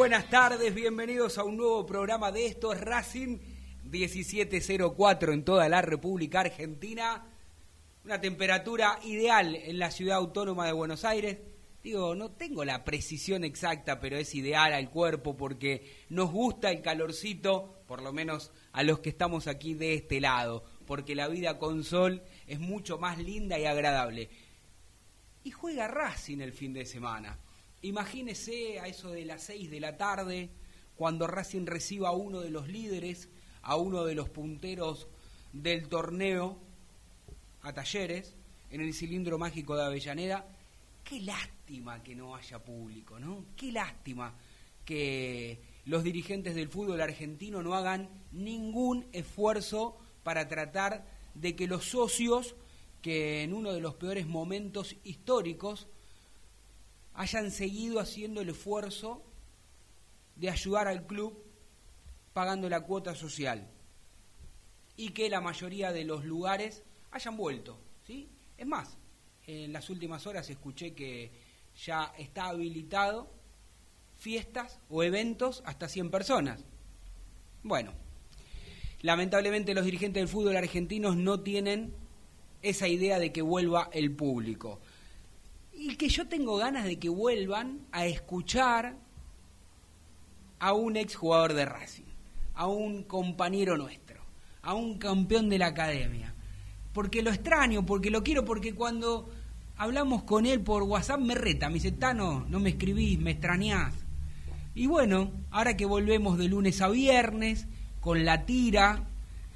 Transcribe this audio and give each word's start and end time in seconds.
Buenas 0.00 0.30
tardes, 0.30 0.74
bienvenidos 0.74 1.36
a 1.36 1.44
un 1.44 1.58
nuevo 1.58 1.84
programa 1.84 2.32
de 2.32 2.46
Esto 2.46 2.72
es 2.72 2.80
Racing 2.80 3.36
1704 3.84 5.34
en 5.34 5.44
toda 5.44 5.68
la 5.68 5.82
República 5.82 6.40
Argentina. 6.40 7.26
Una 8.06 8.18
temperatura 8.18 8.98
ideal 9.04 9.54
en 9.54 9.78
la 9.78 9.90
ciudad 9.90 10.16
autónoma 10.16 10.64
de 10.64 10.72
Buenos 10.72 11.04
Aires. 11.04 11.36
Digo, 11.82 12.14
no 12.14 12.30
tengo 12.30 12.64
la 12.64 12.82
precisión 12.82 13.44
exacta, 13.44 14.00
pero 14.00 14.16
es 14.16 14.34
ideal 14.34 14.72
al 14.72 14.88
cuerpo 14.88 15.36
porque 15.36 16.06
nos 16.08 16.30
gusta 16.30 16.70
el 16.70 16.80
calorcito, 16.80 17.82
por 17.86 18.00
lo 18.00 18.10
menos 18.14 18.52
a 18.72 18.82
los 18.82 19.00
que 19.00 19.10
estamos 19.10 19.48
aquí 19.48 19.74
de 19.74 19.92
este 19.92 20.18
lado, 20.18 20.64
porque 20.86 21.14
la 21.14 21.28
vida 21.28 21.58
con 21.58 21.84
sol 21.84 22.22
es 22.46 22.58
mucho 22.58 22.96
más 22.96 23.18
linda 23.18 23.58
y 23.58 23.66
agradable. 23.66 24.30
Y 25.44 25.50
juega 25.50 25.88
Racing 25.88 26.40
el 26.40 26.54
fin 26.54 26.72
de 26.72 26.86
semana. 26.86 27.38
Imagínese 27.82 28.78
a 28.78 28.86
eso 28.86 29.10
de 29.10 29.24
las 29.24 29.42
6 29.44 29.70
de 29.70 29.80
la 29.80 29.96
tarde, 29.96 30.50
cuando 30.96 31.26
Racing 31.26 31.66
reciba 31.66 32.10
a 32.10 32.12
uno 32.12 32.40
de 32.40 32.50
los 32.50 32.68
líderes, 32.68 33.28
a 33.62 33.76
uno 33.76 34.04
de 34.04 34.14
los 34.14 34.28
punteros 34.28 35.08
del 35.52 35.88
torneo, 35.88 36.58
a 37.62 37.72
Talleres, 37.72 38.34
en 38.70 38.82
el 38.82 38.92
cilindro 38.92 39.38
mágico 39.38 39.76
de 39.76 39.84
Avellaneda. 39.84 40.46
Qué 41.02 41.20
lástima 41.20 42.02
que 42.02 42.14
no 42.14 42.36
haya 42.36 42.58
público, 42.58 43.18
¿no? 43.18 43.46
Qué 43.56 43.72
lástima 43.72 44.34
que 44.84 45.60
los 45.86 46.04
dirigentes 46.04 46.54
del 46.54 46.68
fútbol 46.68 47.00
argentino 47.00 47.62
no 47.62 47.74
hagan 47.74 48.08
ningún 48.32 49.06
esfuerzo 49.12 49.96
para 50.22 50.48
tratar 50.48 51.06
de 51.34 51.56
que 51.56 51.66
los 51.66 51.86
socios, 51.86 52.54
que 53.00 53.42
en 53.42 53.54
uno 53.54 53.72
de 53.72 53.80
los 53.80 53.94
peores 53.94 54.26
momentos 54.26 54.96
históricos 55.04 55.88
hayan 57.20 57.50
seguido 57.50 58.00
haciendo 58.00 58.40
el 58.40 58.48
esfuerzo 58.48 59.22
de 60.36 60.48
ayudar 60.48 60.88
al 60.88 61.06
club 61.06 61.36
pagando 62.32 62.66
la 62.70 62.80
cuota 62.80 63.14
social 63.14 63.68
y 64.96 65.10
que 65.10 65.28
la 65.28 65.42
mayoría 65.42 65.92
de 65.92 66.04
los 66.04 66.24
lugares 66.24 66.82
hayan 67.10 67.36
vuelto, 67.36 67.78
¿sí? 68.06 68.30
Es 68.56 68.66
más, 68.66 68.96
en 69.46 69.70
las 69.70 69.90
últimas 69.90 70.26
horas 70.26 70.48
escuché 70.48 70.94
que 70.94 71.30
ya 71.84 72.14
está 72.16 72.46
habilitado 72.46 73.30
fiestas 74.16 74.80
o 74.88 75.02
eventos 75.02 75.62
hasta 75.66 75.88
100 75.88 76.10
personas. 76.10 76.64
Bueno, 77.62 77.92
lamentablemente 79.02 79.74
los 79.74 79.84
dirigentes 79.84 80.22
del 80.22 80.28
fútbol 80.28 80.56
argentinos 80.56 81.18
no 81.18 81.40
tienen 81.40 81.92
esa 82.62 82.88
idea 82.88 83.18
de 83.18 83.30
que 83.30 83.42
vuelva 83.42 83.90
el 83.92 84.10
público 84.10 84.80
y 85.80 85.96
que 85.96 86.10
yo 86.10 86.28
tengo 86.28 86.58
ganas 86.58 86.84
de 86.84 86.98
que 86.98 87.08
vuelvan 87.08 87.86
a 87.90 88.04
escuchar 88.04 88.96
a 90.58 90.74
un 90.74 90.98
exjugador 90.98 91.54
de 91.54 91.64
Racing, 91.64 92.04
a 92.54 92.66
un 92.66 93.04
compañero 93.04 93.78
nuestro, 93.78 94.20
a 94.60 94.74
un 94.74 94.98
campeón 94.98 95.48
de 95.48 95.56
la 95.56 95.68
academia. 95.68 96.34
Porque 96.92 97.22
lo 97.22 97.30
extraño, 97.30 97.86
porque 97.86 98.10
lo 98.10 98.22
quiero, 98.22 98.44
porque 98.44 98.74
cuando 98.74 99.30
hablamos 99.78 100.24
con 100.24 100.44
él 100.44 100.60
por 100.60 100.82
WhatsApp 100.82 101.20
me 101.20 101.34
reta, 101.34 101.68
me 101.68 101.76
dice, 101.76 101.92
Tano, 101.92 102.44
no 102.46 102.60
me 102.60 102.68
escribís, 102.70 103.18
me 103.18 103.30
extrañás. 103.30 103.94
Y 104.74 104.86
bueno, 104.86 105.30
ahora 105.50 105.78
que 105.78 105.86
volvemos 105.86 106.36
de 106.36 106.48
lunes 106.48 106.82
a 106.82 106.90
viernes, 106.90 107.66
con 108.00 108.26
la 108.26 108.44
tira, 108.44 109.08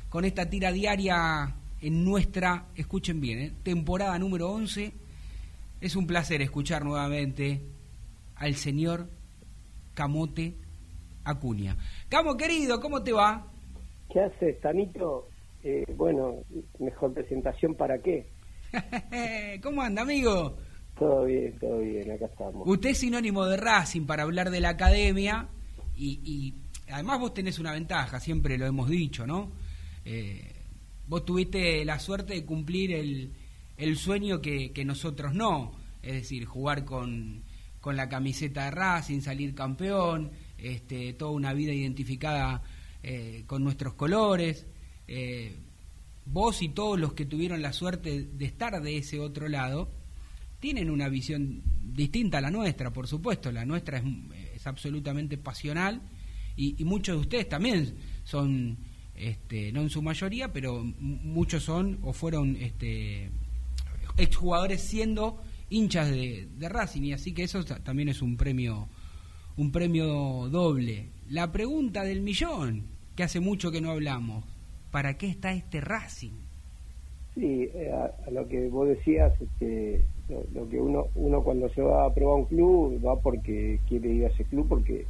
con 0.09 0.25
esta 0.25 0.49
tira 0.49 0.73
diaria 0.73 1.55
en 1.83 2.03
nuestra, 2.03 2.69
escuchen 2.77 3.21
bien, 3.21 3.39
¿eh? 3.41 3.53
temporada 3.63 4.19
número 4.19 4.49
11, 4.49 5.04
es 5.85 5.97
un 5.97 6.07
placer 6.07 6.41
escuchar 6.41 6.83
nuevamente 6.83 7.61
al 8.37 8.55
señor 8.55 9.07
Camote 9.93 10.55
Acuña. 11.25 11.77
Camo 12.09 12.39
querido, 12.39 12.81
¿cómo 12.81 13.03
te 13.03 13.13
va? 13.13 13.47
¿Qué 14.11 14.21
haces, 14.21 14.59
Tanito? 14.63 15.29
Eh, 15.63 15.85
bueno, 15.95 16.37
mejor 16.79 17.13
presentación 17.13 17.75
para 17.75 17.99
qué. 17.99 18.27
¿Cómo 19.63 19.83
anda, 19.83 20.01
amigo? 20.01 20.57
Todo 20.99 21.27
bien, 21.27 21.59
todo 21.59 21.81
bien, 21.81 22.11
acá 22.13 22.27
estamos. 22.27 22.67
Usted 22.67 22.89
es 22.89 22.99
sinónimo 22.99 23.45
de 23.45 23.59
Racing 23.59 24.07
para 24.07 24.23
hablar 24.23 24.49
de 24.49 24.61
la 24.61 24.71
academia 24.71 25.49
y, 25.95 26.55
además 26.91 27.21
vos 27.21 27.35
tenés 27.35 27.59
una 27.59 27.73
ventaja, 27.73 28.21
siempre 28.21 28.57
lo 28.57 28.65
hemos 28.65 28.89
dicho, 28.89 29.27
¿no? 29.27 29.53
Eh, 30.07 30.51
vos 31.09 31.27
tuviste 31.27 31.85
la 31.85 31.99
suerte 31.99 32.33
de 32.33 32.47
cumplir 32.47 32.93
el, 32.93 33.33
el 33.77 33.97
sueño 33.97 34.41
que, 34.41 34.85
nosotros 34.85 35.35
no, 35.35 35.73
es 36.03 36.15
decir, 36.15 36.45
jugar 36.45 36.85
con, 36.85 37.43
con 37.81 37.97
la 37.97 38.09
camiseta 38.09 38.67
de 38.67 38.71
Racing, 38.71 39.21
salir 39.21 39.55
campeón, 39.55 40.31
este, 40.59 41.13
toda 41.15 41.33
una 41.33 41.53
vida 41.53 41.73
identificada 41.73 42.63
eh, 43.03 43.45
con 43.47 43.65
nuestros 43.65 43.95
colores. 43.95 44.67
Eh, 45.07 45.57
vos 46.27 46.63
y 46.63 46.71
todos 46.71 46.99
los 46.99 47.13
que 47.13 47.27
tuvieron 47.27 47.61
la 47.61 47.73
suerte 47.73 48.25
de 48.25 48.45
estar 48.45 48.81
de 48.81 48.97
ese 48.97 49.21
otro 49.21 49.49
lado, 49.49 49.91
tienen 50.61 50.89
una 50.89 51.09
visión 51.09 51.63
distinta 51.83 52.39
a 52.39 52.41
la 52.41 52.51
nuestra, 52.51 52.93
por 52.93 53.07
supuesto. 53.07 53.53
La 53.53 53.67
nuestra 53.67 53.99
es, 53.99 54.05
es 54.55 54.67
absolutamente 54.67 55.37
pasional 55.37 56.01
y, 56.57 56.81
y, 56.81 56.85
muchos 56.85 57.17
de 57.17 57.21
ustedes 57.21 57.49
también 57.49 57.95
son, 58.23 58.79
este, 59.15 59.73
no 59.73 59.83
en 59.83 59.91
su 59.91 60.01
mayoría, 60.01 60.53
pero 60.53 60.83
muchos 60.83 61.65
son 61.65 61.99
o 62.03 62.13
fueron 62.13 62.57
este, 62.57 63.31
exjugadores 64.17 64.81
siendo 64.81 65.41
hinchas 65.71 66.11
de, 66.11 66.49
de 66.57 66.69
Racing 66.69 67.03
y 67.03 67.13
así 67.13 67.33
que 67.33 67.45
eso 67.45 67.65
también 67.65 68.09
es 68.09 68.23
un 68.23 68.37
premio 68.37 68.89
un 69.57 69.71
premio 69.71 70.49
doble. 70.49 71.11
La 71.29 71.53
pregunta 71.53 72.03
del 72.03 72.23
millón, 72.23 72.87
que 73.15 73.23
hace 73.23 73.41
mucho 73.41 73.71
que 73.71 73.81
no 73.81 73.91
hablamos, 73.91 74.45
¿para 74.91 75.17
qué 75.17 75.29
está 75.29 75.53
este 75.53 75.81
Racing? 75.81 76.33
Sí, 77.35 77.69
eh, 77.75 77.91
a, 77.93 78.13
a, 78.27 78.31
lo 78.31 78.47
que 78.49 78.69
vos 78.69 78.89
decías, 78.89 79.33
este, 79.41 80.03
lo, 80.29 80.45
lo, 80.55 80.69
que 80.69 80.81
uno 80.81 81.07
uno 81.17 81.43
cuando 81.43 81.69
se 81.71 81.83
va 81.83 82.07
a 82.07 82.15
probar 82.15 82.41
un 82.41 82.45
club 82.47 83.05
va 83.05 83.21
porque 83.21 83.81
quiere 83.89 84.13
ir 84.13 84.25
a 84.25 84.29
ese 84.29 84.45
club 84.45 84.67
porque 84.69 85.07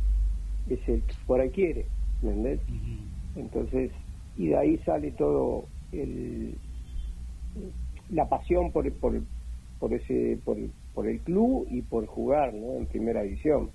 es 0.71 0.89
el 0.89 1.03
que 1.03 1.15
por 1.27 1.41
ahí 1.41 1.50
quiere, 1.50 1.87
¿entendés? 2.23 2.61
Uh 2.69 2.73
-huh. 2.73 3.41
Entonces, 3.41 3.91
y 4.39 4.49
de 4.49 4.57
ahí 4.57 4.79
sale 4.87 5.11
todo 5.12 5.67
el 5.93 6.55
la 8.11 8.29
pasión 8.29 8.73
por 8.73 8.91
por 8.93 9.21
por 9.79 9.93
ese 9.93 10.39
por, 10.45 10.56
por 10.95 11.06
el 11.09 11.21
club 11.21 11.67
y 11.71 11.83
por 11.83 12.06
jugar. 12.06 12.55
En 12.55 12.87
primera 12.87 13.23
división. 13.23 13.71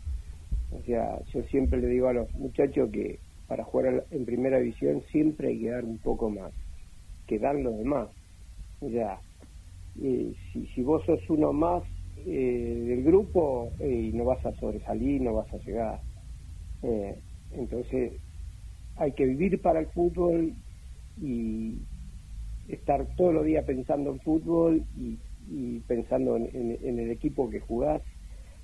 O 0.71 0.81
sea, 0.83 1.19
yo 1.33 1.43
siempre 1.43 1.79
le 1.81 1.87
digo 1.87 2.07
a 2.07 2.13
los 2.13 2.33
muchachos 2.35 2.89
que 2.91 3.19
para 3.47 3.63
jugar 3.63 4.05
en 4.11 4.25
primera 4.25 4.59
división 4.59 5.01
siempre 5.11 5.49
hay 5.49 5.59
que 5.59 5.69
dar 5.71 5.83
un 5.83 5.97
poco 5.97 6.29
más 6.29 6.51
que 7.29 7.37
dar 7.37 7.55
los 7.55 7.77
demás. 7.77 8.09
Sea, 8.79 9.19
eh, 10.01 10.33
si, 10.51 10.81
vos 10.81 11.05
sos 11.05 11.19
uno 11.29 11.53
más 11.53 11.83
eh, 12.25 12.83
del 12.87 13.03
grupo 13.03 13.71
eh, 13.79 14.09
no 14.13 14.25
vas 14.25 14.43
a 14.45 14.51
sobresalir, 14.53 15.21
no 15.21 15.35
vas 15.35 15.53
a 15.53 15.57
llegar. 15.57 16.01
Eh, 16.81 17.19
entonces 17.51 18.13
hay 18.95 19.11
que 19.11 19.25
vivir 19.25 19.61
para 19.61 19.79
el 19.79 19.87
fútbol 19.87 20.53
y 21.21 21.75
estar 22.69 23.05
todos 23.15 23.33
los 23.33 23.45
días 23.45 23.65
pensando 23.65 24.11
en 24.11 24.19
fútbol 24.19 24.83
y, 24.97 25.17
y 25.49 25.79
pensando 25.81 26.35
en, 26.37 26.49
en, 26.53 26.77
en, 26.81 26.99
el 26.99 27.11
equipo 27.11 27.49
que 27.49 27.59
jugás, 27.59 28.01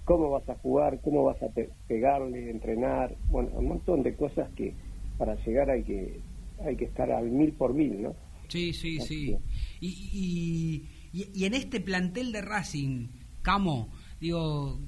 cómo 0.04 0.30
vas 0.30 0.48
a 0.50 0.56
jugar, 0.56 1.02
cómo 1.02 1.24
vas 1.24 1.42
a 1.42 1.50
pe 1.50 1.70
pegarle, 1.88 2.50
entrenar, 2.50 3.16
bueno, 3.30 3.50
un 3.56 3.68
montón 3.68 4.04
de 4.04 4.16
cosas 4.16 4.50
que 4.56 4.74
para 5.18 5.36
llegar 5.46 5.70
hay 5.70 5.84
que 5.84 6.20
hay 6.64 6.76
que 6.76 6.86
estar 6.86 7.12
al 7.12 7.30
mil 7.30 7.52
por 7.54 7.74
mil, 7.74 8.04
¿no? 8.04 8.16
Sí, 8.48 8.74
sí, 8.74 9.00
Así 9.00 9.08
sí. 9.08 9.38
Y, 9.82 10.88
y, 11.12 11.30
y, 11.34 11.46
en 11.46 11.54
este 11.56 11.82
plantel 11.82 12.32
de 12.32 12.42
Racing, 12.42 13.08
Camo, 13.42 13.90
digo, 14.20 14.80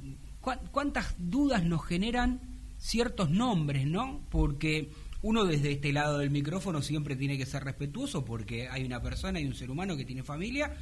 ¿cuántas 0.71 1.15
dudas 1.17 1.65
nos 1.65 1.83
generan 1.83 2.39
ciertos 2.77 3.29
nombres, 3.31 3.87
¿no? 3.87 4.21
Porque 4.29 4.91
uno 5.27 5.43
desde 5.43 5.73
este 5.73 5.91
lado 5.91 6.19
del 6.19 6.29
micrófono 6.29 6.81
siempre 6.81 7.17
tiene 7.17 7.37
que 7.37 7.45
ser 7.45 7.61
respetuoso 7.65 8.23
porque 8.23 8.69
hay 8.69 8.85
una 8.85 9.01
persona, 9.01 9.39
hay 9.39 9.45
un 9.45 9.55
ser 9.55 9.69
humano 9.69 9.97
que 9.97 10.05
tiene 10.05 10.23
familia. 10.23 10.73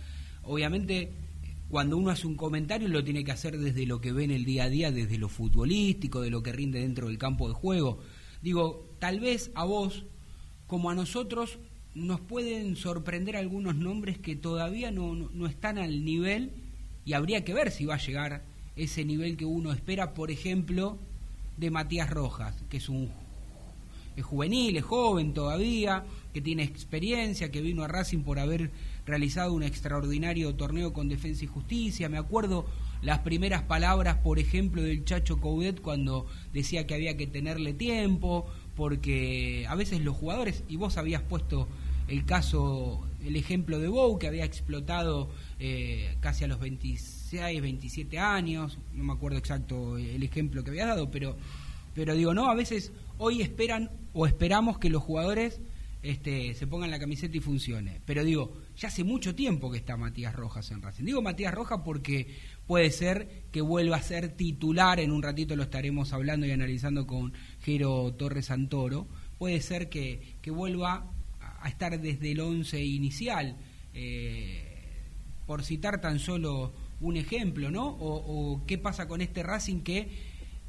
Obviamente, 0.44 1.14
cuando 1.68 1.98
uno 1.98 2.12
hace 2.12 2.28
un 2.28 2.36
comentario 2.36 2.88
lo 2.88 3.04
tiene 3.04 3.24
que 3.24 3.32
hacer 3.32 3.58
desde 3.58 3.88
lo 3.88 4.00
que 4.02 4.12
ve 4.12 4.24
en 4.24 4.30
el 4.30 4.46
día 4.46 4.66
a 4.66 4.70
día, 4.70 4.92
desde 4.92 5.18
lo 5.18 5.30
futbolístico, 5.30 6.22
de 6.22 6.30
lo 6.30 6.44
que 6.44 6.52
rinde 6.52 6.82
dentro 6.82 7.08
del 7.08 7.18
campo 7.18 7.48
de 7.48 7.56
juego. 7.56 8.04
Digo, 8.44 8.88
tal 9.00 9.20
vez 9.20 9.50
a 9.56 9.66
vos, 9.66 10.06
como 10.68 10.92
a 10.92 10.96
nosotros, 10.96 11.58
nos 11.96 12.22
pueden 12.22 12.76
sorprender 12.76 13.38
algunos 13.38 13.76
nombres 13.76 14.20
que 14.20 14.36
todavía 14.36 14.92
no, 14.92 15.16
no, 15.16 15.32
no, 15.34 15.48
están 15.48 15.80
al 15.80 16.06
nivel 16.06 16.52
y 17.04 17.14
habría 17.14 17.44
que 17.44 17.56
ver 17.56 17.72
si 17.72 17.86
va 17.86 17.96
a 17.96 18.06
llegar 18.06 18.44
ese 18.76 19.06
nivel 19.06 19.38
que 19.38 19.46
uno 19.46 19.72
espera, 19.72 20.14
por 20.14 20.30
ejemplo, 20.30 21.00
de 21.58 21.72
Matías 21.72 22.12
Rojas, 22.12 22.54
que 22.70 22.78
es 22.78 22.90
un 22.90 23.10
es 24.16 24.24
juvenil, 24.24 24.78
es 24.78 24.84
joven 24.84 25.34
todavía, 25.34 26.06
que 26.34 26.42
tiene 26.42 26.64
experiencia, 26.64 27.52
que 27.52 27.62
vino 27.62 27.84
a 27.84 27.88
Racing 27.88 28.24
por 28.24 28.40
haber 28.40 28.72
realizado 29.06 29.54
un 29.54 29.64
extraordinario 29.64 30.56
torneo 30.56 30.94
con 30.94 31.10
Defensa 31.10 31.44
y 31.44 31.48
Justicia. 31.48 32.10
Me 32.10 32.18
acuerdo 32.18 32.66
las 33.02 33.20
primeras 33.20 33.64
palabras, 33.64 34.18
por 34.18 34.40
ejemplo, 34.40 34.82
del 34.82 35.06
Chacho 35.06 35.40
Coudet 35.40 35.82
cuando 35.82 36.26
decía 36.54 36.88
que 36.88 36.96
había 36.96 37.18
que 37.18 37.28
tenerle 37.28 37.74
tiempo, 37.74 38.46
porque 38.76 39.66
a 39.70 39.76
veces 39.76 40.02
los 40.02 40.16
jugadores, 40.16 40.64
y 40.68 40.76
vos 40.76 40.98
habías 40.98 41.22
puesto 41.22 41.68
el 42.08 42.26
caso, 42.26 43.06
el 43.24 43.36
ejemplo 43.36 43.80
de 43.80 43.88
Bou, 43.88 44.20
que 44.20 44.28
había 44.28 44.46
explotado 44.46 45.30
eh, 45.60 46.16
casi 46.20 46.44
a 46.44 46.48
los 46.48 46.60
26, 46.60 47.62
27 47.62 48.20
años, 48.20 48.78
no 48.94 49.04
me 49.04 49.14
acuerdo 49.14 49.38
exacto 49.38 49.98
el 49.98 50.22
ejemplo 50.22 50.64
que 50.64 50.72
había 50.72 50.86
dado, 50.86 51.10
pero, 51.10 51.36
pero 51.96 52.14
digo, 52.14 52.34
no, 52.34 52.50
a 52.50 52.54
veces 52.54 52.92
hoy 53.18 53.42
esperan 53.42 53.90
o 54.14 54.28
esperamos 54.28 54.78
que 54.78 54.90
los 54.90 55.02
jugadores 55.02 55.62
este, 56.04 56.54
se 56.54 56.68
pongan 56.68 56.92
la 56.92 57.00
camiseta 57.00 57.36
y 57.36 57.40
funcione. 57.40 58.02
Pero 58.06 58.24
digo, 58.24 58.54
ya 58.78 58.90
hace 58.90 59.04
mucho 59.04 59.34
tiempo 59.34 59.72
que 59.72 59.80
está 59.80 59.98
Matías 59.98 60.36
Rojas 60.36 60.70
en 60.70 60.82
Racing. 60.82 61.06
Digo 61.06 61.22
Matías 61.24 61.54
Rojas 61.54 61.82
porque 61.84 62.36
puede 62.68 62.92
ser 62.92 63.46
que 63.52 63.62
vuelva 63.62 63.98
a 63.98 64.02
ser 64.04 64.36
titular, 64.36 65.00
en 65.00 65.12
un 65.12 65.24
ratito 65.24 65.56
lo 65.56 65.64
estaremos 65.64 66.14
hablando 66.14 66.46
y 66.46 66.52
analizando 66.52 67.08
con 67.08 67.34
Jero 67.62 68.14
Torres 68.14 68.48
Santoro, 68.48 69.08
puede 69.40 69.62
ser 69.62 69.90
que, 69.90 70.36
que 70.42 70.52
vuelva 70.52 71.12
a 71.40 71.70
estar 71.70 72.00
desde 72.00 72.34
el 72.34 72.40
once 72.42 72.84
inicial, 72.84 73.58
eh, 73.94 74.64
por 75.48 75.64
citar 75.64 76.02
tan 76.02 76.20
solo 76.20 76.74
un 77.02 77.18
ejemplo, 77.18 77.72
¿no? 77.72 77.88
O, 77.88 78.54
o 78.54 78.66
qué 78.66 78.78
pasa 78.78 79.08
con 79.08 79.22
este 79.22 79.44
Racing 79.44 79.82
que 79.82 80.25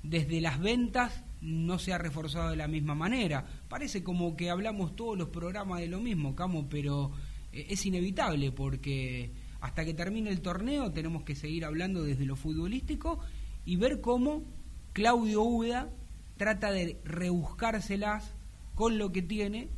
desde 0.08 0.40
las 0.40 0.60
ventas 0.60 1.24
no 1.40 1.78
se 1.78 1.92
ha 1.92 1.98
reforzado 1.98 2.50
de 2.50 2.56
la 2.56 2.68
misma 2.68 2.94
manera. 2.94 3.46
Parece 3.68 4.02
como 4.02 4.36
que 4.36 4.50
hablamos 4.50 4.96
todos 4.96 5.16
los 5.16 5.28
programas 5.28 5.80
de 5.80 5.88
lo 5.88 6.00
mismo, 6.00 6.34
Camo, 6.34 6.68
pero 6.68 7.12
eh, 7.52 7.66
es 7.70 7.84
inevitable 7.86 8.52
porque 8.52 9.30
hasta 9.60 9.84
que 9.84 9.94
termine 9.94 10.30
el 10.30 10.40
torneo 10.40 10.92
tenemos 10.92 11.24
que 11.24 11.34
seguir 11.34 11.64
hablando 11.64 12.02
desde 12.02 12.24
lo 12.24 12.36
futbolístico 12.36 13.18
y 13.64 13.76
ver 13.76 14.00
cómo 14.00 14.44
Claudio 14.92 15.42
Úbeda 15.42 15.90
trata 16.36 16.70
de 16.70 17.00
rebuscárselas 17.04 18.34
con 18.74 18.98
lo 18.98 19.12
que 19.12 19.22
tiene 19.22 19.68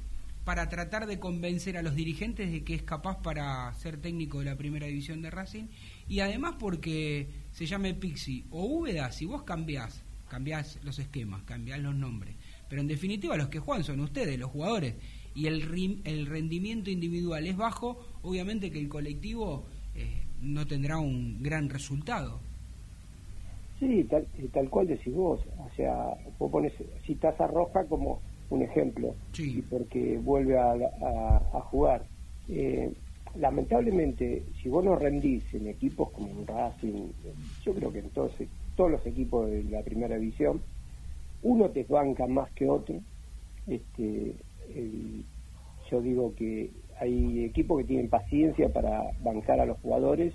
para 0.44 0.68
tratar 0.68 1.06
de 1.06 1.18
convencer 1.18 1.76
a 1.76 1.82
los 1.82 1.94
dirigentes 1.94 2.50
de 2.50 2.64
que 2.64 2.74
es 2.74 2.82
capaz 2.82 3.20
para 3.22 3.72
ser 3.74 4.00
técnico 4.00 4.38
de 4.38 4.46
la 4.46 4.56
primera 4.56 4.86
división 4.86 5.20
de 5.20 5.30
Racing 5.30 5.66
y 6.08 6.20
además 6.20 6.54
porque 6.58 7.28
se 7.52 7.66
llame 7.66 7.94
Pixi 7.94 8.46
o 8.50 8.64
Úbeda, 8.64 9.12
si 9.12 9.26
vos 9.26 9.42
cambiás 9.42 10.04
cambiás 10.28 10.78
los 10.84 10.98
esquemas, 10.98 11.42
cambiás 11.42 11.80
los 11.80 11.94
nombres. 11.94 12.34
Pero 12.68 12.80
en 12.82 12.88
definitiva 12.88 13.36
los 13.36 13.48
que 13.48 13.58
juegan 13.58 13.84
son 13.84 14.00
ustedes, 14.00 14.38
los 14.38 14.50
jugadores. 14.50 14.94
Y 15.34 15.46
el, 15.46 16.00
el 16.04 16.26
rendimiento 16.26 16.90
individual 16.90 17.46
es 17.46 17.56
bajo, 17.56 18.04
obviamente 18.22 18.70
que 18.70 18.78
el 18.78 18.88
colectivo 18.88 19.66
eh, 19.94 20.24
no 20.40 20.66
tendrá 20.66 20.98
un 20.98 21.42
gran 21.42 21.68
resultado. 21.68 22.40
Sí, 23.78 24.04
tal, 24.04 24.26
tal 24.52 24.68
cual 24.68 24.88
decís 24.88 25.14
vos. 25.14 25.40
O 25.58 25.70
sea, 25.76 25.94
vos 26.38 26.50
pones, 26.50 26.72
citas 27.06 27.40
a 27.40 27.46
Roja 27.46 27.84
como 27.84 28.20
un 28.50 28.62
ejemplo, 28.62 29.14
sí. 29.32 29.58
y 29.58 29.62
porque 29.62 30.18
vuelve 30.18 30.58
a, 30.58 30.72
a, 30.72 31.36
a 31.54 31.60
jugar. 31.60 32.04
Eh, 32.48 32.92
lamentablemente, 33.36 34.42
si 34.62 34.68
vos 34.68 34.84
no 34.84 34.96
rendís 34.96 35.42
en 35.52 35.68
equipos 35.68 36.10
como 36.10 36.28
en 36.28 36.46
Racing, 36.46 37.08
yo 37.64 37.74
creo 37.74 37.92
que 37.92 38.00
entonces 38.00 38.48
todos 38.78 38.92
los 38.92 39.04
equipos 39.06 39.50
de 39.50 39.64
la 39.64 39.82
primera 39.82 40.16
división, 40.16 40.62
uno 41.42 41.68
te 41.70 41.82
banca 41.82 42.28
más 42.28 42.48
que 42.52 42.70
otro. 42.70 42.94
Este, 43.66 44.36
el, 44.72 45.24
yo 45.90 46.00
digo 46.00 46.32
que 46.36 46.70
hay 47.00 47.44
equipos 47.44 47.78
que 47.78 47.88
tienen 47.88 48.08
paciencia 48.08 48.72
para 48.72 49.02
bancar 49.20 49.58
a 49.58 49.66
los 49.66 49.78
jugadores 49.80 50.32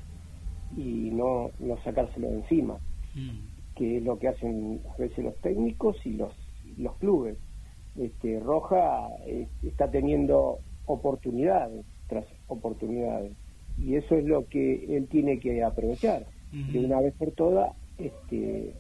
y 0.76 1.10
no, 1.12 1.52
no 1.60 1.82
sacárselo 1.86 2.32
de 2.32 2.36
encima, 2.40 2.80
mm. 3.16 3.76
que 3.78 3.98
es 3.98 4.04
lo 4.04 4.20
que 4.20 4.28
hacen 4.28 4.82
a 4.94 4.98
veces 4.98 5.24
los 5.24 5.38
técnicos 5.38 5.96
y 6.06 6.16
los, 6.16 6.34
los 6.78 6.98
clubes. 6.98 7.38
Este, 7.98 8.42
Roja 8.42 9.08
eh, 9.26 9.48
está 9.62 9.90
teniendo 9.90 10.60
oportunidades 10.86 11.86
tras 12.08 12.26
oportunidades 12.48 13.32
y 13.78 13.96
eso 13.96 14.16
es 14.16 14.26
lo 14.26 14.48
que 14.50 14.98
él 14.98 15.08
tiene 15.08 15.40
que 15.40 15.64
aprovechar 15.64 16.26
de 16.52 16.86
una 16.86 17.00
vez 17.02 17.16
por 17.16 17.32
todas 17.32 17.74
este, 18.06 18.74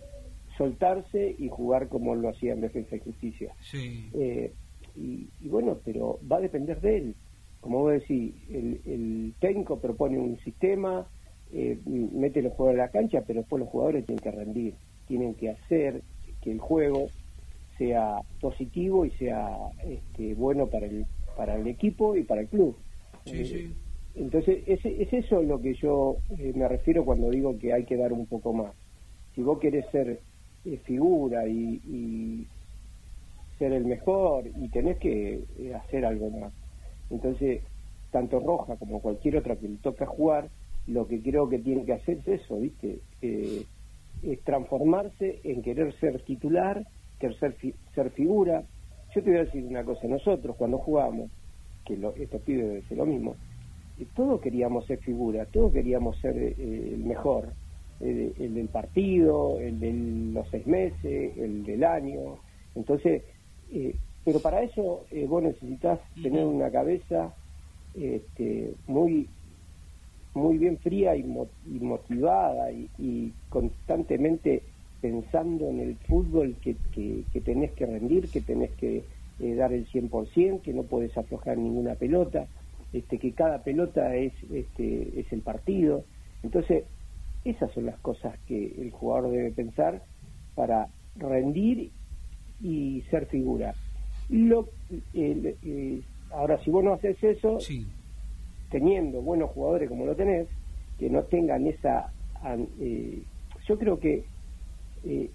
soltarse 0.57 1.35
y 1.37 1.49
jugar 1.49 1.87
como 1.89 2.15
lo 2.15 2.29
hacía 2.29 2.53
en 2.53 2.61
Defensa 2.61 2.95
y 2.95 2.99
Justicia. 2.99 3.53
Sí. 3.61 4.09
Eh, 4.13 4.53
y, 4.95 5.27
y, 5.41 5.49
bueno, 5.49 5.79
pero 5.83 6.19
va 6.31 6.37
a 6.37 6.41
depender 6.41 6.79
de 6.81 6.97
él. 6.97 7.15
Como 7.61 7.79
vos 7.79 7.93
decís, 7.93 8.33
el, 8.49 8.81
el 8.85 9.33
técnico 9.39 9.79
propone 9.79 10.19
un 10.19 10.37
sistema, 10.39 11.07
eh, 11.51 11.79
mete 11.85 12.41
los 12.41 12.53
jugadores 12.53 12.81
a 12.81 12.85
la 12.85 12.91
cancha, 12.91 13.23
pero 13.25 13.39
después 13.41 13.59
los 13.59 13.69
jugadores 13.69 14.05
tienen 14.05 14.21
que 14.21 14.31
rendir, 14.31 14.73
tienen 15.07 15.33
que 15.35 15.49
hacer 15.51 16.01
que 16.41 16.51
el 16.51 16.59
juego 16.59 17.07
sea 17.77 18.17
positivo 18.41 19.05
y 19.05 19.11
sea 19.11 19.49
este, 19.85 20.33
bueno 20.35 20.67
para 20.67 20.85
el 20.85 21.05
para 21.35 21.55
el 21.55 21.67
equipo 21.67 22.15
y 22.15 22.23
para 22.23 22.41
el 22.41 22.47
club. 22.47 22.75
Eh, 23.25 23.71
entonces, 24.15 24.63
es, 24.67 24.85
es 24.85 25.11
eso 25.11 25.41
lo 25.41 25.59
que 25.59 25.73
yo 25.73 26.17
eh, 26.37 26.53
me 26.55 26.67
refiero 26.67 27.03
cuando 27.05 27.29
digo 27.29 27.57
que 27.57 27.73
hay 27.73 27.85
que 27.85 27.97
dar 27.97 28.13
un 28.13 28.25
poco 28.27 28.53
más. 28.53 28.73
Si 29.35 29.41
vos 29.41 29.59
querés 29.59 29.85
ser 29.91 30.19
eh, 30.65 30.77
figura 30.83 31.47
y, 31.47 32.47
ser 33.59 33.73
el 33.73 33.85
mejor, 33.85 34.45
y 34.47 34.67
tenés 34.69 34.97
que 34.97 35.43
hacer 35.75 36.05
algo 36.05 36.29
más. 36.31 36.51
Entonces, 37.11 37.61
tanto 38.11 38.39
Roja 38.39 38.75
como 38.77 38.99
cualquier 38.99 39.37
otra 39.37 39.55
que 39.55 39.67
le 39.67 39.77
toca 39.77 40.05
jugar, 40.05 40.49
lo 40.87 41.07
que 41.07 41.21
creo 41.21 41.47
que 41.47 41.59
tiene 41.59 41.85
que 41.85 41.93
hacer 41.93 42.17
es 42.25 42.41
eso, 42.41 42.59
¿viste? 42.59 42.99
es 43.21 44.39
transformarse 44.43 45.39
en 45.43 45.61
querer 45.61 45.93
ser 45.99 46.21
titular, 46.21 46.83
querer 47.19 47.37
ser, 47.37 47.55
ser 47.93 48.09
figura, 48.11 48.63
yo 49.13 49.21
te 49.21 49.29
voy 49.29 49.39
a 49.39 49.43
decir 49.43 49.63
una 49.65 49.83
cosa, 49.83 50.07
nosotros 50.07 50.55
cuando 50.55 50.79
jugamos, 50.79 51.29
que 51.85 51.97
lo, 51.97 52.15
estos 52.15 52.41
pibes 52.41 52.89
lo 52.91 53.05
mismo, 53.05 53.35
eh, 53.99 54.07
todos 54.15 54.41
queríamos 54.41 54.85
ser 54.85 54.99
figura, 54.99 55.45
todos 55.45 55.71
queríamos 55.71 56.17
ser 56.19 56.35
eh, 56.35 56.55
el 56.57 57.03
mejor, 57.03 57.49
el 57.99 58.53
del 58.53 58.67
partido, 58.67 59.59
el 59.59 59.79
de 59.79 59.93
los 60.33 60.47
seis 60.49 60.67
meses, 60.67 61.37
el 61.37 61.63
del 61.63 61.83
año. 61.83 62.37
Entonces, 62.75 63.23
eh, 63.71 63.95
pero 64.25 64.39
para 64.39 64.61
eso 64.61 65.05
vos 65.27 65.43
necesitas 65.43 65.99
tener 66.21 66.45
una 66.45 66.69
cabeza 66.71 67.33
este, 67.95 68.73
muy 68.87 69.27
muy 70.35 70.57
bien 70.57 70.79
fría 70.79 71.15
y, 71.15 71.23
motivada 71.23 72.71
y 72.71 73.31
constantemente 73.49 74.63
pensando 75.03 75.69
en 75.69 75.81
el 75.81 75.97
fútbol 75.97 76.55
que, 76.61 76.77
que, 76.93 77.41
tenés 77.41 77.73
que 77.73 77.85
rendir, 77.85 78.29
que 78.29 78.39
tenés 78.39 78.71
que 78.71 79.03
eh, 79.41 79.53
dar 79.53 79.73
el 79.73 79.85
100%, 79.85 80.61
que 80.61 80.73
no 80.73 80.83
puedes 80.83 81.17
aflojar 81.17 81.57
ninguna 81.57 81.95
pelota, 81.95 82.47
este, 82.93 83.17
que 83.17 83.33
cada 83.33 83.61
pelota 83.63 84.15
es, 84.15 84.31
este, 84.49 85.19
es 85.19 85.33
el 85.33 85.41
partido. 85.41 86.05
Entonces, 86.41 86.85
esas 87.45 87.71
son 87.73 87.85
las 87.85 87.99
cosas 87.99 88.37
que 88.47 88.73
el 88.77 88.91
jugador 88.91 89.31
debe 89.31 89.51
pensar 89.51 90.01
para 90.55 90.87
rendir 91.15 91.91
y 92.61 93.01
ser 93.09 93.25
figura. 93.27 93.73
Lo, 94.29 94.69
eh, 95.13 96.01
ahora, 96.31 96.57
si 96.63 96.71
vos 96.71 96.83
no 96.83 96.93
haces 96.93 97.21
eso, 97.23 97.57
teniendo 98.69 99.21
buenos 99.21 99.51
jugadores 99.51 99.89
como 99.89 100.05
lo 100.05 100.15
tenés, 100.15 100.47
que 100.97 101.09
no 101.09 101.23
tengan 101.23 101.67
esa... 101.67 102.11
Eh, 102.79 103.21
yo 103.67 103.77
creo 103.77 103.99
que 103.99 104.25
eh, 105.05 105.29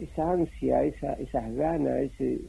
esa 0.00 0.32
ansia, 0.32 0.84
esa, 0.84 1.14
esas 1.14 1.54
ganas, 1.54 1.98
ese, 1.98 2.40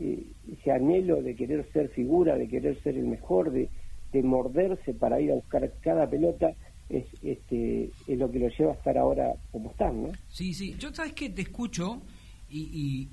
eh, 0.00 0.26
ese 0.52 0.70
anhelo 0.70 1.22
de 1.22 1.34
querer 1.34 1.66
ser 1.72 1.88
figura, 1.90 2.36
de 2.36 2.48
querer 2.48 2.80
ser 2.82 2.96
el 2.96 3.06
mejor, 3.06 3.50
de, 3.50 3.68
de 4.12 4.22
morderse 4.22 4.94
para 4.94 5.20
ir 5.20 5.32
a 5.32 5.36
buscar 5.36 5.70
cada 5.80 6.08
pelota, 6.08 6.52
es, 6.88 7.04
este, 7.22 7.90
es 8.06 8.18
lo 8.18 8.30
que 8.30 8.38
lo 8.38 8.48
lleva 8.48 8.72
a 8.72 8.74
estar 8.74 8.96
ahora 8.96 9.34
como 9.52 9.70
están, 9.70 10.02
¿no? 10.02 10.12
Sí, 10.28 10.54
sí. 10.54 10.76
Yo, 10.78 10.94
¿sabes 10.94 11.12
que 11.12 11.30
Te 11.30 11.42
escucho 11.42 12.00
y, 12.50 13.08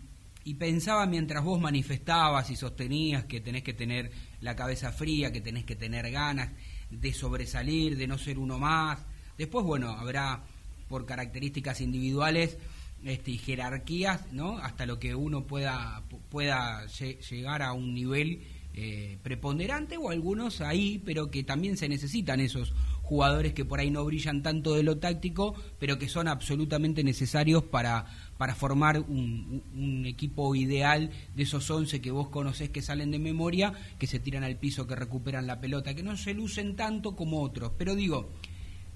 y, 0.45 0.53
pensaba 0.53 1.05
mientras 1.05 1.43
vos 1.43 1.59
manifestabas 1.59 2.49
y 2.49 2.55
sostenías 2.55 3.25
que 3.25 3.41
tenés 3.41 3.63
que 3.63 3.73
tener 3.73 4.11
la 4.41 4.55
cabeza 4.55 4.91
fría, 4.91 5.31
que 5.31 5.41
tenés 5.41 5.65
que 5.65 5.75
tener 5.75 6.09
ganas 6.11 6.51
de 6.89 7.13
sobresalir, 7.13 7.97
de 7.97 8.07
no 8.07 8.17
ser 8.17 8.37
uno 8.37 8.57
más. 8.57 9.03
Después, 9.37 9.65
bueno, 9.65 9.89
habrá 9.89 10.43
por 10.87 11.05
características 11.05 11.81
individuales 11.81 12.57
este, 13.03 13.31
y 13.31 13.37
jerarquías, 13.37 14.31
¿no? 14.31 14.57
Hasta 14.59 14.85
lo 14.85 14.99
que 14.99 15.15
uno 15.15 15.45
pueda, 15.45 16.03
pueda 16.29 16.85
llegar 16.87 17.61
a 17.61 17.73
un 17.73 17.93
nivel 17.93 18.41
eh, 18.73 19.17
preponderante 19.23 19.95
o 19.95 20.09
algunos 20.09 20.59
ahí, 20.59 21.01
pero 21.05 21.31
que 21.31 21.43
también 21.43 21.77
se 21.77 21.87
necesitan 21.87 22.39
esos 22.39 22.73
jugadores 23.05 23.53
que 23.53 23.65
por 23.65 23.79
ahí 23.79 23.91
no 23.91 24.03
brillan 24.03 24.41
tanto 24.41 24.73
de 24.73 24.81
lo 24.81 24.97
táctico, 24.97 25.53
pero 25.79 25.99
que 25.99 26.09
son 26.09 26.27
absolutamente 26.27 27.03
necesarios 27.03 27.63
para, 27.63 28.05
para 28.37 28.55
formar 28.55 28.99
un, 28.99 30.03
equipo 30.05 30.55
ideal 30.55 31.11
de 31.35 31.43
esos 31.43 31.69
11 31.69 32.01
que 32.01 32.11
vos 32.11 32.29
conocés 32.29 32.69
que 32.69 32.81
salen 32.81 33.11
de 33.11 33.19
memoria, 33.19 33.73
que 33.99 34.07
se 34.07 34.19
tiran 34.19 34.43
al 34.43 34.57
piso, 34.57 34.87
que 34.87 34.95
recuperan 34.95 35.47
la 35.47 35.59
pelota, 35.59 35.93
que 35.93 36.03
no 36.03 36.17
se 36.17 36.33
lucen 36.33 36.75
tanto 36.75 37.15
como 37.15 37.41
otros. 37.41 37.71
Pero 37.77 37.95
digo, 37.95 38.31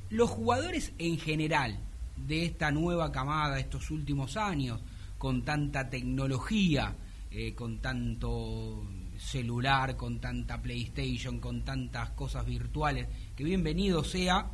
los 0.10 0.30
jugadores 0.30 0.94
en 0.98 1.20
general 1.20 1.80
de 2.16 2.46
esta 2.46 2.72
nueva 2.72 3.12
camada, 3.12 3.60
estos 3.60 3.92
últimos 3.92 4.38
años, 4.38 4.82
con 5.18 5.44
tanta 5.44 5.90
tecnología, 5.90 6.96
eh, 7.32 7.54
con 7.54 7.80
tanto 7.80 8.84
celular, 9.20 9.96
con 9.98 10.20
tanta 10.20 10.62
PlayStation, 10.62 11.40
con 11.40 11.64
tantas 11.64 12.12
cosas 12.12 12.46
virtuales, 12.46 13.08
que 13.40 13.46
bienvenido 13.46 14.04
sea 14.04 14.52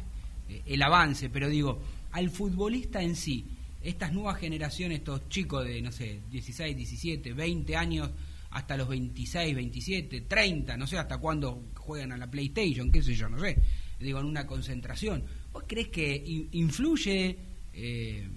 eh, 0.48 0.62
el 0.68 0.84
avance, 0.84 1.32
pero 1.32 1.50
digo, 1.50 1.82
al 2.12 2.30
futbolista 2.30 3.02
en 3.02 3.16
sí, 3.16 3.44
estas 3.82 4.14
nuevas 4.14 4.38
generaciones, 4.38 5.00
estos 5.00 5.28
chicos 5.28 5.66
de, 5.66 5.82
no 5.82 5.92
sé, 5.92 6.20
16, 6.30 6.78
17, 6.78 7.34
20 7.34 7.76
años, 7.76 8.12
hasta 8.52 8.78
los 8.78 8.88
26, 8.88 9.56
27, 9.56 10.22
30, 10.22 10.78
no 10.78 10.86
sé 10.86 11.00
hasta 11.00 11.18
cuándo 11.18 11.64
juegan 11.74 12.12
a 12.12 12.18
la 12.18 12.30
PlayStation, 12.30 12.92
qué 12.92 13.02
sé 13.02 13.16
yo, 13.16 13.28
no 13.28 13.40
sé, 13.40 13.58
digo, 14.00 14.20
en 14.20 14.28
una 14.28 14.46
concentración. 14.46 15.24
¿Vos 15.52 15.64
crees 15.66 15.88
que 15.88 16.48
influye, 16.52 17.40
eh, 17.74 18.28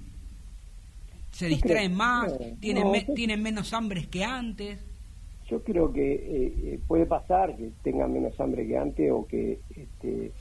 se 1.30 1.46
distraen 1.48 1.94
más, 1.94 2.32
tienen, 2.58 2.86
tienen 3.14 3.42
menos 3.42 3.74
hambre 3.74 4.06
que 4.06 4.24
antes? 4.24 4.78
Yo 5.48 5.62
creo 5.62 5.92
que 5.92 6.12
eh, 6.12 6.52
eh, 6.62 6.80
puede 6.86 7.06
pasar 7.06 7.56
que 7.56 7.70
tengan 7.82 8.12
menos 8.12 8.38
hambre 8.40 8.66
que 8.66 8.76
antes 8.76 9.10
o 9.10 9.26
que 9.26 9.60
este, 9.74 10.32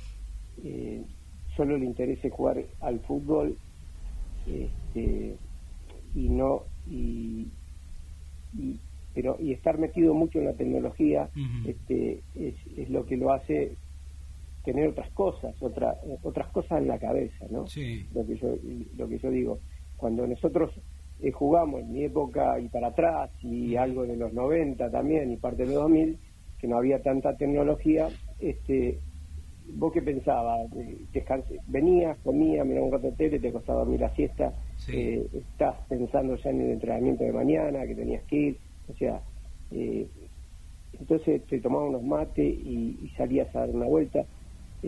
solo 1.55 1.77
le 1.77 1.85
interese 1.85 2.29
jugar 2.29 2.63
al 2.81 2.99
fútbol 3.01 3.57
este, 4.45 5.35
y 6.15 6.29
no 6.29 6.63
y, 6.89 7.47
pero 9.13 9.37
y 9.39 9.53
estar 9.53 9.77
metido 9.77 10.13
mucho 10.13 10.39
en 10.39 10.45
la 10.45 10.53
tecnología 10.53 11.29
este, 11.65 12.21
es, 12.35 12.55
es, 12.77 12.89
lo 12.89 13.05
que 13.05 13.17
lo 13.17 13.31
hace 13.31 13.75
tener 14.63 14.89
otras 14.89 15.09
cosas, 15.11 15.55
otra, 15.61 15.95
otras 16.23 16.47
cosas 16.47 16.81
en 16.81 16.87
la 16.87 16.99
cabeza, 16.99 17.45
¿no? 17.49 17.67
Lo 18.13 18.25
que 18.25 18.35
yo, 18.35 18.55
lo 18.97 19.07
que 19.07 19.17
yo 19.17 19.31
digo, 19.31 19.59
cuando 19.95 20.27
nosotros 20.27 20.71
eh, 21.19 21.31
jugamos 21.31 21.81
en 21.81 21.91
mi 21.91 22.03
época 22.03 22.59
y 22.59 22.69
para 22.69 22.87
atrás 22.87 23.31
y 23.41 23.75
algo 23.75 24.03
de 24.03 24.17
los 24.17 24.33
90 24.33 24.89
también 24.91 25.31
y 25.31 25.37
parte 25.37 25.63
de 25.63 25.73
los 25.73 25.83
2000, 25.83 26.17
que 26.59 26.67
no 26.67 26.77
había 26.77 27.01
tanta 27.01 27.35
tecnología, 27.35 28.07
este, 28.39 28.99
vos 29.73 29.91
qué 29.93 30.01
pensabas, 30.01 30.71
eh, 30.75 31.23
venías, 31.67 32.17
comías, 32.19 32.65
mirabas 32.65 32.87
un 32.87 32.93
rato 32.93 33.07
de 33.07 33.17
tele, 33.17 33.39
te 33.39 33.51
costaba 33.51 33.79
dormir 33.79 34.01
la 34.01 34.13
siesta, 34.15 34.53
eh, 34.91 35.27
estás 35.33 35.75
pensando 35.87 36.35
ya 36.35 36.49
en 36.49 36.61
el 36.61 36.71
entrenamiento 36.71 37.23
de 37.23 37.33
mañana, 37.33 37.85
que 37.85 37.95
tenías 37.95 38.23
que 38.25 38.35
ir, 38.35 38.57
o 38.87 38.93
sea, 38.93 39.21
entonces 40.99 41.45
te 41.47 41.59
tomabas 41.59 41.89
unos 41.89 42.03
mates 42.03 42.45
y, 42.45 42.97
y, 43.03 43.09
salías 43.17 43.53
a 43.55 43.59
dar 43.59 43.69
una 43.71 43.85
vuelta 43.85 44.25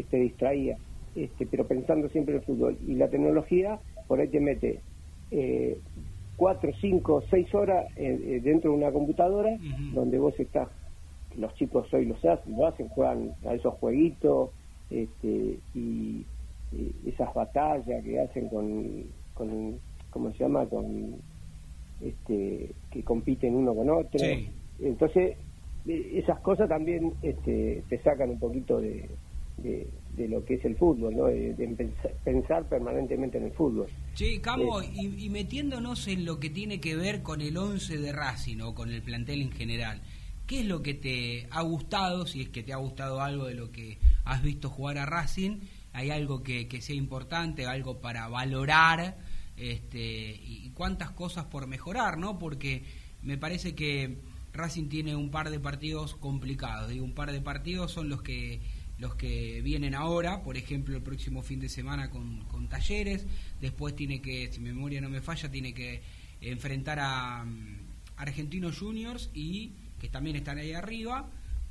te 0.04 0.18
distraía, 0.18 0.78
este, 1.16 1.46
pero 1.46 1.68
pensando 1.68 2.10
siempre 2.10 2.36
en 2.36 2.40
el 2.40 2.46
fútbol. 2.46 2.78
Y 2.88 2.96
la 2.96 3.10
tecnología 3.10 3.80
por 4.08 4.20
ahí 4.20 4.28
te 4.28 4.40
mete 4.40 4.82
cuatro, 6.39 6.72
cinco, 6.79 7.22
seis 7.29 7.53
horas 7.53 7.86
eh, 7.98 8.17
eh, 8.24 8.39
dentro 8.41 8.72
de 8.72 8.77
una 8.77 8.91
computadora 8.93 9.58
donde 9.93 10.17
vos 10.17 10.34
estás, 10.39 10.69
los 11.38 11.53
chicos 11.55 11.93
hoy 11.93 12.05
lo 12.05 12.15
hacen, 12.15 12.58
lo 12.58 12.65
hacen, 12.65 12.88
juegan 12.88 13.34
a 13.46 13.53
esos 13.53 13.74
jueguitos 13.75 14.51
este, 14.89 15.60
y 15.75 16.25
esas 17.05 17.34
batallas 17.34 18.03
que 18.05 18.22
hacen 18.22 18.48
con, 18.48 19.03
con 19.34 19.79
¿cómo 20.12 20.31
se 20.31 20.38
llama? 20.38 20.65
con 20.65 21.15
este 22.00 22.72
que 22.89 23.03
compiten 23.03 23.53
uno 23.55 23.75
con 23.75 23.89
otro. 23.89 24.25
Entonces, 24.79 25.36
esas 25.86 26.39
cosas 26.39 26.69
también 26.69 27.12
este, 27.22 27.84
te 27.89 27.98
sacan 28.00 28.29
un 28.29 28.39
poquito 28.39 28.79
de, 28.79 29.10
de, 29.58 29.88
lo 30.18 30.44
que 30.44 30.56
es 30.56 30.66
el 30.66 30.75
fútbol, 30.75 31.16
¿no? 31.16 31.25
de, 31.25 31.94
pensar, 32.24 32.68
permanentemente 32.68 33.38
en 33.38 33.46
el 33.46 33.51
fútbol. 33.51 33.88
Sí, 34.13 34.39
Camo, 34.39 34.82
eh, 34.82 34.89
y, 34.94 35.30
metiéndonos 35.30 36.08
en 36.08 36.25
lo 36.25 36.39
que 36.39 36.50
tiene 36.50 36.80
que 36.82 36.96
ver 36.96 37.22
con 37.22 37.42
el 37.42 37.58
11 37.58 37.98
de 37.98 38.12
Racing 38.12 38.60
o 38.62 38.75
con 38.75 38.92
el 38.92 39.01
plantel 39.01 39.42
en 39.42 39.51
general, 39.51 40.01
¿qué 40.46 40.62
es 40.62 40.66
lo 40.66 40.82
que 40.82 40.94
te 40.94 41.48
ha 41.51 41.62
gustado, 41.62 42.25
si 42.25 42.42
es 42.42 42.50
que 42.50 42.63
te 42.63 42.74
ha 42.74 42.78
gustado 42.78 43.22
algo 43.22 43.46
de 43.46 43.56
lo 43.56 43.72
que 43.72 43.98
has 44.25 44.42
visto 44.42 44.70
jugar 44.70 44.98
a 44.98 45.06
Racing? 45.06 45.60
¿Hay 45.94 46.10
algo 46.10 46.44
que, 46.44 46.68
sea 46.82 46.96
importante, 46.96 47.66
algo 47.66 48.00
para 48.00 48.28
valorar? 48.28 49.18
Este, 49.58 50.39
y 50.42 50.72
cuántas 50.74 51.12
cosas 51.12 51.46
por 51.46 51.68
mejorar, 51.68 52.18
¿no? 52.18 52.39
Porque 52.39 52.84
me 53.22 53.38
parece 53.38 53.75
que 53.75 54.18
Racing 54.54 54.88
tiene 54.89 55.16
un 55.16 55.32
par 55.32 55.50
de 55.50 55.60
partidos 55.60 56.16
complicados. 56.16 56.89
Digo, 56.89 57.06
un 57.06 57.13
par 57.13 57.32
de 57.32 57.42
partidos 57.42 57.92
son 57.92 58.10
los 58.10 58.22
que 58.22 58.62
los 59.00 59.15
que 59.15 59.62
vienen 59.62 59.96
ahora, 59.96 60.44
por 60.44 60.58
ejemplo, 60.58 60.96
el 60.96 61.01
próximo 61.01 61.41
fin 61.41 61.60
de 61.60 61.70
semana 61.70 62.10
con, 62.10 62.68
talleres, 62.68 63.25
después 63.62 63.96
tiene 63.96 64.22
que, 64.22 64.51
si 64.51 64.60
memoria 64.60 65.01
no 65.01 65.10
me 65.10 65.22
falla, 65.22 65.50
tiene 65.50 65.74
que 65.74 66.01
enfrentar 66.41 67.00
a, 67.00 67.46
Argentinos 68.18 68.77
Juniors 68.77 69.29
y 69.34 69.72
que 69.98 70.10
también 70.10 70.36
están 70.36 70.58
ahí 70.58 70.74
arriba. 70.74 71.29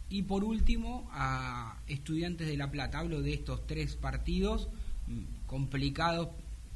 Y 0.08 0.22
por 0.22 0.44
último, 0.44 1.06
a 1.12 1.76
Estudiantes 1.86 2.46
de 2.46 2.56
La 2.56 2.70
Plata. 2.70 3.00
Hablo 3.00 3.20
de 3.20 3.34
estos 3.34 3.66
tres 3.66 3.96
partidos 3.96 4.70
mm, 5.08 5.46
complicados 5.46 6.28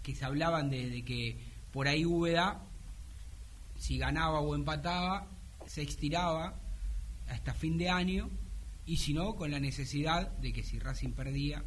que 0.03 0.15
se 0.15 0.27
hablaban 0.27 0.69
de, 0.69 1.03
que 1.05 1.39
por 1.73 1.89
ahí 1.89 2.05
Úbeda, 2.05 2.61
si 3.79 3.97
ganaba 3.97 4.41
o 4.41 4.55
empataba, 4.55 5.27
se 5.67 5.81
estiraba 5.81 6.55
hasta 7.31 7.55
fin 7.55 7.79
de 7.79 7.89
año 7.89 8.29
y 8.87 8.97
si 8.97 9.15
no, 9.15 9.37
con 9.37 9.51
la 9.51 9.61
necesidad 9.61 10.37
de 10.39 10.53
que 10.53 10.63
si 10.63 10.79
Racing 10.79 11.13
perdía 11.13 11.63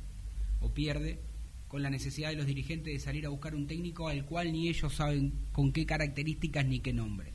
o 0.62 0.70
pierde, 0.70 1.20
con 1.68 1.82
la 1.82 1.90
necesidad 1.90 2.30
de 2.30 2.36
los 2.36 2.46
dirigentes 2.46 2.94
de 2.94 3.00
salir 3.00 3.26
a 3.26 3.30
buscar 3.30 3.56
un 3.56 3.68
técnico 3.68 4.08
al 4.08 4.26
cual 4.26 4.52
ni 4.52 4.70
ellos 4.70 4.94
saben 4.94 5.34
con 5.52 5.72
qué 5.72 5.86
características 5.86 6.66
ni 6.66 6.80
qué 6.80 6.94
nombre. 6.94 7.32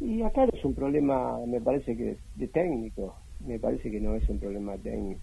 Y 0.00 0.22
acá 0.22 0.44
es 0.44 0.64
un 0.64 0.74
problema, 0.74 1.38
me 1.46 1.60
parece 1.60 1.96
que 1.96 2.16
de 2.36 2.48
técnico, 2.48 3.16
me 3.46 3.58
parece 3.58 3.90
que 3.90 4.00
no 4.00 4.14
es 4.14 4.28
un 4.28 4.38
problema 4.38 4.76
técnico. 4.76 5.20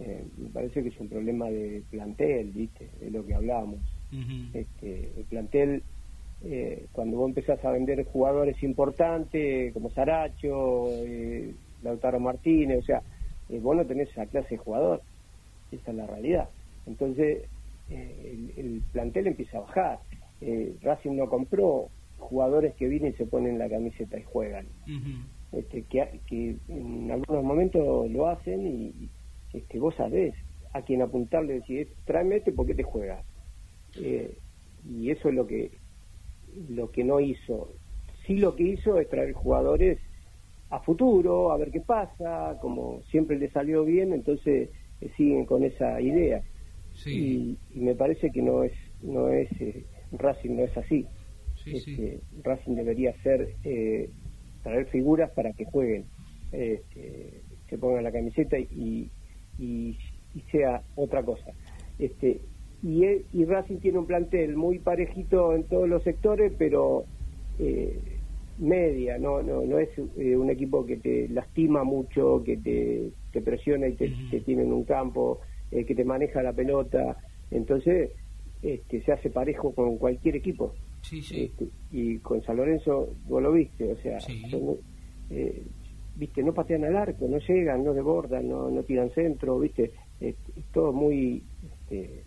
Eh, 0.00 0.24
me 0.38 0.48
parece 0.48 0.82
que 0.82 0.88
es 0.88 1.00
un 1.00 1.08
problema 1.08 1.50
de 1.50 1.82
plantel, 1.90 2.50
¿viste? 2.50 2.88
De 3.00 3.10
lo 3.10 3.26
que 3.26 3.34
hablábamos. 3.34 3.80
este, 4.54 5.12
el 5.18 5.24
plantel, 5.24 5.82
eh, 6.44 6.86
cuando 6.92 7.18
vos 7.18 7.28
empezás 7.28 7.62
a 7.64 7.72
vender 7.72 8.04
jugadores 8.06 8.62
importantes, 8.62 9.74
como 9.74 9.90
Saracho, 9.90 10.88
eh, 11.04 11.52
Lautaro 11.82 12.20
Martínez, 12.20 12.78
o 12.78 12.82
sea, 12.82 13.02
vos 13.60 13.76
no 13.76 13.86
tenés 13.86 14.10
esa 14.10 14.26
clase 14.26 14.50
de 14.50 14.58
jugador. 14.58 15.02
Esa 15.72 15.90
es 15.90 15.96
la 15.96 16.06
realidad. 16.06 16.48
Entonces, 16.86 17.44
el, 17.90 18.82
plantel 18.92 19.28
empieza 19.28 19.58
a 19.58 19.62
bajar. 19.62 19.98
Racing 20.82 21.16
no 21.16 21.28
compró 21.28 21.88
jugadores 22.18 22.74
que 22.74 22.88
vienen 22.88 23.12
y 23.12 23.16
se 23.16 23.26
ponen 23.26 23.58
la 23.58 23.68
camiseta 23.68 24.18
y 24.18 24.22
juegan. 24.22 24.66
este, 25.52 25.82
que, 25.82 26.20
que 26.26 26.56
en 26.68 27.10
algunos 27.10 27.44
momentos 27.44 28.10
lo 28.10 28.28
hacen 28.28 28.66
y, 28.66 29.08
este, 29.52 29.78
vos 29.78 29.94
sabés 29.94 30.34
a 30.72 30.82
quién 30.82 31.00
apuntarle, 31.00 31.54
decir, 31.54 31.88
tráeme 32.04 32.36
este 32.36 32.52
porque 32.52 32.74
te 32.74 32.82
juegas. 32.82 33.24
Eh, 33.96 34.36
y 34.88 35.10
eso 35.10 35.28
es 35.28 35.34
lo 35.34 35.46
que, 35.46 35.70
lo 36.68 36.90
que 36.90 37.04
no 37.04 37.20
hizo. 37.20 37.72
Sí 38.26 38.36
lo 38.36 38.54
que 38.54 38.64
hizo 38.64 38.98
es 38.98 39.08
traer 39.08 39.32
jugadores 39.32 39.98
a 40.70 40.80
futuro, 40.80 41.52
a 41.52 41.56
ver 41.56 41.70
qué 41.70 41.80
pasa, 41.80 42.58
como 42.60 43.02
siempre 43.10 43.38
le 43.38 43.50
salió 43.50 43.84
bien, 43.84 44.12
entonces 44.12 44.70
eh, 45.00 45.10
siguen 45.16 45.46
con 45.46 45.64
esa 45.64 46.00
idea. 46.00 46.42
Y, 47.06 47.56
me 47.74 47.94
parece 47.94 48.30
que 48.30 48.42
no 48.42 48.64
es, 48.64 48.72
no 49.02 49.28
es, 49.28 49.48
eh, 49.60 49.84
Racing 50.12 50.56
no 50.56 50.64
es 50.64 50.76
así. 50.76 51.06
Este, 51.64 52.20
Racing 52.42 52.74
debería 52.74 53.12
ser, 53.22 53.54
traer 54.62 54.86
figuras 54.86 55.30
para 55.30 55.52
que 55.52 55.64
jueguen, 55.64 56.06
este, 56.50 57.42
se 57.68 57.78
pongan 57.78 58.04
la 58.04 58.12
camiseta 58.12 58.58
y, 58.58 59.10
y, 59.58 59.96
sea 60.50 60.82
otra 60.94 61.22
cosa. 61.22 61.52
Este, 61.98 62.40
y, 62.82 63.04
y 63.32 63.44
Racing 63.44 63.78
tiene 63.78 63.98
un 63.98 64.06
plantel 64.06 64.56
muy 64.56 64.78
parejito 64.78 65.54
en 65.54 65.64
todos 65.64 65.88
los 65.88 66.02
sectores, 66.04 66.52
pero 66.56 67.04
eh, 67.58 68.17
media, 68.58 69.18
no, 69.18 69.42
no, 69.42 69.62
no 69.62 69.78
es 69.78 69.90
eh, 70.16 70.36
un 70.36 70.50
equipo 70.50 70.84
que 70.84 70.96
te 70.96 71.28
lastima 71.28 71.84
mucho, 71.84 72.42
que 72.44 72.56
te, 72.56 73.10
te 73.32 73.40
presiona 73.40 73.88
y 73.88 73.94
te, 73.94 74.40
tiene 74.40 74.62
en 74.62 74.72
un 74.72 74.84
campo, 74.84 75.40
eh, 75.70 75.84
que 75.84 75.94
te 75.94 76.04
maneja 76.04 76.42
la 76.42 76.52
pelota. 76.52 77.16
Entonces, 77.50 78.10
este, 78.62 79.02
se 79.02 79.12
hace 79.12 79.30
parejo 79.30 79.72
con 79.74 79.98
cualquier 79.98 80.36
equipo. 80.36 80.74
Este, 81.10 81.68
y 81.92 82.18
con 82.18 82.42
San 82.42 82.56
Lorenzo, 82.56 83.14
vos 83.26 83.42
lo 83.42 83.52
viste, 83.52 83.92
o 83.92 83.96
sea, 83.98 84.18
viste, 86.16 86.42
no 86.42 86.52
patean 86.52 86.84
al 86.84 86.96
arco, 86.96 87.28
no 87.28 87.38
llegan, 87.38 87.84
no 87.84 87.94
desbordan, 87.94 88.48
no, 88.48 88.70
no 88.70 88.82
tiran 88.82 89.10
centro, 89.10 89.58
viste, 89.58 89.92
es, 90.20 90.34
todo 90.72 90.92
muy... 90.92 91.42
Este, 91.64 92.24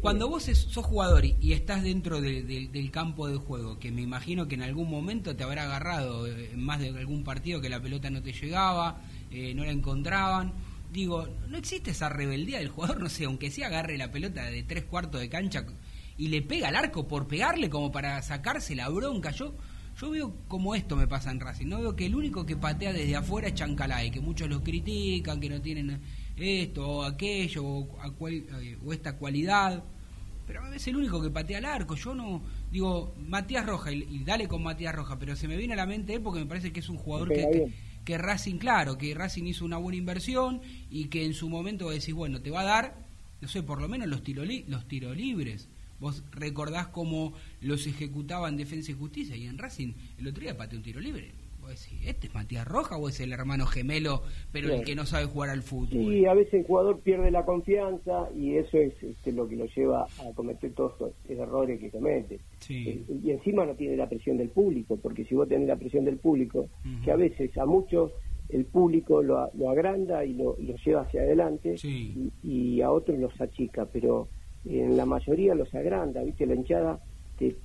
cuando 0.00 0.28
vos 0.28 0.44
sos 0.44 0.84
jugador 0.84 1.24
y, 1.24 1.52
estás 1.52 1.82
dentro 1.82 2.20
del 2.20 2.90
campo 2.92 3.28
de 3.28 3.36
juego, 3.36 3.78
que 3.78 3.90
me 3.90 4.02
imagino 4.02 4.46
que 4.46 4.54
en 4.54 4.62
algún 4.62 4.88
momento 4.88 5.34
te 5.34 5.42
habrá 5.42 5.64
agarrado 5.64 6.26
eh, 6.26 6.50
en 6.52 6.64
más 6.64 6.78
de 6.78 6.88
algún 6.90 7.24
partido 7.24 7.60
que 7.60 7.68
la 7.68 7.82
pelota 7.82 8.08
no 8.08 8.22
te 8.22 8.32
llegaba, 8.32 9.00
eh, 9.30 9.54
no 9.54 9.64
la 9.64 9.72
encontraban, 9.72 10.52
digo, 10.92 11.28
no 11.48 11.58
existe 11.58 11.90
esa 11.90 12.08
rebeldía 12.08 12.58
del 12.58 12.68
jugador, 12.68 13.00
no 13.02 13.08
sé, 13.08 13.24
aunque 13.24 13.50
sí 13.50 13.62
agarre 13.62 13.98
la 13.98 14.12
pelota 14.12 14.44
de 14.44 14.62
tres 14.62 14.84
cuartos 14.84 15.20
de 15.20 15.28
cancha 15.28 15.64
y 16.16 16.28
le 16.28 16.42
pega 16.42 16.68
al 16.68 16.76
arco 16.76 17.08
por 17.08 17.26
pegarle 17.26 17.68
como 17.68 17.90
para 17.90 18.22
sacarse 18.22 18.76
la 18.76 18.88
bronca, 18.88 19.30
yo 19.30 19.54
yo 20.00 20.10
veo 20.10 20.36
como 20.46 20.76
esto 20.76 20.94
me 20.94 21.08
pasa 21.08 21.32
en 21.32 21.40
Racing, 21.40 21.66
no 21.66 21.80
veo 21.80 21.96
que 21.96 22.06
el 22.06 22.14
único 22.14 22.46
que 22.46 22.56
patea 22.56 22.92
desde 22.92 23.16
afuera 23.16 23.48
es 23.48 23.54
Chancalay, 23.54 24.12
que 24.12 24.20
muchos 24.20 24.48
lo 24.48 24.62
critican, 24.62 25.40
que 25.40 25.48
no 25.48 25.60
tienen 25.60 26.00
esto 26.40 26.88
o 26.88 27.02
aquello 27.04 27.64
o, 27.64 28.28
eh, 28.28 28.76
esta 28.92 29.16
cualidad, 29.16 29.82
pero 30.46 30.72
es 30.72 30.86
el 30.88 30.96
único 30.96 31.22
que 31.22 31.30
patea 31.30 31.58
al 31.58 31.64
arco. 31.64 31.94
Yo 31.94 32.14
no 32.14 32.42
digo 32.70 33.14
Matías 33.26 33.66
Roja 33.66 33.92
y, 33.92 34.22
dale 34.24 34.48
con 34.48 34.62
Matías 34.62 34.94
Roja, 34.94 35.18
pero 35.18 35.36
se 35.36 35.48
me 35.48 35.56
viene 35.56 35.74
a 35.74 35.76
la 35.76 35.86
mente 35.86 36.14
él 36.14 36.20
porque 36.20 36.40
me 36.40 36.46
parece 36.46 36.72
que 36.72 36.80
es 36.80 36.88
un 36.88 36.96
jugador 36.96 37.28
que, 37.28 37.72
que, 38.04 38.18
Racing, 38.18 38.58
claro, 38.58 38.98
que 38.98 39.14
Racing 39.14 39.44
hizo 39.44 39.64
una 39.64 39.76
buena 39.76 39.98
inversión 39.98 40.60
y 40.90 41.06
que 41.06 41.24
en 41.24 41.34
su 41.34 41.48
momento 41.48 41.90
decís, 41.90 42.14
bueno, 42.14 42.40
te 42.40 42.50
va 42.50 42.60
a 42.60 42.64
dar, 42.64 42.94
no 43.40 43.48
sé, 43.48 43.62
por 43.62 43.80
lo 43.80 43.88
menos 43.88 44.08
los 44.08 44.22
tiro, 44.22 44.44
los 44.44 44.88
tiro 44.88 45.14
libres 45.14 45.68
Vos 46.00 46.22
recordás 46.32 46.88
cómo 46.88 47.32
los 47.60 47.86
ejecutaban 47.86 48.56
Defensa 48.56 48.92
y 48.92 48.94
Justicia 48.94 49.36
y 49.36 49.46
en 49.46 49.58
Racing 49.58 49.92
el 50.18 50.28
otro 50.28 50.42
día 50.42 50.56
pateó 50.56 50.78
un 50.78 50.84
tiro 50.84 51.00
libre. 51.00 51.32
¿Este 51.70 52.26
es 52.26 52.34
Matías 52.34 52.66
Roja 52.66 52.96
o 52.96 53.08
es 53.08 53.20
el 53.20 53.32
hermano 53.32 53.66
gemelo, 53.66 54.22
pero 54.52 54.72
el 54.72 54.84
que 54.84 54.94
no 54.94 55.06
sabe 55.06 55.26
jugar 55.26 55.50
al 55.50 55.62
fútbol? 55.62 56.12
Sí, 56.12 56.26
a 56.26 56.34
veces 56.34 56.54
el 56.54 56.64
jugador 56.64 57.00
pierde 57.00 57.30
la 57.30 57.44
confianza 57.44 58.28
y 58.36 58.56
eso 58.56 58.78
es 58.78 58.94
este, 59.02 59.32
lo 59.32 59.48
que 59.48 59.56
lo 59.56 59.66
lleva 59.66 60.04
a 60.04 60.34
cometer 60.34 60.72
todos 60.72 60.94
los 61.00 61.12
errores 61.28 61.80
que 61.80 61.90
comete. 61.90 62.40
Eh, 62.68 63.02
y 63.22 63.30
encima 63.30 63.64
no 63.64 63.74
tiene 63.74 63.96
la 63.96 64.08
presión 64.08 64.36
del 64.36 64.50
público, 64.50 64.96
porque 64.96 65.24
si 65.24 65.34
vos 65.34 65.48
tenés 65.48 65.68
la 65.68 65.76
presión 65.76 66.04
del 66.04 66.16
público, 66.16 66.68
que 67.04 67.10
a 67.10 67.16
veces 67.16 67.56
a 67.58 67.66
muchos 67.66 68.12
el 68.48 68.64
público 68.64 69.22
lo, 69.22 69.50
lo 69.54 69.70
agranda 69.70 70.24
y 70.24 70.34
lo, 70.34 70.56
lo, 70.58 70.76
lleva 70.76 71.02
hacia 71.02 71.20
adelante 71.20 71.76
y, 71.82 72.32
y, 72.42 72.80
a 72.80 72.90
otros 72.90 73.18
los 73.18 73.38
achica, 73.40 73.86
pero 73.86 74.28
en 74.64 74.96
la 74.96 75.04
mayoría 75.04 75.54
los 75.54 75.74
agranda, 75.74 76.22
¿viste? 76.22 76.46
La 76.46 76.54
hinchada 76.54 76.98
te, 77.38 77.56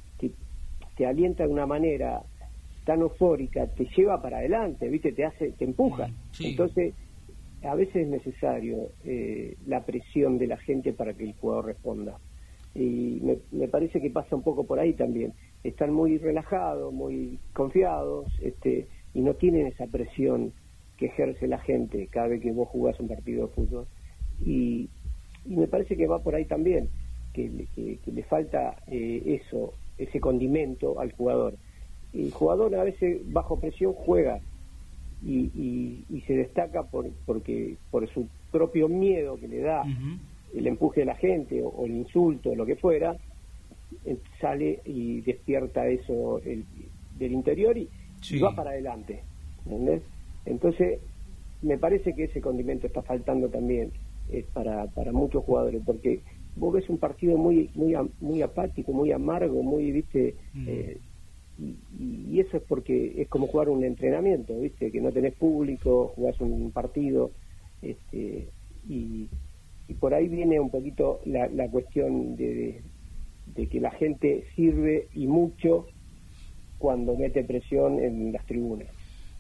te, 0.96 1.06
alienta 1.06 1.44
de 1.44 1.50
una 1.50 1.66
manera 1.66 2.22
tan 2.86 3.02
eufórica, 3.02 3.68
te 3.68 3.86
lleva 3.96 4.22
para 4.22 4.38
adelante, 4.38 4.90
¿viste? 4.90 5.12
Te 5.12 5.26
hace, 5.26 5.52
te 5.52 5.66
empuja. 5.66 6.10
Entonces, 6.40 6.94
a 7.64 7.76
veces 7.76 7.96
es 7.96 8.08
necesario 8.08 8.90
eh, 9.06 9.56
la 9.66 9.86
presión 9.86 10.38
de 10.38 10.48
la 10.48 10.58
gente 10.58 10.94
para 10.94 11.14
que 11.14 11.24
el 11.24 11.34
jugador 11.34 11.66
responda. 11.66 12.18
Y 12.76 13.20
me, 13.22 13.38
me, 13.52 13.68
parece 13.68 14.02
que 14.02 14.10
pasa 14.10 14.36
un 14.36 14.44
poco 14.44 14.66
por 14.66 14.80
ahí 14.80 14.94
también. 14.94 15.34
Están 15.64 15.94
muy 15.94 16.18
relajados, 16.18 16.94
muy 16.94 17.40
confiados, 17.54 18.28
este, 18.42 18.88
y 19.14 19.22
no 19.22 19.36
tienen 19.36 19.68
esa 19.68 19.88
presión 19.88 20.54
que 20.98 21.06
ejerce 21.08 21.48
la 21.48 21.60
gente 21.60 22.08
cada 22.08 22.28
vez 22.28 22.42
que 22.42 22.52
vos 22.52 22.68
jugás 22.70 23.00
un 23.00 23.08
partido 23.08 23.48
de 23.48 23.54
fútbol. 23.54 23.88
Y, 24.44 24.90
y 25.46 25.56
me 25.56 25.68
parece 25.68 25.96
que 25.96 26.08
va 26.08 26.20
por 26.20 26.36
ahí 26.36 26.46
también, 26.46 26.90
que, 27.34 27.50
le 28.06 28.24
falta 28.24 28.76
eh, 28.88 29.40
eso, 29.42 29.74
ese 29.98 30.20
condimento 30.20 31.00
al 31.00 31.12
jugador. 31.14 31.56
El 32.14 32.32
jugador 32.32 32.76
a 32.76 32.84
veces 32.84 33.22
bajo 33.32 33.60
presión 33.60 33.94
juega 33.94 34.40
y, 35.26 36.04
y, 36.10 36.22
se 36.28 36.34
destaca 36.34 36.84
por, 36.84 37.10
porque 37.26 37.76
por 37.92 38.08
su 38.10 38.28
propio 38.52 38.90
miedo 38.90 39.38
que 39.40 39.48
le 39.48 39.62
da 39.62 39.84
el 40.54 40.68
empuje 40.68 41.02
de 41.02 41.06
la 41.06 41.16
gente 41.16 41.62
o, 41.64 41.86
el 41.86 41.92
insulto 41.92 42.52
o 42.52 42.56
lo 42.56 42.66
que 42.66 42.76
fuera, 42.76 43.16
eh, 44.06 44.18
sale 44.40 44.82
y 44.86 45.22
despierta 45.22 45.88
eso 45.88 46.40
el, 46.46 46.66
del 47.18 47.32
interior 47.32 47.78
y, 47.78 47.90
va 48.40 48.56
para 48.56 48.72
adelante. 48.72 49.22
Entonces, 50.46 51.00
me 51.62 51.78
parece 51.78 52.14
que 52.14 52.26
ese 52.26 52.42
condimento 52.42 52.88
está 52.88 53.02
faltando 53.02 53.50
también 53.50 53.92
es 54.32 54.46
para, 54.46 54.88
para 54.88 55.12
muchos 55.12 55.44
jugadores, 55.44 55.82
porque 55.86 56.22
vos 56.56 56.74
ves 56.74 56.90
un 56.90 56.98
partido 56.98 57.38
muy 57.38 57.70
muy 57.76 57.96
muy 58.22 58.42
apático, 58.42 58.94
muy 58.94 59.12
amargo, 59.12 59.64
muy, 59.64 59.92
viste, 59.92 60.36
mm. 60.54 60.66
eh, 60.68 60.98
y, 61.60 62.40
eso 62.40 62.58
es 62.58 62.64
porque 62.64 63.22
es 63.22 63.28
como 63.30 63.48
jugar 63.48 63.70
un 63.70 63.84
entrenamiento, 63.84 64.60
viste, 64.60 64.92
que 64.92 65.00
no 65.00 65.12
tenés 65.12 65.36
público, 65.36 66.12
jugás 66.16 66.40
un 66.42 66.72
partido, 66.72 67.32
este, 67.82 68.50
y, 68.88 69.30
y 69.88 69.94
por 69.94 70.14
ahí 70.14 70.28
viene 70.28 70.60
un 70.60 70.70
poquito 70.70 71.22
la, 71.26 71.70
cuestión 71.70 72.36
de, 72.36 72.82
de, 73.56 73.68
que 73.68 73.80
la 73.80 73.92
gente 73.92 74.46
sirve 74.56 75.08
y 75.14 75.28
mucho 75.28 75.88
cuando 76.78 77.16
mete 77.16 77.44
presión 77.44 78.00
en 78.00 78.34
las 78.34 78.46
tribunas. 78.46 78.90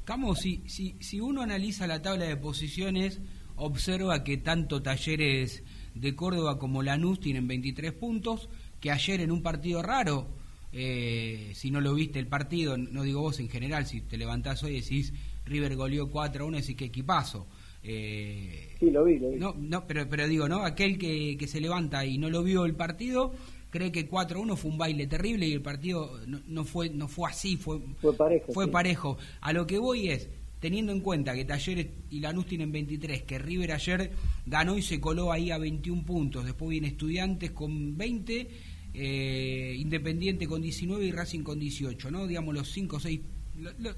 Camo, 0.05 0.35
si, 0.35 0.61
si, 0.67 0.95
si 0.99 1.19
uno 1.19 1.41
analiza 1.41 1.87
la 1.87 2.01
tabla 2.01 2.25
de 2.25 2.37
posiciones, 2.37 3.21
observa 3.55 4.23
que 4.23 4.37
tanto 4.37 4.81
Talleres 4.81 5.63
de 5.95 6.15
Córdoba 6.15 6.59
como 6.59 6.83
Lanús 6.83 7.19
tienen 7.19 7.47
23 7.47 7.93
puntos, 7.93 8.49
que 8.79 8.91
ayer 8.91 9.21
en 9.21 9.31
un 9.31 9.41
partido 9.41 9.81
raro 9.81 10.27
eh, 10.73 11.51
si 11.53 11.71
no 11.71 11.79
lo 11.81 11.93
viste 11.93 12.19
el 12.19 12.27
partido, 12.27 12.77
no 12.77 13.03
digo 13.03 13.21
vos 13.21 13.39
en 13.39 13.47
general, 13.47 13.85
si 13.85 14.01
te 14.01 14.17
levantás 14.17 14.63
hoy 14.63 14.77
y 14.77 14.81
decís 14.81 15.13
River 15.45 15.75
goleó 15.75 16.09
4 16.09 16.43
a 16.43 16.47
1, 16.47 16.57
decís 16.57 16.75
que 16.75 16.85
equipazo. 16.85 17.47
Eh, 17.83 18.75
sí, 18.79 18.89
lo 18.89 19.03
vi, 19.03 19.19
lo 19.19 19.29
vi. 19.29 19.37
No, 19.37 19.53
no 19.57 19.85
pero, 19.85 20.07
pero 20.09 20.27
digo, 20.27 20.47
¿no? 20.47 20.63
Aquel 20.63 20.97
que, 20.97 21.37
que 21.37 21.47
se 21.47 21.61
levanta 21.61 22.05
y 22.05 22.17
no 22.17 22.29
lo 22.29 22.41
vio 22.41 22.65
el 22.65 22.75
partido, 22.75 23.33
cree 23.69 23.91
que 23.91 24.09
4-1 24.09 24.55
fue 24.55 24.71
un 24.71 24.77
baile 24.77 25.07
terrible 25.07 25.47
y 25.47 25.53
el 25.53 25.61
partido 25.61 26.19
no, 26.27 26.39
no, 26.47 26.63
fue 26.63 26.89
no 26.89 27.07
fue 27.07 27.29
así, 27.29 27.57
fue, 27.57 27.79
fue 28.01 28.15
parejo. 28.15 28.53
Fue 28.53 28.67
parejo. 28.67 29.17
A 29.41 29.51
lo 29.51 29.67
que 29.67 29.77
voy 29.77 30.09
es, 30.09 30.29
teniendo 30.59 30.91
en 30.91 31.01
cuenta 31.01 31.33
que 31.33 31.43
Talleres 31.43 31.87
y 32.09 32.19
Lanús 32.19 32.45
tienen 32.45 32.71
23, 32.71 33.23
que 33.23 33.37
River 33.37 33.73
ayer 33.73 34.11
ganó 34.45 34.77
y 34.77 34.81
se 34.81 35.01
coló 35.01 35.31
ahí 35.31 35.51
a 35.51 35.57
21 35.57 36.05
puntos, 36.05 36.45
después 36.45 36.69
viene 36.69 36.87
Estudiantes 36.87 37.51
con 37.51 37.97
20, 37.97 38.47
eh, 38.93 39.75
Independiente 39.77 40.47
con 40.47 40.61
19 40.61 41.05
y 41.05 41.11
Racing 41.11 41.43
con 41.43 41.59
18, 41.59 42.11
¿no? 42.11 42.27
Digamos 42.27 42.53
los 42.53 42.71
5 42.71 42.99
6 42.99 43.19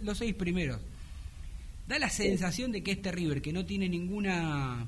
los, 0.02 0.18
seis 0.18 0.34
primeros. 0.34 0.82
Da 1.88 1.98
la 1.98 2.10
sensación 2.10 2.72
de 2.72 2.84
que 2.84 2.92
este 2.92 3.12
River 3.12 3.42
que 3.42 3.54
no 3.54 3.66
tiene 3.66 3.88
ninguna 3.88 4.88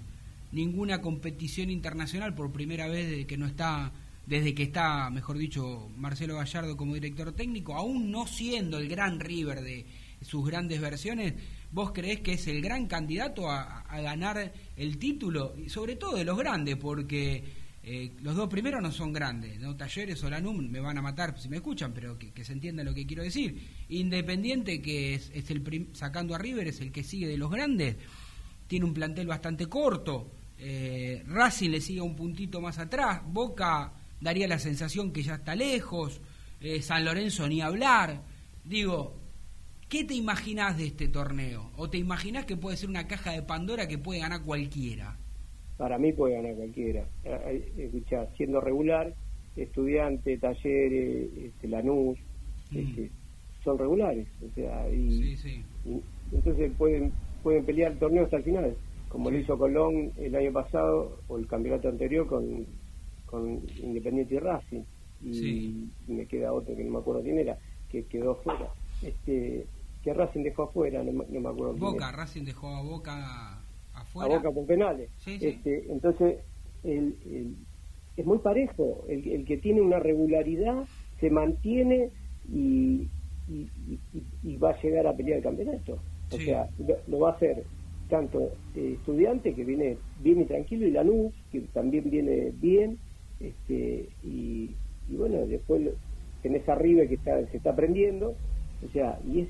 ninguna 0.51 1.01
competición 1.01 1.69
internacional 1.69 2.33
por 2.35 2.51
primera 2.51 2.87
vez 2.87 3.25
que 3.25 3.37
no 3.37 3.45
está 3.45 3.91
desde 4.25 4.53
que 4.53 4.63
está, 4.63 5.09
mejor 5.09 5.37
dicho, 5.37 5.89
Marcelo 5.95 6.35
Gallardo 6.35 6.75
como 6.75 6.95
director 6.95 7.31
técnico, 7.31 7.75
aún 7.75 8.11
no 8.11 8.27
siendo 8.27 8.77
el 8.77 8.89
gran 8.89 9.21
River 9.21 9.61
de 9.61 9.85
sus 10.21 10.45
grandes 10.45 10.81
versiones, 10.81 11.35
¿Vos 11.71 11.91
creés 11.91 12.21
que 12.21 12.33
es 12.33 12.47
el 12.47 12.61
gran 12.61 12.87
candidato 12.87 13.49
a, 13.49 13.83
ganar 14.01 14.53
el 14.77 14.97
título? 14.97 15.53
Sobre 15.67 15.95
todo 15.95 16.15
de 16.15 16.23
los 16.23 16.37
grandes, 16.37 16.77
porque 16.77 17.43
eh, 17.89 18.11
los 18.21 18.35
dos 18.35 18.49
primeros 18.49 18.81
no 18.81 18.91
son 18.91 19.13
grandes. 19.13 19.61
¿no? 19.61 19.77
Talleres 19.77 20.21
o 20.21 20.29
Lanúm 20.29 20.57
me 20.69 20.81
van 20.81 20.97
a 20.97 21.01
matar 21.01 21.39
si 21.39 21.47
me 21.47 21.55
escuchan, 21.55 21.93
pero 21.93 22.19
que, 22.19 22.43
se 22.43 22.51
entienda 22.51 22.83
lo 22.83 22.93
que 22.93 23.07
quiero 23.07 23.23
decir. 23.23 23.65
Independiente, 23.87 24.81
que 24.81 25.13
es, 25.13 25.31
el 25.31 25.87
sacando 25.93 26.35
a 26.35 26.37
River, 26.37 26.67
es 26.67 26.81
el 26.81 26.91
que 26.91 27.05
sigue 27.05 27.27
de 27.27 27.37
los 27.37 27.49
grandes, 27.49 27.95
tiene 28.67 28.83
un 28.83 28.93
plantel 28.93 29.25
bastante 29.25 29.67
corto. 29.67 30.29
Eh, 30.57 31.23
Racing 31.27 31.69
le 31.69 31.79
sigue 31.79 32.01
un 32.01 32.13
puntito 32.13 32.59
más 32.59 32.77
atrás. 32.77 33.21
Boca 33.25 33.93
daría 34.19 34.49
la 34.49 34.59
sensación 34.59 35.13
que 35.13 35.23
ya 35.23 35.35
está 35.35 35.55
lejos. 35.55 36.19
Eh, 36.59 36.81
San 36.81 37.05
Lorenzo 37.05 37.47
ni 37.47 37.61
hablar. 37.61 38.21
Digo, 38.65 39.21
¿Qué 39.87 40.03
te 40.03 40.13
imaginás 40.13 40.75
de 40.75 40.87
este 40.87 41.07
torneo? 41.07 41.71
¿O 41.77 41.89
te 41.89 41.97
imaginás 41.97 42.43
que 42.43 42.57
puede 42.57 42.75
ser 42.75 42.89
una 42.89 43.07
caja 43.07 43.31
de 43.31 43.41
Pandora 43.41 43.87
que 43.87 43.97
puede 43.97 44.19
ganar 44.19 44.41
cualquiera? 44.41 45.17
Para 45.77 45.97
mí 45.97 46.11
puede 46.13 46.35
ganar 46.35 46.55
cualquiera. 46.55 47.05
Eh, 47.23 47.71
eh, 47.77 47.83
escuchá, 47.85 48.27
siendo 48.35 48.59
regular, 48.59 49.13
estudiante, 49.55 50.37
talleres, 50.37 51.29
este, 51.37 51.67
Lanús, 51.67 52.17
mm. 52.71 52.77
este, 52.77 53.11
son 53.63 53.77
regulares. 53.77 54.27
O 54.43 54.53
sea, 54.55 54.89
y, 54.89 55.35
entonces 56.31 56.71
pueden 56.77 57.11
pueden 57.43 57.63
pelear 57.63 57.93
el 57.93 57.99
torneo 57.99 58.25
hasta 58.25 58.37
el 58.37 58.43
final, 58.43 58.75
como 59.07 59.31
lo 59.31 59.37
hizo 59.37 59.57
Colón 59.57 60.11
el 60.17 60.35
año 60.35 60.51
pasado 60.51 61.19
o 61.29 61.37
el 61.37 61.47
campeonato 61.47 61.87
anterior 61.87 62.27
con, 62.27 62.65
con 63.25 63.61
Independiente 63.81 64.35
y 64.35 64.39
Racing. 64.39 64.83
Y, 65.23 65.89
me 66.07 66.25
queda 66.25 66.51
otro 66.51 66.75
que 66.75 66.83
no 66.83 66.91
me 66.91 66.99
acuerdo 66.99 67.23
quién 67.23 67.39
era, 67.39 67.57
que 67.89 68.03
quedó 68.03 68.35
fuera. 68.35 68.69
Este, 69.01 69.65
que 70.03 70.13
Racing 70.13 70.43
dejó 70.43 70.63
afuera, 70.63 71.01
no, 71.03 71.11
me 71.13 71.49
acuerdo. 71.49 71.73
Boca, 71.75 72.11
Racing 72.11 72.43
dejó 72.43 72.67
a 72.75 72.81
Boca 72.81 73.56
afuera. 74.21 74.35
A 74.35 74.37
Boca 74.39 74.53
con 74.53 74.65
penales. 74.65 75.09
Este, 75.25 75.91
entonces, 75.91 76.37
el, 76.83 77.55
es 78.15 78.25
muy 78.25 78.39
parejo. 78.39 79.05
El, 79.07 79.27
el, 79.27 79.45
que 79.45 79.57
tiene 79.57 79.81
una 79.81 79.99
regularidad 79.99 80.85
se 81.19 81.29
mantiene 81.29 82.09
y, 82.51 83.07
y, 84.43 84.57
va 84.57 84.71
a 84.71 84.81
llegar 84.81 85.07
a 85.07 85.15
pelear 85.15 85.37
el 85.37 85.43
campeonato. 85.43 85.99
O 86.31 86.37
sea, 86.37 86.69
lo, 87.07 87.19
va 87.19 87.31
a 87.31 87.33
hacer 87.33 87.63
tanto 88.09 88.51
eh, 88.75 88.95
estudiante 88.99 89.53
que 89.53 89.63
viene 89.63 89.97
bien 90.21 90.41
y 90.41 90.45
tranquilo 90.45 90.87
y 90.87 90.91
Lanús 90.91 91.33
que 91.51 91.59
también 91.73 92.09
viene 92.09 92.53
bien 92.61 92.97
este 93.41 94.07
y, 94.23 94.71
bueno 95.09 95.45
después 95.45 95.81
tenés 96.41 96.67
arriba 96.69 97.05
que 97.05 97.15
está, 97.15 97.45
se 97.47 97.57
está 97.57 97.71
aprendiendo 97.71 98.35
o 98.85 98.89
sea, 98.89 99.19
y, 99.25 99.41
es, 99.41 99.47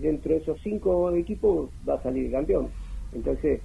dentro 0.00 0.32
de 0.32 0.38
esos 0.38 0.60
cinco 0.62 1.14
equipos 1.14 1.70
va 1.88 1.94
a 1.94 2.02
salir 2.02 2.30
campeón. 2.30 2.68
Entonces, 3.12 3.60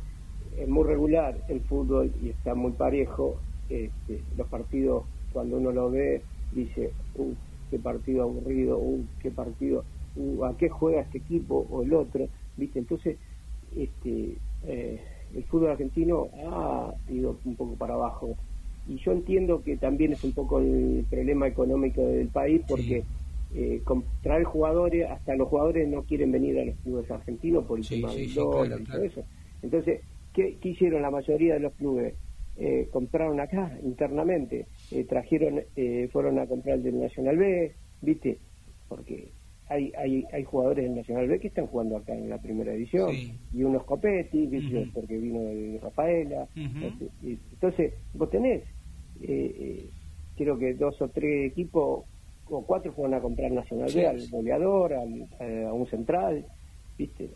es 0.58 0.68
muy 0.68 0.84
regular 0.84 1.38
el 1.48 1.62
fútbol 1.62 2.12
y 2.22 2.30
está 2.30 2.56
muy 2.56 2.72
parejo. 2.72 3.38
Este, 3.70 4.22
los 4.38 4.48
partidos, 4.48 5.04
cuando 5.32 5.58
uno 5.58 5.72
lo 5.72 5.92
ve, 5.92 6.22
dice, 6.54 6.92
uh, 7.16 7.34
qué 7.70 7.78
partido 7.78 8.24
aburrido, 8.24 8.78
uh, 8.78 9.06
qué 9.22 9.30
partido, 9.32 9.84
uh, 10.16 10.46
a 10.46 10.58
qué 10.58 10.70
juega 10.70 11.02
este 11.02 11.20
equipo 11.20 11.68
o 11.70 11.84
el 11.84 11.94
otro, 11.94 12.28
¿viste? 12.58 12.80
Entonces, 12.80 13.18
este, 13.76 14.38
eh, 14.66 15.00
el 15.36 15.44
fútbol 15.44 15.72
argentino 15.72 16.30
ha 16.52 16.94
ido 17.10 17.38
un 17.46 17.56
poco 17.56 17.76
para 17.76 17.94
abajo. 17.94 18.36
Y 18.88 18.98
yo 18.98 19.12
entiendo 19.12 19.62
que 19.62 19.78
también 19.78 20.14
es 20.14 20.24
un 20.24 20.32
poco 20.32 20.60
el 20.60 21.06
problema 21.10 21.48
económico 21.48 22.02
del 22.02 22.30
país, 22.30 22.62
porque 22.68 23.04
eh, 23.54 23.82
traer 24.24 24.44
jugadores, 24.44 25.10
hasta 25.10 25.36
los 25.36 25.48
jugadores 25.48 25.88
no 25.88 26.04
quieren 26.04 26.32
venir 26.32 26.60
a 26.60 26.66
los 26.66 26.76
clubes 26.78 27.12
argentinos 27.12 27.66
por 27.66 27.78
el 27.78 27.88
tema 27.88 28.12
del 28.12 28.34
dólar 28.34 28.82
y 28.82 28.84
todo 28.86 29.04
eso. 29.04 29.24
Entonces, 29.62 30.02
¿qué, 30.34 30.58
hicieron 30.64 31.02
la 31.02 31.12
mayoría 31.12 31.56
de 31.56 31.60
los 31.60 31.74
clubes? 31.74 32.16
Eh, 32.58 32.90
compraron 32.92 33.40
acá 33.40 33.78
internamente, 33.84 34.66
eh, 34.92 35.06
trajeron, 35.06 35.62
eh, 35.78 36.10
fueron 36.12 36.40
a 36.40 36.46
comprar 36.46 36.76
el 36.76 36.84
del 36.84 37.00
Nacional 37.00 37.38
B, 37.38 37.72
¿viste? 38.02 38.38
Porque 38.90 39.32
hay, 39.70 39.94
hay, 39.98 40.26
hay 40.34 40.44
jugadores 40.44 40.84
del 40.84 40.96
Nacional 40.96 41.28
B 41.30 41.40
que 41.40 41.48
están 41.48 41.68
jugando 41.68 41.96
acá 41.96 42.14
en 42.14 42.30
la 42.30 42.38
primera 42.38 42.74
edición 42.74 43.16
y 43.54 43.64
unos 43.64 43.84
Copetti, 43.86 44.50
porque 44.94 45.18
vino 45.18 45.40
de 45.42 45.80
Rafaela. 45.82 46.48
Este, 46.56 47.38
entonces, 47.54 47.94
vos 48.14 48.30
tenés, 48.30 48.64
creo 50.36 50.58
que 50.58 50.74
dos 50.74 51.02
o 51.02 51.08
tres 51.08 51.52
equipos 51.52 52.04
o 52.50 52.66
cuatro 52.66 52.92
fueron 52.92 53.14
a 53.14 53.22
comprar 53.22 53.52
Nacional 53.52 53.92
B, 53.94 54.06
al 54.06 54.28
goleador, 54.30 54.96
a 54.96 55.04
un 55.74 55.88
central, 55.88 56.46
¿viste? 56.98 57.30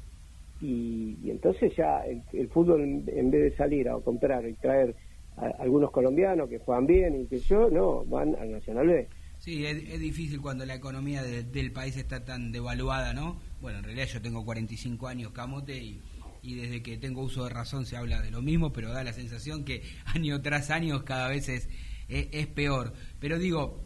Y, 0.62 1.30
entonces 1.30 1.76
ya 1.76 2.04
el, 2.06 2.48
fútbol, 2.50 2.82
en, 2.82 3.32
vez 3.32 3.52
de 3.52 3.58
salir 3.58 3.90
a 3.90 4.00
comprar 4.00 4.48
y 4.48 4.54
traer 4.54 4.96
a, 5.38 5.48
algunos 5.60 5.92
colombianos 5.92 6.50
que 6.50 6.60
juegan 6.60 6.86
bien 6.86 7.22
y 7.22 7.26
que 7.28 7.40
yo, 7.40 7.70
no, 7.70 8.06
van 8.06 8.36
al 8.36 8.52
Nacional 8.52 8.88
B. 8.88 9.08
Sí, 9.40 9.66
es, 9.66 10.00
difícil 10.00 10.40
cuando 10.42 10.66
la 10.66 10.76
economía 10.76 11.22
del 11.22 11.72
país 11.74 11.98
está 11.98 12.24
tan 12.24 12.54
devaluada, 12.54 13.14
¿no? 13.14 13.40
Bueno, 13.62 13.80
en 13.80 13.84
realidad 13.84 14.08
yo 14.08 14.22
tengo 14.22 14.46
45 14.46 15.08
años, 15.08 15.32
camote, 15.32 15.76
y, 15.76 16.02
y 16.42 16.56
desde 16.56 16.82
que 16.82 16.98
tengo 16.98 17.22
uso 17.22 17.44
de 17.44 17.50
razón 17.50 17.86
se 17.86 17.98
habla 17.98 18.22
de 18.22 18.32
lo 18.32 18.42
mismo, 18.42 18.72
pero 18.72 18.92
da 18.92 19.04
la 19.04 19.14
sensación 19.14 19.66
que 19.66 19.82
año 20.14 20.42
tras 20.42 20.70
año 20.70 21.04
cada 21.04 21.28
vez 21.28 21.50
es, 21.50 21.70
es 22.08 22.48
peor. 22.48 22.94
Pero 23.20 23.38
digo, 23.38 23.83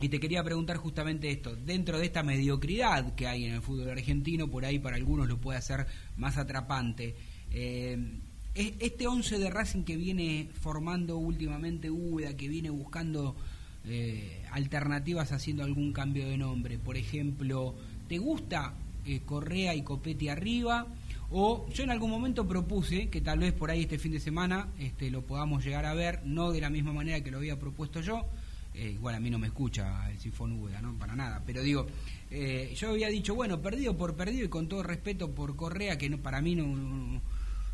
y 0.00 0.08
te 0.08 0.18
quería 0.18 0.42
preguntar 0.42 0.76
justamente 0.76 1.30
esto, 1.30 1.54
dentro 1.54 1.98
de 1.98 2.06
esta 2.06 2.22
mediocridad 2.22 3.14
que 3.14 3.26
hay 3.26 3.44
en 3.44 3.54
el 3.54 3.62
fútbol 3.62 3.90
argentino, 3.90 4.48
por 4.48 4.64
ahí 4.64 4.78
para 4.78 4.96
algunos 4.96 5.28
lo 5.28 5.38
puede 5.38 5.58
hacer 5.58 5.86
más 6.16 6.36
atrapante, 6.36 7.14
eh, 7.52 7.96
este 8.54 9.06
11 9.06 9.38
de 9.38 9.50
Racing 9.50 9.82
que 9.84 9.96
viene 9.96 10.48
formando 10.52 11.16
últimamente 11.18 11.90
UDA, 11.90 12.36
que 12.36 12.48
viene 12.48 12.70
buscando 12.70 13.36
eh, 13.84 14.44
alternativas 14.52 15.32
haciendo 15.32 15.64
algún 15.64 15.92
cambio 15.92 16.28
de 16.28 16.38
nombre, 16.38 16.78
por 16.78 16.96
ejemplo, 16.96 17.74
¿te 18.08 18.18
gusta 18.18 18.74
eh, 19.06 19.20
Correa 19.24 19.74
y 19.74 19.82
Copetti 19.82 20.28
arriba? 20.28 20.86
O 21.30 21.68
yo 21.72 21.84
en 21.84 21.90
algún 21.90 22.10
momento 22.10 22.46
propuse 22.46 23.08
que 23.08 23.20
tal 23.20 23.40
vez 23.40 23.52
por 23.52 23.70
ahí 23.70 23.82
este 23.82 23.98
fin 23.98 24.12
de 24.12 24.20
semana 24.20 24.68
este, 24.78 25.10
lo 25.10 25.22
podamos 25.22 25.64
llegar 25.64 25.84
a 25.84 25.94
ver, 25.94 26.20
no 26.24 26.52
de 26.52 26.60
la 26.60 26.70
misma 26.70 26.92
manera 26.92 27.22
que 27.22 27.30
lo 27.30 27.38
había 27.38 27.58
propuesto 27.58 28.00
yo, 28.00 28.26
eh, 28.74 28.90
igual 28.90 29.14
a 29.14 29.20
mí 29.20 29.30
no 29.30 29.38
me 29.38 29.46
escucha 29.46 30.10
el 30.10 30.18
Sifón 30.18 30.52
Úbeda, 30.52 30.82
¿no? 30.82 30.98
Para 30.98 31.14
nada. 31.14 31.40
Pero 31.46 31.62
digo, 31.62 31.86
eh, 32.30 32.72
yo 32.74 32.90
había 32.90 33.08
dicho, 33.08 33.34
bueno, 33.34 33.62
perdido 33.62 33.96
por 33.96 34.16
perdido 34.16 34.46
y 34.46 34.48
con 34.48 34.68
todo 34.68 34.82
respeto 34.82 35.32
por 35.32 35.54
Correa, 35.54 35.96
que 35.96 36.10
no, 36.10 36.18
para 36.18 36.40
mí 36.42 36.56
no, 36.56 37.20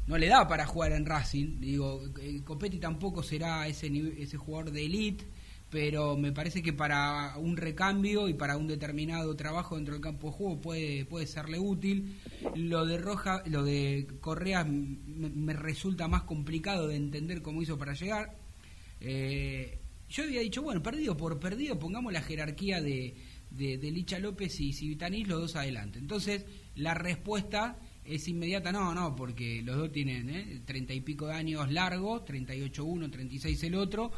no, 0.06 0.18
le 0.18 0.26
da 0.26 0.46
para 0.46 0.66
jugar 0.66 0.92
en 0.92 1.06
Racing. 1.06 1.58
Digo, 1.58 2.02
eh, 2.20 2.42
Copetti 2.44 2.78
tampoco 2.78 3.22
será 3.22 3.66
ese, 3.66 3.90
ese 4.18 4.36
jugador 4.36 4.72
de 4.72 4.84
elite, 4.84 5.24
pero 5.70 6.18
me 6.18 6.32
parece 6.32 6.62
que 6.62 6.74
para 6.74 7.38
un 7.38 7.56
recambio 7.56 8.28
y 8.28 8.34
para 8.34 8.58
un 8.58 8.66
determinado 8.66 9.34
trabajo 9.36 9.76
dentro 9.76 9.94
del 9.94 10.02
campo 10.02 10.26
de 10.26 10.32
juego 10.34 10.60
puede, 10.60 11.06
puede 11.06 11.26
serle 11.26 11.58
útil. 11.58 12.20
Lo 12.56 12.84
de 12.84 12.98
Roja, 12.98 13.42
lo 13.46 13.64
de 13.64 14.06
Correa 14.20 14.64
me, 14.64 15.54
resulta 15.54 16.08
más 16.08 16.24
complicado 16.24 16.88
de 16.88 16.96
entender 16.96 17.40
cómo 17.40 17.62
hizo 17.62 17.78
para 17.78 17.94
llegar. 17.94 18.36
Yo 20.10 20.24
había 20.24 20.40
dicho, 20.40 20.62
bueno, 20.62 20.82
perdido 20.82 21.16
por 21.16 21.38
perdido, 21.38 21.78
pongamos 21.78 22.12
la 22.12 22.20
jerarquía 22.20 22.80
de, 22.80 23.14
de, 23.50 23.90
Licha 23.90 24.18
López 24.18 24.60
y 24.60 24.72
Civitanís 24.72 25.28
los 25.28 25.40
dos 25.40 25.56
adelante. 25.56 26.00
Entonces, 26.00 26.44
la 26.74 26.94
respuesta 26.94 27.78
es 28.04 28.26
inmediata, 28.26 28.72
no, 28.72 28.92
no, 28.92 29.14
porque 29.14 29.62
los 29.62 29.76
dos 29.76 29.92
tienen 29.92 30.28
¿eh? 30.30 30.62
treinta 30.64 30.92
y 30.92 31.00
pico 31.00 31.28
de 31.28 31.34
años 31.34 31.70
largos, 31.70 32.24
38 32.24 32.84
uno, 32.84 33.08
36 33.08 33.62
el 33.62 33.76
otro, 33.76 34.10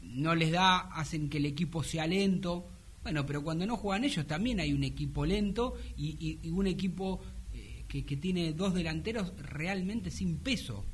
no 0.00 0.34
les 0.34 0.50
da, 0.50 0.78
hacen 0.78 1.28
que 1.28 1.36
el 1.36 1.46
equipo 1.46 1.82
sea 1.82 2.06
lento. 2.06 2.70
Bueno, 3.02 3.26
pero 3.26 3.42
cuando 3.42 3.66
no 3.66 3.76
juegan 3.76 4.04
ellos 4.04 4.26
también 4.26 4.60
hay 4.60 4.72
un 4.72 4.82
equipo 4.82 5.26
lento 5.26 5.74
y, 5.96 6.48
un 6.50 6.66
equipo 6.66 7.20
eh, 7.52 7.84
que, 7.86 8.04
que 8.04 8.16
tiene 8.16 8.54
dos 8.54 8.72
delanteros 8.72 9.34
realmente 9.36 10.10
sin 10.10 10.38
peso. 10.38 10.84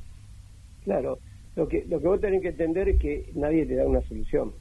Claro, 0.83 1.21
lo 1.57 1.69
que, 1.69 1.85
lo 1.89 2.01
que 2.01 2.09
vos 2.09 2.21
tenés 2.21 2.43
que 2.43 2.49
entender 2.49 2.89
es 2.89 2.99
que 2.99 3.31
nadie 3.35 3.67
te 3.67 3.77
da 3.77 3.87
una 3.87 4.01
solución. 4.03 4.53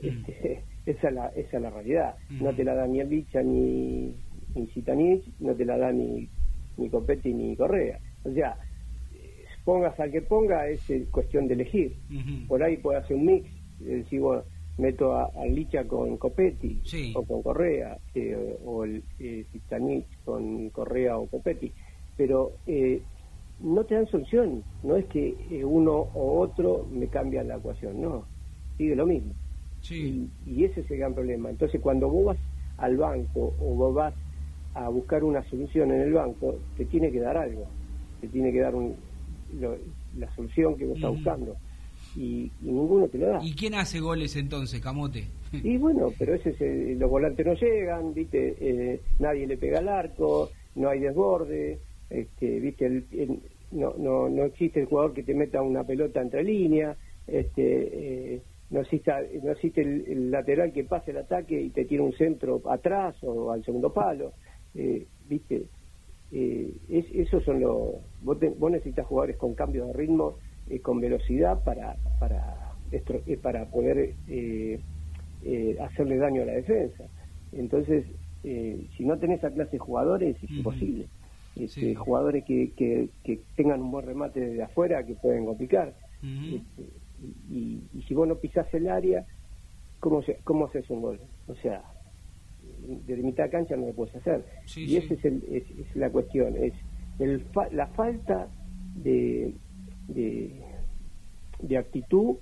Mm. 0.00 0.06
Este, 0.06 0.64
esa, 0.86 1.08
es 1.08 1.14
la, 1.14 1.26
esa 1.28 1.56
es 1.56 1.62
la 1.62 1.70
realidad. 1.70 2.16
No 2.30 2.54
te 2.54 2.64
la 2.64 2.74
da 2.74 2.86
ni 2.86 3.00
el 3.00 3.10
Licha 3.10 3.42
ni, 3.42 4.14
ni 4.54 4.66
Citanich, 4.68 5.24
no 5.40 5.54
te 5.54 5.64
la 5.64 5.76
da 5.76 5.92
ni, 5.92 6.28
ni 6.76 6.88
Copetti 6.88 7.32
ni 7.32 7.56
Correa. 7.56 7.98
O 8.24 8.32
sea, 8.32 8.56
pongas 9.64 9.98
al 10.00 10.10
que 10.10 10.22
ponga, 10.22 10.68
es 10.68 10.88
eh, 10.90 11.06
cuestión 11.10 11.46
de 11.48 11.54
elegir. 11.54 11.96
Por 12.48 12.62
ahí 12.62 12.76
puede 12.78 12.98
hacer 12.98 13.16
un 13.16 13.26
mix, 13.26 13.48
decir, 13.80 14.20
bueno, 14.20 14.44
meto 14.78 15.14
a, 15.14 15.30
Licha 15.46 15.84
con 15.84 16.16
Copetti 16.16 16.80
o 17.14 17.24
con 17.24 17.42
Correa, 17.42 17.98
eh, 18.14 18.56
o 18.64 18.84
el 18.84 19.02
eh, 19.18 19.46
con 20.24 20.70
Correa 20.70 21.18
o 21.18 21.26
Copetti. 21.26 21.72
Pero 22.16 22.52
eh, 22.66 23.02
no 23.60 23.84
te 23.84 23.94
dan 23.94 24.06
solución, 24.08 24.62
no 24.82 24.96
es 24.96 25.06
que 25.06 25.62
uno 25.64 26.08
o 26.14 26.40
otro 26.40 26.86
me 26.90 27.06
cambia 27.08 27.42
la 27.44 27.56
ecuación, 27.56 28.00
no, 28.00 28.26
sigue 28.76 28.96
lo 28.96 29.06
mismo. 29.06 29.32
Y, 29.90 30.30
y, 30.46 30.64
ese 30.64 30.80
es 30.80 30.90
el 30.90 30.98
gran 30.98 31.14
problema. 31.14 31.50
Entonces, 31.50 31.78
cuando 31.80 32.08
vos 32.08 32.24
vas 32.24 32.38
al 32.78 32.96
banco 32.96 33.54
o 33.60 33.74
vos 33.74 33.94
vas 33.94 34.14
a 34.72 34.88
buscar 34.88 35.22
una 35.22 35.42
solución 35.50 35.92
en 35.92 36.00
el 36.00 36.12
banco, 36.12 36.56
te 36.76 36.86
tiene 36.86 37.12
que 37.12 37.20
dar 37.20 37.36
algo, 37.36 37.66
te 38.20 38.28
tiene 38.28 38.50
que 38.50 38.60
dar 38.60 38.74
un, 38.74 38.96
la 40.18 40.34
solución 40.34 40.76
que 40.76 40.86
vos 40.86 40.96
estás 40.96 41.10
buscando. 41.10 41.56
Y, 42.16 42.50
ninguno 42.60 43.08
te 43.08 43.18
lo 43.18 43.26
da. 43.26 43.44
¿Y 43.44 43.54
quién 43.54 43.74
hace 43.74 44.00
goles 44.00 44.36
entonces, 44.36 44.80
Camote? 44.80 45.26
Y 45.52 45.76
bueno, 45.76 46.12
pero 46.18 46.34
ese 46.34 46.96
los 46.98 47.10
volantes 47.10 47.46
no 47.46 47.54
llegan, 47.54 48.14
viste, 48.14 48.56
eh, 48.60 49.00
nadie 49.18 49.46
le 49.46 49.56
pega 49.56 49.78
al 49.78 49.88
arco, 49.88 50.50
no 50.74 50.88
hay 50.88 51.00
desborde, 51.00 51.78
este, 52.10 52.60
viste, 52.60 53.04
no, 53.72 53.94
no, 53.98 54.28
no 54.28 54.44
existe 54.44 54.80
el 54.80 54.86
jugador 54.86 55.14
que 55.14 55.22
te 55.22 55.34
meta 55.34 55.62
una 55.62 55.84
pelota 55.84 56.20
entre 56.20 56.44
líneas, 56.44 56.96
este, 57.26 58.34
eh, 58.34 58.42
no 58.70 58.80
existe, 58.80 59.12
no 59.42 59.52
existe 59.52 59.82
el, 59.82 60.30
lateral 60.30 60.72
que 60.72 60.84
pase 60.84 61.12
el 61.12 61.18
ataque 61.18 61.60
y 61.60 61.70
te 61.70 61.84
tire 61.84 62.02
un 62.02 62.12
centro 62.12 62.60
atrás 62.68 63.14
o 63.22 63.52
al 63.52 63.64
segundo 63.64 63.92
palo, 63.92 64.32
eh, 64.74 65.06
viste, 65.28 65.66
eh, 66.32 66.72
es, 66.88 67.06
esos 67.14 67.44
son 67.44 67.60
los 67.60 67.94
vos, 68.22 68.38
necesitas 68.70 69.06
jugadores 69.06 69.36
con 69.36 69.54
cambio 69.54 69.86
de 69.86 69.92
ritmo 69.92 70.38
y 70.68 70.78
con 70.80 71.00
velocidad 71.00 71.62
para 71.62 71.96
para 72.18 72.72
eh, 72.90 73.36
para 73.40 73.66
poder 73.66 74.14
hacerle 75.80 76.16
daño 76.16 76.42
a 76.42 76.46
la 76.46 76.54
defensa. 76.54 77.04
Entonces 77.52 78.06
si 78.42 79.04
no 79.04 79.18
tenés 79.18 79.38
esa 79.38 79.50
clase 79.50 79.72
de 79.72 79.78
jugadores 79.78 80.36
es 80.42 80.50
imposible 80.50 81.06
este, 81.56 81.94
jugadores 81.94 82.44
que, 82.44 82.72
que, 82.76 83.40
tengan 83.56 83.80
un 83.80 83.90
buen 83.90 84.06
remate 84.06 84.40
desde 84.40 84.62
afuera 84.62 85.04
que 85.04 85.14
pueden 85.14 85.44
complicar. 85.44 85.94
Este, 86.22 86.90
y, 87.50 87.82
y, 87.92 88.02
si 88.02 88.14
vos 88.14 88.26
no 88.26 88.36
pisás 88.36 88.72
el 88.74 88.88
área 88.88 89.26
cómo 90.00 90.22
se, 90.22 90.38
cómo 90.44 90.66
haces 90.66 90.88
un 90.88 91.02
gol 91.02 91.20
o 91.48 91.54
sea 91.54 91.82
de 92.86 93.16
mitad 93.16 93.44
de 93.44 93.50
cancha 93.50 93.76
no 93.76 93.86
lo 93.86 93.92
puedes 93.92 94.14
hacer. 94.16 94.44
y 94.76 94.96
esa 94.96 95.14
es, 95.14 95.24
es, 95.24 95.96
la 95.96 96.10
cuestión, 96.10 96.56
es 96.56 96.72
el 97.18 97.44
la 97.72 97.86
falta 97.88 98.48
de, 98.96 99.54
de, 100.08 101.78
actitud 101.78 102.36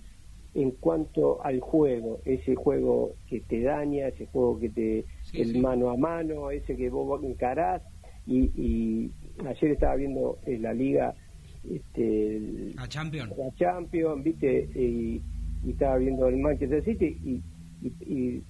en 0.55 0.73
cuanto 0.73 1.43
al 1.45 1.61
juego, 1.61 2.21
ese 2.25 2.55
juego 2.55 3.15
que 3.29 3.41
te 3.41 3.63
daña, 3.63 4.09
ese 4.09 4.27
juego 4.27 4.59
que 4.59 4.69
te, 4.69 5.05
el 5.33 5.61
mano 5.61 5.91
a 5.91 5.97
mano, 5.97 6.51
ese 6.51 6.77
que 6.77 6.91
vos 6.91 7.23
encarás, 7.23 7.83
y, 8.27 8.51
y 8.57 9.11
ayer 9.47 9.73
estaba 9.73 9.97
viendo 9.97 10.39
en 10.47 10.55
eh, 10.55 10.59
la 10.59 10.73
liga, 10.73 11.15
este, 11.69 12.73
la 12.75 12.89
Champion, 12.89 13.31
la 13.37 13.55
Champion, 13.55 14.23
viste, 14.23 14.69
y, 14.75 15.23
estaba 15.69 15.97
viendo 15.97 16.27
el 16.27 16.39
Manchester 16.39 16.85
City 16.85 17.17
y, 17.25 17.43
y 18.05 18.43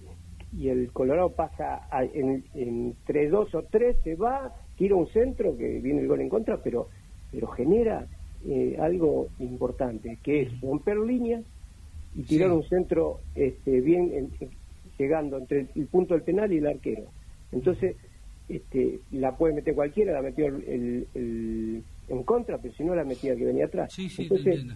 y 0.56 0.68
el 0.68 0.92
Colorado 0.92 1.30
pasa 1.30 1.88
en, 2.12 2.44
entre 2.54 3.28
dos 3.28 3.54
o 3.54 3.62
tres, 3.62 3.96
se 4.04 4.16
va, 4.16 4.54
tira 4.76 4.94
un 4.94 5.06
centro 5.08 5.56
que 5.56 5.80
viene 5.80 6.02
el 6.02 6.08
gol 6.08 6.20
en 6.20 6.28
contra, 6.28 6.58
pero, 6.62 6.88
pero 7.30 7.46
genera 7.48 8.06
eh, 8.46 8.76
algo 8.78 9.28
importante, 9.38 10.18
que 10.22 10.42
es 10.42 10.61
romper 10.61 10.98
líneas 10.98 11.42
y 12.14 12.22
tirar 12.24 12.52
un 12.52 12.64
centro 12.64 13.20
este, 13.35 13.80
bien 13.80 14.30
llegando 14.98 15.38
entre 15.38 15.68
el, 15.74 15.87
punto 15.87 16.12
del 16.14 16.22
penal 16.22 16.52
y 16.52 16.58
el 16.58 16.66
arquero. 16.66 17.04
Entonces, 17.50 17.96
este, 18.48 19.00
la 19.12 19.37
puede 19.37 19.55
meter 19.55 19.74
cualquiera, 19.74 20.12
la 20.12 20.22
metió 20.22 20.46
el, 20.46 21.07
en 22.09 22.22
contra, 22.24 22.59
pero 22.59 22.74
si 22.74 22.85
no 22.85 22.94
la 22.94 23.05
metía 23.05 23.37
que 23.37 23.44
venía 23.44 23.66
atrás. 23.66 23.96
Entonces, 24.18 24.66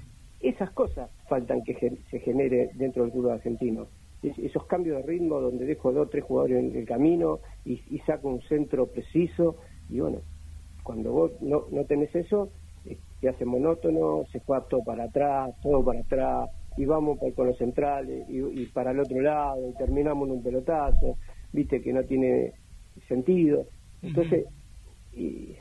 esas 0.41 0.71
cosas 0.71 1.11
faltan 1.29 1.63
que 1.65 1.99
se 2.11 2.21
genere 2.21 2.71
dentro 2.75 3.03
del 3.03 3.13
fútbol 3.13 3.33
argentino 3.33 3.87
esos 4.23 4.65
cambios 4.67 4.99
de 4.99 5.03
ritmo 5.03 5.41
donde 5.41 5.67
dejo 5.67 5.93
dos 5.93 6.07
o 6.07 6.11
tres 6.11 6.25
jugadores 6.25 6.59
en 6.59 6.77
el 6.77 6.87
camino 6.87 7.41
y, 7.65 7.79
saco 8.07 8.29
un 8.29 8.43
centro 8.43 8.87
preciso 8.87 9.57
y 9.89 10.01
bueno, 10.01 10.19
cuando 10.83 11.13
vos 11.13 11.33
no, 11.41 11.67
no 11.71 11.85
tenés 11.85 12.15
eso, 12.15 12.51
eh, 12.85 12.97
te 13.21 13.29
hace 13.29 13.45
monótono, 13.45 14.25
se 14.31 14.41
fue 14.41 14.59
todo 14.69 14.83
para 14.85 15.05
atrás, 15.05 15.55
todo 15.63 15.85
para 15.85 16.01
atrás, 16.01 16.51
y 16.77 16.85
vamos 16.85 17.19
por, 17.19 17.35
con 17.35 17.49
los 17.49 17.59
centrales 17.59 18.29
y, 18.29 18.67
para 18.67 18.91
el 18.91 19.01
otro 19.01 19.21
lado, 19.21 19.69
y 19.69 19.73
terminamos 19.75 20.29
en 20.29 20.35
un 20.37 20.43
pelotazo, 20.43 21.17
viste 21.53 21.81
que 21.81 21.93
no 21.93 22.05
tiene 22.05 22.53
sentido. 23.09 23.67
Entonces, 24.03 24.45
y, 25.13 25.57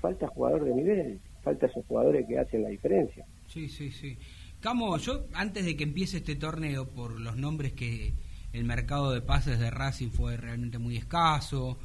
falta 0.00 0.28
jugador 0.28 0.64
de 0.64 0.74
nivel, 0.74 1.20
falta 1.42 1.66
esos 1.66 1.84
jugadores 1.86 2.26
que 2.26 2.38
hacen 2.38 2.62
la 2.62 2.68
diferencia. 2.68 3.24
Sí, 3.48 3.68
sí, 3.68 3.90
sí. 3.90 4.16
Camo, 4.60 4.96
yo 4.98 5.26
antes 5.34 5.64
de 5.64 5.76
que 5.76 5.84
empiece 5.84 6.18
este 6.18 6.36
torneo, 6.36 6.88
por 6.88 7.20
los 7.20 7.36
nombres 7.36 7.72
que 7.72 8.12
el 8.52 8.64
mercado 8.64 9.12
de 9.12 9.20
pases 9.20 9.58
de 9.58 9.70
Racing 9.70 10.08
fue 10.08 10.36
realmente 10.36 10.78
muy 10.78 10.96
escaso, 10.96 11.78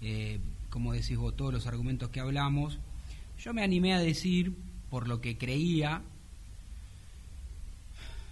eh, 0.00 0.40
como 0.70 0.92
decís 0.92 1.16
vos, 1.16 1.34
todos 1.36 1.52
los 1.52 1.66
argumentos 1.66 2.10
que 2.10 2.20
hablamos, 2.20 2.78
yo 3.38 3.54
me 3.54 3.62
animé 3.62 3.94
a 3.94 4.00
decir, 4.00 4.54
por 4.90 5.08
lo 5.08 5.20
que 5.20 5.38
creía, 5.38 6.02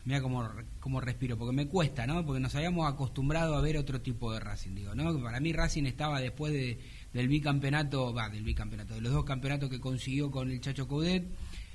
mira 0.06 0.22
cómo, 0.22 0.48
cómo 0.80 1.00
respiro, 1.00 1.36
porque 1.36 1.54
me 1.54 1.68
cuesta, 1.68 2.06
¿no? 2.06 2.24
Porque 2.24 2.40
nos 2.40 2.54
habíamos 2.54 2.90
acostumbrado 2.90 3.56
a 3.56 3.60
ver 3.60 3.76
otro 3.76 4.00
tipo 4.00 4.32
de 4.32 4.40
Racing, 4.40 4.74
digo, 4.74 4.94
¿no? 4.94 5.20
Para 5.22 5.40
mí 5.40 5.52
Racing 5.52 5.84
estaba 5.84 6.20
después 6.20 6.52
de, 6.52 6.78
del 7.12 7.28
bicampeonato, 7.28 8.14
va, 8.14 8.30
del 8.30 8.44
bicampeonato, 8.44 8.94
de 8.94 9.02
los 9.02 9.12
dos 9.12 9.24
campeonatos 9.24 9.68
que 9.68 9.80
consiguió 9.80 10.30
con 10.30 10.50
el 10.50 10.60
Chacho 10.60 10.88
Coudet, 10.88 11.26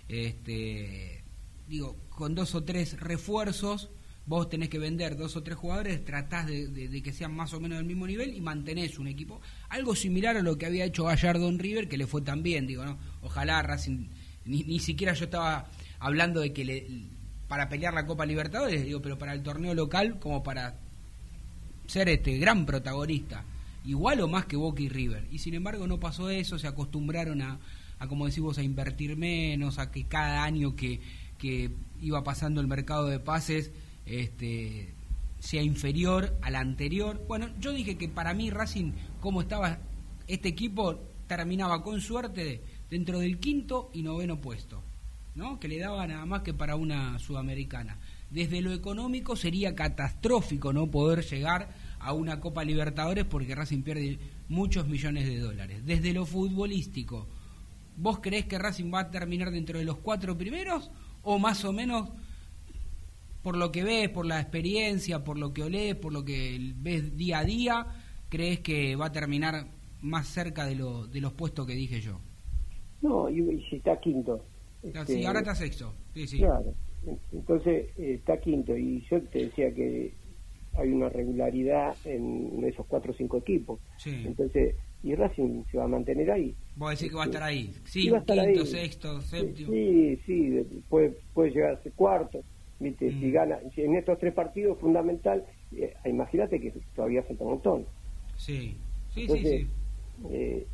este 0.08 1.24
digo, 1.68 1.98
con 2.10 2.36
dos 2.36 2.54
o 2.56 2.64
tres 2.64 3.00
refuerzos, 3.00 3.90
vos 4.26 4.50
tenés 4.50 4.70
que 4.70 4.78
vender 4.78 5.16
dos 5.16 5.36
o 5.36 5.44
tres 5.44 5.58
jugadores, 5.58 6.04
tratás 6.04 6.48
de, 6.48 7.02
que 7.04 7.14
sean 7.14 7.34
más 7.34 7.54
o 7.54 7.60
menos 7.60 7.78
del 7.78 7.88
mismo 7.88 8.06
nivel 8.06 8.34
y 8.36 8.42
mantenés 8.42 9.00
un 9.00 9.08
equipo. 9.08 9.42
Algo 9.70 9.96
similar 9.96 10.38
a 10.38 10.42
lo 10.42 10.58
que 10.58 10.66
había 10.66 10.86
hecho 10.86 11.06
Gallardo 11.06 11.48
en 11.48 11.60
River, 11.60 11.88
que 11.88 11.98
le 11.98 12.08
fue 12.08 12.22
tan 12.22 12.44
bien, 12.44 12.68
digo, 12.68 12.86
¿no? 12.86 12.98
Ojalá 13.22 13.62
Racing, 13.62 14.08
ni, 14.46 14.80
siquiera 14.80 15.14
yo 15.14 15.26
estaba 15.26 15.70
hablando 16.00 16.42
de 16.42 16.52
que 16.52 16.66
le, 16.66 16.88
para 17.52 17.68
pelear 17.68 17.94
la 17.94 18.06
Copa 18.06 18.26
Libertadores, 18.26 18.86
digo, 18.86 19.02
pero 19.02 19.18
para 19.18 19.34
el 19.34 19.44
torneo 19.44 19.74
local, 19.74 20.20
como 20.20 20.42
para 20.42 20.80
ser 21.86 22.08
este 22.08 22.38
gran 22.38 22.66
protagonista, 22.66 23.44
igual 23.84 24.22
o 24.22 24.30
más 24.30 24.46
que 24.46 24.56
Boca 24.56 24.82
y 24.82 24.88
River. 24.88 25.28
Y 25.32 25.40
sin 25.40 25.56
embargo 25.56 25.86
no 25.86 26.00
pasó 26.00 26.30
eso, 26.30 26.58
se 26.58 26.68
acostumbraron 26.68 27.42
a, 27.42 27.60
a 28.00 28.08
como 28.08 28.26
decimos, 28.26 28.58
a 28.58 28.64
invertir 28.64 29.18
menos, 29.18 29.80
a 29.80 29.92
que 29.92 30.06
cada 30.06 30.46
año 30.46 30.78
que 30.78 31.02
que 31.42 31.72
iba 32.00 32.24
pasando 32.24 32.62
el 32.62 32.68
mercado 32.68 33.08
de 33.08 33.20
pases 33.20 33.72
este, 34.06 34.94
sea 35.40 35.62
inferior 35.62 36.38
al 36.42 36.56
anterior. 36.56 37.22
Bueno, 37.28 37.50
yo 37.60 37.74
dije 37.74 37.98
que 37.98 38.08
para 38.08 38.34
mí 38.34 38.50
Racing, 38.50 38.94
como 39.20 39.42
estaba 39.42 39.80
este 40.28 40.48
equipo, 40.48 41.02
terminaba 41.28 41.84
con 41.84 42.00
suerte 42.00 42.62
dentro 42.90 43.20
del 43.20 43.40
quinto 43.40 43.90
y 43.92 44.04
noveno 44.04 44.40
puesto, 44.40 44.84
¿no? 45.36 45.60
que 45.60 45.68
le 45.68 45.80
daba 45.80 46.06
nada 46.08 46.26
más 46.26 46.42
que 46.42 46.54
para 46.54 46.76
una 46.76 47.18
sudamericana. 47.20 47.98
Desde 48.30 48.62
lo 48.62 48.74
económico 48.74 49.36
sería 49.36 49.76
catastrófico 49.76 50.74
no 50.74 50.88
poder 50.88 51.24
llegar 51.26 51.70
a 52.00 52.14
una 52.14 52.40
Copa 52.40 52.64
Libertadores 52.64 53.26
porque 53.26 53.56
Racing 53.56 53.84
pierde 53.84 54.20
muchos 54.50 54.88
millones 54.88 55.28
de 55.28 55.40
dólares. 55.40 55.86
Desde 55.86 56.14
lo 56.14 56.26
futbolístico, 56.26 57.28
¿vos 57.98 58.20
creés 58.20 58.46
que 58.46 58.58
Racing 58.58 58.92
va 58.94 59.02
a 59.02 59.12
terminar 59.12 59.52
dentro 59.52 59.80
de 59.80 59.86
los 59.86 59.98
cuatro 59.98 60.38
primeros 60.38 60.92
o 61.24 61.40
más 61.40 61.64
o 61.66 61.74
menos 61.74 62.10
por 63.44 63.58
lo 63.58 63.72
que 63.72 63.84
ves, 63.84 64.10
por 64.10 64.26
la 64.26 64.40
experiencia, 64.40 65.24
por 65.24 65.38
lo 65.38 65.54
que 65.54 65.64
olés, 65.64 65.96
por 65.96 66.14
lo 66.14 66.24
que 66.24 66.74
ves 66.76 67.18
día 67.18 67.40
a 67.40 67.44
día, 67.44 67.88
crees 68.30 68.60
que 68.60 68.96
va 68.96 69.08
a 69.08 69.12
terminar 69.12 69.68
más 70.02 70.28
cerca 70.28 70.66
de, 70.66 70.76
lo, 70.76 71.08
de 71.08 71.22
los 71.22 71.34
puestos 71.34 71.66
que 71.66 71.74
dije 71.74 72.02
yo? 72.02 72.20
No, 73.02 73.30
y, 73.30 73.64
si 73.70 73.78
está 73.78 74.00
quinto. 74.00 74.44
Sí, 74.82 74.90
este, 74.94 75.28
ahora 75.28 75.40
está 75.40 75.56
sexto. 75.56 75.94
Sí, 76.14 76.28
sí. 76.28 76.38
Claro, 76.40 76.74
entonces 77.32 77.88
eh, 77.98 78.16
está 78.16 78.38
quinto 78.40 78.76
y 78.76 79.02
yo 79.10 79.22
te 79.24 79.46
decía 79.46 79.74
que 79.74 80.14
hay 80.74 80.90
una 80.90 81.10
regularidad 81.10 81.96
en 82.06 82.64
esos 82.64 82.86
cuatro 82.86 83.12
o 83.12 83.16
cinco 83.16 83.38
equipos. 83.38 83.80
Entonces, 84.06 84.76
y 85.04 85.16
Racing 85.16 85.64
se 85.72 85.78
va 85.78 85.86
a 85.86 85.88
mantener 85.88 86.32
ahí. 86.32 86.56
Vos 86.76 86.92
decís 86.92 87.10
que 87.10 87.16
va 87.16 87.24
a 87.24 87.26
estar 87.26 87.44
ahí, 87.44 87.74
sí, 87.86 88.10
quinto, 88.10 88.66
sexto, 88.66 89.22
séptimo. 89.22 89.72
Sí, 89.72 90.18
sí, 90.26 90.84
puede, 90.90 91.18
puede 91.34 91.52
llegar 91.52 91.74
a 91.74 91.84
ser 91.84 91.92
cuarto. 91.94 92.42
¿viste? 92.82 93.10
Si 93.12 93.28
mm. 93.28 93.32
gana, 93.32 93.60
en 93.76 93.96
estos 93.96 94.18
tres 94.20 94.34
partidos 94.34 94.78
fundamental, 94.80 95.46
eh, 95.72 95.94
imagínate 96.06 96.60
que 96.60 96.74
todavía 96.96 97.24
falta 97.24 97.44
un 97.44 97.50
montón. 97.52 97.86
Sí, 98.36 98.76
sí, 99.14 99.28
sí. 99.28 99.44
sí. 99.44 99.68
Eh, 100.32 100.68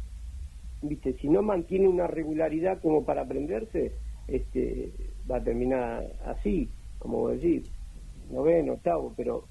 ¿viste? 0.82 1.14
Si 1.20 1.28
no 1.28 1.42
mantiene 1.42 1.88
una 1.88 2.08
regularidad 2.08 2.82
como 2.82 3.04
para 3.06 3.22
aprenderse, 3.22 3.94
este, 4.28 4.92
va 5.30 5.38
a 5.38 5.44
terminar 5.44 6.06
así, 6.26 6.70
como 7.00 7.20
vos 7.20 7.42
decís, 7.42 7.72
noveno, 8.32 8.74
octavo, 8.74 9.14
pero 9.16 9.46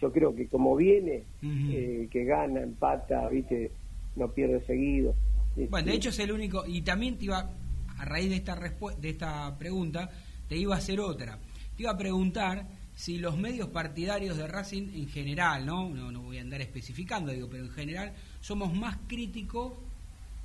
yo 0.00 0.12
creo 0.12 0.34
que 0.34 0.48
como 0.48 0.76
viene, 0.76 1.24
eh, 1.42 2.08
que 2.10 2.24
gana, 2.24 2.60
empata, 2.60 3.28
viste, 3.28 3.70
no 4.16 4.28
pierde 4.32 4.64
seguido. 4.66 5.14
Bueno, 5.54 5.70
de 5.72 5.80
este, 5.80 5.92
hecho 5.92 6.08
es 6.10 6.18
el 6.18 6.32
único, 6.32 6.64
y 6.66 6.82
también 6.82 7.18
te 7.18 7.26
iba, 7.26 7.50
a 7.98 8.04
raíz 8.04 8.30
de 8.30 8.36
esta, 8.36 8.58
de 9.00 9.08
esta 9.08 9.56
pregunta, 9.58 10.10
te 10.48 10.56
iba 10.56 10.74
a 10.74 10.78
hacer 10.78 11.00
otra. 11.00 11.38
Te 11.76 11.82
iba 11.82 11.92
a 11.92 11.96
preguntar 11.96 12.66
si 12.94 13.18
los 13.18 13.38
medios 13.38 13.68
partidarios 13.68 14.36
de 14.36 14.46
Racing 14.46 14.94
en 14.94 15.08
general, 15.08 15.64
¿no? 15.64 15.88
No, 15.88 16.12
no 16.12 16.22
voy 16.22 16.38
a 16.38 16.42
andar 16.42 16.60
especificando, 16.60 17.32
digo, 17.32 17.48
pero 17.50 17.64
en 17.64 17.70
general 17.70 18.12
somos 18.40 18.74
más 18.74 18.98
críticos 19.06 19.72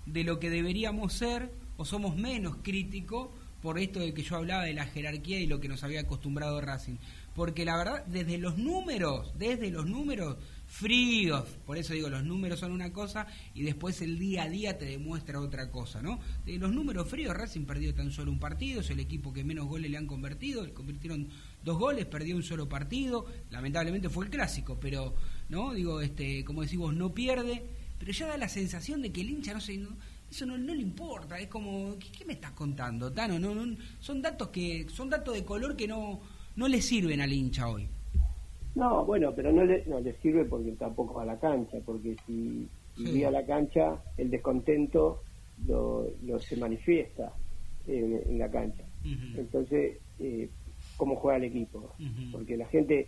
de 0.07 0.23
lo 0.23 0.39
que 0.39 0.49
deberíamos 0.49 1.13
ser 1.13 1.51
o 1.77 1.85
somos 1.85 2.15
menos 2.15 2.57
críticos 2.63 3.29
por 3.61 3.79
esto 3.79 3.99
de 3.99 4.13
que 4.13 4.23
yo 4.23 4.37
hablaba 4.37 4.63
de 4.63 4.73
la 4.73 4.85
jerarquía 4.85 5.39
y 5.39 5.47
lo 5.47 5.59
que 5.59 5.67
nos 5.67 5.83
había 5.83 6.01
acostumbrado 6.01 6.61
Racing. 6.61 6.95
Porque 7.35 7.65
la 7.65 7.77
verdad, 7.77 8.05
desde 8.05 8.37
los 8.37 8.57
números, 8.57 9.33
desde 9.37 9.69
los 9.69 9.85
números 9.85 10.37
fríos, 10.65 11.45
por 11.65 11.77
eso 11.77 11.93
digo, 11.93 12.09
los 12.09 12.23
números 12.23 12.59
son 12.59 12.71
una 12.71 12.91
cosa 12.91 13.27
y 13.53 13.63
después 13.63 14.01
el 14.01 14.17
día 14.17 14.43
a 14.43 14.49
día 14.49 14.77
te 14.77 14.85
demuestra 14.85 15.39
otra 15.39 15.69
cosa, 15.69 16.01
¿no? 16.01 16.19
De 16.45 16.57
los 16.57 16.71
números 16.73 17.07
fríos, 17.07 17.35
Racing 17.35 17.65
perdió 17.65 17.93
tan 17.93 18.11
solo 18.11 18.31
un 18.31 18.39
partido, 18.39 18.81
es 18.81 18.89
el 18.89 18.99
equipo 18.99 19.33
que 19.33 19.43
menos 19.43 19.67
goles 19.67 19.91
le 19.91 19.97
han 19.97 20.07
convertido, 20.07 20.65
le 20.65 20.73
convirtieron 20.73 21.29
dos 21.63 21.77
goles, 21.77 22.05
perdió 22.05 22.35
un 22.35 22.43
solo 22.43 22.67
partido, 22.67 23.25
lamentablemente 23.51 24.09
fue 24.09 24.25
el 24.25 24.31
clásico, 24.31 24.79
pero, 24.79 25.15
¿no? 25.49 25.73
Digo, 25.73 26.01
este, 26.01 26.43
como 26.43 26.63
decimos, 26.63 26.95
no 26.95 27.13
pierde, 27.13 27.63
pero 27.99 28.11
ya 28.11 28.27
da 28.27 28.37
la 28.37 28.49
sensación 28.49 29.01
de 29.01 29.11
que 29.11 29.21
el 29.21 29.29
hincha 29.29 29.53
no 29.53 29.59
se... 29.59 29.79
eso 30.29 30.45
no, 30.45 30.57
no, 30.57 30.73
le 30.73 30.81
importa, 30.81 31.39
es 31.39 31.47
como, 31.47 31.95
¿qué, 31.99 32.25
me 32.25 32.33
estás 32.33 32.51
contando, 32.51 33.11
Tano? 33.11 33.39
No, 33.39 33.53
no, 33.53 33.75
son 33.99 34.21
datos 34.21 34.49
que 34.49 34.87
son 34.89 35.09
datos 35.09 35.33
de 35.33 35.43
color 35.43 35.75
que 35.75 35.87
no, 35.87 36.19
no 36.55 36.67
le 36.67 36.81
sirven 36.81 37.21
al 37.21 37.33
hincha 37.33 37.67
hoy. 37.67 37.87
No, 38.75 39.05
bueno, 39.05 39.33
pero 39.35 39.51
no 39.51 39.63
le, 39.63 39.83
no 39.85 39.99
le 39.99 40.13
sirve 40.21 40.45
porque 40.45 40.71
tampoco 40.73 41.15
va 41.15 41.23
a 41.23 41.25
la 41.25 41.39
cancha, 41.39 41.79
porque 41.83 42.15
si, 42.25 42.67
si 42.95 43.23
a 43.23 43.31
la 43.31 43.43
cancha, 43.45 44.03
el 44.17 44.29
descontento 44.29 45.23
lo, 45.65 46.07
lo 46.23 46.39
se 46.39 46.57
manifiesta 46.57 47.33
en, 47.87 48.37
la 48.37 48.49
cancha. 48.51 48.83
Entonces, 49.35 49.97
eh, 50.19 50.49
¿cómo 50.97 51.15
juega 51.15 51.37
el 51.37 51.45
equipo? 51.45 51.93
Porque 52.31 52.57
la 52.57 52.67
gente, 52.67 53.07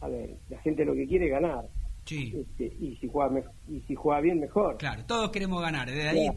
a 0.00 0.08
ver, 0.08 0.36
la 0.48 0.58
gente 0.62 0.84
lo 0.84 0.94
que 0.94 1.06
quiere 1.06 1.26
es 1.26 1.32
ganar. 1.32 1.68
Este, 2.16 2.72
y 2.80 2.96
si 3.00 3.08
juega 3.08 3.42
y 3.68 3.80
si 3.86 3.94
juega 3.94 4.20
bien 4.20 4.40
mejor. 4.40 4.76
Claro, 4.78 5.04
todos 5.06 5.30
queremos 5.30 5.62
ganar, 5.62 5.88
desde 5.88 6.08
ahí 6.08 6.28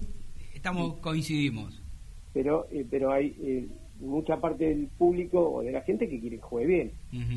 estamos 0.64 0.96
coincidimos. 1.00 1.82
Pero 2.34 2.68
eh, 2.72 2.86
pero 2.90 3.12
hay 3.12 3.36
eh, 3.42 3.68
mucha 4.00 4.38
parte 4.40 4.66
del 4.70 4.88
público 4.98 5.40
o 5.40 5.62
de 5.62 5.72
la 5.72 5.82
gente 5.82 6.08
que 6.08 6.20
quiere 6.20 6.38
que 6.38 6.42
juegue 6.42 6.68
bien, 6.68 6.92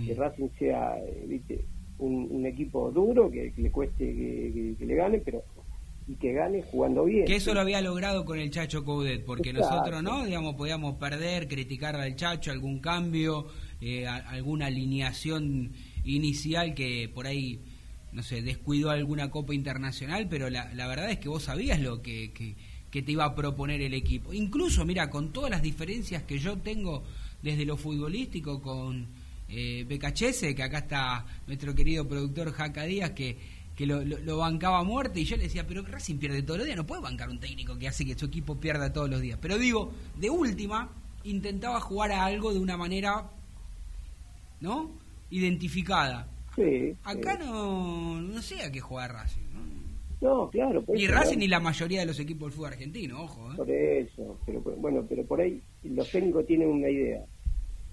que 0.06 0.14
Racing 0.14 0.48
sea 0.58 0.96
eh, 0.98 1.64
Un, 1.98 2.46
equipo 2.46 2.90
duro 2.90 3.30
que, 3.30 3.52
le 3.56 3.70
cueste 3.70 4.04
que, 4.04 4.86
le 4.86 4.94
gane, 4.94 5.18
pero 5.24 5.42
y 6.06 6.14
que 6.14 6.32
gane 6.32 6.62
jugando 6.62 7.04
bien. 7.04 7.26
Que 7.26 7.36
eso 7.36 7.52
lo 7.52 7.60
había 7.60 7.80
logrado 7.80 8.24
con 8.24 8.38
el 8.38 8.50
Chacho 8.50 8.84
Coudet, 8.84 9.24
porque 9.24 9.52
nosotros 9.52 10.02
no, 10.02 10.24
digamos, 10.24 10.54
podíamos 10.54 10.94
perder, 10.96 11.48
criticar 11.48 11.96
al 11.96 12.14
Chacho, 12.14 12.52
algún 12.52 12.78
cambio, 12.78 13.46
alguna 14.28 14.66
alineación 14.66 15.72
inicial 16.04 16.74
que 16.74 17.10
por 17.12 17.26
ahí 17.26 17.60
no 18.12 18.22
sé, 18.22 18.42
descuidó 18.42 18.90
alguna 18.90 19.30
copa 19.30 19.54
internacional, 19.54 20.26
pero 20.28 20.48
la, 20.48 20.72
la 20.74 20.86
verdad 20.86 21.10
es 21.10 21.18
que 21.18 21.28
vos 21.28 21.44
sabías 21.44 21.80
lo 21.80 22.02
que, 22.02 22.32
que, 22.32 22.54
te 23.02 23.12
iba 23.12 23.26
a 23.26 23.34
proponer 23.34 23.82
el 23.82 23.92
equipo. 23.92 24.32
Incluso, 24.32 24.86
mira, 24.86 25.10
con 25.10 25.30
todas 25.30 25.50
las 25.50 25.60
diferencias 25.60 26.22
que 26.22 26.38
yo 26.38 26.56
tengo 26.56 27.04
desde 27.42 27.66
lo 27.66 27.76
futbolístico 27.76 28.62
con 28.62 29.06
eh, 29.50 29.84
Becachese, 29.86 30.54
que 30.54 30.62
acá 30.62 30.78
está 30.78 31.26
nuestro 31.46 31.74
querido 31.74 32.08
productor 32.08 32.52
Jaca 32.52 32.84
Díaz, 32.84 33.10
que, 33.10 33.36
que 33.76 33.84
lo, 33.84 34.38
bancaba 34.38 34.78
a 34.78 34.82
muerte, 34.82 35.20
y 35.20 35.26
yo 35.26 35.36
le 35.36 35.42
decía, 35.42 35.66
pero 35.66 35.82
Racing 35.82 36.16
pierde 36.16 36.42
todos 36.42 36.56
los 36.56 36.64
días, 36.64 36.78
no 36.78 36.86
puede 36.86 37.02
bancar 37.02 37.28
un 37.28 37.38
técnico 37.38 37.78
que 37.78 37.86
hace 37.86 38.06
que 38.06 38.18
su 38.18 38.24
equipo 38.24 38.58
pierda 38.58 38.90
todos 38.90 39.10
los 39.10 39.20
días. 39.20 39.38
Pero 39.42 39.58
digo, 39.58 39.92
de 40.18 40.30
última, 40.30 40.88
intentaba 41.24 41.80
jugar 41.82 42.12
a 42.12 42.24
algo 42.24 42.54
de 42.54 42.60
una 42.60 42.78
manera, 42.78 43.30
¿no? 44.62 44.90
Identificada 45.30 46.30
Acá 47.04 47.38
No, 47.38 48.20
no 48.20 48.42
sé 48.42 48.62
a 48.62 48.70
qué 48.70 48.80
juega 48.80 49.08
Racing. 49.08 49.42
No, 50.20 50.48
claro. 50.50 50.82
Ni 50.88 51.06
Racing 51.06 51.38
ni 51.38 51.48
la 51.48 51.60
mayoría 51.60 52.00
de 52.00 52.06
los 52.06 52.18
equipos 52.18 52.48
del 52.48 52.52
fútbol 52.52 52.72
argentino, 52.72 53.22
ojo. 53.22 53.52
¿eh? 53.52 53.56
Por 53.56 53.70
eso, 53.70 54.38
pero 54.46 54.60
bueno, 54.60 55.04
pero 55.06 55.24
por 55.24 55.40
ahí 55.40 55.60
los 55.84 56.10
técnicos 56.10 56.46
tienen 56.46 56.68
una 56.68 56.88
idea 56.88 57.22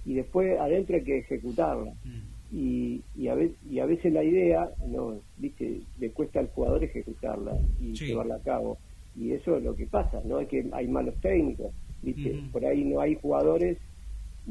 y 0.06 0.16
después 0.16 0.58
adentro 0.60 0.96
hay 0.96 1.04
que 1.04 1.18
ejecutarla. 1.20 1.92
Mm. 2.04 2.56
Y, 2.56 3.02
y, 3.18 3.28
a 3.30 3.36
veces, 3.36 3.58
y 3.70 3.80
a 3.80 3.86
veces 3.86 4.14
la 4.14 4.24
idea, 4.24 4.70
no, 4.88 5.20
viste, 5.38 5.82
le 6.00 6.12
cuesta 6.12 6.40
al 6.40 6.50
jugador 6.50 6.84
ejecutarla 6.84 7.58
y 7.82 7.94
llevarla 7.94 8.36
a 8.36 8.42
cabo. 8.42 8.78
Y 9.16 9.32
eso 9.32 9.58
es 9.58 9.64
lo 9.64 9.76
que 9.76 9.88
pasa, 9.88 10.22
¿no? 10.24 10.40
Es 10.40 10.48
que 10.48 10.66
hay 10.72 10.88
malos 10.88 11.16
técnicos, 11.20 11.72
viste, 12.02 12.40
por 12.52 12.64
ahí 12.66 12.84
no 12.84 13.00
hay 13.02 13.16
jugadores 13.16 13.78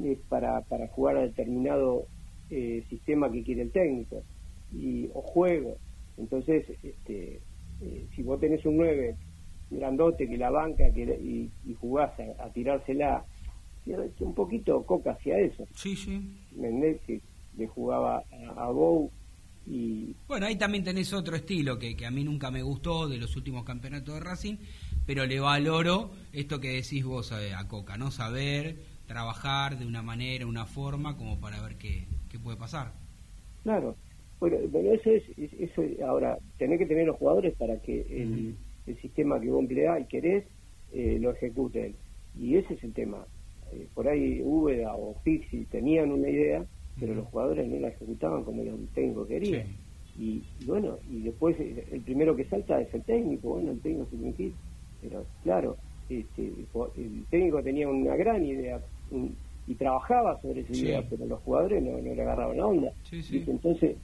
eh, 0.03 0.19
para, 0.29 0.61
para 0.63 0.89
jugar 0.89 1.17
a 1.17 1.23
determinado 1.23 2.07
eh, 2.55 2.85
sistema 2.91 3.33
que 3.33 3.43
quiere 3.43 3.63
el 3.63 3.71
técnico 3.71 4.23
y, 4.75 5.09
o 5.15 5.23
juego. 5.23 5.79
Entonces, 6.19 6.67
este, 6.83 7.41
eh, 7.81 8.07
si 8.15 8.23
vos 8.23 8.39
tenés 8.41 8.63
un 8.67 8.77
9 8.77 9.17
grandote 9.71 10.29
que 10.29 10.37
la 10.37 10.51
banca 10.51 10.85
que, 10.93 11.03
y, 11.03 11.51
y 11.67 11.75
jugás 11.75 12.13
a, 12.39 12.51
tirársela, 12.51 13.25
un 14.21 14.35
poquito 14.35 14.83
coca 14.85 15.13
hacia 15.13 15.39
eso. 15.39 15.67
Sí, 15.75 15.97
sí. 15.97 16.21
Que 17.07 17.23
le 17.57 17.67
jugaba 17.69 18.19
a, 18.19 18.67
a 18.67 18.71
Bow 18.71 19.11
y... 19.67 20.15
Bueno, 20.29 20.45
ahí 20.45 20.57
también 20.57 20.85
tenés 20.85 21.11
otro 21.15 21.37
estilo 21.37 21.79
que, 21.79 21.97
que 21.97 22.05
a 22.05 22.11
mí 22.11 22.23
nunca 22.23 22.51
me 22.51 22.63
gustó 22.63 23.09
de 23.09 23.17
los 23.17 23.35
últimos 23.35 23.65
campeonatos 23.65 24.13
de 24.13 24.21
Racing, 24.21 24.57
pero 25.07 25.25
le 25.25 25.41
valoro 25.41 26.11
esto 26.35 26.61
que 26.61 26.75
decís 26.75 27.03
vos 27.03 27.33
a, 27.33 27.59
a 27.59 27.67
Coca, 27.67 27.97
¿no? 27.97 28.11
Saber 28.11 28.77
trabajar 29.07 29.79
de 29.79 29.87
una 29.87 30.03
manera, 30.03 30.47
una 30.47 30.67
forma, 30.67 31.17
como 31.17 31.41
para 31.41 31.63
ver 31.63 31.77
qué, 31.77 32.07
qué 32.33 32.39
puede 32.39 32.57
pasar. 32.57 32.91
Claro, 33.63 33.95
bueno, 34.41 34.57
eso 34.93 35.11
es, 35.11 35.23
eso 35.39 35.85
ahora, 36.05 36.39
tenés 36.59 36.79
que 36.79 36.87
tener 36.87 37.07
los 37.07 37.17
jugadores 37.17 37.55
para 37.57 37.77
que 37.77 38.01
el, 38.01 38.57
sistema 39.01 39.41
que 39.41 39.49
vos 39.49 39.61
empleás 39.61 40.01
y 40.01 40.05
querés 40.07 40.45
eh, 40.93 41.19
lo 41.21 41.31
ejecuten. 41.31 41.95
Y 42.37 42.57
ese 42.57 42.75
es 42.75 42.83
el 42.83 42.93
tema. 42.93 43.25
Eh, 43.73 43.87
por 43.95 44.09
ahí 44.09 44.43
Úbeda 44.43 44.95
o 44.97 45.15
Pixi 45.23 45.67
tenían 45.67 46.11
una 46.11 46.29
idea, 46.29 46.65
pero 46.99 47.15
los 47.15 47.27
jugadores 47.29 47.69
no 47.69 47.79
la 47.79 47.89
ejecutaban 47.89 48.43
como 48.43 48.63
el 48.63 48.89
técnico 48.89 49.27
quería. 49.27 49.65
Y, 50.19 50.43
bueno, 50.67 50.99
y 51.11 51.21
después 51.21 51.59
eh, 51.61 51.87
el 51.93 52.01
primero 52.01 52.35
que 52.35 52.45
salta 52.47 52.81
es 52.81 52.93
el 52.93 53.03
técnico, 53.03 53.51
bueno, 53.51 53.71
el 53.71 53.81
técnico 53.81 54.09
se 54.11 54.53
pero 55.01 55.25
claro, 55.43 55.77
este, 56.09 56.53
el 56.97 57.25
técnico 57.31 57.63
tenía 57.63 57.89
una 57.89 58.17
gran 58.17 58.45
idea, 58.45 58.81
y 59.67 59.75
trabajaba 59.75 60.41
sobre 60.41 60.61
esa 60.61 60.73
idea, 60.73 61.05
pero 61.09 61.27
los 61.27 61.41
jugadores 61.41 61.83
no, 61.83 61.99
le 61.99 62.21
agarraban 62.21 62.57
la 62.57 62.67
onda. 62.67 62.93
Entonces, 63.11 63.97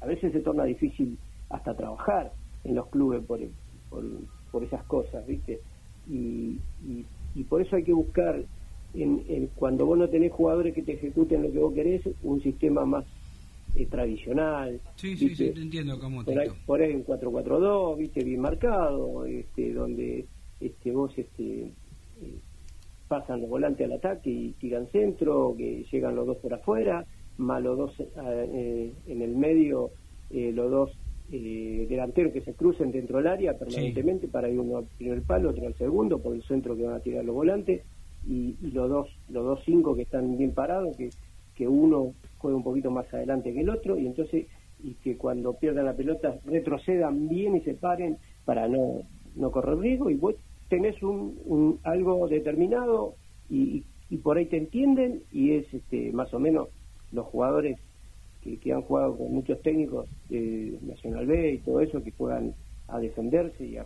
a 0.00 0.06
veces 0.06 0.32
se 0.32 0.40
torna 0.40 0.64
difícil 0.64 1.18
hasta 1.50 1.74
trabajar 1.74 2.32
en 2.64 2.74
los 2.74 2.86
clubes 2.88 3.22
por, 3.24 3.40
por, 4.50 4.64
esas 4.64 4.84
cosas, 4.84 5.26
¿viste? 5.26 5.60
Y, 6.08 6.58
y, 7.34 7.44
por 7.44 7.60
eso 7.60 7.76
hay 7.76 7.84
que 7.84 7.92
buscar, 7.92 8.42
en, 8.94 9.50
cuando 9.54 9.84
vos 9.84 9.98
no 9.98 10.08
tenés 10.08 10.32
jugadores 10.32 10.74
que 10.74 10.82
te 10.82 10.94
ejecuten 10.94 11.42
lo 11.42 11.52
que 11.52 11.58
vos 11.58 11.74
querés, 11.74 12.02
un 12.22 12.40
sistema 12.42 12.86
más 12.86 13.04
eh, 13.74 13.86
tradicional. 13.86 14.80
Sí, 14.94 15.16
sí, 15.16 15.34
sí, 15.34 15.50
te 15.50 15.60
entiendo 15.60 15.98
cómo 15.98 16.24
por 16.24 16.38
ahí, 16.38 16.48
por 16.64 16.80
ahí 16.80 16.94
un 16.94 17.04
4-4-2, 17.04 17.98
¿viste? 17.98 18.24
Bien 18.24 18.40
marcado, 18.40 19.26
este, 19.26 19.74
donde 19.74 20.24
este, 20.60 20.90
vos 20.92 21.12
este, 21.18 21.64
eh, 22.22 22.38
pasan 23.08 23.40
los 23.40 23.50
volantes 23.50 23.86
al 23.86 23.92
ataque 23.92 24.30
y 24.30 24.52
tiran 24.52 24.88
centro, 24.88 25.54
que 25.56 25.84
llegan 25.90 26.16
los 26.16 26.26
dos 26.26 26.38
por 26.38 26.54
afuera, 26.54 27.04
más 27.38 27.62
los 27.62 27.78
dos 27.78 27.92
eh, 28.00 28.92
en 29.06 29.22
el 29.22 29.36
medio, 29.36 29.90
eh, 30.30 30.52
los 30.52 30.70
dos 30.70 30.98
eh, 31.30 31.86
delanteros 31.88 32.32
que 32.32 32.40
se 32.40 32.54
crucen 32.54 32.92
dentro 32.92 33.18
del 33.18 33.26
área 33.26 33.58
permanentemente 33.58 34.28
para 34.28 34.48
ir 34.48 34.58
uno 34.58 34.78
al 34.78 34.86
primer 34.96 35.22
palo, 35.22 35.50
otro 35.50 35.66
al 35.66 35.74
segundo, 35.74 36.18
por 36.18 36.34
el 36.34 36.42
centro 36.42 36.76
que 36.76 36.84
van 36.84 36.94
a 36.94 37.00
tirar 37.00 37.24
los 37.24 37.34
volantes, 37.34 37.82
y, 38.28 38.56
los 38.72 38.88
dos 38.88 39.08
los 39.28 39.44
dos 39.44 39.60
cinco 39.64 39.94
que 39.94 40.02
están 40.02 40.36
bien 40.36 40.52
parados, 40.52 40.96
que, 40.96 41.10
que 41.54 41.68
uno 41.68 42.14
juegue 42.38 42.56
un 42.56 42.64
poquito 42.64 42.90
más 42.90 43.12
adelante 43.12 43.52
que 43.52 43.60
el 43.60 43.70
otro 43.70 43.98
y 43.98 44.06
entonces 44.06 44.46
y 44.82 44.94
que 44.94 45.16
cuando 45.16 45.54
pierdan 45.54 45.86
la 45.86 45.96
pelota 45.96 46.38
retrocedan 46.44 47.28
bien 47.28 47.56
y 47.56 47.60
se 47.62 47.74
paren 47.74 48.18
para 48.44 48.68
no, 48.68 49.02
no 49.34 49.50
correr 49.50 49.78
riesgo 49.78 50.10
y 50.10 50.16
tenés 50.68 51.02
un, 51.02 51.80
algo 51.84 52.28
determinado 52.28 53.14
y, 53.48 53.84
y, 54.10 54.16
por 54.18 54.36
ahí 54.36 54.46
te 54.46 54.56
entienden 54.56 55.22
y 55.32 55.52
es 55.52 55.72
este, 55.72 56.12
más 56.12 56.32
o 56.34 56.38
menos 56.38 56.68
los 57.12 57.26
jugadores 57.26 57.78
que, 58.42 58.58
que 58.58 58.72
han 58.72 58.82
jugado 58.82 59.16
con 59.16 59.32
muchos 59.32 59.60
técnicos 59.62 60.08
de 60.28 60.78
Nacional 60.82 61.26
B 61.26 61.52
y 61.52 61.58
todo 61.58 61.80
eso 61.80 62.02
que 62.02 62.12
juegan 62.12 62.54
a 62.88 62.98
defenderse 62.98 63.64
y, 63.64 63.78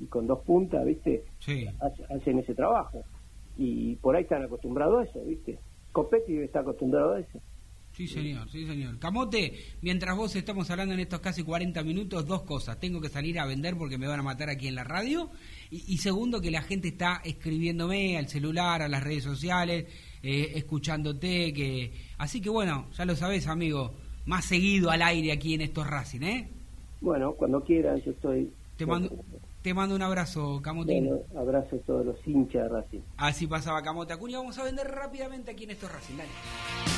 y, 0.00 0.06
con 0.06 0.26
dos 0.26 0.40
puntas, 0.40 0.84
¿viste? 0.84 1.24
Hacen 2.10 2.38
ese 2.38 2.54
trabajo. 2.54 3.02
Y 3.56 3.96
por 3.96 4.16
ahí 4.16 4.22
están 4.22 4.42
acostumbrados 4.42 5.00
a 5.00 5.10
eso, 5.10 5.24
¿viste? 5.24 5.58
Copetti 5.92 6.36
está 6.38 6.60
acostumbrado 6.60 7.14
a 7.14 7.20
eso. 7.20 7.40
Sí, 7.98 8.06
señor, 8.06 8.48
sí, 8.48 8.64
señor. 8.64 8.96
Camote, 9.00 9.54
mientras 9.82 10.16
vos 10.16 10.36
estamos 10.36 10.70
hablando 10.70 10.94
en 10.94 11.00
estos 11.00 11.18
casi 11.18 11.42
40 11.42 11.82
minutos, 11.82 12.26
dos 12.26 12.42
cosas. 12.42 12.78
Tengo 12.78 13.00
que 13.00 13.08
salir 13.08 13.40
a 13.40 13.44
vender 13.44 13.76
porque 13.76 13.98
me 13.98 14.06
van 14.06 14.20
a 14.20 14.22
matar 14.22 14.50
aquí 14.50 14.68
en 14.68 14.76
la 14.76 14.84
radio. 14.84 15.30
Y, 15.72 15.98
segundo, 15.98 16.40
que 16.40 16.52
la 16.52 16.62
gente 16.62 16.86
está 16.86 17.20
escribiéndome 17.24 18.16
al 18.16 18.28
celular, 18.28 18.82
a 18.82 18.88
las 18.88 19.02
redes 19.02 19.24
sociales, 19.24 19.86
eh, 20.22 20.52
escuchándote. 20.54 21.52
que 21.52 21.90
Así 22.18 22.40
que 22.40 22.48
bueno, 22.50 22.86
ya 22.96 23.04
lo 23.04 23.16
sabés, 23.16 23.48
amigo, 23.48 23.94
más 24.26 24.44
seguido 24.44 24.92
al 24.92 25.02
aire 25.02 25.32
aquí 25.32 25.54
en 25.54 25.62
estos 25.62 25.84
Racing, 25.84 26.22
¿eh? 26.22 26.48
Bueno, 27.00 27.32
cuando 27.32 27.64
quieras, 27.64 28.04
yo 28.04 28.12
estoy... 28.12 28.52
Te 28.76 28.86
mando, 28.86 29.10
te 29.60 29.74
mando 29.74 29.96
un 29.96 30.02
abrazo, 30.02 30.62
Camote. 30.62 31.00
Bueno, 31.00 31.18
abrazo 31.36 31.74
a 31.74 31.78
todos 31.80 32.06
los 32.06 32.28
hinchas 32.28 32.62
de 32.62 32.68
Racing. 32.68 33.00
Así 33.16 33.48
pasaba 33.48 33.82
Camote 33.82 34.12
Acuña. 34.12 34.38
Vamos 34.38 34.56
a 34.56 34.62
vender 34.62 34.86
rápidamente 34.86 35.50
aquí 35.50 35.64
en 35.64 35.72
estos 35.72 35.90
Racing. 35.90 36.16
Dale. 36.16 36.97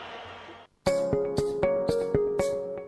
you 0.87 1.20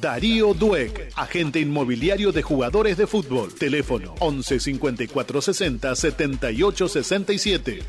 Darío 0.01 0.53
Dueck, 0.53 1.13
agente 1.15 1.59
inmobiliario 1.59 2.33
de 2.33 2.43
jugadores 2.43 2.97
de 2.97 3.07
fútbol. 3.07 3.53
Teléfono 3.53 4.13
11 4.19 4.59
54 4.59 5.41
60 5.41 5.95
78 5.95 6.87
67. 6.89 7.83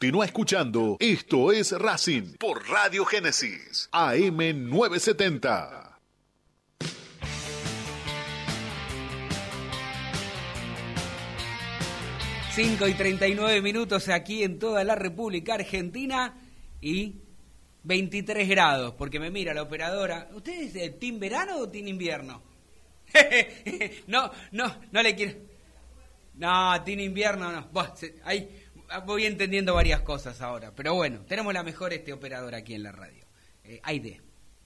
Continúa 0.00 0.24
escuchando. 0.24 0.96
Esto 1.00 1.52
es 1.52 1.72
Racing 1.72 2.36
por 2.38 2.66
Radio 2.66 3.04
Génesis 3.04 3.88
AM 3.92 4.38
970. 4.70 5.83
5 12.54 12.86
y 12.86 12.94
39 12.94 13.60
minutos 13.62 14.08
aquí 14.08 14.44
en 14.44 14.60
toda 14.60 14.84
la 14.84 14.94
República 14.94 15.54
Argentina 15.54 16.40
y 16.80 17.16
23 17.82 18.48
grados, 18.48 18.94
porque 18.94 19.18
me 19.18 19.28
mira 19.28 19.52
la 19.52 19.62
operadora. 19.62 20.28
¿Usted 20.32 20.76
es 20.76 20.98
team 21.00 21.18
verano 21.18 21.56
o 21.58 21.68
team 21.68 21.88
invierno? 21.88 22.44
no, 24.06 24.30
no, 24.52 24.82
no 24.92 25.02
le 25.02 25.16
quiero. 25.16 25.34
No, 26.34 26.80
team 26.84 27.00
invierno 27.00 27.50
no. 27.50 27.70
ahí 28.22 28.48
voy 29.04 29.26
entendiendo 29.26 29.74
varias 29.74 30.02
cosas 30.02 30.40
ahora. 30.40 30.72
Pero 30.76 30.94
bueno, 30.94 31.24
tenemos 31.26 31.52
la 31.52 31.64
mejor 31.64 31.92
este 31.92 32.12
operadora 32.12 32.58
aquí 32.58 32.74
en 32.74 32.84
la 32.84 32.92
radio. 32.92 33.26
Eh, 33.64 33.80
Aide. 33.82 34.20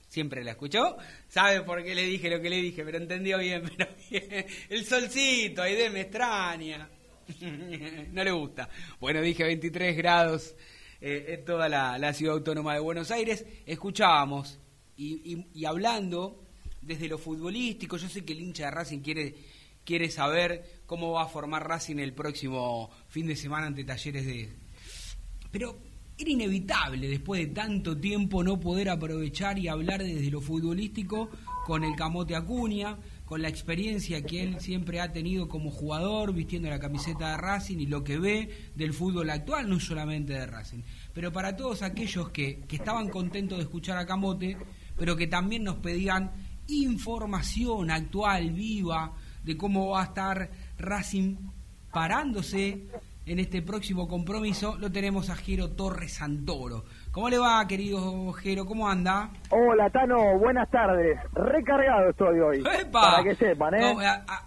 Siempre 0.07 0.43
la 0.43 0.51
escuchó, 0.51 0.97
sabe 1.27 1.61
por 1.61 1.83
qué 1.83 1.95
le 1.95 2.03
dije 2.03 2.29
lo 2.29 2.39
que 2.39 2.51
le 2.51 2.57
dije, 2.57 2.83
pero 2.83 2.97
entendió 2.99 3.39
bien, 3.39 3.63
bien. 4.11 4.45
El 4.69 4.85
solcito, 4.85 5.63
Aide 5.63 5.89
me 5.89 6.01
extraña. 6.01 6.87
no 8.11 8.23
le 8.23 8.31
gusta. 8.31 8.69
Bueno, 8.99 9.21
dije 9.21 9.43
23 9.43 9.95
grados 9.97 10.55
eh, 11.01 11.35
en 11.39 11.45
toda 11.45 11.69
la, 11.69 12.13
ciudad 12.13 12.35
autónoma 12.35 12.73
de 12.73 12.79
Buenos 12.79 13.11
Aires. 13.11 13.45
Escuchábamos 13.65 14.59
y, 14.97 15.65
hablando 15.65 16.43
desde 16.81 17.07
lo 17.07 17.17
futbolístico, 17.17 17.97
yo 17.97 18.09
sé 18.09 18.25
que 18.25 18.33
el 18.33 18.41
hincha 18.41 18.65
de 18.65 18.71
Racing 18.71 18.99
quiere, 18.99 19.35
quiere 19.85 20.09
saber 20.09 20.81
cómo 20.85 21.11
va 21.11 21.23
a 21.23 21.27
formar 21.27 21.67
Racing 21.67 21.97
el 21.97 22.13
próximo 22.13 22.89
fin 23.07 23.27
de 23.27 23.35
semana 23.35 23.67
ante 23.67 23.83
talleres 23.83 24.25
de... 24.25 24.49
Pero 25.51 25.79
era 26.17 26.29
inevitable 26.29 27.07
después 27.07 27.47
de 27.47 27.53
tanto 27.53 27.97
tiempo 27.97 28.43
no 28.43 28.59
poder 28.59 28.89
aprovechar 28.89 29.57
y 29.57 29.69
hablar 29.69 30.03
desde 30.03 30.29
lo 30.29 30.41
futbolístico 30.41 31.29
con 31.65 31.83
el 31.85 31.95
Camote 31.95 32.35
Acuña, 32.35 32.97
con 33.29 33.43
la 33.43 33.47
experiencia 33.47 34.23
que 34.23 34.41
él 34.41 34.59
siempre 34.59 34.99
ha 34.99 35.11
tenido 35.11 35.47
como 35.47 35.69
jugador, 35.69 36.33
vistiendo 36.33 36.67
la 36.67 36.79
camiseta 36.79 37.29
de 37.29 37.37
Racing 37.37 37.77
y 37.77 37.85
lo 37.85 38.03
que 38.03 38.17
ve 38.17 38.71
del 38.73 38.91
fútbol 38.91 39.29
actual, 39.29 39.69
no 39.69 39.79
solamente 39.79 40.33
de 40.33 40.47
Racing. 40.47 40.79
Pero 41.13 41.31
para 41.31 41.55
todos 41.55 41.83
aquellos 41.83 42.31
que, 42.31 42.61
que 42.67 42.77
estaban 42.77 43.07
contentos 43.09 43.59
de 43.59 43.65
escuchar 43.65 43.99
a 43.99 44.07
Camote, 44.07 44.57
pero 44.97 45.15
que 45.15 45.27
también 45.27 45.63
nos 45.63 45.75
pedían 45.75 46.31
información 46.69 47.91
actual, 47.91 48.49
viva, 48.49 49.13
de 49.43 49.55
cómo 49.55 49.89
va 49.89 50.01
a 50.01 50.05
estar 50.05 50.49
Racing 50.79 51.35
parándose 51.93 52.87
en 53.27 53.37
este 53.37 53.61
próximo 53.61 54.07
compromiso, 54.07 54.75
lo 54.79 54.91
tenemos 54.91 55.29
a 55.29 55.35
Jero 55.35 55.69
Torres 55.69 56.13
Santoro. 56.13 56.83
¿Cómo 57.19 57.29
le 57.29 57.37
va, 57.37 57.67
querido 57.67 58.31
Jero? 58.31 58.65
¿Cómo 58.65 58.87
anda? 58.87 59.29
Hola, 59.49 59.89
Tano. 59.89 60.39
Buenas 60.39 60.71
tardes. 60.71 61.19
Recargado 61.33 62.11
estoy 62.11 62.39
hoy. 62.39 62.63
Para 62.93 63.21
que 63.23 63.35
sepan, 63.35 63.73
¿eh? 63.73 63.93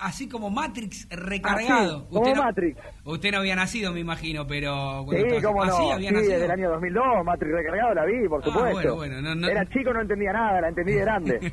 así 0.01 0.27
como 0.27 0.49
Matrix 0.49 1.07
recargado. 1.11 2.09
como 2.09 2.23
usted 2.23 2.35
Matrix. 2.35 2.81
usted 3.05 3.31
no 3.31 3.39
había 3.41 3.57
nacido, 3.57 3.93
me 3.93 4.01
imagino, 4.01 4.47
pero... 4.47 5.05
Sí, 5.11 5.43
cómo 5.43 5.67
no. 5.67 5.77
sí, 5.77 6.01
desde 6.01 6.47
el 6.47 6.51
año 6.51 6.71
2002, 6.71 7.05
Matrix 7.27 7.53
recargado 7.53 7.95
la 7.95 8.05
vi, 8.07 8.27
por 8.27 8.41
ah, 8.41 8.45
supuesto. 8.47 8.97
bueno, 8.97 9.19
bueno. 9.19 9.49
Era 9.49 9.67
chico, 9.67 9.93
no 9.93 10.01
entendía 10.01 10.33
nada, 10.33 10.63
la 10.63 10.69
entendí 10.69 10.93
de 10.93 11.01
grande. 11.03 11.41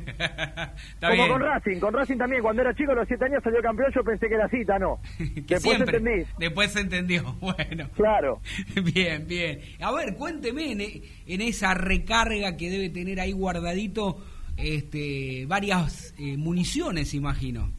como 1.06 1.28
con 1.28 1.42
Racing. 1.42 1.80
Con 1.80 1.92
Racing 1.92 2.16
también, 2.16 2.40
cuando 2.40 2.62
era 2.62 2.74
chico, 2.74 2.92
a 2.92 2.94
los 2.94 3.06
7 3.06 3.26
años 3.26 3.42
salió 3.44 3.60
campeón, 3.60 3.92
yo 3.94 4.02
pensé 4.02 4.26
que 4.26 4.36
era 4.36 4.46
así, 4.46 4.64
Tano. 4.64 4.98
Después 5.18 5.80
entendí. 5.80 6.24
Después 6.38 6.72
se 6.72 6.80
entendió. 6.80 7.34
Bueno. 7.40 7.88
Claro. 7.94 8.40
Bien, 8.94 9.26
bien. 9.26 9.60
A 9.82 9.92
ver, 9.92 10.14
cuénteme, 10.14 10.74
en 11.26 11.40
esa 11.40 11.74
recarga 11.74 12.56
que 12.56 12.70
debe 12.70 12.90
tener 12.90 13.20
ahí 13.20 13.32
guardadito 13.32 14.18
este, 14.56 15.46
varias 15.46 16.14
eh, 16.18 16.36
municiones, 16.36 17.14
imagino. 17.14 17.70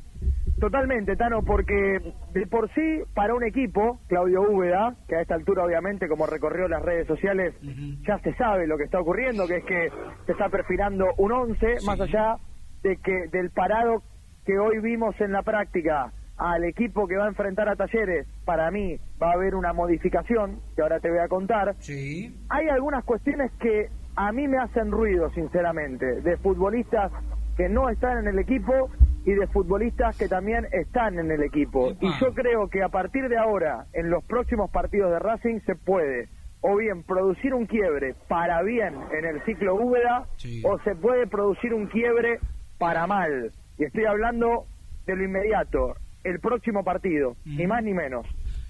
Totalmente, 0.60 1.16
Tano, 1.16 1.42
porque 1.42 2.14
de 2.34 2.46
por 2.46 2.72
sí, 2.76 3.02
para 3.16 3.34
un 3.34 3.44
equipo, 3.44 4.00
Claudio 4.08 4.44
Úbeda, 4.44 4.96
que 5.08 5.16
a 5.16 5.22
esta 5.22 5.34
altura 5.34 5.66
obviamente 5.66 6.08
como 6.08 6.28
recorrió 6.28 6.68
las 6.68 6.84
redes 6.84 7.08
sociales, 7.08 7.56
ya 8.08 8.20
se 8.20 8.34
sabe 8.36 8.68
lo 8.68 8.78
que 8.78 8.84
está 8.84 9.00
ocurriendo, 9.00 9.48
que 9.48 9.58
es 9.58 9.66
que 9.66 9.90
se 10.28 10.34
está 10.34 10.50
perfilando 10.50 11.08
un 11.18 11.32
11, 11.32 11.78
más 11.84 12.00
allá 12.00 12.36
de 12.84 12.98
que 12.98 13.28
del 13.32 13.50
parado 13.50 14.04
que 14.46 14.60
hoy 14.60 14.80
vimos 14.80 15.20
en 15.20 15.32
la 15.32 15.42
práctica 15.42 16.14
al 16.38 16.64
equipo 16.64 17.08
que 17.08 17.18
va 17.18 17.26
a 17.26 17.30
enfrentar 17.30 17.70
a 17.70 17.76
Talleres, 17.76 18.28
para 18.46 18.72
mí 18.72 18.98
va 19.22 19.32
a 19.32 19.34
haber 19.34 19.56
una 19.56 19.74
modificación, 19.74 20.60
que 20.76 20.82
ahora 20.82 21.00
te 21.00 21.10
voy 21.10 21.20
a 21.20 21.28
contar. 21.28 21.76
Sí. 21.80 22.36
Hay 22.50 22.68
algunas 22.70 23.04
cuestiones 23.04 23.52
que 23.60 23.90
a 24.16 24.32
mí 24.32 24.48
me 24.48 24.58
hacen 24.58 24.92
ruido, 24.92 25.30
sinceramente, 25.32 26.22
de 26.22 26.38
futbolistas 26.38 27.12
que 27.56 27.70
no 27.70 27.90
están 27.90 28.20
en 28.20 28.28
el 28.28 28.40
equipo 28.40 28.90
y 29.26 29.34
de 29.34 29.48
futbolistas 29.48 30.18
que 30.18 30.28
también 30.28 30.68
están 30.72 31.20
en 31.20 31.32
el 31.32 31.44
equipo. 31.44 31.92
Y 32.00 32.10
yo 32.20 32.34
creo 32.34 32.68
que 32.70 32.82
a 32.82 32.90
partir 32.90 33.30
de 33.30 33.38
ahora, 33.38 33.86
en 33.94 34.10
los 34.10 34.24
próximos 34.24 34.72
partidos 34.72 35.12
de 35.12 35.20
Racing, 35.20 35.60
se 35.66 35.76
puede 35.76 36.30
o 36.62 36.76
bien 36.76 37.04
producir 37.04 37.54
un 37.54 37.66
quiebre 37.66 38.16
para 38.28 38.62
bien 38.62 38.96
en 39.12 39.26
el 39.26 39.44
ciclo 39.46 39.76
Úbeda, 39.76 40.28
o 40.64 40.80
se 40.80 40.96
puede 40.96 41.28
producir 41.28 41.74
un 41.74 41.88
quiebre 41.88 42.40
para 42.78 43.08
mal. 43.08 43.52
Y 43.78 43.86
estoy 43.86 44.06
hablando 44.06 44.66
de 45.08 45.16
lo 45.16 45.24
inmediato, 45.24 45.96
el 46.24 46.40
próximo 46.40 46.84
partido, 46.84 47.36
ni 47.46 47.68
más 47.68 47.84
ni 47.84 47.94
menos. 47.94 48.26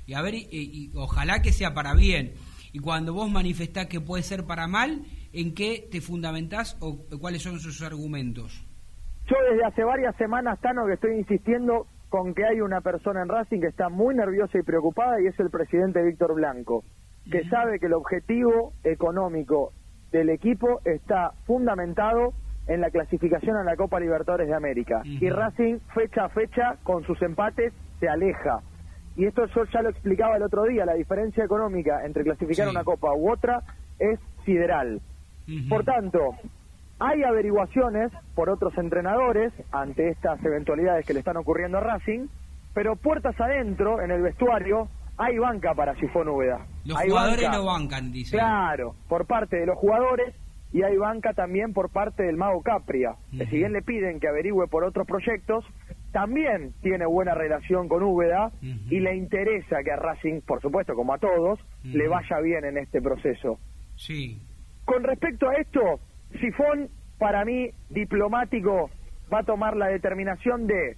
Y 0.05 0.13
a 0.13 0.21
ver, 0.21 0.33
y, 0.35 0.91
ojalá 0.95 1.41
que 1.41 1.51
sea 1.51 1.73
para 1.73 1.93
bien. 1.93 2.33
Y 2.73 2.79
cuando 2.79 3.13
vos 3.13 3.29
manifestás 3.29 3.87
que 3.87 4.01
puede 4.01 4.23
ser 4.23 4.45
para 4.45 4.67
mal, 4.67 5.01
¿en 5.33 5.53
qué 5.53 5.87
te 5.91 6.01
fundamentás 6.01 6.77
o 6.79 7.05
cuáles 7.19 7.43
son 7.43 7.59
sus 7.59 7.81
argumentos? 7.81 8.65
Yo 9.27 9.35
desde 9.49 9.65
hace 9.65 9.83
varias 9.83 10.15
semanas, 10.17 10.59
Tano, 10.61 10.85
que 10.87 10.93
estoy 10.93 11.17
insistiendo 11.17 11.87
con 12.09 12.33
que 12.33 12.43
hay 12.43 12.59
una 12.59 12.81
persona 12.81 13.21
en 13.21 13.29
Racing 13.29 13.61
que 13.61 13.67
está 13.67 13.87
muy 13.87 14.13
nerviosa 14.13 14.57
y 14.57 14.63
preocupada 14.63 15.21
y 15.21 15.27
es 15.27 15.39
el 15.39 15.49
presidente 15.49 16.03
Víctor 16.03 16.35
Blanco, 16.35 16.83
que 17.31 17.47
sabe 17.47 17.79
que 17.79 17.85
el 17.85 17.93
objetivo 17.93 18.73
económico 18.83 19.71
del 20.11 20.29
equipo 20.29 20.81
está 20.83 21.31
fundamentado 21.45 22.33
en 22.73 22.79
la 22.79 22.89
clasificación 22.89 23.57
a 23.57 23.63
la 23.63 23.75
Copa 23.75 23.99
Libertadores 23.99 24.47
de 24.47 24.55
América. 24.55 25.01
Y 25.03 25.29
Racing, 25.29 25.79
fecha 25.93 26.25
a 26.25 26.29
fecha, 26.29 26.77
con 26.83 27.03
sus 27.03 27.21
empates, 27.21 27.73
se 27.99 28.07
aleja. 28.07 28.61
Y 29.17 29.25
esto 29.25 29.45
yo 29.47 29.65
ya 29.65 29.81
lo 29.81 29.89
explicaba 29.89 30.37
el 30.37 30.43
otro 30.43 30.63
día, 30.63 30.85
la 30.85 30.93
diferencia 30.93 31.43
económica 31.43 32.05
entre 32.05 32.23
clasificar 32.23 32.69
una 32.69 32.85
Copa 32.85 33.13
u 33.13 33.29
otra 33.29 33.61
es 33.99 34.19
sideral. 34.45 35.01
Por 35.67 35.83
tanto, 35.83 36.35
hay 36.97 37.23
averiguaciones 37.23 38.09
por 38.35 38.49
otros 38.49 38.77
entrenadores 38.77 39.51
ante 39.71 40.07
estas 40.07 40.43
eventualidades 40.45 41.05
que 41.05 41.13
le 41.13 41.19
están 41.19 41.35
ocurriendo 41.35 41.79
a 41.79 41.81
Racing, 41.81 42.27
pero 42.73 42.95
puertas 42.95 43.37
adentro, 43.41 44.01
en 44.01 44.11
el 44.11 44.21
vestuario, 44.21 44.87
hay 45.17 45.37
banca 45.37 45.73
para 45.75 45.93
Sifón 45.95 46.29
Úbeda. 46.29 46.65
Los 46.85 47.01
jugadores 47.01 47.49
no 47.51 47.65
bancan, 47.65 48.13
dice. 48.13 48.37
Claro, 48.37 48.95
por 49.09 49.25
parte 49.25 49.57
de 49.57 49.65
los 49.65 49.77
jugadores 49.77 50.33
y 50.73 50.83
hay 50.83 50.95
banca 50.97 51.33
también 51.33 51.73
por 51.73 51.89
parte 51.89 52.23
del 52.23 52.37
Mago 52.37 52.61
Capria, 52.61 53.15
que 53.37 53.45
si 53.47 53.57
bien 53.57 53.73
le 53.73 53.81
piden 53.81 54.19
que 54.19 54.27
averigüe 54.27 54.67
por 54.67 54.83
otros 54.83 55.05
proyectos, 55.05 55.65
también 56.11 56.73
tiene 56.81 57.05
buena 57.05 57.33
relación 57.33 57.87
con 57.87 58.03
Úbeda 58.03 58.51
y 58.61 58.99
le 58.99 59.15
interesa 59.15 59.83
que 59.83 59.91
a 59.91 59.97
Racing, 59.97 60.41
por 60.41 60.61
supuesto, 60.61 60.93
como 60.95 61.13
a 61.13 61.17
todos, 61.17 61.59
le 61.83 62.07
vaya 62.07 62.39
bien 62.41 62.65
en 62.65 62.77
este 62.77 63.01
proceso. 63.01 63.59
Sí. 63.95 64.41
Con 64.85 65.03
respecto 65.03 65.49
a 65.49 65.55
esto, 65.55 65.99
Sifón, 66.39 66.89
para 67.17 67.45
mí, 67.45 67.69
diplomático, 67.89 68.89
va 69.33 69.39
a 69.39 69.43
tomar 69.43 69.75
la 69.75 69.87
determinación 69.87 70.67
de 70.67 70.97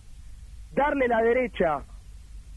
darle 0.74 1.08
la 1.08 1.22
derecha 1.22 1.84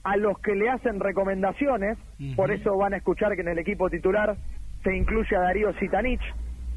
a 0.05 0.17
los 0.17 0.39
que 0.39 0.55
le 0.55 0.71
hacen 0.71 1.01
recomendaciones, 1.01 1.99
por 2.37 2.51
eso 2.53 2.77
van 2.77 2.95
a 2.95 2.99
escuchar 2.99 3.35
que 3.35 3.41
en 3.41 3.49
el 3.49 3.59
equipo 3.59 3.91
titular 3.91 4.37
se 4.85 4.97
incluye 4.97 5.35
a 5.35 5.41
Darío 5.41 5.73
Sitanich, 5.75 6.23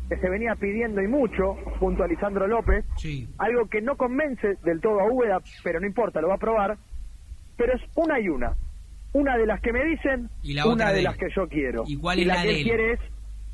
que 0.09 0.17
se 0.17 0.29
venía 0.29 0.55
pidiendo 0.55 1.01
y 1.01 1.07
mucho 1.07 1.55
junto 1.79 2.03
a 2.03 2.07
Lisandro 2.07 2.47
López, 2.47 2.83
algo 3.37 3.67
que 3.67 3.81
no 3.81 3.95
convence 3.95 4.55
del 4.63 4.81
todo 4.81 4.99
a 4.99 5.05
Úbeda, 5.05 5.39
pero 5.63 5.79
no 5.79 5.85
importa, 5.85 6.19
lo 6.19 6.29
va 6.29 6.35
a 6.35 6.39
probar, 6.39 6.77
pero 7.55 7.73
es 7.73 7.81
una 7.95 8.19
y 8.19 8.27
una. 8.27 8.55
Una 9.13 9.37
de 9.37 9.45
las 9.45 9.61
que 9.61 9.71
me 9.71 9.83
dicen, 9.85 10.29
una 10.65 10.91
de, 10.91 11.01
las 11.01 11.17
que 11.17 11.29
yo 11.35 11.47
quiero. 11.47 11.83
¿Y 11.87 11.97
cuál 11.97 12.19
es 12.19 12.27
la, 12.27 12.41
que 12.41 12.49
él 12.49 12.63
quiere 12.63 12.93
es 12.93 12.99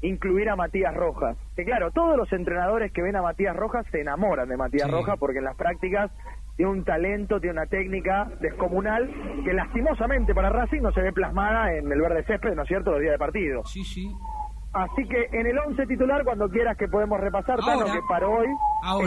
incluir 0.01 0.49
a 0.49 0.55
Matías 0.55 0.93
Rojas. 0.93 1.37
Que 1.55 1.63
claro, 1.63 1.91
todos 1.91 2.17
los 2.17 2.31
entrenadores 2.31 2.91
que 2.91 3.01
ven 3.01 3.15
a 3.15 3.21
Matías 3.21 3.55
Rojas 3.55 3.85
se 3.91 4.01
enamoran 4.01 4.47
de 4.49 4.57
Matías 4.57 4.89
Rojas 4.89 5.17
porque 5.19 5.39
en 5.39 5.45
las 5.45 5.55
prácticas 5.55 6.11
tiene 6.55 6.71
un 6.71 6.83
talento, 6.83 7.39
tiene 7.39 7.59
una 7.59 7.65
técnica 7.67 8.29
descomunal 8.39 9.09
que 9.43 9.53
lastimosamente 9.53 10.33
para 10.33 10.49
Racing 10.49 10.81
no 10.81 10.91
se 10.93 11.01
ve 11.01 11.11
plasmada 11.11 11.73
en 11.73 11.91
el 11.91 11.99
verde 11.99 12.23
césped, 12.23 12.53
¿no 12.55 12.63
es 12.63 12.67
cierto?, 12.67 12.91
los 12.91 13.01
días 13.01 13.13
de 13.13 13.17
partido. 13.17 13.63
Sí, 13.65 13.83
sí. 13.83 14.09
Así 14.75 15.07
que 15.07 15.29
en 15.31 15.47
el 15.47 15.57
11 15.57 15.85
titular, 15.87 16.25
cuando 16.25 16.49
quieras 16.49 16.75
que 16.75 16.89
podemos 16.89 17.17
repasar, 17.21 17.59
Tano, 17.59 17.85
que 17.85 18.01
para 18.09 18.27
hoy 18.27 18.47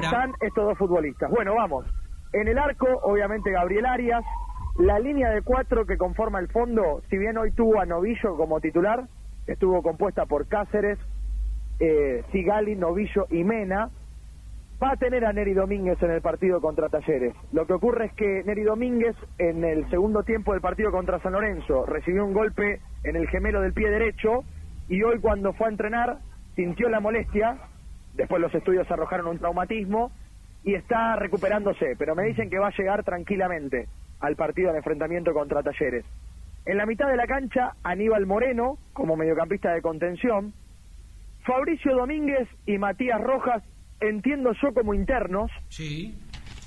están 0.02 0.32
estos 0.40 0.64
dos 0.64 0.78
futbolistas. 0.78 1.30
Bueno, 1.30 1.54
vamos. 1.54 1.84
En 2.32 2.48
el 2.48 2.58
arco, 2.58 2.86
obviamente, 3.02 3.50
Gabriel 3.50 3.84
Arias. 3.84 4.24
La 4.78 4.98
línea 4.98 5.28
de 5.30 5.42
cuatro 5.42 5.84
que 5.84 5.98
conforma 5.98 6.38
el 6.38 6.48
fondo, 6.48 7.02
si 7.10 7.18
bien 7.18 7.36
hoy 7.36 7.52
tuvo 7.52 7.80
a 7.80 7.84
Novillo 7.84 8.36
como 8.36 8.60
titular, 8.60 9.08
estuvo 9.46 9.82
compuesta 9.82 10.24
por 10.24 10.48
Cáceres, 10.48 10.98
eh, 11.80 12.24
Sigali, 12.32 12.74
Novillo 12.74 13.26
y 13.28 13.44
Mena. 13.44 13.90
Va 14.82 14.92
a 14.92 14.96
tener 14.96 15.26
a 15.26 15.32
Neri 15.34 15.52
Domínguez 15.52 16.00
en 16.02 16.12
el 16.12 16.22
partido 16.22 16.62
contra 16.62 16.88
Talleres. 16.88 17.34
Lo 17.52 17.66
que 17.66 17.74
ocurre 17.74 18.06
es 18.06 18.12
que 18.14 18.42
Neri 18.44 18.62
Domínguez 18.62 19.16
en 19.36 19.64
el 19.64 19.90
segundo 19.90 20.22
tiempo 20.22 20.52
del 20.52 20.62
partido 20.62 20.92
contra 20.92 21.18
San 21.18 21.32
Lorenzo 21.32 21.84
recibió 21.84 22.24
un 22.24 22.32
golpe 22.32 22.80
en 23.04 23.16
el 23.16 23.28
gemelo 23.28 23.60
del 23.60 23.74
pie 23.74 23.90
derecho 23.90 24.44
y 24.88 25.02
hoy 25.02 25.18
cuando 25.20 25.52
fue 25.52 25.66
a 25.66 25.70
entrenar 25.70 26.18
sintió 26.56 26.88
la 26.88 27.00
molestia, 27.00 27.58
después 28.14 28.40
los 28.40 28.54
estudios 28.54 28.90
arrojaron 28.90 29.28
un 29.28 29.38
traumatismo 29.38 30.10
y 30.64 30.74
está 30.74 31.16
recuperándose, 31.16 31.94
pero 31.98 32.14
me 32.14 32.24
dicen 32.24 32.50
que 32.50 32.58
va 32.58 32.68
a 32.68 32.76
llegar 32.76 33.04
tranquilamente 33.04 33.88
al 34.20 34.36
partido 34.36 34.72
de 34.72 34.78
enfrentamiento 34.78 35.32
contra 35.32 35.62
Talleres. 35.62 36.04
En 36.66 36.76
la 36.76 36.86
mitad 36.86 37.08
de 37.08 37.16
la 37.16 37.26
cancha, 37.26 37.72
Aníbal 37.82 38.26
Moreno, 38.26 38.78
como 38.92 39.16
mediocampista 39.16 39.72
de 39.72 39.80
contención. 39.80 40.52
Fabricio 41.44 41.94
Domínguez 41.96 42.48
y 42.66 42.76
Matías 42.76 43.20
Rojas, 43.20 43.62
entiendo 44.00 44.52
yo 44.60 44.74
como 44.74 44.92
internos. 44.92 45.50
Sí. 45.68 46.18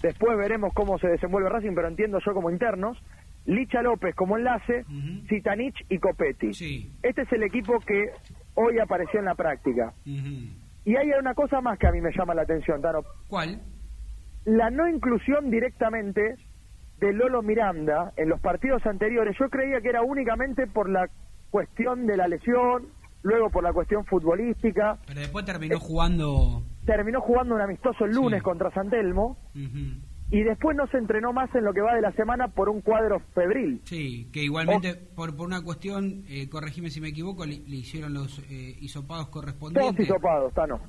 Después 0.02 0.38
veremos 0.38 0.74
cómo 0.74 0.98
se 0.98 1.08
desenvuelve 1.08 1.50
Racing, 1.50 1.76
pero 1.76 1.88
entiendo 1.88 2.20
yo 2.26 2.34
como 2.34 2.50
internos. 2.50 2.98
Licha 3.46 3.82
López 3.82 4.16
como 4.16 4.38
enlace, 4.38 4.86
Citanich 5.28 5.86
y 5.90 5.98
Copetti. 5.98 6.54
Sí. 6.54 6.92
Este 7.02 7.24
es 7.24 7.32
el 7.32 7.44
equipo 7.44 7.80
que 7.80 8.12
hoy 8.56 8.80
apareció 8.80 9.20
en 9.20 9.26
la 9.26 9.36
práctica. 9.36 9.94
Y 10.06 10.96
hay 10.96 11.10
una 11.20 11.34
cosa 11.34 11.62
más 11.62 11.78
que 11.78 11.88
a 11.88 11.92
mí 11.92 12.02
me 12.02 12.12
llama 12.16 12.34
la 12.34 12.44
atención, 12.44 12.82
Tano. 12.82 13.04
¿Cuál? 13.28 13.62
La 14.46 14.70
no 14.70 14.88
inclusión 14.88 15.52
directamente 15.52 16.36
de 17.00 17.14
Lolo 17.14 17.42
Miranda 17.42 18.14
en 18.16 18.30
los 18.30 18.40
partidos 18.40 18.86
anteriores, 18.86 19.36
yo 19.40 19.50
creía 19.50 19.82
que 19.82 19.90
era 19.90 20.04
únicamente 20.04 20.68
por 20.68 20.90
la 20.90 21.10
cuestión 21.50 22.06
de 22.06 22.16
la 22.16 22.28
lesión, 22.28 22.88
luego 23.24 23.50
por 23.50 23.64
la 23.64 23.74
cuestión 23.74 24.06
futbolística. 24.06 24.98
Pero 25.08 25.20
después 25.20 25.46
terminó 25.46 25.80
jugando. 25.80 26.64
Terminó 26.86 27.22
jugando 27.22 27.56
un 27.56 27.62
amistoso 27.62 28.06
el 28.06 28.12
lunes 28.12 28.42
contra 28.44 28.72
Santelmo. 28.72 29.38
Y 30.32 30.44
después 30.44 30.78
no 30.78 30.88
se 30.88 30.98
entrenó 30.98 31.34
más 31.34 31.54
en 31.54 31.66
lo 31.66 31.74
que 31.74 31.82
va 31.82 31.94
de 31.94 32.02
la 32.02 32.14
semana 32.14 32.48
por 32.48 32.70
un 32.70 32.82
cuadro 32.82 33.20
febril. 33.36 33.82
Sí, 33.84 34.30
que 34.32 34.42
igualmente 34.44 34.96
por, 34.96 35.36
por 35.36 35.46
una 35.46 35.62
cuestión, 35.62 36.24
eh, 36.30 36.50
corregime 36.50 36.90
si 36.90 37.02
me 37.02 37.10
equivoco, 37.10 37.46
le, 37.46 37.56
hicieron 37.56 38.14
los 38.14 38.40
eh, 38.50 38.78
hisopados 38.80 39.28
correspondientes. 39.28 39.98
Dos 39.98 40.06
hisopados, 40.08 40.54
Tano. 40.54 40.80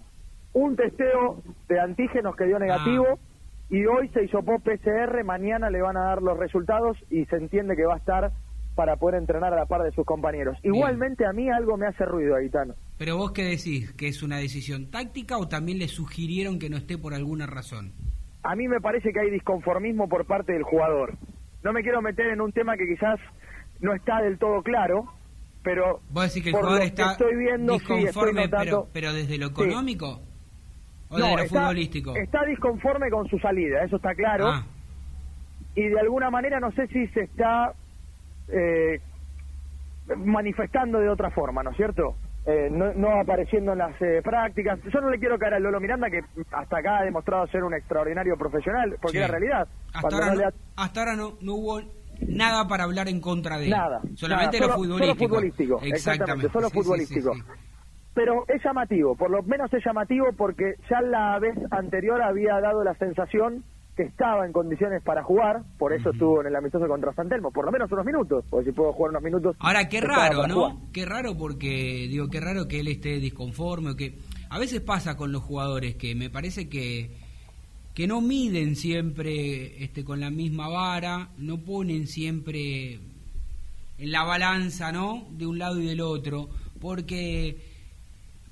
Un 0.53 0.77
testeo 0.77 1.43
de 1.69 1.81
antígenos 1.81 2.37
que 2.37 2.45
dio 2.45 2.59
negativo. 2.59 3.07
Ah 3.11 3.33
y 3.73 3.87
hoy 3.87 4.09
se 4.11 4.23
hizo 4.23 4.43
PCR, 4.43 5.25
mañana 5.25 5.71
le 5.71 5.81
van 5.81 5.97
a 5.97 6.05
dar 6.05 6.23
los 6.23 6.39
resultados 6.39 6.99
y 7.11 7.25
se 7.25 7.37
entiende 7.37 7.75
que 7.75 7.87
va 7.87 7.95
a 7.95 7.97
estar 7.97 8.31
para 8.75 8.97
poder 8.97 9.19
entrenar 9.19 9.55
a 9.55 9.57
la 9.57 9.65
par 9.65 9.83
de 9.83 9.93
sus 9.93 10.05
compañeros. 10.05 10.59
Igualmente 10.63 11.25
a 11.25 11.33
mí 11.33 11.49
algo 11.49 11.79
me 11.79 11.87
hace 11.87 12.05
ruido, 12.05 12.37
Aitano. 12.37 12.75
Pero 12.99 13.17
vos 13.17 13.33
qué 13.33 13.45
decís, 13.45 13.91
que 13.95 14.09
es 14.09 14.23
una 14.23 14.37
decisión 14.37 14.91
táctica 14.91 15.39
o 15.39 15.49
también 15.49 15.79
le 15.79 15.89
sugirieron 15.89 16.59
que 16.59 16.69
no 16.69 16.77
esté 16.77 16.99
por 16.99 17.15
alguna 17.15 17.47
razón? 17.47 17.95
A 18.43 18.57
mí 18.57 18.69
me 18.69 18.81
parece 18.81 19.13
que 19.13 19.21
hay 19.21 19.31
disconformismo 19.31 20.09
por 20.09 20.27
parte 20.27 20.53
del 20.53 20.63
jugador. 20.63 21.15
No 21.63 21.73
me 21.73 21.83
quiero 21.83 22.03
meter 22.03 22.27
en 22.27 22.41
un 22.41 22.53
tema 22.53 22.77
que 22.77 22.87
quizás 22.87 23.21
no 23.81 23.95
está 23.95 24.21
del 24.21 24.39
todo 24.39 24.63
claro, 24.63 25.13
pero 25.63 26.01
vos 26.11 26.25
decís 26.25 26.43
que 26.43 26.51
el 26.51 26.57
jugador 26.57 26.83
está 26.83 27.13
estoy 27.13 27.37
viendo, 27.37 27.75
disconforme, 27.75 28.49
pero, 28.49 28.89
pero 28.93 29.13
desde 29.13 29.39
lo 29.39 29.47
económico 29.47 30.21
no, 31.19 31.39
está, 31.39 31.73
Está 32.17 32.45
disconforme 32.47 33.11
con 33.11 33.29
su 33.29 33.39
salida, 33.39 33.85
eso 33.85 33.97
está 33.97 34.15
claro. 34.15 34.49
Ah. 34.49 34.65
Y 35.75 35.89
de 35.89 36.01
alguna 36.01 36.31
manera 36.31 36.59
no 36.61 36.71
sé 36.73 36.87
si 36.89 37.07
se 37.09 37.23
está 37.23 37.73
eh, 38.49 39.01
manifestando 40.17 40.99
de 41.01 41.09
otra 41.09 41.31
forma, 41.31 41.63
¿no 41.63 41.71
es 41.71 41.77
cierto? 41.77 42.17
Eh, 42.45 42.69
no, 42.71 43.21
apareciendo 43.21 43.73
en 43.73 43.79
las 43.79 44.03
eh, 44.03 44.21
prácticas. 44.23 44.81
Yo 44.93 45.01
no 45.01 45.11
le 45.11 45.19
quiero 45.19 45.39
caer 45.39 45.55
al 45.55 45.63
Lolo 45.63 45.79
Miranda, 45.79 46.11
que 46.11 46.23
hasta 46.51 46.79
acá 46.79 46.99
ha 46.99 47.05
demostrado 47.05 47.47
ser 47.47 47.63
un 47.63 47.73
extraordinario 47.73 48.37
profesional, 48.37 48.97
porque 49.01 49.21
la 49.21 49.29
realidad. 49.29 49.69
Hasta 49.95 51.01
ahora, 51.01 51.15
no, 51.15 51.35
no, 51.41 51.55
hubo 51.55 51.81
nada 52.27 52.67
para 52.67 52.85
hablar 52.85 53.09
en 53.09 53.21
contra 53.21 53.59
de 53.59 53.67
él. 53.67 53.71
Nada. 53.71 54.01
Solamente 54.15 54.59
lo 54.59 54.71
futbolístico. 54.71 55.07
Solo 55.07 55.15
futbolístico. 55.15 55.81
Exactamente, 55.83 56.53
solo 56.53 56.71
futbolístico 56.71 57.33
pero 58.15 58.45
es 58.49 58.63
llamativo, 58.63 59.17
por 59.17 59.31
lo 59.31 59.43
menos 59.43 59.73
es 59.73 59.85
llamativo 59.85 60.27
porque 60.37 60.75
ya 60.91 61.01
la 61.01 61.39
vez 61.39 61.57
anterior 61.71 62.21
había 62.23 62.61
dado 62.61 62.85
la 62.85 62.95
sensación 62.97 63.65
que 63.97 64.05
estaba 64.05 64.47
en 64.47 64.53
condiciones 64.53 65.03
para 65.03 65.23
jugar, 65.23 65.63
por 65.79 65.93
eso 65.93 66.11
estuvo 66.11 66.41
en 66.41 66.47
el 66.47 66.57
amistoso 66.57 66.89
contra 66.89 67.13
Santelmo, 67.13 67.51
por 67.51 67.67
lo 67.67 67.73
menos 67.73 67.93
unos 67.93 68.07
minutos, 68.07 68.45
porque 68.49 68.71
si 68.71 68.73
puedo 68.73 68.93
jugar 68.93 69.11
unos 69.11 69.23
minutos. 69.23 69.57
Ahora, 69.59 69.89
qué 69.89 70.01
raro, 70.01 70.47
¿no? 70.47 70.89
Qué 70.93 71.05
raro 71.05 71.37
porque, 71.37 72.07
digo, 72.09 72.29
qué 72.29 72.41
raro 72.41 72.67
que 72.67 72.81
él 72.81 72.89
esté 72.89 73.21
disconforme, 73.21 73.91
o 73.91 73.97
que 73.97 74.19
a 74.49 74.59
veces 74.59 74.81
pasa 74.81 75.17
con 75.17 75.31
los 75.31 75.43
jugadores 75.43 75.97
que 75.97 76.15
me 76.15 76.31
parece 76.31 76.69
que 76.69 77.23
que 77.95 78.07
no 78.07 78.21
miden 78.21 78.75
siempre 78.75 79.85
este, 79.85 80.05
con 80.05 80.21
la 80.21 80.31
misma 80.31 80.69
vara, 80.69 81.29
no 81.37 81.59
ponen 81.59 82.07
siempre 82.07 83.01
en 83.99 84.11
la 84.11 84.25
balanza, 84.25 84.93
¿no? 84.93 85.27
De 85.33 85.47
un 85.47 85.59
lado 85.59 85.79
y 85.81 85.87
del 85.87 86.01
otro, 86.01 86.49
porque 86.81 87.72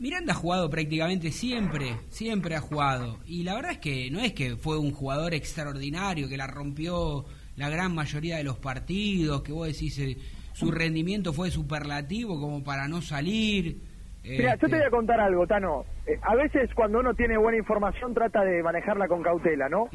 Miranda 0.00 0.32
ha 0.32 0.36
jugado 0.36 0.70
prácticamente 0.70 1.30
siempre, 1.30 1.94
siempre 2.08 2.56
ha 2.56 2.60
jugado. 2.60 3.18
Y 3.26 3.42
la 3.42 3.54
verdad 3.54 3.72
es 3.72 3.78
que 3.78 4.10
no 4.10 4.20
es 4.20 4.32
que 4.32 4.56
fue 4.56 4.78
un 4.78 4.92
jugador 4.92 5.34
extraordinario, 5.34 6.26
que 6.26 6.38
la 6.38 6.46
rompió 6.46 7.26
la 7.56 7.68
gran 7.68 7.94
mayoría 7.94 8.38
de 8.38 8.44
los 8.44 8.56
partidos, 8.58 9.42
que 9.42 9.52
vos 9.52 9.66
decís 9.66 9.98
eh, 9.98 10.16
su 10.54 10.70
rendimiento 10.70 11.34
fue 11.34 11.50
superlativo 11.50 12.40
como 12.40 12.64
para 12.64 12.88
no 12.88 13.02
salir. 13.02 13.76
Mira, 14.24 14.54
yo 14.54 14.60
te 14.60 14.66
voy 14.68 14.74
a 14.76 14.78
Este, 14.84 14.90
contar 14.90 15.20
algo, 15.20 15.46
Tano. 15.46 15.84
Eh, 16.06 16.18
a 16.22 16.34
veces 16.34 16.70
cuando 16.74 17.00
uno 17.00 17.12
tiene 17.12 17.36
buena 17.36 17.58
información 17.58 18.14
trata 18.14 18.42
de 18.42 18.62
manejarla 18.62 19.06
con 19.06 19.22
cautela, 19.22 19.68
¿no? 19.68 19.88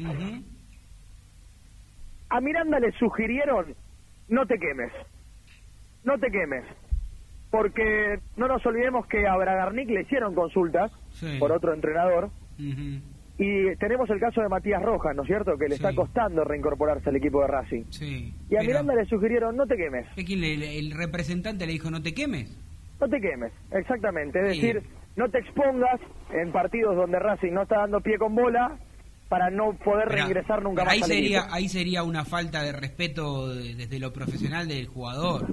A 2.28 2.40
Miranda 2.40 2.78
le 2.78 2.92
sugirieron, 2.92 3.74
no 4.28 4.46
te 4.46 4.56
quemes, 4.58 4.92
no 6.04 6.16
te 6.18 6.30
quemes. 6.30 6.64
Porque 7.50 8.18
no 8.36 8.48
nos 8.48 8.64
olvidemos 8.66 9.06
que 9.06 9.26
a 9.26 9.36
Bragarnik 9.36 9.88
le 9.88 10.02
hicieron 10.02 10.34
consultas 10.34 10.90
Sí. 11.12 11.36
por 11.38 11.52
otro 11.52 11.72
entrenador. 11.74 12.30
Y 13.38 13.76
tenemos 13.76 14.08
el 14.10 14.18
caso 14.18 14.40
de 14.40 14.48
Matías 14.48 14.82
Rojas, 14.82 15.14
¿no 15.14 15.22
es 15.22 15.28
cierto? 15.28 15.58
Que 15.58 15.64
le 15.68 15.76
Sí. 15.76 15.82
está 15.84 15.94
costando 15.94 16.42
reincorporarse 16.42 17.10
al 17.10 17.16
equipo 17.16 17.42
de 17.42 17.48
Racing. 17.48 17.84
sí. 17.90 18.32
Y 18.48 18.54
a 18.56 18.60
Pero, 18.60 18.68
Miranda 18.68 18.94
le 18.94 19.04
sugirieron, 19.06 19.56
no 19.56 19.66
te 19.66 19.76
quemes, 19.76 20.06
¿qué 20.16 20.24
quién 20.24 20.40
le- 20.40 20.78
el 20.78 20.92
representante 20.92 21.66
le 21.66 21.72
dijo 21.72 21.90
no 21.90 22.02
te 22.02 22.14
quemes? 22.14 22.56
no 22.98 23.08
te 23.08 23.20
quemes, 23.20 23.52
exactamente. 23.72 24.40
Es 24.40 24.46
decir, 24.48 24.82
no 25.16 25.28
te 25.28 25.38
expongas 25.38 26.00
en 26.32 26.50
partidos 26.50 26.96
donde 26.96 27.18
Racing 27.18 27.52
no 27.52 27.62
está 27.62 27.80
dando 27.80 28.00
pie 28.00 28.16
con 28.18 28.34
bola 28.34 28.78
para 29.28 29.50
no 29.50 29.74
poder 29.84 30.08
Pero- 30.08 30.16
reingresar 30.24 30.62
nunca 30.62 30.84
más 30.84 30.94
ahí 30.94 31.02
al 31.02 31.08
sería 31.08 31.38
equipo. 31.40 31.54
ahí 31.54 31.68
sería 31.68 32.02
una 32.04 32.24
falta 32.24 32.62
de 32.62 32.72
respeto 32.72 33.54
de- 33.54 33.74
desde 33.74 33.98
lo 33.98 34.14
profesional 34.14 34.66
del 34.66 34.86
jugador 34.86 35.46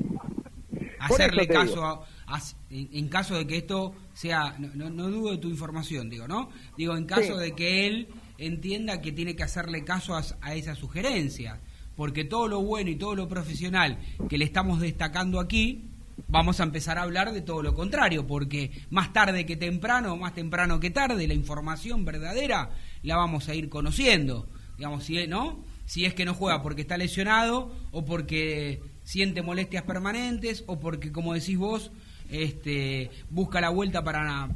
hacerle 1.05 1.47
caso 1.47 1.85
a- 1.85 2.05
a- 2.27 2.41
en, 2.69 2.89
en 2.93 3.07
caso 3.09 3.35
de 3.35 3.45
que 3.47 3.57
esto 3.57 3.93
sea 4.13 4.55
no, 4.59 4.69
no, 4.75 4.89
no 4.89 5.09
dudo 5.09 5.31
de 5.31 5.37
tu 5.37 5.49
información 5.49 6.09
digo 6.09 6.27
no 6.27 6.49
digo 6.77 6.95
en 6.97 7.05
caso 7.05 7.35
Sí. 7.37 7.39
de 7.43 7.51
que 7.53 7.87
él 7.87 8.07
entienda 8.37 9.01
que 9.01 9.11
tiene 9.11 9.35
que 9.35 9.43
hacerle 9.43 9.83
caso 9.83 10.15
a, 10.15 10.23
a 10.41 10.55
esa 10.55 10.75
sugerencia 10.75 11.59
porque 11.95 12.23
todo 12.23 12.47
lo 12.47 12.61
bueno 12.61 12.89
y 12.89 12.95
todo 12.95 13.15
lo 13.15 13.27
profesional 13.27 13.97
que 14.29 14.37
le 14.37 14.45
estamos 14.45 14.79
destacando 14.79 15.39
aquí 15.39 15.83
vamos 16.27 16.59
a 16.59 16.63
empezar 16.63 16.97
a 16.97 17.03
hablar 17.03 17.31
de 17.33 17.41
todo 17.41 17.63
lo 17.63 17.73
contrario, 17.73 18.25
porque 18.27 18.71
más 18.91 19.13
tarde 19.13 19.47
que 19.47 19.55
temprano, 19.55 20.15
más 20.15 20.35
temprano 20.35 20.79
que 20.79 20.91
tarde, 20.91 21.27
la 21.27 21.33
información 21.33 22.05
verdadera 22.05 22.69
la 23.01 23.15
vamos 23.17 23.49
a 23.49 23.55
ir 23.55 23.67
conociendo. 23.67 24.47
Digamos, 24.77 25.05
si, 25.05 25.25
¿no? 25.25 25.63
si 25.85 26.05
es 26.05 26.13
que 26.13 26.23
no 26.25 26.35
juega 26.35 26.61
porque 26.61 26.81
está 26.81 26.97
lesionado 26.97 27.71
o 27.91 28.05
porque 28.05 28.79
siente 29.03 29.41
molestias 29.41 29.83
permanentes 29.83 30.63
o 30.67 30.79
porque, 30.79 31.11
como 31.11 31.33
decís 31.33 31.57
vos, 31.57 31.91
este, 32.29 33.09
busca 33.29 33.61
la 33.61 33.69
vuelta 33.69 34.03
para, 34.03 34.49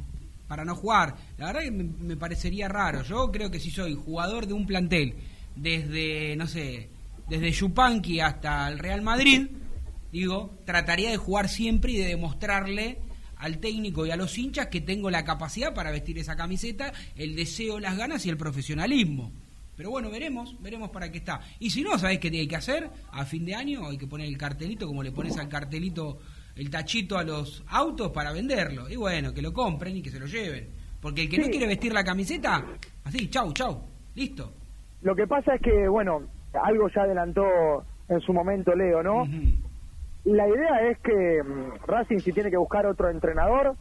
para 0.46 0.64
no 0.64 0.74
jugar. 0.74 1.16
La 1.36 1.46
verdad 1.46 1.62
que 1.62 1.70
me, 1.70 2.16
parecería 2.16 2.68
raro. 2.68 3.02
Yo 3.02 3.30
creo 3.30 3.50
que 3.50 3.60
si 3.60 3.70
soy 3.70 3.94
jugador 3.94 4.46
de 4.46 4.54
un 4.54 4.66
plantel 4.66 5.14
desde, 5.54 6.36
no 6.36 6.46
sé, 6.46 6.88
desde 7.28 7.52
Yupanqui 7.52 8.20
hasta 8.20 8.68
el 8.68 8.78
Real 8.78 9.02
Madrid, 9.02 9.48
digo, 10.12 10.54
trataría 10.64 11.10
de 11.10 11.16
jugar 11.16 11.48
siempre 11.48 11.92
y 11.92 11.96
de 11.98 12.06
demostrarle 12.06 12.98
al 13.36 13.58
técnico 13.58 14.04
y 14.04 14.10
a 14.10 14.16
los 14.16 14.36
hinchas 14.36 14.66
que 14.66 14.80
tengo 14.80 15.10
la 15.10 15.24
capacidad 15.24 15.74
para 15.74 15.90
vestir 15.90 16.18
esa 16.18 16.36
camiseta, 16.36 16.92
el 17.14 17.36
deseo, 17.36 17.78
las 17.78 17.96
ganas 17.96 18.26
y 18.26 18.30
el 18.30 18.36
profesionalismo. 18.36 19.30
Pero 19.78 19.90
bueno, 19.90 20.10
veremos, 20.10 20.60
veremos 20.60 20.90
para 20.90 21.08
qué 21.08 21.18
está. 21.18 21.38
Y 21.60 21.70
si 21.70 21.82
no, 21.82 21.96
¿sabés 21.96 22.18
qué 22.18 22.26
hay 22.26 22.48
que 22.48 22.56
hacer? 22.56 22.90
A 23.12 23.24
fin 23.24 23.46
de 23.46 23.54
año 23.54 23.86
hay 23.86 23.96
que 23.96 24.08
poner 24.08 24.26
el 24.26 24.36
cartelito, 24.36 24.88
como 24.88 25.04
le 25.04 25.12
pones 25.12 25.38
al 25.38 25.48
cartelito 25.48 26.18
el 26.56 26.68
tachito 26.68 27.16
a 27.16 27.22
los 27.22 27.64
autos 27.68 28.10
para 28.10 28.32
venderlo. 28.32 28.88
Y 28.88 28.96
bueno, 28.96 29.32
que 29.32 29.40
lo 29.40 29.52
compren 29.52 29.96
y 29.96 30.02
que 30.02 30.10
se 30.10 30.18
lo 30.18 30.26
lleven. 30.26 30.70
Porque 31.00 31.22
el 31.22 31.28
que 31.28 31.38
no 31.38 31.46
quiere 31.46 31.68
vestir 31.68 31.92
la 31.92 32.02
camiseta, 32.02 32.64
así, 33.04 33.30
chau, 33.30 33.52
chau, 33.52 33.84
listo. 34.16 34.52
Lo 35.02 35.14
que 35.14 35.28
pasa 35.28 35.54
es 35.54 35.62
que, 35.62 35.86
bueno, 35.86 36.22
algo 36.60 36.88
ya 36.92 37.02
adelantó 37.02 37.44
en 38.08 38.20
su 38.22 38.32
momento 38.32 38.74
Leo, 38.74 39.04
¿no? 39.04 39.22
Ujú. 39.22 39.42
La 40.24 40.48
idea 40.48 40.90
es 40.90 40.98
que 40.98 41.40
mm, 41.40 41.86
Racing 41.86 42.18
si 42.18 42.32
tiene 42.32 42.50
que 42.50 42.56
buscar 42.56 42.84
otro 42.84 43.10
entrenador, 43.10 43.76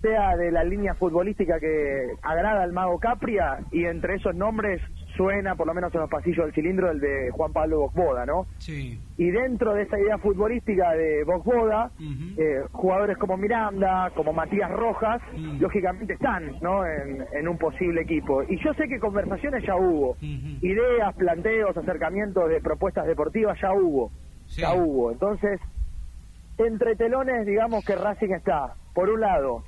sea 0.00 0.38
de 0.38 0.50
la 0.50 0.64
línea 0.64 0.94
futbolística 0.94 1.60
que 1.60 2.14
agrada 2.22 2.62
al 2.62 2.72
mago 2.72 2.98
Capria 2.98 3.58
y 3.70 3.84
entre 3.84 4.14
esos 4.14 4.34
nombres 4.34 4.80
suena, 5.16 5.54
por 5.54 5.66
lo 5.66 5.74
menos 5.74 5.94
en 5.94 6.00
los 6.00 6.10
pasillos 6.10 6.44
del 6.46 6.54
cilindro, 6.54 6.90
el 6.90 7.00
de 7.00 7.30
Juan 7.32 7.52
Pablo 7.52 7.80
Bocboda, 7.80 8.26
¿no? 8.26 8.46
Sí. 8.58 8.98
Y 9.16 9.30
dentro 9.30 9.74
de 9.74 9.82
esa 9.82 9.98
idea 9.98 10.18
futbolística 10.18 10.92
de 10.92 11.24
Bocboda, 11.24 11.90
Ujú. 11.98 12.40
eh, 12.40 12.62
jugadores 12.72 13.16
como 13.18 13.36
Miranda, 13.36 14.10
como 14.16 14.32
Matías 14.32 14.70
Rojas, 14.70 15.20
Mm. 15.36 15.60
lógicamente 15.60 16.14
están 16.14 16.52
¿no? 16.60 16.84
en, 16.86 17.24
en 17.32 17.48
un 17.48 17.56
posible 17.58 18.02
equipo. 18.02 18.42
Y 18.42 18.58
yo 18.64 18.74
sé 18.74 18.88
que 18.88 18.98
conversaciones 18.98 19.64
ya 19.64 19.76
hubo, 19.76 20.16
ideas, 20.20 21.14
planteos, 21.16 21.76
acercamientos 21.76 22.48
de 22.48 22.60
propuestas 22.60 23.06
deportivas 23.06 23.58
ya 23.60 23.72
hubo, 23.72 24.10
Sí. 24.46 24.60
ya 24.62 24.74
hubo. 24.74 25.10
Entonces, 25.12 25.60
entre 26.58 26.96
telones, 26.96 27.46
digamos 27.46 27.84
que 27.84 27.94
Racing 27.94 28.32
está, 28.32 28.74
por 28.94 29.10
un 29.10 29.20
lado, 29.20 29.64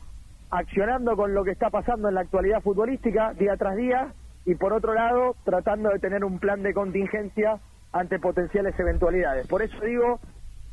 accionando 0.51 1.17
con 1.17 1.35
lo 1.35 1.43
que 1.45 1.51
está 1.51 1.71
pasando 1.71 2.09
en 2.09 2.15
la 2.15 2.21
actualidad 2.21 2.63
futbolística 2.63 3.33
día 3.35 3.57
tras 3.57 3.77
día, 3.77 4.13
y 4.47 4.55
por 4.55 4.73
otro 4.73 4.95
lado, 4.95 5.37
tratando 5.45 5.91
de 5.91 5.99
tener 5.99 6.25
un 6.25 6.39
plan 6.39 6.63
de 6.63 6.73
contingencia 6.73 7.59
ante 7.93 8.19
potenciales 8.19 8.79
eventualidades. 8.79 9.47
Por 9.47 9.61
eso 9.63 9.77
digo, 9.85 10.21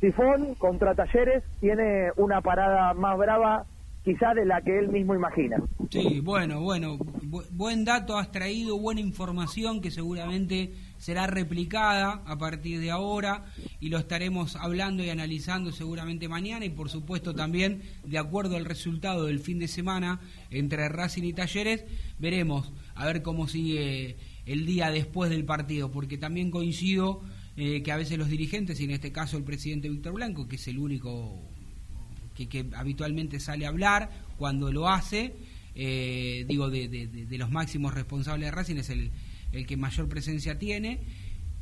Sifón 0.00 0.54
contra 0.56 0.94
Talleres 0.94 1.42
tiene 1.60 2.10
una 2.16 2.40
parada 2.40 2.94
más 2.94 3.18
brava 3.18 3.64
quizá 4.04 4.34
de 4.34 4.44
la 4.44 4.60
que 4.60 4.78
él 4.78 4.88
mismo 4.88 5.14
imagina. 5.14 5.56
Sí, 5.90 6.20
bueno, 6.20 6.60
bueno, 6.60 6.98
bu- 6.98 7.46
buen 7.52 7.86
dato 7.86 8.18
has 8.18 8.30
traído, 8.30 8.78
buena 8.78 9.00
información 9.00 9.80
que 9.80 9.90
seguramente 9.90 10.74
será 10.98 11.26
replicada 11.26 12.20
a 12.26 12.36
partir 12.36 12.80
de 12.80 12.90
ahora 12.90 13.46
y 13.80 13.88
lo 13.88 13.96
estaremos 13.96 14.56
hablando 14.56 15.02
y 15.02 15.08
analizando 15.08 15.72
seguramente 15.72 16.28
mañana 16.28 16.66
y 16.66 16.70
por 16.70 16.90
supuesto 16.90 17.34
también 17.34 17.80
de 18.04 18.18
acuerdo 18.18 18.56
al 18.56 18.66
resultado 18.66 19.24
del 19.24 19.38
fin 19.40 19.58
de 19.58 19.68
semana 19.68 20.20
entre 20.50 20.86
Racing 20.90 21.22
y 21.24 21.32
Talleres, 21.32 21.86
veremos 22.18 22.72
a 22.94 23.06
ver 23.06 23.22
cómo 23.22 23.48
sigue 23.48 24.16
el 24.46 24.66
día 24.66 24.90
después 24.90 25.30
del 25.30 25.44
partido, 25.44 25.90
porque 25.90 26.18
también 26.18 26.50
coincido 26.50 27.22
eh, 27.56 27.82
que 27.82 27.92
a 27.92 27.96
veces 27.96 28.18
los 28.18 28.28
dirigentes, 28.28 28.80
y 28.80 28.84
en 28.84 28.90
este 28.90 29.12
caso 29.12 29.36
el 29.36 29.44
presidente 29.44 29.88
Víctor 29.88 30.14
Blanco, 30.14 30.48
que 30.48 30.56
es 30.56 30.68
el 30.68 30.78
único 30.78 31.40
que, 32.34 32.66
habitualmente 32.76 33.40
sale 33.40 33.66
a 33.66 33.68
hablar 33.68 34.10
cuando 34.36 34.72
lo 34.72 34.88
hace, 34.88 35.34
eh, 35.74 36.44
digo, 36.48 36.70
de, 36.70 37.26
los 37.30 37.50
máximos 37.50 37.94
responsables 37.94 38.48
de 38.48 38.50
Racing, 38.50 38.76
es 38.76 38.90
el, 38.90 39.10
el 39.52 39.66
que 39.66 39.76
mayor 39.76 40.08
presencia 40.08 40.58
tiene. 40.58 41.00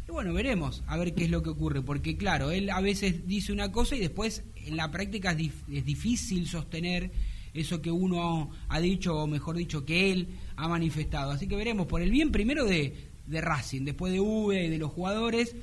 Y 0.09 0.11
bueno, 0.11 0.33
veremos 0.33 0.83
a 0.87 0.97
ver 0.97 1.15
qué 1.15 1.25
es 1.25 1.31
lo 1.31 1.43
que 1.43 1.51
ocurre, 1.51 1.83
porque 1.83 2.17
claro, 2.17 2.51
él 2.51 2.71
a 2.71 2.81
veces 2.81 3.27
dice 3.27 3.53
una 3.53 3.71
cosa 3.71 3.95
y 3.95 4.01
después 4.01 4.45
en 4.57 4.77
la 4.77 4.91
práctica 4.91 5.33
es 5.33 5.85
difícil 5.85 6.47
sostener 6.49 7.13
eso 7.55 7.83
que 7.83 7.91
uno 7.91 8.51
ha 8.69 8.81
dicho, 8.81 9.17
o 9.17 9.27
mejor 9.27 9.57
dicho, 9.57 9.85
que 9.85 10.13
él 10.13 10.29
ha 10.57 10.69
manifestado. 10.69 11.33
Así 11.33 11.47
que 11.47 11.57
veremos, 11.57 11.87
por 11.87 12.01
el 12.03 12.11
bien 12.11 12.33
primero 12.33 12.65
de, 12.65 13.11
de 13.27 13.41
Racing, 13.41 13.85
después 13.85 14.13
de 14.13 14.21
V 14.21 14.65
y 14.65 14.69
de 14.69 14.79
los 14.79 14.91
jugadores, 14.91 15.55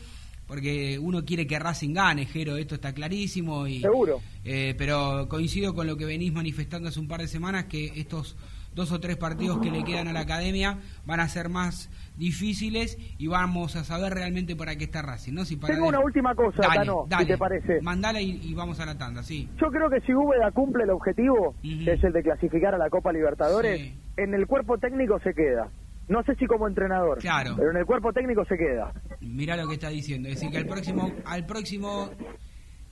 porque 0.47 0.97
uno 0.99 1.25
quiere 1.25 1.45
que 1.45 1.59
Racing 1.59 1.93
gane, 1.93 2.25
Jero, 2.25 2.57
esto 2.57 2.75
está 2.75 2.93
clarísimo. 2.93 3.67
Y, 3.67 3.81
Seguro. 3.81 4.21
eh, 4.43 4.73
pero 4.77 5.27
coincido 5.29 5.73
con 5.75 5.87
lo 5.87 5.95
que 5.95 6.05
venís 6.05 6.33
manifestando 6.33 6.89
hace 6.89 6.99
un 6.99 7.07
par 7.07 7.21
de 7.21 7.27
semanas, 7.27 7.65
que 7.65 7.93
estos 7.95 8.35
dos 8.73 8.91
o 8.91 8.99
tres 8.99 9.17
partidos 9.17 9.59
que 9.59 9.71
le 9.71 9.83
quedan 9.83 10.07
a 10.07 10.13
la 10.13 10.21
academia 10.21 10.79
van 11.05 11.19
a 11.19 11.29
ser 11.29 11.49
más 11.49 11.89
difíciles 12.19 12.97
y 13.17 13.27
vamos 13.27 13.75
a 13.77 13.83
saber 13.83 14.13
realmente 14.13 14.55
para 14.55 14.75
qué 14.75 14.83
está 14.83 15.01
Racing, 15.01 15.33
¿no? 15.33 15.45
Si 15.45 15.55
para 15.55 15.73
Tengo 15.73 15.87
una 15.87 16.01
última 16.01 16.35
cosa, 16.35 16.57
dale, 16.61 16.75
Tano, 16.79 17.03
si 17.05 17.09
dale, 17.09 17.25
te 17.25 17.37
parece. 17.37 17.81
Mandala 17.81 18.21
y, 18.21 18.39
y 18.43 18.53
vamos 18.53 18.79
a 18.81 18.85
la 18.85 18.97
tanda, 18.97 19.23
sí. 19.23 19.49
Yo 19.59 19.67
creo 19.71 19.89
que 19.89 20.01
si 20.01 20.13
Úbeda 20.13 20.51
cumple 20.51 20.83
el 20.83 20.89
objetivo, 20.91 21.55
que 21.63 21.93
es 21.93 22.03
el 22.03 22.11
de 22.13 22.21
clasificar 22.21 22.75
a 22.75 22.77
la 22.77 22.89
Copa 22.89 23.11
Libertadores, 23.13 23.79
Sí. 23.79 23.93
en 24.17 24.33
el 24.33 24.45
cuerpo 24.47 24.77
técnico 24.77 25.19
se 25.21 25.33
queda. 25.33 25.69
No 26.09 26.21
sé 26.23 26.35
si 26.35 26.45
como 26.47 26.67
entrenador, 26.67 27.19
Claro. 27.19 27.55
pero 27.55 27.71
en 27.71 27.77
el 27.77 27.85
cuerpo 27.85 28.11
técnico 28.11 28.43
se 28.45 28.57
queda. 28.57 28.91
Mirá 29.21 29.55
lo 29.55 29.67
que 29.67 29.75
está 29.75 29.89
diciendo, 29.89 30.27
es 30.27 30.35
decir, 30.35 30.51
que 30.51 30.57
al 30.57 30.65
próximo, 30.65 31.11
al 31.25 31.45
próximo 31.45 32.09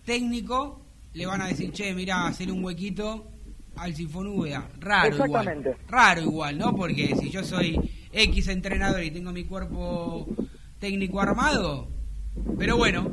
técnico 0.05 0.81
le 1.13 1.25
van 1.25 1.41
a 1.41 1.47
decir, 1.47 1.71
che, 1.71 1.93
mirá, 1.93 2.27
hacer 2.27 2.51
un 2.51 2.63
huequito 2.63 3.27
al 3.75 3.93
Sinfón 3.93 4.27
Úbeda. 4.27 4.67
Raro 4.79 5.09
Exactamente. 5.09 5.69
igual. 5.71 5.85
Raro 5.89 6.21
igual, 6.21 6.57
¿no? 6.57 6.75
Porque 6.75 7.15
si 7.15 7.29
yo 7.29 7.43
soy 7.43 7.77
X 8.11 8.47
entrenador 8.47 9.03
y 9.03 9.11
tengo 9.11 9.31
mi 9.31 9.43
cuerpo 9.43 10.27
técnico 10.79 11.19
armado, 11.21 11.87
pero 12.57 12.77
bueno, 12.77 13.11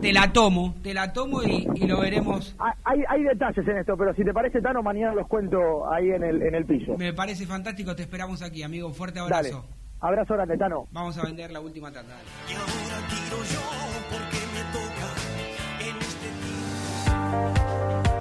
te 0.00 0.12
la 0.12 0.32
tomo, 0.32 0.74
te 0.82 0.94
la 0.94 1.12
tomo 1.12 1.42
y, 1.42 1.68
y 1.74 1.86
lo 1.86 2.00
veremos. 2.00 2.54
Hay, 2.84 3.00
hay 3.08 3.22
detalles 3.22 3.66
en 3.66 3.78
esto, 3.78 3.96
pero 3.96 4.14
si 4.14 4.24
te 4.24 4.32
parece, 4.32 4.60
Tano, 4.60 4.82
mañana 4.82 5.14
los 5.14 5.26
cuento 5.26 5.92
ahí 5.92 6.10
en 6.10 6.22
el, 6.22 6.42
en 6.42 6.54
el 6.54 6.64
piso. 6.64 6.96
Me 6.96 7.12
parece 7.12 7.46
fantástico, 7.46 7.94
te 7.94 8.02
esperamos 8.02 8.42
aquí, 8.42 8.62
amigo. 8.62 8.92
Fuerte 8.92 9.20
abrazo. 9.20 9.64
Abrazo 10.00 10.34
grande, 10.34 10.56
Tano. 10.56 10.86
Vamos 10.92 11.18
a 11.18 11.22
vender 11.24 11.50
la 11.50 11.60
última 11.60 11.92
tanda. 11.92 12.14
dale. 12.14 12.24
Y 12.48 12.54
ahora 12.54 13.08
tiro 13.08 13.36
yo 13.44 13.60
porque 14.10 14.38
me 14.54 14.62
toca 14.72 15.08
en 15.90 15.96
este 15.98 17.69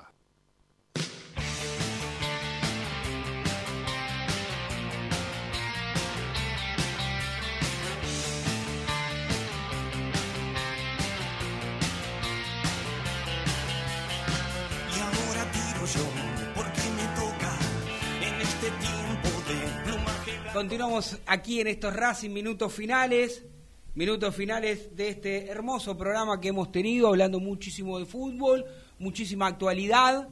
Continuamos 20.61 21.18
aquí 21.24 21.58
en 21.62 21.68
estos 21.68 21.96
Racing 21.96 22.28
Minutos 22.28 22.70
Finales. 22.70 23.46
Minutos 23.94 24.36
finales 24.36 24.94
de 24.94 25.08
este 25.08 25.46
hermoso 25.46 25.96
programa 25.96 26.38
que 26.38 26.48
hemos 26.48 26.70
tenido, 26.70 27.08
hablando 27.08 27.40
muchísimo 27.40 27.98
de 27.98 28.04
fútbol, 28.04 28.66
muchísima 28.98 29.46
actualidad. 29.46 30.28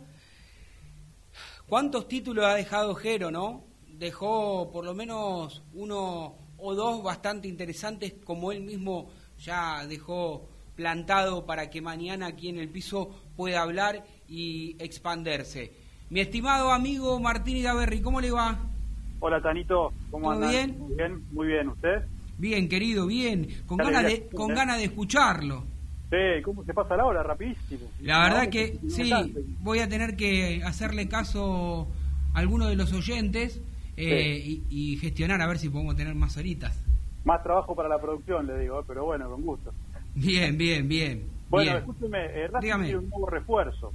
¿Cuántos 1.67 2.09
títulos 2.09 2.45
ha 2.45 2.53
dejado 2.53 2.95
Jero, 2.95 3.31
no? 3.31 3.65
Dejó 3.87 4.71
por 4.71 4.85
lo 4.85 4.93
menos 4.93 5.63
uno 5.73 6.37
o 6.59 6.75
dos 6.75 7.03
bastante 7.03 7.49
interesantes, 7.49 8.13
como 8.23 8.53
él 8.53 8.61
mismo 8.61 9.09
ya 9.39 9.87
dejó 9.87 10.47
plantado 10.75 11.47
para 11.47 11.71
que 11.71 11.81
mañana 11.81 12.27
aquí 12.27 12.51
en 12.51 12.59
el 12.59 12.69
piso 12.69 13.09
pueda 13.35 13.63
hablar 13.63 14.05
y 14.29 14.77
expanderse. 14.79 15.73
Mi 16.11 16.21
estimado 16.21 16.71
amigo 16.71 17.19
Martín 17.19 17.57
Igaberri, 17.57 18.03
¿cómo 18.03 18.21
le 18.21 18.31
va? 18.31 18.75
Hola 19.21 19.41
Tanito, 19.43 19.93
¿cómo 20.11 20.31
¿Todo 20.31 20.33
andan? 20.33 20.51
bien? 20.51 20.79
Muy 20.79 20.95
bien, 20.97 21.25
muy 21.31 21.47
bien, 21.47 21.69
¿usted? 21.69 22.05
Bien, 22.37 22.69
querido, 22.69 23.07
bien. 23.07 23.49
Con 23.67 23.79
ganas 23.79 24.05
de, 24.07 24.29
con 24.29 24.51
eh. 24.51 24.55
ganas 24.55 24.79
de 24.79 24.85
escucharlo. 24.85 25.65
Sí, 26.11 26.43
¿cómo 26.45 26.65
se 26.65 26.75
pasa 26.75 26.97
la 26.97 27.07
hora? 27.07 27.23
Rapidísimo. 27.23 27.95
La 28.01 28.23
verdad 28.23 28.45
No, 28.45 28.51
que 28.51 28.79
sí, 28.89 29.35
voy 29.61 29.81
a 29.81 29.89
tener 29.89 30.17
que 30.17 30.63
hacerle 30.65 31.09
caso 31.09 31.89
a 32.35 32.39
alguno 32.39 32.67
de 32.69 32.77
los 32.77 32.93
oyentes 32.93 33.61
eh, 33.97 34.43
y, 34.45 34.67
y 34.71 34.97
gestionar 34.99 35.41
a 35.43 35.47
ver 35.47 35.59
si 35.59 35.69
podemos 35.69 35.97
tener 35.97 36.15
más 36.15 36.37
horitas. 36.37 36.83
Más 37.25 37.43
trabajo 37.43 37.75
para 37.77 37.89
la 37.89 38.01
producción, 38.01 38.47
le 38.47 38.59
digo, 38.59 38.83
pero 38.87 39.05
bueno, 39.05 39.29
con 39.31 39.43
gusto. 39.43 39.73
Bien, 40.15 40.57
bien, 40.59 40.89
bien. 40.89 41.25
Bueno, 41.49 41.65
bien. 41.71 41.77
escúcheme, 41.79 42.27
eh, 42.45 42.49
tiene 42.61 42.97
un 42.97 43.09
nuevo 43.09 43.27
refuerzo. 43.29 43.93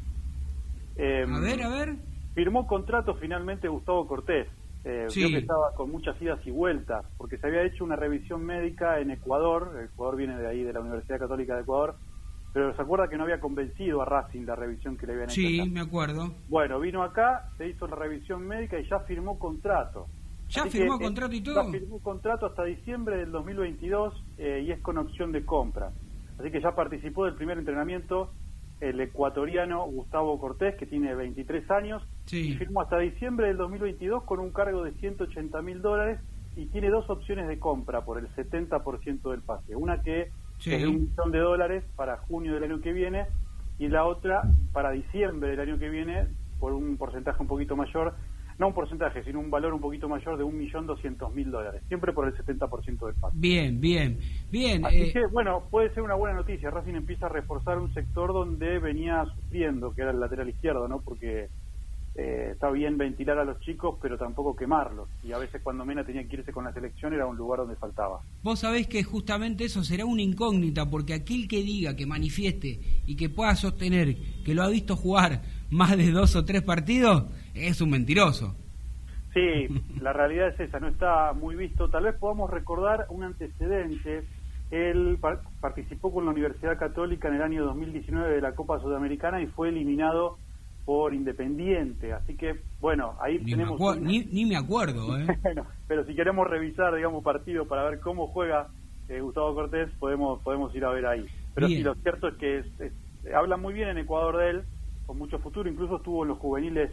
A 0.98 1.40
ver, 1.40 1.64
a 1.64 1.70
ver. 1.70 1.96
Firmó 2.34 2.68
contrato 2.68 3.16
finalmente 3.16 3.68
Gustavo 3.68 4.08
Cortés. 4.08 4.48
Eh, 4.86 5.06
Sí. 5.10 5.22
vio 5.22 5.30
que 5.30 5.38
estaba 5.38 5.74
con 5.76 5.90
muchas 5.92 6.22
idas 6.22 6.40
y 6.46 6.52
vueltas, 6.52 7.06
porque 7.18 7.38
se 7.38 7.48
había 7.48 7.64
hecho 7.64 7.84
una 7.86 7.96
revisión 7.96 8.44
médica 8.44 9.00
en 9.00 9.12
Ecuador. 9.12 9.72
Ecuador 9.94 10.18
viene 10.18 10.38
de 10.38 10.48
ahí, 10.48 10.64
de 10.64 10.74
la 10.74 10.82
Universidad 10.82 11.20
Católica 11.20 11.56
de 11.56 11.62
Ecuador. 11.62 11.96
Pero 12.54 12.76
se 12.76 12.82
acuerda 12.84 13.08
que 13.08 13.18
no 13.18 13.24
había 13.24 13.40
convencido 13.40 14.02
a 14.02 14.06
Racing 14.06 14.46
la 14.46 14.56
revisión 14.56 14.96
que 14.98 15.08
le 15.08 15.14
habían 15.14 15.30
hecho. 15.30 15.36
Sí, 15.42 15.60
acá. 15.60 15.70
me 15.72 15.80
acuerdo. 15.80 16.34
Bueno, 16.50 16.80
vino 16.80 17.02
acá, 17.02 17.50
se 17.58 17.68
hizo 17.70 17.88
la 17.88 17.96
revisión 17.96 18.46
médica 18.48 18.78
y 18.80 18.88
ya 18.88 19.00
firmó 19.00 19.40
contrato. 19.40 20.06
¿Ya 20.50 20.62
Así 20.64 20.78
firmó 20.78 21.00
que, 21.00 21.04
eh, 21.06 21.08
contrato 21.08 21.34
y 21.34 21.42
todo? 21.42 21.64
Ya 21.64 21.72
firmó 21.72 22.00
contrato 22.04 22.46
hasta 22.46 22.64
diciembre 22.66 23.18
del 23.18 23.32
2022 23.32 24.14
eh, 24.38 24.64
y 24.68 24.72
es 24.72 24.80
con 24.82 25.00
opción 25.00 25.32
de 25.32 25.44
compra. 25.46 25.92
Así 26.38 26.52
que 26.52 26.62
ya 26.62 26.76
participó 26.76 27.26
del 27.26 27.34
primer 27.36 27.58
entrenamiento 27.58 28.32
el 28.84 29.00
ecuatoriano 29.00 29.86
Gustavo 29.86 30.40
Cortés, 30.40 30.76
que 30.76 30.86
tiene 30.86 31.16
23 31.16 31.70
años, 31.72 32.04
Sí. 32.26 32.50
y 32.52 32.54
firmó 32.58 32.82
hasta 32.82 32.98
diciembre 33.00 33.48
del 33.48 33.58
2022 33.58 34.24
con 34.24 34.40
un 34.40 34.52
cargo 34.52 34.84
de 34.84 34.92
180 34.94 35.62
mil 35.62 35.82
dólares 35.82 36.20
y 36.56 36.66
tiene 36.68 36.90
dos 36.90 37.10
opciones 37.10 37.48
de 37.48 37.60
compra 37.60 38.02
por 38.06 38.20
el 38.20 38.28
70% 38.36 39.32
del 39.32 39.42
pase. 39.42 39.76
Una 39.76 40.02
que 40.02 40.30
Sí. 40.60 40.74
es 40.74 40.82
de 40.82 40.88
un 40.88 41.02
millón 41.02 41.32
de 41.32 41.40
dólares 41.40 41.84
para 41.96 42.18
junio 42.18 42.54
del 42.54 42.64
año 42.64 42.82
que 42.82 42.92
viene 42.94 43.26
y 43.80 43.88
la 43.88 44.06
otra 44.06 44.42
para 44.74 44.92
diciembre 44.92 45.50
del 45.52 45.60
año 45.62 45.80
que 45.80 45.90
viene 45.90 46.28
por 46.60 46.74
un 46.74 46.98
porcentaje 46.98 47.42
un 47.42 47.48
poquito 47.48 47.76
mayor, 47.76 48.14
no 48.60 48.68
un 48.68 48.74
porcentaje, 48.74 49.24
sino 49.24 49.40
un 49.40 49.50
valor 49.50 49.74
un 49.74 49.82
poquito 49.82 50.08
mayor 50.08 50.38
de 50.38 50.44
un 50.44 50.58
millón 50.58 50.88
doscientos 50.88 51.34
mil 51.34 51.50
dólares, 51.52 51.82
siempre 51.88 52.14
por 52.14 52.28
el 52.28 52.36
70% 52.36 53.06
del 53.06 53.16
pase. 53.16 53.38
Bien, 53.38 53.80
bien, 53.80 54.20
bien. 54.52 54.86
Así 54.86 55.02
eh, 55.02 55.14
que, 55.14 55.26
bueno, 55.28 55.64
puede 55.70 55.94
ser 55.94 56.04
una 56.04 56.16
buena 56.16 56.36
noticia. 56.36 56.70
Racing 56.70 56.96
empieza 56.96 57.26
a 57.26 57.30
reforzar 57.30 57.78
un 57.78 57.94
sector 57.94 58.34
donde 58.34 58.80
venía 58.80 59.26
sufriendo, 59.36 59.94
que 59.94 60.02
era 60.02 60.12
el 60.12 60.20
lateral 60.20 60.50
izquierdo, 60.50 60.88
¿no? 60.88 61.02
Porque 61.02 61.50
eh, 62.16 62.50
está 62.52 62.70
bien 62.70 62.96
ventilar 62.96 63.40
a 63.40 63.44
los 63.44 63.60
chicos, 63.62 63.98
pero 64.00 64.18
tampoco 64.18 64.56
quemarlos. 64.56 65.10
Y 65.24 65.32
a 65.32 65.40
veces 65.40 65.62
cuando 65.64 65.84
Mena 65.84 66.06
tenía 66.06 66.24
que 66.28 66.36
irse 66.36 66.52
con 66.52 66.64
la 66.64 66.72
selección 66.72 67.12
era 67.14 67.26
un 67.26 67.36
lugar 67.36 67.62
donde 67.62 67.76
faltaba. 67.76 68.22
Vos 68.44 68.60
sabés 68.60 68.88
que 68.88 69.04
justamente 69.04 69.66
eso 69.66 69.84
será 69.84 70.06
una 70.06 70.22
incógnita, 70.22 70.88
porque 70.90 71.16
aquel 71.16 71.48
que 71.48 71.64
diga, 71.64 71.96
que 71.96 72.06
manifieste 72.06 72.80
y 73.08 73.16
que 73.16 73.30
pueda 73.30 73.56
sostener 73.56 74.16
que 74.46 74.54
lo 74.54 74.62
ha 74.62 74.70
visto 74.70 74.96
jugar 74.96 75.42
más 75.72 75.98
de 75.98 76.12
dos 76.12 76.36
o 76.36 76.46
tres 76.46 76.62
partidos, 76.62 77.24
es 77.54 77.82
un 77.82 77.90
mentiroso. 77.92 78.56
Sí, 79.34 79.68
la 80.00 80.14
realidad 80.14 80.50
es 80.50 80.60
esa, 80.60 80.80
no 80.80 80.88
está 80.88 81.34
muy 81.34 81.56
visto. 81.56 81.90
Tal 81.90 82.04
vez 82.04 82.16
podamos 82.16 82.50
recordar 82.52 83.08
un 83.10 83.24
antecedente. 83.24 84.24
Él 84.70 85.18
par- 85.20 85.42
participó 85.60 86.12
con 86.14 86.26
la 86.26 86.32
Universidad 86.32 86.78
Católica 86.78 87.28
en 87.28 87.36
el 87.36 87.42
año 87.42 87.64
2019 87.66 88.36
de 88.36 88.42
la 88.42 88.54
Copa 88.54 88.80
Sudamericana 88.80 89.42
y 89.42 89.48
fue 89.48 89.70
eliminado 89.70 90.38
por 90.86 91.14
Independiente. 91.14 92.14
Así 92.14 92.36
que, 92.36 92.60
bueno, 92.80 93.16
ahí 93.22 93.38
Ni 93.40 93.46
me, 93.46 93.52
tenemos... 93.52 93.80
un- 93.80 94.04
ni, 94.04 94.20
ni 94.26 94.46
me 94.46 94.56
acuerdo, 94.56 95.18
¿eh? 95.20 95.26
Bueno, 95.42 95.66
pero 95.88 96.06
si 96.06 96.14
queremos 96.16 96.48
revisar, 96.48 96.94
digamos, 96.96 97.24
partido 97.24 97.68
para 97.68 97.84
ver 97.90 98.00
cómo 98.02 98.28
juega 98.28 98.68
eh, 99.10 99.20
Gustavo 99.20 99.54
Cortés, 99.56 99.90
podemos 100.00 100.42
podemos 100.42 100.74
ir 100.76 100.86
a 100.86 100.90
ver 100.92 101.06
ahí. 101.08 101.26
Pero 101.56 101.68
Bien. 101.68 101.80
sí, 101.80 101.84
lo 101.84 101.96
cierto 101.96 102.28
es 102.28 102.36
que 102.36 102.60
es- 102.60 102.80
es- 102.80 103.34
habla 103.34 103.58
muy 103.58 103.74
bien 103.74 103.90
en 103.90 103.98
Ecuador 104.00 104.38
de 104.38 104.50
él, 104.52 104.62
con 105.08 105.18
mucho 105.18 105.40
futuro, 105.40 105.70
incluso 105.70 105.98
estuvo 105.98 106.24
en 106.24 106.30
los 106.30 106.38
juveniles 106.40 106.92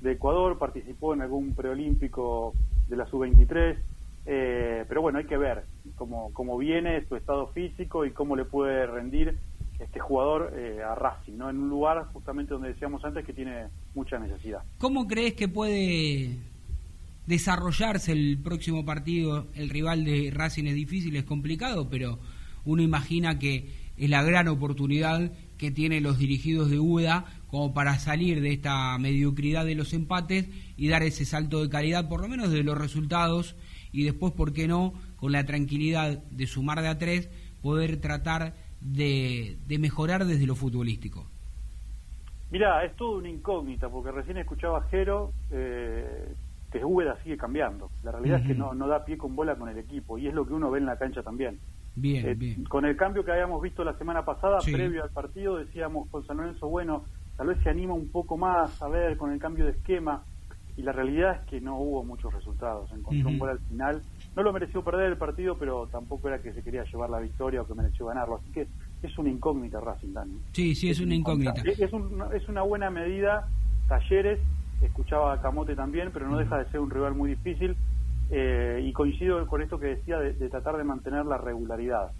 de 0.00 0.12
Ecuador, 0.12 0.58
participó 0.58 1.14
en 1.14 1.22
algún 1.22 1.54
preolímpico 1.54 2.54
de 2.88 2.96
la 2.96 3.06
sub-23, 3.06 3.78
eh, 4.26 4.84
pero 4.88 5.02
bueno, 5.02 5.18
hay 5.18 5.26
que 5.26 5.36
ver 5.36 5.64
cómo, 5.96 6.32
cómo 6.32 6.58
viene 6.58 7.04
su 7.06 7.16
estado 7.16 7.48
físico 7.48 8.04
y 8.04 8.10
cómo 8.10 8.36
le 8.36 8.44
puede 8.44 8.86
rendir 8.86 9.38
este 9.78 10.00
jugador 10.00 10.52
eh, 10.56 10.82
a 10.82 10.94
Racing, 10.94 11.36
¿no? 11.36 11.48
En 11.48 11.58
un 11.58 11.68
lugar 11.68 12.06
justamente 12.12 12.52
donde 12.52 12.68
decíamos 12.68 13.04
antes 13.04 13.24
que 13.24 13.32
tiene 13.32 13.68
mucha 13.94 14.18
necesidad. 14.18 14.62
¿Cómo 14.78 15.06
crees 15.06 15.34
que 15.34 15.48
puede 15.48 16.36
desarrollarse 17.26 18.12
el 18.12 18.38
próximo 18.42 18.84
partido? 18.84 19.46
El 19.54 19.70
rival 19.70 20.04
de 20.04 20.30
Racing 20.34 20.64
es 20.64 20.74
difícil, 20.74 21.16
es 21.16 21.24
complicado, 21.24 21.88
pero 21.88 22.18
uno 22.64 22.82
imagina 22.82 23.38
que 23.38 23.70
es 23.96 24.10
la 24.10 24.22
gran 24.22 24.48
oportunidad 24.48 25.32
que 25.56 25.70
tienen 25.70 26.02
los 26.02 26.18
dirigidos 26.18 26.70
de 26.70 26.78
UDA 26.78 27.24
como 27.48 27.74
para 27.74 27.98
salir 27.98 28.40
de 28.40 28.52
esta 28.52 28.96
mediocridad 28.98 29.64
de 29.64 29.74
los 29.74 29.92
empates 29.94 30.48
y 30.76 30.88
dar 30.88 31.02
ese 31.02 31.24
salto 31.24 31.62
de 31.62 31.68
calidad, 31.70 32.08
por 32.08 32.20
lo 32.20 32.28
menos 32.28 32.50
de 32.50 32.62
los 32.62 32.76
resultados, 32.78 33.56
y 33.90 34.04
después, 34.04 34.32
¿por 34.34 34.52
qué 34.52 34.68
no?, 34.68 34.92
con 35.16 35.32
la 35.32 35.44
tranquilidad 35.44 36.18
de 36.30 36.46
sumar 36.46 36.80
de 36.82 36.88
a 36.88 36.98
tres, 36.98 37.28
poder 37.62 38.00
tratar 38.00 38.54
de, 38.80 39.56
de 39.66 39.78
mejorar 39.78 40.24
desde 40.26 40.46
lo 40.46 40.54
futbolístico. 40.54 41.26
Mira, 42.50 42.84
es 42.84 42.94
todo 42.96 43.18
una 43.18 43.28
incógnita, 43.28 43.88
porque 43.88 44.10
recién 44.10 44.38
escuchaba 44.38 44.78
a 44.78 44.82
Jero 44.88 45.32
eh, 45.50 46.32
que 46.72 46.84
Úbeda 46.84 47.16
sigue 47.22 47.36
cambiando. 47.36 47.90
La 48.02 48.12
realidad 48.12 48.40
es 48.40 48.46
que 48.46 48.54
no, 48.54 48.74
no 48.74 48.88
da 48.88 49.04
pie 49.04 49.18
con 49.18 49.34
bola 49.36 49.56
con 49.56 49.68
el 49.68 49.78
equipo, 49.78 50.18
y 50.18 50.28
es 50.28 50.34
lo 50.34 50.46
que 50.46 50.54
uno 50.54 50.70
ve 50.70 50.78
en 50.78 50.86
la 50.86 50.96
cancha 50.98 51.22
también. 51.22 51.58
Bien, 51.96 52.26
Eh, 52.28 52.34
bien. 52.34 52.64
Con 52.64 52.84
el 52.84 52.96
cambio 52.96 53.24
que 53.24 53.32
habíamos 53.32 53.60
visto 53.60 53.82
la 53.84 53.98
semana 53.98 54.24
pasada, 54.24 54.60
Sí. 54.60 54.72
previo 54.72 55.02
al 55.02 55.10
partido, 55.10 55.56
decíamos 55.56 56.08
con 56.10 56.24
San 56.26 56.36
Lorenzo, 56.36 56.68
bueno, 56.68 57.04
tal 57.38 57.46
vez 57.46 57.58
se 57.62 57.70
anima 57.70 57.94
un 57.94 58.10
poco 58.10 58.36
más 58.36 58.82
a 58.82 58.88
ver 58.88 59.16
con 59.16 59.32
el 59.32 59.38
cambio 59.38 59.64
de 59.64 59.70
esquema, 59.70 60.24
y 60.76 60.82
la 60.82 60.92
realidad 60.92 61.36
es 61.36 61.40
que 61.48 61.60
no 61.60 61.78
hubo 61.80 62.04
muchos 62.04 62.32
resultados. 62.34 62.90
Encontró 62.92 63.28
un 63.28 63.34
Ujú. 63.36 63.38
gol 63.46 63.50
al 63.50 63.58
final. 63.60 64.02
No 64.36 64.42
lo 64.42 64.52
mereció 64.52 64.84
perder 64.84 65.06
el 65.06 65.16
partido, 65.16 65.56
pero 65.58 65.86
tampoco 65.88 66.28
era 66.28 66.40
que 66.40 66.52
se 66.52 66.62
quería 66.62 66.84
llevar 66.84 67.10
la 67.10 67.18
victoria 67.18 67.62
o 67.62 67.66
que 67.66 67.74
mereció 67.74 68.06
ganarlo. 68.06 68.36
Así 68.36 68.52
que 68.52 68.68
es 69.02 69.18
una 69.18 69.28
incógnita 69.30 69.80
Racing, 69.80 70.12
Dani. 70.12 70.38
Sí, 70.52 70.74
sí, 70.76 70.90
es 70.90 71.00
una 71.00 71.14
incógnita. 71.14 71.62
Es, 71.64 71.80
es 71.80 71.92
un- 71.92 72.22
es 72.32 72.48
una 72.48 72.62
buena 72.62 72.90
medida. 72.90 73.48
Talleres, 73.88 74.38
escuchaba 74.82 75.32
a 75.32 75.40
Camote 75.40 75.74
también, 75.74 76.10
pero 76.12 76.28
no 76.28 76.38
deja 76.38 76.58
de 76.58 76.70
ser 76.70 76.78
un 76.80 76.90
rival 76.90 77.14
muy 77.14 77.30
difícil. 77.30 77.76
eh, 78.30 78.82
y 78.84 78.92
coincido 78.92 79.46
con 79.46 79.62
esto 79.62 79.78
que 79.80 79.86
decía 79.86 80.18
de, 80.18 80.34
de 80.34 80.50
tratar 80.50 80.76
de 80.76 80.84
mantener 80.84 81.24
la 81.24 81.38
regularidad. 81.38 82.12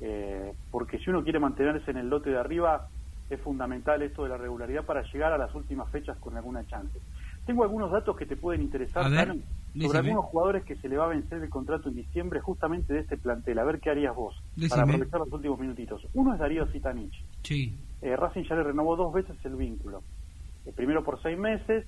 Eh, 0.00 0.54
porque 0.70 0.98
si 1.00 1.10
uno 1.10 1.24
quiere 1.24 1.40
mantenerse 1.40 1.90
en 1.90 1.96
el 1.96 2.08
lote 2.08 2.30
de 2.30 2.38
arriba, 2.38 2.86
es 3.30 3.40
fundamental 3.40 4.02
esto 4.02 4.22
de 4.24 4.30
la 4.30 4.36
regularidad 4.36 4.84
para 4.84 5.02
llegar 5.12 5.32
a 5.32 5.38
las 5.38 5.54
últimas 5.54 5.88
fechas 5.90 6.16
con 6.18 6.36
alguna 6.36 6.66
chance. 6.66 6.98
Tengo 7.46 7.62
algunos 7.62 7.90
datos 7.90 8.16
que 8.16 8.26
te 8.26 8.36
pueden 8.36 8.60
interesar, 8.62 9.10
ver, 9.10 9.34
sobre 9.80 9.98
algunos 9.98 10.24
jugadores 10.26 10.64
que 10.64 10.76
se 10.76 10.88
le 10.88 10.96
va 10.96 11.06
a 11.06 11.08
vencer 11.08 11.42
el 11.42 11.48
contrato 11.48 11.88
en 11.88 11.94
diciembre 11.96 12.40
justamente 12.40 12.92
de 12.92 13.00
este 13.00 13.16
plantel. 13.16 13.58
A 13.58 13.64
ver 13.64 13.80
qué 13.80 13.90
harías 13.90 14.14
vos 14.14 14.34
Decime. 14.54 14.68
para 14.70 14.82
aprovechar 14.82 15.20
los 15.20 15.32
últimos 15.32 15.58
minutitos. 15.58 16.06
Uno 16.14 16.34
es 16.34 16.38
Darío 16.40 16.66
Sitanich. 16.72 17.14
Sí, 17.42 17.74
Eh, 18.00 18.14
Racing 18.16 18.44
ya 18.44 18.54
le 18.54 18.62
renovó 18.62 18.96
dos 18.96 19.12
veces 19.12 19.36
el 19.44 19.56
vínculo. 19.56 20.02
El 20.66 20.72
primero 20.74 21.02
por 21.02 21.20
seis 21.22 21.38
meses 21.38 21.86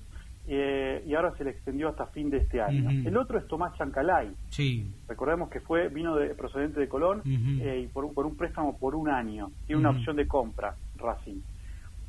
eh, 0.53 1.01
y 1.07 1.15
ahora 1.15 1.33
se 1.37 1.45
le 1.45 1.51
extendió 1.51 1.87
hasta 1.87 2.07
fin 2.07 2.29
de 2.29 2.37
este 2.39 2.59
año. 2.61 2.89
El 2.89 3.15
otro 3.15 3.39
es 3.39 3.47
Tomás 3.47 3.77
Chancalay. 3.77 4.31
sí. 4.49 4.85
Recordemos 5.07 5.49
que 5.49 5.61
fue 5.61 5.87
vino 5.87 6.15
de, 6.17 6.35
procedente 6.35 6.79
de 6.81 6.89
Colón 6.89 7.21
eh, 7.25 7.83
y 7.85 7.87
por, 7.87 8.03
un- 8.05 8.13
por 8.13 8.25
un 8.25 8.35
préstamo 8.35 8.77
por 8.77 8.93
un 8.95 9.09
año. 9.09 9.49
Tiene 9.65 9.79
una 9.79 9.91
opción 9.91 10.15
de 10.17 10.27
compra, 10.27 10.75
Racing. 10.97 11.39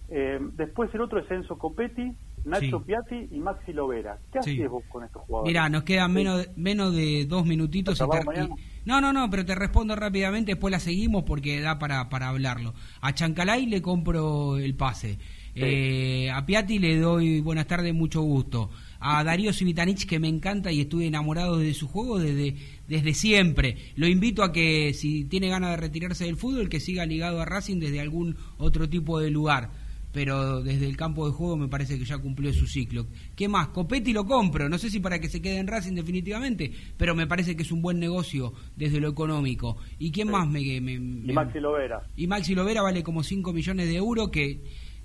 Eh, 0.09 0.39
después 0.57 0.93
el 0.95 1.01
otro 1.03 1.21
es 1.21 1.31
Enzo 1.31 1.57
Copetti, 1.57 2.13
Nacho 2.45 2.81
Sí. 2.81 2.85
Piatti 2.87 3.29
y 3.31 3.39
Maxi 3.39 3.73
Lovera. 3.73 4.19
¿Qué 4.33 4.43
Sí. 4.43 4.51
haces 4.59 4.69
vos 4.71 4.83
con 4.89 5.05
estos 5.05 5.23
jugadores? 5.23 5.49
Mira, 5.51 5.69
nos 5.69 5.85
quedan 5.85 6.13
menos, 6.13 6.49
menos 6.57 6.93
de 6.95 7.25
dos 7.27 7.47
minutitos. 7.47 8.01
y- 8.01 8.49
no, 8.85 9.01
no, 9.01 9.13
no, 9.13 9.31
pero 9.31 9.45
te 9.45 9.55
respondo 9.55 9.95
rápidamente, 9.95 10.51
después 10.53 10.73
la 10.73 10.81
seguimos 10.81 11.23
porque 11.23 11.61
da 11.61 11.79
para, 11.79 12.09
para 12.09 12.29
hablarlo. 12.29 12.75
A 13.01 13.13
Chancalay 13.15 13.67
le 13.67 13.81
compro 13.81 14.57
el 14.59 14.75
pase. 14.75 15.19
Eh, 15.55 16.31
a 16.31 16.45
Piatti 16.47 16.79
le 16.79 16.97
doy 16.99 17.41
buenas 17.41 17.67
tardes, 17.67 17.93
mucho 17.95 18.23
gusto. 18.23 18.71
A 19.01 19.23
Darío 19.25 19.53
Civitanich, 19.53 20.07
que 20.07 20.19
me 20.19 20.29
encanta 20.29 20.71
y 20.73 20.81
estuve 20.81 21.07
enamorado 21.07 21.59
de 21.59 21.75
su 21.75 21.89
juego 21.89 22.19
desde, 22.19 22.55
desde 22.89 23.15
siempre. 23.15 23.77
Lo 23.97 24.07
invito 24.07 24.43
a 24.45 24.53
que, 24.53 24.95
si 24.95 25.25
tiene 25.25 25.49
ganas 25.49 25.71
de 25.73 25.77
retirarse 25.79 26.25
del 26.25 26.37
fútbol, 26.37 26.69
que 26.69 26.81
siga 26.81 27.05
ligado 27.05 27.41
a 27.41 27.45
Racing 27.45 27.81
desde 27.81 28.01
algún 28.01 28.37
otro 28.59 28.89
tipo 28.89 29.19
de 29.21 29.31
lugar 29.31 29.71
pero 30.13 30.63
desde 30.63 30.87
el 30.87 30.95
campo 30.99 31.25
de 31.27 31.33
juego 31.33 31.57
me 31.57 31.69
parece 31.69 31.99
que 31.99 32.05
ya 32.05 32.19
cumplió 32.19 32.53
su 32.53 32.67
ciclo. 32.67 33.07
¿Qué 33.35 33.49
más? 33.49 33.69
Copetti 33.69 34.13
lo 34.13 34.27
compro, 34.27 34.69
no 34.69 34.77
sé 34.77 34.91
si 34.91 35.01
para 35.01 35.19
que 35.19 35.31
se 35.31 35.41
quede 35.41 35.57
en 35.57 35.67
Racing 35.67 35.95
definitivamente, 35.95 36.71
pero 36.99 37.15
me 37.15 37.27
parece 37.27 37.57
que 37.57 37.63
es 37.63 37.73
un 37.73 37.81
buen 37.81 37.99
negocio 37.99 38.53
desde 38.77 39.01
lo 39.01 39.09
económico. 39.09 39.79
¿Y 39.99 40.11
quién 40.13 40.31
más 40.31 40.47
me, 40.47 40.61
me- 40.83 40.93
Y 40.93 41.33
Maxi 41.33 41.61
Lovera. 41.61 42.03
y 42.15 42.27
Maxi 42.27 42.55
Lovera 42.55 42.83
vale 42.83 43.03
como 43.03 43.23
5 43.23 43.55
millones 43.55 43.89
de 43.89 43.97
euros 43.97 44.29
que 44.29 44.61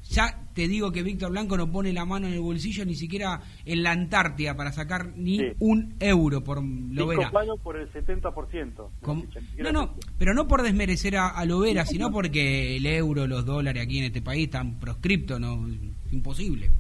ya 0.10 0.44
te 0.54 0.68
digo 0.68 0.92
que 0.92 1.04
Víctor 1.04 1.32
Blanco 1.32 1.58
no 1.58 1.72
pone 1.72 1.94
la 1.94 2.06
mano 2.06 2.28
en 2.28 2.34
el 2.34 2.40
bolsillo 2.40 2.86
ni 2.86 2.96
siquiera 2.96 3.42
en 3.66 3.84
la 3.84 3.92
Antártida 3.92 4.56
para 4.56 4.72
sacar 4.72 5.14
ni 5.16 5.38
Sí. 5.38 5.46
un 5.60 5.94
euro 6.00 6.44
por 6.44 6.64
Lovera. 6.64 7.32
Por 7.64 7.78
el 7.78 7.92
70%. 7.92 8.90
Com- 9.02 9.24
Ni 9.56 9.64
No, 9.64 9.72
no, 9.72 9.94
pero 10.18 10.34
no 10.34 10.48
por 10.48 10.64
desmerecer 10.64 11.18
a, 11.18 11.28
a 11.30 11.46
Lovera, 11.46 11.86
sino 11.86 12.12
porque 12.12 12.76
el 12.78 12.86
euro, 12.86 13.28
los 13.28 13.46
dólares 13.46 13.84
aquí 13.84 14.00
en 14.00 14.06
este 14.06 14.22
país 14.22 14.46
están 14.46 14.80
proscriptos, 14.80 15.40
no, 15.40 15.68
imposible. 16.12 16.72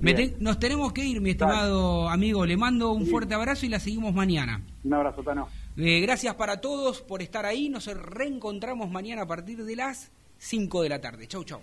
Me 0.00 0.14
Bien. 0.14 0.34
te- 0.34 0.36
nos 0.44 0.60
tenemos 0.60 0.92
que 0.92 1.04
ir, 1.04 1.20
mi 1.20 1.30
estimado 1.30 2.08
amigo. 2.08 2.46
Le 2.46 2.56
mando 2.56 2.92
un 2.92 3.06
fuerte 3.06 3.34
abrazo 3.34 3.66
y 3.66 3.70
la 3.70 3.80
seguimos 3.80 4.14
mañana. 4.14 4.62
Un 4.84 4.94
abrazo, 4.94 5.22
Tano. 5.24 5.48
Eh, 5.76 6.00
gracias 6.00 6.34
para 6.36 6.60
todos 6.60 7.00
por 7.02 7.22
estar 7.22 7.44
ahí. 7.44 7.68
Nos 7.68 7.86
reencontramos 7.86 8.88
mañana 8.88 9.22
a 9.22 9.26
partir 9.26 9.64
de 9.64 9.74
las 9.74 10.12
5 10.40 10.82
de 10.82 10.88
la 10.88 11.00
tarde. 11.00 11.26
Chau, 11.28 11.44
chau. 11.44 11.60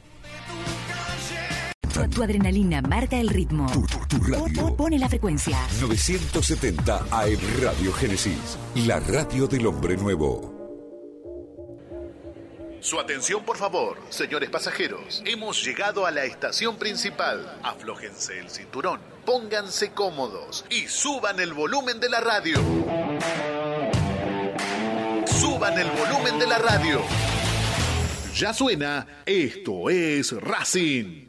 Tu, 1.91 2.07
tu 2.09 2.21
adrenalina 2.23 2.79
marca 2.81 3.17
el 3.17 3.27
ritmo. 3.29 3.65
Tu, 3.71 3.81
tu- 3.87 4.07
tu 4.07 4.23
radio. 4.31 4.61
Po- 4.61 4.67
po- 4.69 4.75
Pone 4.77 4.99
la 4.99 5.09
frecuencia. 5.09 5.57
970 5.81 7.07
AM 7.09 7.39
Radio 7.61 7.91
Génesis, 7.93 8.57
la 8.75 8.99
radio 8.99 9.47
del 9.47 9.65
hombre 9.65 9.97
nuevo. 9.97 10.53
Su 12.79 12.99
atención, 12.99 13.43
por 13.43 13.57
favor, 13.57 13.97
señores 14.09 14.51
pasajeros. 14.51 15.23
Hemos 15.25 15.65
llegado 15.65 16.05
a 16.05 16.11
la 16.11 16.23
estación 16.25 16.77
principal. 16.77 17.57
Aflójense 17.63 18.39
el 18.39 18.49
cinturón, 18.51 19.01
pónganse 19.25 19.91
cómodos 19.91 20.63
y 20.69 20.87
suban 20.87 21.39
el 21.39 21.53
volumen 21.53 21.99
de 21.99 22.09
la 22.09 22.19
radio. 22.21 22.57
Suban 25.25 25.77
el 25.79 25.89
volumen 25.89 26.37
de 26.39 26.45
la 26.47 26.59
radio. 26.59 27.01
Ya 28.37 28.53
suena, 28.53 29.07
esto 29.25 29.89
es 29.89 30.31
Racing. 30.31 31.26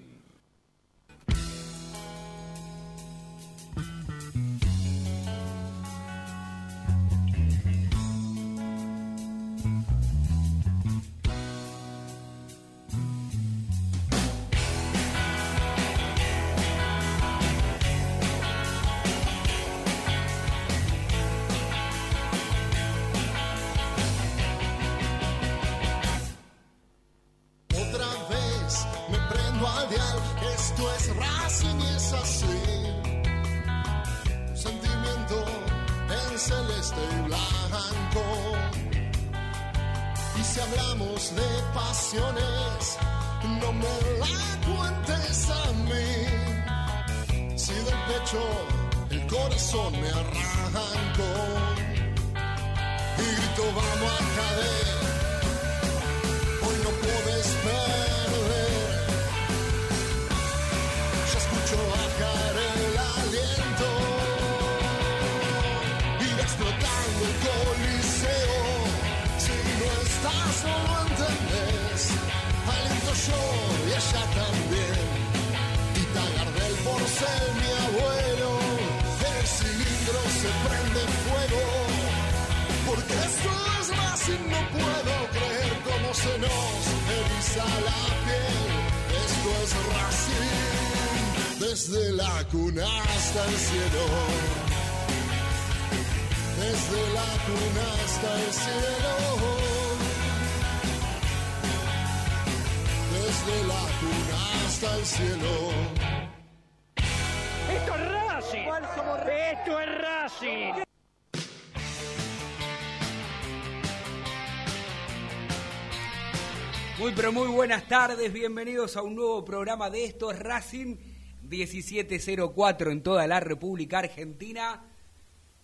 Buenas 117.59 117.89
tardes, 117.89 118.33
bienvenidos 118.33 118.97
a 118.97 119.03
un 119.03 119.17
nuevo 119.17 119.45
programa 119.45 119.91
de 119.91 120.05
esto 120.05 120.31
es 120.31 120.39
Racing 120.39 120.95
1704 121.43 122.93
en 122.93 123.03
toda 123.03 123.27
la 123.27 123.41
República 123.41 123.99
Argentina. 123.99 124.85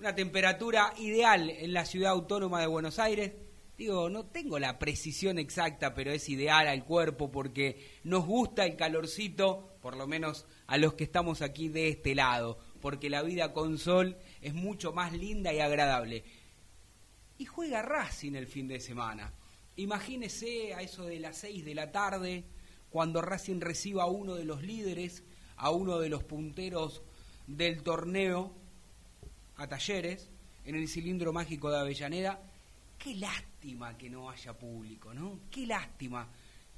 Una 0.00 0.12
temperatura 0.12 0.92
ideal 0.98 1.50
en 1.50 1.72
la 1.72 1.84
ciudad 1.84 2.10
autónoma 2.10 2.60
de 2.60 2.66
Buenos 2.66 2.98
Aires. 2.98 3.34
Digo, 3.78 4.10
no 4.10 4.26
tengo 4.26 4.58
la 4.58 4.76
precisión 4.76 5.38
exacta, 5.38 5.94
pero 5.94 6.10
es 6.10 6.28
ideal 6.28 6.66
al 6.66 6.84
cuerpo 6.84 7.30
porque 7.30 8.00
nos 8.02 8.26
gusta 8.26 8.64
el 8.66 8.74
calorcito, 8.74 9.76
por 9.80 9.96
lo 9.96 10.08
menos 10.08 10.46
a 10.66 10.78
los 10.78 10.94
que 10.94 11.04
estamos 11.04 11.42
aquí 11.42 11.68
de 11.68 11.90
este 11.90 12.16
lado, 12.16 12.58
porque 12.80 13.08
la 13.08 13.22
vida 13.22 13.52
con 13.52 13.78
sol 13.78 14.16
es 14.40 14.52
mucho 14.52 14.92
más 14.92 15.12
linda 15.12 15.52
y 15.52 15.60
agradable. 15.60 16.24
Y 17.38 17.44
juega 17.44 17.82
Racing 17.82 18.34
el 18.34 18.48
fin 18.48 18.66
de 18.66 18.80
semana. 18.80 19.32
Imagínese 19.76 20.74
a 20.74 20.82
eso 20.82 21.04
de 21.04 21.18
las 21.18 21.38
6 21.38 21.64
de 21.64 21.74
la 21.74 21.90
tarde, 21.90 22.44
cuando 22.90 23.20
Racing 23.20 23.60
reciba 23.60 24.04
a 24.04 24.06
uno 24.06 24.34
de 24.34 24.44
los 24.44 24.62
líderes, 24.62 25.24
a 25.56 25.70
uno 25.70 25.98
de 25.98 26.08
los 26.08 26.22
punteros 26.22 27.02
del 27.46 27.82
torneo, 27.82 28.52
a 29.56 29.66
Talleres, 29.66 30.30
en 30.64 30.76
el 30.76 30.88
cilindro 30.88 31.32
mágico 31.32 31.70
de 31.70 31.78
Avellaneda. 31.78 32.40
Qué 32.98 33.16
lástima 33.16 33.98
que 33.98 34.08
no 34.08 34.30
haya 34.30 34.56
público, 34.56 35.12
¿no? 35.12 35.40
Qué 35.50 35.66
lástima 35.66 36.28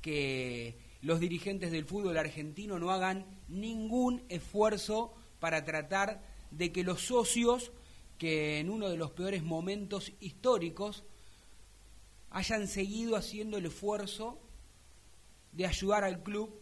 que 0.01 0.77
los 1.03 1.21
dirigentes 1.21 1.71
del 1.71 1.85
fútbol 1.85 2.17
argentino 2.17 2.79
no 2.79 2.91
hagan 2.91 3.27
ningún 3.49 4.23
esfuerzo 4.29 5.15
para 5.39 5.65
tratar 5.65 6.23
de 6.51 6.73
que 6.73 6.83
los 6.83 7.03
socios, 7.03 7.73
que 8.19 8.59
en 8.59 8.71
uno 8.71 8.89
de 8.89 8.97
los 8.97 9.11
peores 9.11 9.43
momentos 9.43 10.13
históricos, 10.21 11.05
hayan 12.37 12.69
seguido 12.69 13.17
haciendo 13.17 13.57
el 13.57 13.65
esfuerzo 13.65 14.39
de 15.53 15.67
ayudar 15.67 16.05
al 16.05 16.23
club 16.23 16.61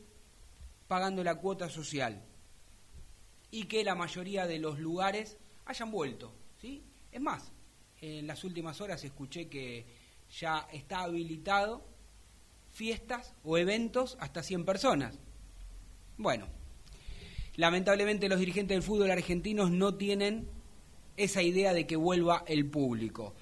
pagando 0.86 1.24
la 1.24 1.34
cuota 1.34 1.68
social 1.68 2.22
y 3.50 3.64
que 3.64 3.82
la 3.82 3.96
mayoría 3.96 4.46
de 4.46 4.60
los 4.60 4.78
lugares 4.78 5.36
hayan 5.64 5.90
vuelto, 5.90 6.32
¿sí? 6.60 6.84
Es 7.10 7.20
más, 7.20 7.50
en 8.00 8.28
las 8.28 8.44
últimas 8.44 8.80
horas 8.80 9.02
escuché 9.02 9.48
que 9.48 9.84
ya 10.38 10.68
está 10.72 11.00
habilitado 11.00 11.84
fiestas 12.70 13.34
o 13.42 13.58
eventos 13.58 14.16
hasta 14.20 14.44
100 14.44 14.64
personas. 14.64 15.18
Bueno, 16.16 16.46
lamentablemente 17.56 18.28
los 18.28 18.38
dirigentes 18.38 18.76
del 18.76 18.84
fútbol 18.84 19.10
argentinos 19.10 19.72
no 19.72 19.96
tienen 19.96 20.46
esa 21.16 21.42
idea 21.42 21.72
de 21.72 21.84
que 21.84 21.96
vuelva 21.96 22.44
el 22.46 22.64
público 22.64 23.34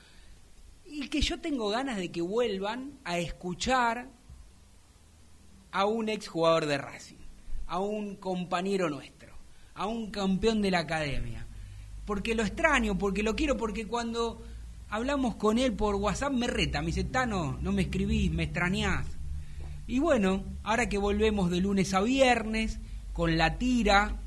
y 1.02 1.08
que 1.08 1.20
yo 1.20 1.40
tengo 1.40 1.68
ganas 1.68 1.96
de 1.96 2.10
que 2.10 2.22
vuelvan 2.22 2.92
a 3.04 3.18
escuchar 3.18 4.08
a 5.72 5.86
un 5.86 6.08
exjugador 6.08 6.66
de 6.66 6.78
Racing, 6.78 7.16
a 7.66 7.80
un 7.80 8.16
compañero 8.16 8.88
nuestro, 8.88 9.32
a 9.74 9.86
un 9.86 10.10
campeón 10.10 10.62
de 10.62 10.70
la 10.70 10.80
academia. 10.80 11.46
Porque 12.04 12.34
lo 12.34 12.42
extraño, 12.42 12.98
porque 12.98 13.22
lo 13.22 13.34
quiero, 13.34 13.56
porque 13.56 13.86
cuando 13.86 14.42
hablamos 14.90 15.36
con 15.36 15.58
él 15.58 15.72
por 15.72 15.96
WhatsApp 15.96 16.32
me 16.32 16.46
reta, 16.46 16.80
me 16.80 16.88
dice, 16.88 17.04
Tano, 17.04 17.58
no 17.60 17.72
me 17.72 17.82
escribís, 17.82 18.30
me 18.30 18.44
extrañás. 18.44 19.06
Y 19.86 19.98
bueno, 19.98 20.44
ahora 20.62 20.88
que 20.88 20.98
volvemos 20.98 21.50
de 21.50 21.60
lunes 21.60 21.94
a 21.94 22.00
viernes, 22.00 22.78
con 23.12 23.36
la 23.36 23.58
tira, 23.58 24.20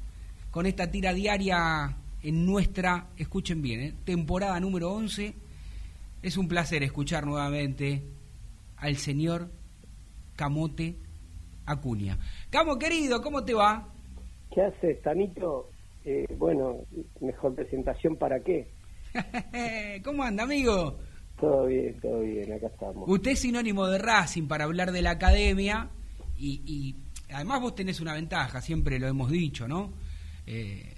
con 0.51 0.65
esta 0.65 0.91
tira 0.91 1.13
diaria 1.13 1.95
en 2.21 2.45
nuestra, 2.45 3.07
escuchen 3.17 3.61
bien, 3.61 3.79
¿eh? 3.81 3.93
temporada 4.03 4.59
número 4.59 4.91
11, 4.91 5.44
es 6.25 6.37
un 6.37 6.47
placer 6.47 6.81
escuchar 6.81 7.27
nuevamente 7.27 8.01
al 8.77 8.95
señor 8.95 9.51
Camote 10.35 10.95
Acuña. 11.67 12.17
Camo 12.49 12.79
querido, 12.79 13.21
¿cómo 13.21 13.45
te 13.45 13.53
va? 13.53 13.93
¿Qué 14.51 14.63
haces, 14.63 14.99
Tanito? 15.03 15.69
Eh, 16.03 16.25
bueno, 16.35 16.79
mejor 17.21 17.53
presentación 17.53 18.15
para 18.15 18.39
qué. 18.39 18.67
¿Cómo 20.03 20.23
anda, 20.23 20.45
amigo? 20.45 20.97
Todo 21.39 21.67
bien, 21.67 21.99
todo 22.01 22.21
bien, 22.21 22.53
acá 22.53 22.67
estamos. 22.67 23.07
Usted 23.07 23.31
es 23.31 23.39
sinónimo 23.39 23.85
de 23.85 23.99
Racing 23.99 24.47
para 24.47 24.63
hablar 24.63 24.91
de 24.93 25.03
la 25.03 25.11
academia 25.11 25.91
y, 26.35 26.63
y 26.65 26.95
además 27.35 27.61
vos 27.61 27.75
tenés 27.75 28.01
una 28.01 28.15
ventaja, 28.15 28.61
siempre 28.61 28.97
lo 28.97 29.07
hemos 29.07 29.29
dicho, 29.29 29.67
¿no? 29.67 29.93
Eh, 30.47 30.91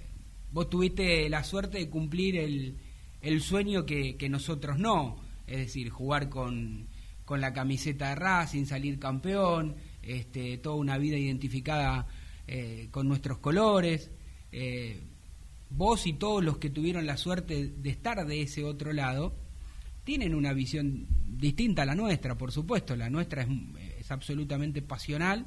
vos 0.52 0.70
tuviste 0.70 1.28
la 1.28 1.44
suerte 1.44 1.76
de 1.76 1.90
cumplir 1.90 2.38
el, 2.38 2.78
el 3.20 3.40
sueño 3.40 3.84
que, 3.86 4.16
que 4.16 4.28
nosotros 4.28 4.78
no, 4.78 5.16
es 5.46 5.58
decir, 5.58 5.90
jugar 5.90 6.28
con, 6.28 6.88
con 7.24 7.40
la 7.40 7.52
camiseta 7.52 8.10
de 8.10 8.14
Racing, 8.14 8.64
salir 8.64 8.98
campeón, 8.98 9.76
este, 10.02 10.58
toda 10.58 10.76
una 10.76 10.98
vida 10.98 11.16
identificada 11.16 12.06
eh, 12.46 12.88
con 12.90 13.08
nuestros 13.08 13.38
colores. 13.38 14.10
Eh, 14.50 15.02
vos 15.70 16.06
y 16.06 16.14
todos 16.14 16.42
los 16.42 16.58
que 16.58 16.70
tuvieron 16.70 17.06
la 17.06 17.16
suerte 17.16 17.68
de 17.68 17.90
estar 17.90 18.26
de 18.26 18.42
ese 18.42 18.64
otro 18.64 18.92
lado, 18.92 19.34
tienen 20.04 20.34
una 20.34 20.54
visión 20.54 21.06
distinta 21.26 21.82
a 21.82 21.84
la 21.86 21.94
nuestra, 21.94 22.38
por 22.38 22.52
supuesto. 22.52 22.96
La 22.96 23.10
nuestra 23.10 23.42
es, 23.42 23.48
es 24.00 24.10
absolutamente 24.10 24.80
pasional 24.80 25.44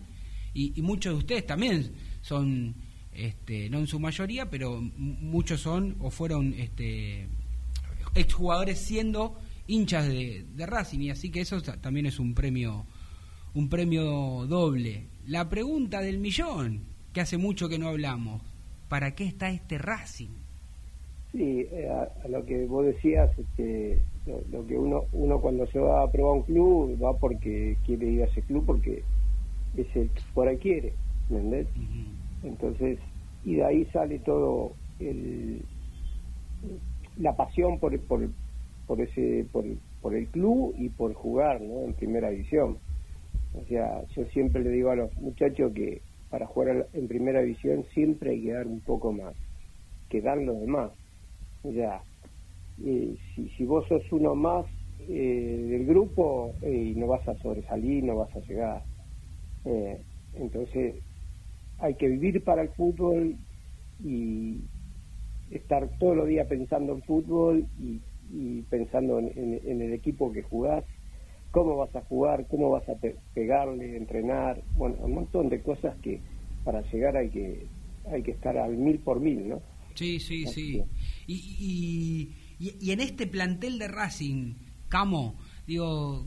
y, 0.53 0.77
y, 0.77 0.81
muchos 0.83 1.13
de 1.13 1.17
ustedes 1.17 1.47
también 1.47 1.93
son, 2.21 2.75
este, 3.11 3.69
no 3.71 3.79
en 3.79 3.87
su 3.87 3.99
mayoría, 3.99 4.49
pero 4.49 4.79
muchos 4.79 5.61
son 5.61 5.95
o 5.99 6.11
fueron 6.11 6.53
este, 6.53 7.27
exjugadores 8.15 8.79
siendo 8.79 9.35
hinchas 9.67 10.07
de, 10.07 10.45
de, 10.55 10.65
Racing 10.65 10.99
y 10.99 11.09
así 11.11 11.31
que 11.31 11.41
eso 11.41 11.61
también 11.61 12.05
es 12.05 12.19
un 12.19 12.33
premio 12.33 12.85
un 13.53 13.69
premio 13.69 14.45
doble. 14.47 15.07
La 15.27 15.49
pregunta 15.49 16.01
del 16.01 16.19
millón, 16.19 16.83
que 17.13 17.21
hace 17.21 17.37
mucho 17.37 17.67
que 17.67 17.77
no 17.77 17.89
hablamos, 17.89 18.41
¿para 18.87 19.13
qué 19.13 19.25
está 19.25 19.49
este 19.49 19.77
Racing? 19.77 20.29
Sí, 21.31 21.67
eh, 21.71 21.89
a, 21.89 22.25
a, 22.25 22.27
lo 22.27 22.45
que 22.45 22.65
vos 22.65 22.85
decías, 22.85 23.29
este, 23.37 23.99
lo, 24.25 24.41
lo, 24.51 24.67
que 24.67 24.77
uno 24.77 25.03
uno 25.13 25.39
cuando 25.39 25.65
se 25.67 25.79
va 25.79 26.03
a 26.03 26.11
probar 26.11 26.37
un 26.37 26.43
club 26.43 27.01
va 27.01 27.17
porque 27.17 27.77
quiere 27.85 28.07
ir 28.07 28.23
a 28.23 28.25
ese 28.25 28.41
club 28.41 28.65
porque 28.65 29.03
es 29.77 29.95
el 29.95 30.09
que 30.09 30.21
por 30.33 30.47
ahí 30.47 30.57
quiere, 30.57 30.93
¿entendés? 31.29 31.67
Uh 31.75 31.79
-huh. 31.79 32.49
Entonces, 32.49 32.99
y 33.45 33.55
de 33.55 33.63
ahí 33.63 33.85
sale 33.93 34.19
todo 34.19 34.73
el 34.99 35.61
la 37.17 37.35
pasión 37.35 37.79
por, 37.79 37.97
por, 38.01 38.29
por 38.87 39.01
ese 39.01 39.45
por, 39.51 39.65
por, 40.01 40.15
el 40.15 40.27
club 40.27 40.73
y 40.77 40.89
por 40.89 41.13
jugar 41.13 41.61
en 41.61 41.93
primera 41.93 42.29
división. 42.29 42.77
O 43.53 43.63
sea, 43.65 44.03
yo 44.15 44.25
siempre 44.27 44.63
le 44.63 44.69
digo 44.69 44.91
a 44.91 44.95
los 44.95 45.15
muchachos 45.17 45.73
que 45.73 46.01
para 46.29 46.47
jugar 46.47 46.87
en 46.93 47.07
primera 47.07 47.41
división 47.41 47.83
siempre 47.93 48.31
hay 48.31 48.41
que 48.43 48.53
dar 48.53 48.67
un 48.67 48.79
poco 48.81 49.11
más 49.11 49.35
que 50.11 50.21
dar 50.21 50.37
los 50.37 50.59
demás. 50.59 50.91
Sea, 51.63 52.03
eh, 52.83 53.15
si, 53.33 53.65
vos 53.65 53.87
sos 53.87 54.03
uno 54.11 54.35
más 54.35 54.65
eh, 55.07 55.67
del 55.69 55.85
grupo 55.85 56.53
eh, 56.61 56.93
no 56.95 57.07
vas 57.07 57.27
a 57.27 57.35
sobresalir, 57.37 58.03
no 58.03 58.17
vas 58.17 58.35
a 58.35 58.39
llegar. 58.41 58.83
Eh, 59.65 60.01
entonces, 60.35 60.95
hay 61.79 61.95
que 61.95 62.07
vivir 62.07 62.43
para 62.43 62.61
el 62.61 62.69
fútbol 62.69 63.35
y 64.03 64.59
estar 65.51 65.89
todos 65.99 66.15
los 66.15 66.27
días 66.27 66.47
pensando 66.47 66.93
en 66.93 67.01
fútbol 67.03 67.67
y, 67.79 67.99
y 68.31 68.61
pensando 68.63 69.19
en, 69.19 69.27
en, 69.35 69.61
en, 69.63 69.81
el 69.81 69.93
equipo 69.93 70.31
que 70.31 70.41
jugás, 70.41 70.83
cómo 71.51 71.75
vas 71.75 71.95
a 71.95 72.01
jugar, 72.01 72.47
cómo 72.47 72.69
vas 72.69 72.87
a 72.89 72.95
pe 72.95 73.15
pegarle, 73.33 73.97
entrenar, 73.97 74.61
bueno, 74.75 74.95
un 75.01 75.13
montón 75.13 75.49
de 75.49 75.61
cosas 75.61 75.95
que 76.01 76.21
para 76.63 76.81
llegar 76.91 77.17
hay 77.17 77.29
que 77.29 77.67
hay 78.09 78.23
que 78.23 78.31
estar 78.31 78.57
al 78.57 78.77
mil 78.77 78.99
por 78.99 79.19
mil, 79.19 79.49
¿no? 79.49 79.61
Sí, 79.93 80.19
sí, 80.19 80.45
Así 80.45 80.73
sí. 80.73 80.83
Y, 81.27 82.33
y, 82.59 82.75
y, 82.79 82.91
en 82.91 83.01
este 83.01 83.27
plantel 83.27 83.77
de 83.77 83.87
Racing, 83.89 84.55
Camo, 84.87 85.35
digo, 85.67 86.25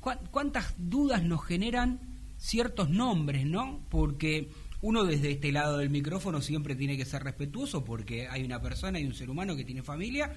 ¿cu 0.00 0.10
¿cuántas 0.30 0.74
dudas 0.78 1.24
nos 1.24 1.44
generan 1.44 2.00
ciertos 2.36 2.90
nombres, 2.90 3.46
no? 3.46 3.80
Porque 3.88 4.50
uno 4.86 5.02
desde 5.02 5.32
este 5.32 5.50
lado 5.50 5.78
del 5.78 5.90
micrófono 5.90 6.40
siempre 6.40 6.76
tiene 6.76 6.96
que 6.96 7.04
ser 7.04 7.24
respetuoso 7.24 7.84
porque 7.84 8.28
hay 8.28 8.44
una 8.44 8.62
persona 8.62 9.00
y 9.00 9.04
un 9.04 9.14
ser 9.14 9.30
humano 9.30 9.56
que 9.56 9.64
tiene 9.64 9.82
familia. 9.82 10.32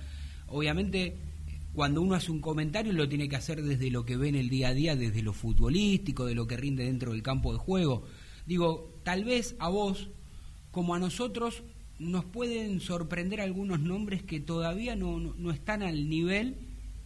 Obviamente, 0.48 1.18
cuando 1.76 2.02
uno 2.02 2.16
hace 2.16 2.32
un 2.32 2.42
comentario 2.42 2.92
lo 2.92 3.08
tiene 3.08 3.30
que 3.30 3.36
hacer 3.36 3.62
desde 3.62 3.92
lo 3.92 4.06
que 4.06 4.18
ve 4.18 4.30
en 4.30 4.34
el 4.34 4.50
día 4.50 4.70
a 4.70 4.74
día, 4.74 4.96
desde 4.96 5.22
lo 5.22 5.34
futbolístico, 5.34 6.26
de 6.26 6.34
lo 6.34 6.48
que 6.48 6.58
rinde 6.58 6.86
dentro 6.86 7.12
del 7.12 7.22
campo 7.22 7.54
de 7.54 7.60
juego. 7.60 8.06
Digo, 8.48 9.00
tal 9.04 9.24
vez 9.24 9.56
a 9.60 9.70
vos, 9.70 10.10
como 10.72 10.96
a 10.96 11.00
nosotros 11.00 11.62
nos 12.00 12.26
pueden 12.26 12.80
sorprender 12.80 13.42
algunos 13.42 13.80
nombres 13.80 14.24
que 14.24 14.40
todavía 14.40 14.96
no, 14.96 15.20
no, 15.20 15.36
no 15.38 15.52
están 15.52 15.84
al 15.84 16.10
nivel 16.10 16.56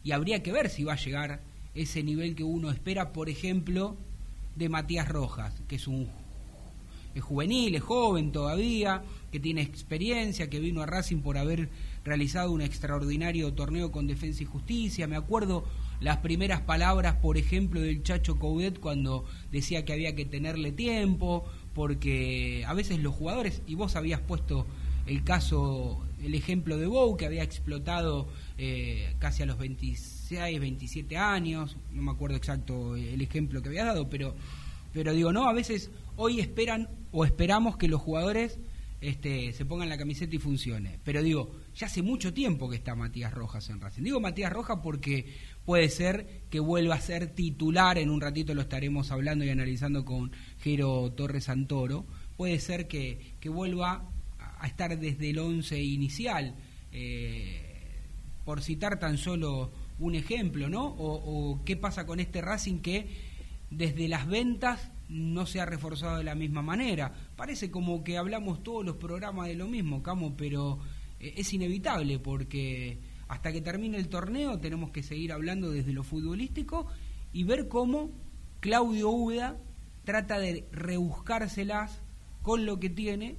y 0.02 0.12
habría 0.12 0.42
que 0.44 0.54
ver 0.54 0.70
si 0.70 0.86
va 0.86 0.94
a 0.94 1.04
llegar 1.04 1.42
ese 1.76 2.04
nivel 2.04 2.36
que 2.36 2.46
uno 2.46 2.72
espera, 2.72 3.12
por 3.12 3.28
ejemplo, 3.28 3.98
de 4.56 4.70
Matías 4.70 5.10
Rojas, 5.10 5.62
que 5.68 5.76
es 5.76 5.90
un 5.90 6.23
es 7.16 7.22
juvenil, 7.22 7.76
es 7.76 7.82
joven 7.82 8.32
todavía, 8.32 9.04
que 9.32 9.40
tiene 9.40 9.62
experiencia, 9.62 10.50
que 10.50 10.60
vino 10.60 10.82
a 10.82 10.86
Racing 10.86 11.22
por 11.22 11.38
haber 11.38 11.70
realizado 12.04 12.52
un 12.52 12.62
extraordinario 12.62 13.54
torneo 13.54 13.92
con 13.92 14.08
Defensa 14.08 14.44
y 14.44 14.46
Justicia. 14.46 15.08
Me 15.08 15.16
acuerdo 15.16 15.64
las 16.00 16.18
primeras 16.18 16.62
palabras, 16.62 17.16
por 17.16 17.38
ejemplo, 17.38 17.80
del 17.80 18.04
Chacho 18.04 18.38
Coudet 18.38 18.80
cuando 18.80 19.26
decía 19.52 19.86
que 19.86 19.94
había 19.94 20.16
que 20.16 20.26
tenerle 20.26 20.72
tiempo, 20.72 21.46
porque 21.74 22.64
a 22.68 22.74
veces 22.74 23.00
los 23.00 23.16
jugadores, 23.16 23.62
y 23.68 23.76
vos 23.76 23.96
habías 23.96 24.20
puesto 24.20 24.66
el 25.06 25.24
caso, 25.24 26.02
el 26.24 26.36
ejemplo 26.36 26.78
de 26.78 26.88
Bou, 26.88 27.18
que 27.18 27.26
había 27.26 27.44
explotado 27.44 28.28
eh, 28.58 29.16
casi 29.20 29.44
a 29.44 29.46
los 29.46 29.58
26, 29.58 30.60
27 30.60 31.18
años, 31.18 31.78
no 31.92 32.02
me 32.02 32.12
acuerdo 32.12 32.38
exacto 32.38 32.96
el 32.96 33.22
ejemplo 33.22 33.62
que 33.62 33.70
había 33.70 33.86
dado, 33.86 34.10
pero, 34.10 34.36
pero 34.94 35.14
digo, 35.14 35.34
no, 35.34 35.48
a 35.48 35.54
veces 35.54 35.90
hoy 36.16 36.40
esperan 36.40 36.90
o 37.12 37.26
esperamos 37.26 37.78
que 37.78 37.88
los 37.88 38.02
jugadores 38.02 38.60
este, 39.02 39.52
se 39.52 39.66
pongan 39.66 39.90
la 39.90 39.98
camiseta 39.98 40.36
y 40.36 40.40
funcione. 40.40 41.00
Pero 41.04 41.22
digo, 41.22 41.52
ya 41.76 41.88
hace 41.88 42.02
mucho 42.02 42.34
tiempo 42.34 42.70
que 42.70 42.78
está 42.78 42.96
Matías 42.96 43.34
Rojas 43.34 43.70
en 43.70 43.82
Racing. 43.82 44.04
Digo 44.04 44.22
Matías 44.22 44.54
Rojas 44.54 44.80
porque 44.82 45.34
puede 45.66 45.90
ser 45.90 46.44
que 46.50 46.60
vuelva 46.62 46.96
a 46.96 47.02
ser 47.02 47.28
titular, 47.28 47.98
en 47.98 48.10
un 48.10 48.22
ratito 48.22 48.54
lo 48.54 48.62
estaremos 48.62 49.12
hablando 49.12 49.44
y 49.44 49.50
analizando 49.50 50.06
con 50.06 50.32
Jero 50.60 51.12
Torres 51.12 51.46
Santoro, 51.46 52.06
puede 52.38 52.60
ser 52.60 52.88
que, 52.88 53.36
que 53.40 53.50
vuelva 53.50 54.10
a 54.60 54.68
estar 54.68 54.98
desde 54.98 55.32
el 55.32 55.40
once 55.40 55.82
inicial, 55.82 56.56
eh, 56.94 57.62
por 58.46 58.62
citar 58.62 59.00
tan 59.00 59.18
solo 59.18 59.72
un 60.00 60.16
ejemplo, 60.16 60.70
¿no? 60.70 60.86
O, 60.86 61.52
o 61.52 61.66
qué 61.66 61.76
pasa 61.76 62.06
con 62.06 62.20
este 62.20 62.42
Racing 62.42 62.80
que 62.80 63.08
desde 63.78 64.08
las 64.08 64.28
ventas 64.28 64.92
no 65.10 65.46
se 65.46 65.60
ha 65.60 65.66
reforzado 65.66 66.18
de 66.18 66.24
la 66.24 66.36
misma 66.36 66.62
manera. 66.62 67.14
Parece 67.36 67.70
como 67.70 68.04
que 68.04 68.18
hablamos 68.18 68.64
todos 68.64 68.86
los 68.86 68.96
programas 68.98 69.48
de 69.48 69.56
lo 69.56 69.68
mismo, 69.68 70.02
Camo, 70.02 70.36
pero 70.36 70.80
eh, 71.20 71.34
es 71.38 71.54
inevitable 71.54 72.20
porque 72.20 73.00
hasta 73.28 73.52
que 73.52 73.62
termine 73.62 73.98
el 73.98 74.10
torneo 74.10 74.60
tenemos 74.60 74.92
que 74.92 75.04
seguir 75.04 75.32
hablando 75.32 75.72
desde 75.72 75.94
lo 75.94 76.04
futbolístico 76.04 76.88
y 77.32 77.44
ver 77.44 77.68
cómo 77.68 78.12
Claudio 78.60 79.10
Úbeda 79.10 79.58
trata 80.04 80.40
de 80.40 80.68
rebuscárselas 80.72 82.02
con 82.42 82.66
lo 82.66 82.80
que 82.80 82.90
tiene 82.90 83.38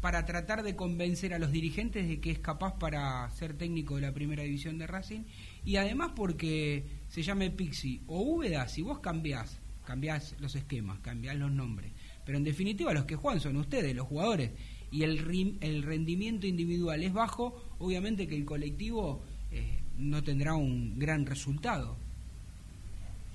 para 0.00 0.26
tratar 0.26 0.62
de 0.62 0.76
convencer 0.76 1.32
a 1.32 1.38
los 1.38 1.50
dirigentes 1.50 2.06
de 2.06 2.20
que 2.20 2.30
es 2.30 2.38
capaz 2.38 2.78
para 2.78 3.28
ser 3.30 3.56
técnico 3.56 3.96
de 3.96 4.02
la 4.02 4.12
primera 4.12 4.42
división 4.42 4.78
de 4.78 4.86
Racing 4.86 5.22
y 5.64 5.76
además 5.76 6.12
porque 6.14 6.84
se 7.08 7.22
llame 7.22 7.50
Pixi 7.50 8.02
o 8.06 8.20
Úbeda, 8.20 8.68
si 8.68 8.82
vos 8.82 8.98
cambiás 8.98 9.60
cambiás 9.84 10.34
los 10.40 10.56
esquemas, 10.56 10.98
cambiás 11.00 11.36
los 11.36 11.52
nombres. 11.52 11.92
Pero 12.24 12.38
en 12.38 12.44
definitiva 12.44 12.92
los 12.92 13.04
que 13.04 13.16
juegan 13.16 13.40
son 13.40 13.56
ustedes, 13.56 13.94
los 13.94 14.06
jugadores. 14.06 14.50
Y 14.90 15.02
el, 15.02 15.58
el 15.60 15.82
rendimiento 15.82 16.46
individual 16.46 17.02
es 17.02 17.12
bajo, 17.12 17.60
obviamente 17.78 18.26
que 18.26 18.36
el 18.36 18.44
colectivo 18.44 19.22
eh, 19.50 19.80
no 19.98 20.22
tendrá 20.22 20.54
un 20.54 20.98
gran 20.98 21.26
resultado. 21.26 21.96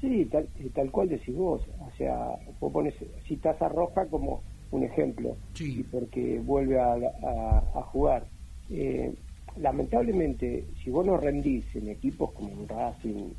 Sí, 0.02 0.26
tal, 0.32 0.48
tal 0.74 0.92
cual 0.92 1.10
decís 1.10 1.36
vos. 1.36 1.62
O 1.80 1.92
sea, 1.98 2.16
vos 2.60 2.72
pones, 2.72 2.94
citas 3.28 3.62
a 3.62 3.68
Roja 3.68 4.06
como 4.08 4.42
un 4.72 4.84
ejemplo, 4.84 5.36
sí. 5.54 5.86
porque 5.92 6.40
vuelve 6.40 6.80
a, 6.80 6.94
a, 6.94 7.58
a 7.76 7.82
jugar. 7.84 8.26
Eh, 8.70 9.14
lamentablemente, 9.58 10.66
si 10.84 10.90
vos 10.90 11.06
no 11.06 11.18
rendís 11.18 11.66
en 11.76 11.90
equipos 11.90 12.32
como 12.32 12.50
en 12.50 12.68
Racing, 12.68 13.34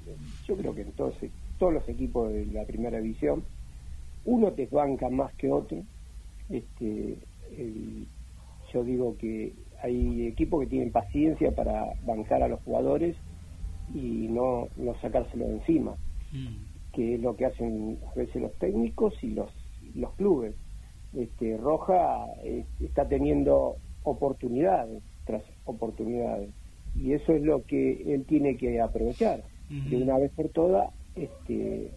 yo 0.47 0.57
creo 0.57 0.75
que 0.75 0.83
entonces 0.83 1.31
todos 1.61 1.75
los 1.75 1.89
equipos 1.89 2.33
de 2.33 2.47
la 2.47 2.65
primera 2.65 2.99
división, 2.99 3.45
uno 4.25 4.51
te 4.53 4.67
banca 4.67 5.11
más 5.11 5.33
que 5.35 5.53
otro. 5.53 5.83
Este, 6.49 7.19
el, 7.57 8.07
yo 8.73 8.83
digo 8.83 9.17
que 9.19 9.53
hay 9.83 10.27
equipos 10.27 10.63
que 10.63 10.71
tienen 10.71 10.91
paciencia 10.91 11.55
para 11.55 11.85
bancar 12.05 12.43
a 12.43 12.49
los 12.49 12.61
jugadores 12.63 13.15
y 13.95 14.29
no, 14.29 14.69
no 14.77 14.95
sacárselo 15.03 15.47
de 15.49 15.57
encima, 15.57 15.97
mm. 16.33 16.93
que 16.95 17.15
es 17.17 17.21
lo 17.21 17.37
que 17.37 17.45
hacen 17.45 17.99
a 18.11 18.15
veces 18.15 18.41
los 18.41 18.55
técnicos 18.55 19.13
y 19.23 19.29
los, 19.29 19.51
los 19.95 20.13
clubes. 20.15 20.55
Este, 21.15 21.59
Roja 21.59 22.25
eh, 22.43 22.65
está 22.81 23.07
teniendo 23.07 23.77
oportunidades 24.03 25.03
tras 25.27 25.43
oportunidades 25.67 26.49
y 26.97 27.13
eso 27.13 27.35
es 27.35 27.43
lo 27.43 27.65
que 27.65 28.15
él 28.15 28.25
tiene 28.25 28.57
que 28.57 28.81
aprovechar 28.81 29.43
de 29.69 30.03
una 30.03 30.19
vez 30.19 30.33
por 30.33 30.49
todas 30.49 30.91
este, 31.21 31.91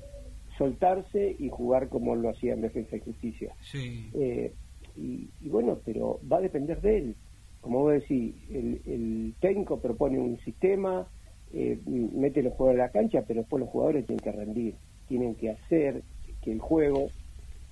soltarse 0.58 1.36
y 1.40 1.50
jugar 1.50 1.90
como 1.90 2.16
lo 2.16 2.30
hacía 2.30 2.54
en 2.54 2.62
Defensa 2.62 2.96
y 2.96 3.00
Justicia. 3.00 3.56
Eh, 3.74 4.54
y, 4.96 5.30
bueno, 5.50 5.80
pero 5.84 6.20
va 6.32 6.38
a 6.38 6.42
depender 6.42 6.82
de 6.82 6.98
él. 6.98 7.16
Como 7.62 7.80
vos 7.80 7.94
decís, 7.94 8.36
el, 8.50 8.82
el 8.86 9.34
técnico 9.40 9.80
propone 9.80 10.20
un 10.20 10.38
sistema, 10.42 11.08
eh, 11.54 11.80
mete 11.86 12.44
los 12.44 12.54
jugadores 12.54 12.82
a 12.82 12.86
la 12.88 12.92
cancha, 12.92 13.24
pero 13.28 13.42
después 13.42 13.62
los 13.62 13.70
jugadores 13.70 14.06
tienen 14.06 14.24
que 14.24 14.32
rendir, 14.32 14.76
tienen 15.08 15.36
que 15.36 15.52
hacer 15.52 16.04
que 16.42 16.52
el 16.52 16.60
juego 16.60 17.08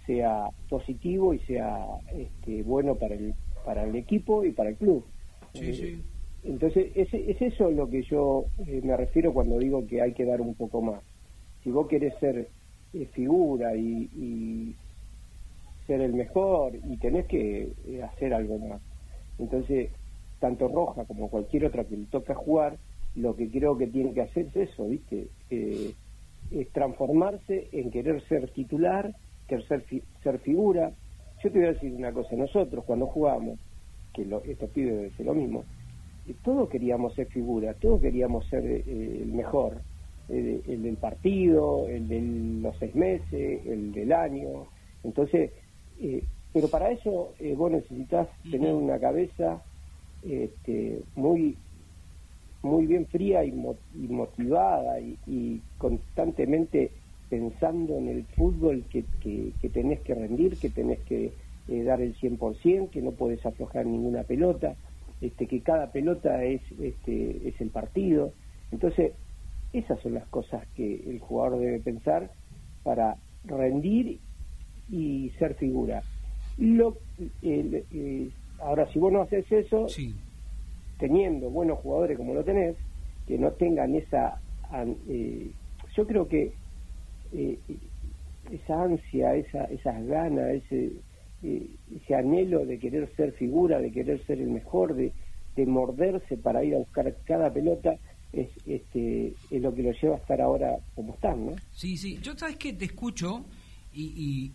sea 0.08 0.46
positivo 0.70 1.34
y 1.34 1.40
sea 1.40 1.86
este, 2.14 2.64
bueno 2.64 2.96
para 2.96 3.16
el, 3.16 3.36
para 3.66 3.84
el 3.84 3.96
equipo 3.96 4.46
y 4.46 4.52
para 4.52 4.70
el 4.70 4.78
club. 4.78 5.06
Eh, 5.54 6.00
entonces, 6.44 6.92
es, 6.96 7.14
es 7.14 7.42
eso 7.42 7.70
lo 7.70 7.88
que 7.90 8.02
yo 8.04 8.46
me 8.66 8.98
refiero 8.98 9.34
cuando 9.34 9.60
digo 9.60 9.86
que 9.86 10.02
hay 10.02 10.14
que 10.14 10.26
dar 10.26 10.42
un 10.42 10.56
poco 10.56 10.82
más 10.82 11.04
si 11.64 11.72
vos 11.72 11.88
querés 11.88 12.14
ser 12.20 12.48
eh, 12.94 13.06
figura 13.14 13.76
y, 13.76 14.76
ser 15.88 16.02
el 16.02 16.14
mejor 16.14 16.76
y 16.76 16.98
tenés 16.98 17.26
que 17.26 17.74
eh, 17.88 18.04
hacer 18.04 18.34
algo 18.34 18.60
más. 18.60 18.82
Entonces, 19.40 19.90
tanto 20.40 20.68
Roja 20.68 21.06
como 21.06 21.30
cualquier 21.30 21.66
otra 21.66 21.84
que 21.86 21.98
le 21.98 22.06
toca 22.06 22.36
jugar, 22.36 22.78
lo 23.16 23.36
que 23.36 23.50
creo 23.50 23.78
que 23.78 23.88
tiene 23.88 24.14
que 24.14 24.22
hacer 24.22 24.48
es 24.48 24.70
eso, 24.70 24.88
¿viste? 24.88 25.28
Eh, 25.50 25.94
es 26.52 26.70
transformarse 26.70 27.68
en 27.72 27.90
querer 27.90 28.22
ser 28.28 28.50
titular, 28.52 29.16
querer 29.48 29.68
ser, 29.68 29.82
fi 29.82 30.04
ser 30.24 30.40
figura. 30.40 30.92
Yo 31.44 31.52
te 31.52 31.58
voy 31.58 31.68
a 31.68 31.74
decir 31.74 31.94
una 31.94 32.12
cosa, 32.12 32.36
nosotros 32.36 32.86
cuando 32.86 33.08
jugamos, 33.08 33.60
que 34.14 34.26
lo, 34.26 34.44
estos 34.44 34.70
lo 35.20 35.34
mismo, 35.34 35.64
todos 36.44 36.70
queríamos 36.70 37.16
ser 37.16 37.28
figura, 37.28 37.74
todos 37.74 38.02
queríamos 38.02 38.46
ser 38.48 38.66
el 38.66 39.32
mejor, 39.34 39.82
el, 40.30 40.84
del 40.84 40.98
partido, 40.98 41.88
el 41.88 42.08
de 42.08 42.22
los 42.62 42.76
seis 42.78 42.96
meses, 42.96 43.66
el 43.66 43.92
del 43.92 44.14
año. 44.14 44.68
Entonces, 45.04 45.52
eh, 46.00 46.24
pero 46.54 46.68
para 46.68 46.92
eso 46.92 47.34
eh, 47.40 47.54
vos 47.56 47.72
necesitas 47.72 48.28
tener 48.50 48.74
una 48.74 49.00
cabeza 49.00 49.62
este, 50.24 51.02
muy 51.16 51.56
muy 52.64 52.86
bien 52.86 53.08
fría 53.08 53.44
y, 53.44 53.52
motivada 53.52 55.00
y, 55.00 55.62
constantemente 55.78 56.92
pensando 57.30 57.98
en 57.98 58.10
el 58.10 58.24
fútbol 58.36 58.84
que, 58.90 59.04
que, 59.22 59.70
tenés 59.70 60.02
que 60.02 60.14
rendir, 60.14 60.58
que 60.58 60.70
tenés 60.70 61.00
que 61.00 61.32
eh, 61.70 61.84
dar 61.84 62.02
el 62.02 62.16
100%, 62.16 62.90
que 62.90 63.02
no 63.02 63.12
puedes 63.12 63.44
aflojar 63.46 63.86
ninguna 63.86 64.24
pelota, 64.24 64.76
este, 65.22 65.48
que 65.48 65.62
cada 65.62 65.92
pelota 65.92 66.44
es, 66.44 66.62
este, 66.80 67.48
es 67.48 67.60
el 67.62 67.70
partido. 67.70 68.34
Entonces, 68.72 69.14
esas 69.74 70.00
son 70.02 70.14
las 70.16 70.28
cosas 70.28 70.68
que 70.76 70.96
el 71.10 71.20
jugador 71.20 71.60
debe 71.60 71.80
pensar 71.80 72.32
para 72.84 73.16
rendir 73.46 74.20
y 74.90 75.30
ser 75.40 75.56
figura. 75.56 76.02
Lo, 76.58 76.98
eh, 77.42 78.30
ahora, 78.60 78.92
si 78.92 79.00
vos 79.00 79.12
no 79.12 79.22
haces 79.22 79.50
eso, 79.52 79.88
teniendo 81.00 81.50
buenos 81.50 81.80
jugadores 81.80 82.18
como 82.18 82.34
lo 82.34 82.44
tenés, 82.44 82.76
que 83.28 83.38
no 83.38 83.52
tengan 83.52 83.96
esa... 83.96 84.42
Eh, 85.08 85.52
yo 85.96 86.08
creo 86.08 86.28
que 86.28 86.54
eh, 87.34 87.58
esa 88.52 88.84
ansia, 88.84 89.36
esa, 89.36 89.66
esas 89.66 90.06
ganas, 90.06 90.50
ese, 90.50 90.92
ese 91.44 92.16
anhelo 92.16 92.66
de 92.66 92.78
querer 92.80 93.10
ser 93.16 93.32
figura, 93.34 93.80
de 93.80 93.92
querer 93.92 94.24
ser 94.26 94.40
el 94.40 94.50
mejor, 94.50 94.94
de, 94.94 95.14
de 95.56 95.66
morderse 95.66 96.38
para 96.38 96.64
ir 96.64 96.76
a 96.76 96.80
buscar 96.80 97.14
cada 97.26 97.52
pelota, 97.52 97.96
es, 98.34 98.50
este, 98.66 99.34
es 99.50 99.62
lo 99.62 99.74
que 99.74 99.84
lo 99.84 99.92
lleva 99.92 100.16
a 100.16 100.20
estar 100.20 100.42
ahora 100.42 100.78
como 100.96 101.14
están, 101.14 101.46
¿no? 101.46 101.56
Sí, 101.74 101.98
sí. 101.98 102.20
Yo, 102.22 102.38
¿sabes 102.38 102.58
que 102.58 102.74
Te 102.74 102.86
escucho 102.86 103.46
y, 103.94 104.52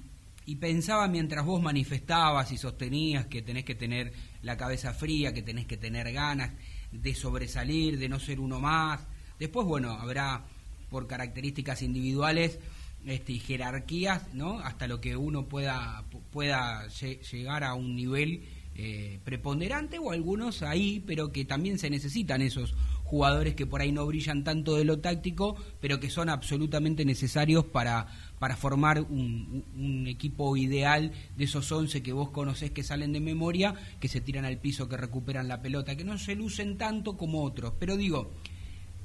y, 0.46 0.56
pensaba 0.56 1.08
mientras 1.08 1.44
vos 1.44 1.60
manifestabas 1.60 2.50
y 2.52 2.56
sostenías 2.56 3.26
que 3.26 3.42
tenés 3.42 3.64
que 3.64 3.74
tener 3.74 4.12
la 4.42 4.56
cabeza 4.56 4.94
fría, 4.94 5.34
que 5.34 5.42
tenés 5.42 5.66
que 5.66 5.76
tener 5.76 6.10
ganas 6.12 6.52
de 6.92 7.14
sobresalir, 7.14 7.98
de 7.98 8.08
no 8.08 8.18
ser 8.18 8.40
uno 8.40 8.60
más. 8.60 9.06
Después, 9.38 9.66
bueno, 9.66 9.92
habrá 9.92 10.44
por 10.88 11.06
características 11.06 11.82
individuales 11.82 12.58
este, 13.04 13.32
y 13.34 13.38
jerarquías, 13.40 14.32
¿no? 14.34 14.60
Hasta 14.60 14.86
lo 14.86 15.00
que 15.00 15.16
uno 15.16 15.46
pueda, 15.46 16.04
pueda 16.32 16.88
llegar 16.88 17.64
a 17.64 17.74
un 17.74 17.94
nivel 17.94 18.44
eh, 18.74 19.20
preponderante 19.24 19.98
o 19.98 20.10
algunos 20.10 20.62
ahí, 20.62 21.02
pero 21.06 21.32
que 21.32 21.44
también 21.44 21.78
se 21.78 21.88
necesitan 21.88 22.42
esos 22.42 22.74
jugadores 23.06 23.54
que 23.54 23.66
por 23.66 23.80
ahí 23.80 23.92
no 23.92 24.04
brillan 24.04 24.42
tanto 24.42 24.74
de 24.76 24.84
lo 24.84 24.98
táctico, 24.98 25.56
pero 25.80 26.00
que 26.00 26.10
son 26.10 26.28
absolutamente 26.28 27.04
necesarios 27.04 27.64
para, 27.64 28.08
para 28.38 28.56
formar 28.56 29.00
un, 29.00 29.64
equipo 30.06 30.56
ideal 30.56 31.12
de 31.36 31.44
esos 31.44 31.70
11 31.70 32.02
que 32.02 32.12
vos 32.12 32.30
conocés 32.30 32.72
que 32.72 32.82
salen 32.82 33.12
de 33.12 33.20
memoria, 33.20 33.74
que 34.00 34.08
se 34.08 34.20
tiran 34.20 34.44
al 34.44 34.58
piso, 34.58 34.88
que 34.88 34.96
recuperan 34.96 35.48
la 35.48 35.62
pelota, 35.62 35.96
que 35.96 36.04
no 36.04 36.18
se 36.18 36.34
lucen 36.34 36.76
tanto 36.76 37.16
como 37.16 37.44
otros. 37.44 37.74
Pero 37.78 37.96
digo, 37.96 38.32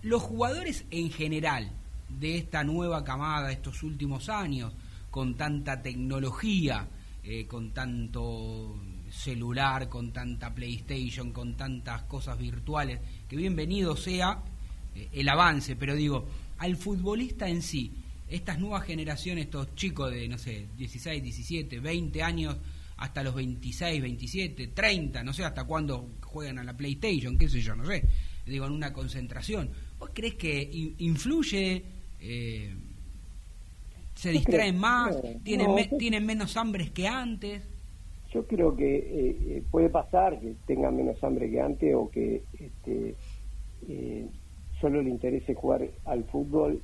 los 0.01 0.21
jugadores 0.21 0.85
en 0.89 1.11
general 1.11 1.71
de 2.09 2.37
esta 2.37 2.63
nueva 2.63 3.03
camada, 3.03 3.51
estos 3.51 3.83
últimos 3.83 4.29
años, 4.29 4.73
con 5.11 5.35
tanta 5.35 5.81
tecnología, 5.81 6.87
eh, 7.23 7.45
con 7.45 7.71
tanto 7.71 8.79
celular, 9.11 9.89
con 9.89 10.11
tanta 10.11 10.55
PlayStation, 10.55 11.31
con 11.31 11.55
tantas 11.55 12.03
cosas 12.03 12.37
virtuales, 12.37 12.99
que 13.31 13.37
bienvenido 13.37 13.95
sea 13.95 14.43
eh, 14.93 15.07
el 15.13 15.29
avance, 15.29 15.77
pero 15.77 15.95
digo, 15.95 16.27
al 16.57 16.75
futbolista 16.75 17.47
en 17.47 17.61
sí, 17.61 17.93
estas 18.27 18.59
nuevas 18.59 18.83
generaciones, 18.83 19.45
estos 19.45 19.73
chicos 19.73 20.11
de, 20.11 20.27
no 20.27 20.37
sé, 20.37 20.67
16, 20.77 21.23
17, 21.23 21.79
20 21.79 22.23
años, 22.23 22.57
hasta 22.97 23.23
los 23.23 23.33
26, 23.33 24.01
27, 24.01 24.67
30, 24.67 25.23
no 25.23 25.31
sé 25.31 25.45
hasta 25.45 25.63
cuándo 25.63 26.09
juegan 26.19 26.59
a 26.59 26.65
la 26.65 26.75
PlayStation, 26.75 27.37
qué 27.37 27.47
sé 27.47 27.61
yo, 27.61 27.73
no 27.73 27.85
sé, 27.85 28.03
digo, 28.45 28.65
en 28.65 28.73
una 28.73 28.91
concentración. 28.91 29.69
¿Vos 29.97 30.09
crees 30.13 30.35
que 30.35 30.93
influye? 30.97 31.85
Eh, 32.19 32.75
¿Se 34.13 34.31
distraen 34.31 34.77
más? 34.77 35.15
¿Tienen, 35.41 35.69
¿Tienen 35.97 36.25
menos 36.25 36.57
hambre 36.57 36.91
que 36.91 37.07
antes? 37.07 37.61
Yo 38.31 38.47
creo 38.47 38.75
que 38.75 38.95
eh, 38.95 39.37
eh, 39.41 39.63
puede 39.69 39.89
pasar 39.89 40.39
que 40.39 40.55
tengan 40.65 40.95
menos 40.95 41.21
hambre 41.23 41.49
que 41.49 41.59
antes 41.59 41.93
o 41.93 42.09
que 42.09 42.43
este, 42.57 43.15
eh, 43.89 44.25
solo 44.79 45.01
le 45.01 45.09
interese 45.09 45.53
jugar 45.53 45.89
al 46.05 46.23
fútbol 46.25 46.81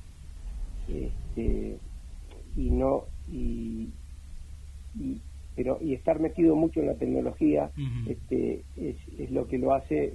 este, 0.88 1.78
y 2.56 2.70
no 2.70 3.04
y, 3.30 3.88
pero 5.54 5.78
y 5.80 5.94
estar 5.94 6.20
metido 6.20 6.54
mucho 6.54 6.80
en 6.80 6.86
la 6.86 6.94
tecnología 6.94 7.70
este, 8.06 8.64
es, 8.76 8.96
es, 9.18 9.30
lo 9.30 9.46
que 9.46 9.58
lo 9.58 9.74
hace 9.74 10.14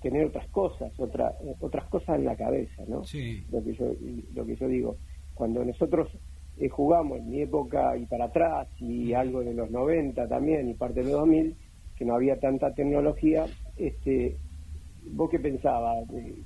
tener 0.00 0.26
otras 0.26 0.46
cosas 0.48 0.92
otra, 0.98 1.34
otras 1.60 1.84
cosas 1.88 2.18
en 2.18 2.24
la 2.24 2.36
cabeza 2.36 2.82
no 2.88 3.02
lo 3.50 3.64
que 3.64 3.74
yo 3.74 3.92
lo 4.34 4.46
que 4.46 4.56
yo 4.56 4.68
digo. 4.68 4.96
Cuando 5.34 5.64
nosotros 5.64 6.08
eh, 6.56 6.68
jugamos 6.68 7.18
en 7.18 7.30
mi 7.30 7.42
época 7.42 7.96
y 7.96 8.06
para 8.06 8.26
atrás 8.26 8.68
y 8.78 9.12
algo 9.12 9.40
de 9.40 9.54
los 9.54 9.70
90 9.70 10.28
también 10.28 10.68
y 10.68 10.74
parte 10.74 11.00
de 11.00 11.10
los 11.10 11.20
2000 11.20 11.56
que 11.96 12.04
no 12.04 12.14
había 12.14 12.38
tanta 12.38 12.72
tecnología 12.74 13.46
este 13.76 14.36
vos 15.12 15.28
qué 15.30 15.40
pensabas 15.40 16.08
eh, 16.14 16.44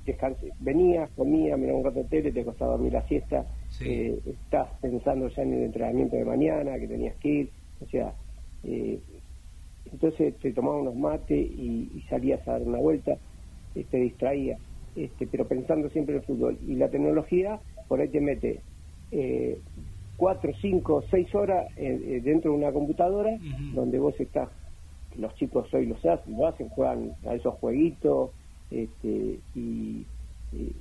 venías 0.59 1.11
comías 1.11 1.59
mirabas 1.59 1.79
un 1.79 1.85
rato 1.85 1.99
de 1.99 2.09
tele 2.09 2.31
te 2.31 2.43
costaba 2.43 2.71
dormir 2.71 2.93
la 2.93 3.07
siesta 3.07 3.45
eh, 3.81 4.19
estás 4.25 4.69
pensando 4.81 5.27
ya 5.29 5.43
en 5.43 5.53
el 5.53 5.63
entrenamiento 5.65 6.15
de 6.15 6.25
mañana 6.25 6.79
que 6.79 6.87
tenías 6.87 7.15
que 7.17 7.29
ir 7.29 7.51
o 7.79 7.85
sea 7.85 8.13
entonces 9.91 10.37
te 10.39 10.53
tomabas 10.53 10.81
unos 10.81 10.95
mates 10.95 11.37
y, 11.39 12.03
salías 12.09 12.45
a 12.47 12.53
dar 12.53 12.63
una 12.63 12.79
vuelta 12.79 13.17
te 13.73 13.97
distraía 13.97 14.57
este 14.95 15.27
pero 15.27 15.47
pensando 15.47 15.89
siempre 15.89 16.15
en 16.15 16.21
el 16.21 16.25
fútbol. 16.25 16.57
Y 16.61 16.75
la 16.75 16.89
tecnología 16.89 17.61
por 17.87 18.01
ahí 18.01 18.09
te 18.09 18.21
mete 18.21 18.61
cuatro, 20.19 20.51
cinco, 20.59 21.01
seis 21.09 21.33
horas 21.33 21.65
eh, 21.77 21.99
eh, 22.03 22.21
dentro 22.21 22.51
de 22.51 22.57
una 22.57 22.73
computadora 22.73 23.31
donde 23.73 23.97
vos 23.97 24.13
estás, 24.19 24.49
los 25.17 25.33
chicos 25.35 25.73
hoy 25.73 25.85
lo 25.87 25.95
hacen, 25.95 26.37
lo 26.37 26.45
hacen, 26.45 26.67
juegan 26.69 27.13
a 27.25 27.33
esos 27.33 27.55
jueguitos 27.55 28.31
este, 28.69 29.39
y, 29.55 30.05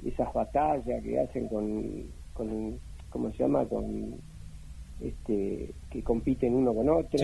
esas 0.05 0.33
batallas 0.33 1.03
que 1.05 1.21
hacen 1.21 1.47
con, 1.49 2.05
con, 2.33 2.79
¿cómo 3.11 3.31
se 3.33 3.39
llama? 3.39 3.67
Con, 3.67 4.15
este, 5.01 5.71
que 5.91 6.03
compiten 6.03 6.55
uno 6.55 6.75
con 6.75 6.89
otro. 6.89 7.23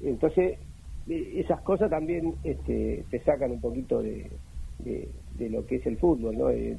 Entonces, 0.00 0.56
esas 1.08 1.60
cosas 1.62 1.90
también 1.90 2.36
este, 2.44 3.04
te 3.10 3.18
sacan 3.24 3.50
un 3.50 3.60
poquito 3.60 4.00
de, 4.02 4.30
de 4.78 5.08
lo 5.38 5.66
que 5.66 5.76
es 5.76 5.86
el 5.86 5.96
fútbol, 5.96 6.36
¿no? 6.36 6.46
de, 6.46 6.76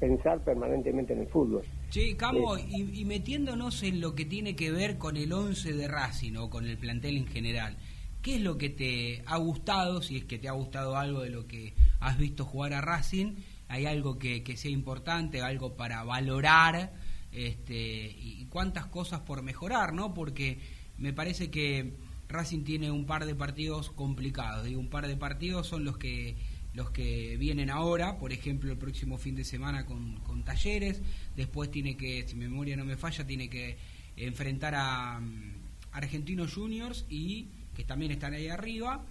pensar, 0.00 0.42
permanentemente 0.44 1.12
en 1.12 1.20
el 1.20 1.28
fútbol. 1.28 1.62
Sí, 1.90 2.14
Camo, 2.14 2.56
eh, 2.56 2.64
y, 2.68 3.04
metiéndonos 3.04 3.82
en 3.82 4.00
lo 4.00 4.14
que 4.14 4.24
tiene 4.24 4.56
que 4.56 4.72
ver 4.72 4.98
con 4.98 5.16
el 5.16 5.32
11 5.32 5.74
de 5.74 5.88
Racing 5.88 6.36
o 6.36 6.50
con 6.50 6.66
el 6.66 6.76
plantel 6.78 7.16
en 7.16 7.26
general, 7.26 7.76
¿qué 8.22 8.36
es 8.36 8.40
lo 8.40 8.58
que 8.58 8.70
te 8.70 9.22
ha 9.26 9.36
gustado, 9.36 10.02
si 10.02 10.16
es 10.16 10.24
que 10.24 10.38
te 10.38 10.48
ha 10.48 10.52
gustado 10.52 10.96
algo 10.96 11.20
de 11.20 11.30
lo 11.30 11.46
que 11.46 11.74
has 12.00 12.18
visto 12.18 12.44
jugar 12.44 12.72
a 12.72 12.80
Racing? 12.80 13.36
¿Hay 13.68 13.86
algo 13.86 14.18
que, 14.18 14.42
sea 14.56 14.70
importante, 14.70 15.40
algo 15.40 15.76
para 15.76 16.02
valorar? 16.02 16.92
Este, 17.32 17.74
y 18.16 18.46
cuántas 18.46 18.86
cosas 18.86 19.20
por 19.20 19.42
mejorar, 19.42 19.92
¿no? 19.92 20.14
Porque 20.14 20.58
me 20.98 21.12
parece 21.12 21.50
que 21.50 21.94
Racing 22.28 22.64
tiene 22.64 22.90
un 22.90 23.06
par 23.06 23.26
de 23.26 23.34
partidos 23.34 23.90
complicados, 23.90 24.68
y 24.68 24.74
un 24.74 24.88
par 24.88 25.06
de 25.06 25.16
partidos 25.16 25.66
son 25.66 25.84
los 25.84 25.98
que 25.98 26.36
los 26.74 26.90
que 26.90 27.36
vienen 27.36 27.70
ahora, 27.70 28.18
por 28.18 28.32
ejemplo, 28.32 28.70
el 28.70 28.78
próximo 28.78 29.16
fin 29.16 29.36
de 29.36 29.44
semana 29.44 29.86
con, 29.86 30.42
Talleres, 30.44 31.00
después 31.36 31.70
tiene 31.70 31.96
que, 31.96 32.26
si 32.28 32.34
memoria 32.34 32.76
no 32.76 32.84
me 32.84 32.96
falla, 32.96 33.26
tiene 33.26 33.48
que 33.48 33.78
enfrentar 34.16 34.74
a, 34.74 35.20
mm, 35.20 35.64
Argentinos 35.92 36.52
Juniors 36.52 37.06
y 37.08 37.46
que 37.74 37.84
también 37.84 38.10
están 38.10 38.34
ahí 38.34 38.48
arriba, 38.48 39.04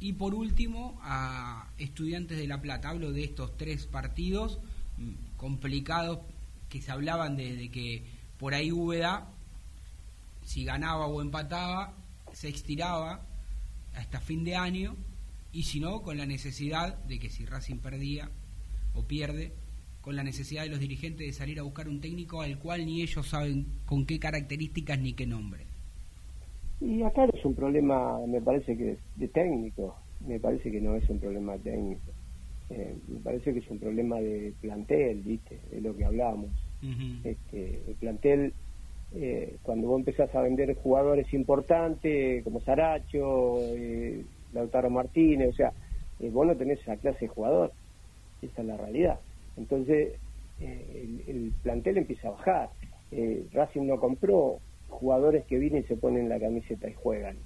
y 0.00 0.12
por 0.12 0.34
último 0.34 0.98
a 1.02 1.68
Estudiantes 1.78 2.38
de 2.38 2.46
La 2.46 2.60
Plata. 2.60 2.90
Hablo 2.90 3.12
de 3.12 3.24
estos 3.24 3.56
tres 3.56 3.86
partidos 3.86 4.60
mm, 4.96 5.36
complicados 5.36 6.20
que 6.68 6.80
se 6.80 6.92
hablaban 6.92 7.36
de, 7.36 7.68
que 7.70 8.04
por 8.38 8.54
ahí 8.54 8.70
Úbeda, 8.70 9.26
si 10.44 10.64
ganaba 10.64 11.06
o 11.06 11.20
empataba, 11.20 11.94
se 12.32 12.48
estiraba 12.48 13.20
hasta 13.96 14.20
fin 14.20 14.44
de 14.44 14.54
año 14.54 14.96
y 15.52 15.62
si 15.62 15.80
no, 15.80 16.02
con 16.02 16.18
la 16.18 16.26
necesidad 16.26 16.98
de 17.04 17.18
que 17.18 17.30
si 17.30 17.44
Racing 17.44 17.78
perdía 17.78 18.30
o 18.94 19.04
pierde, 19.04 19.52
con 20.00 20.16
la 20.16 20.22
necesidad 20.22 20.62
de 20.62 20.70
los 20.70 20.80
dirigentes 20.80 21.26
de 21.26 21.32
salir 21.32 21.58
a 21.58 21.62
buscar 21.62 21.88
un 21.88 22.00
técnico 22.00 22.40
al 22.42 22.58
cual 22.58 22.86
ni 22.86 23.02
ellos 23.02 23.28
saben 23.28 23.66
con 23.84 24.06
qué 24.06 24.18
características 24.18 24.98
ni 24.98 25.12
qué 25.12 25.26
nombre. 25.26 25.64
Y 26.80 27.02
acá 27.02 27.26
es 27.32 27.44
un 27.44 27.54
problema, 27.54 28.18
me 28.26 28.40
parece 28.40 28.76
que 28.76 28.96
de 29.16 29.28
técnico, 29.28 29.96
me 30.26 30.38
parece 30.38 30.70
que 30.70 30.80
no 30.80 30.94
es 30.94 31.08
un 31.10 31.18
problema 31.18 31.56
técnico, 31.58 32.12
eh, 32.70 32.94
me 33.08 33.18
parece 33.20 33.52
que 33.52 33.58
es 33.58 33.70
un 33.70 33.78
problema 33.78 34.20
de 34.20 34.52
plantel, 34.60 35.22
¿viste? 35.22 35.58
Es 35.72 35.82
lo 35.82 35.96
que 35.96 36.04
hablábamos. 36.04 36.50
este, 37.24 37.82
el 37.88 37.94
plantel, 37.96 38.52
eh, 39.14 39.56
cuando 39.62 39.88
vos 39.88 39.98
empezás 39.98 40.32
a 40.34 40.42
vender 40.42 40.76
jugadores 40.76 41.32
importantes 41.34 42.44
como 42.44 42.60
Saracho, 42.60 43.58
eh, 43.74 44.24
Lautaro 44.58 44.90
Martínez, 44.90 45.50
o 45.50 45.52
sea, 45.52 45.72
eh, 46.20 46.30
vos 46.30 46.46
no 46.46 46.56
tenés 46.56 46.80
esa 46.80 46.96
clase 46.96 47.20
de 47.20 47.28
jugador, 47.28 47.72
esa 48.42 48.62
es 48.62 48.66
la 48.66 48.76
realidad. 48.76 49.20
Entonces, 49.56 50.14
eh, 50.60 51.24
el, 51.26 51.52
plantel 51.62 51.98
empieza 51.98 52.28
a 52.28 52.32
bajar. 52.32 52.70
Eh, 53.10 53.46
Racing 53.52 53.86
no 53.86 53.98
compró 53.98 54.58
jugadores 54.88 55.44
que 55.44 55.58
vienen 55.58 55.84
y 55.84 55.86
se 55.86 55.96
ponen 55.96 56.28
la 56.28 56.40
camiseta 56.40 56.88
y 56.88 56.94
juegan. 56.94 57.36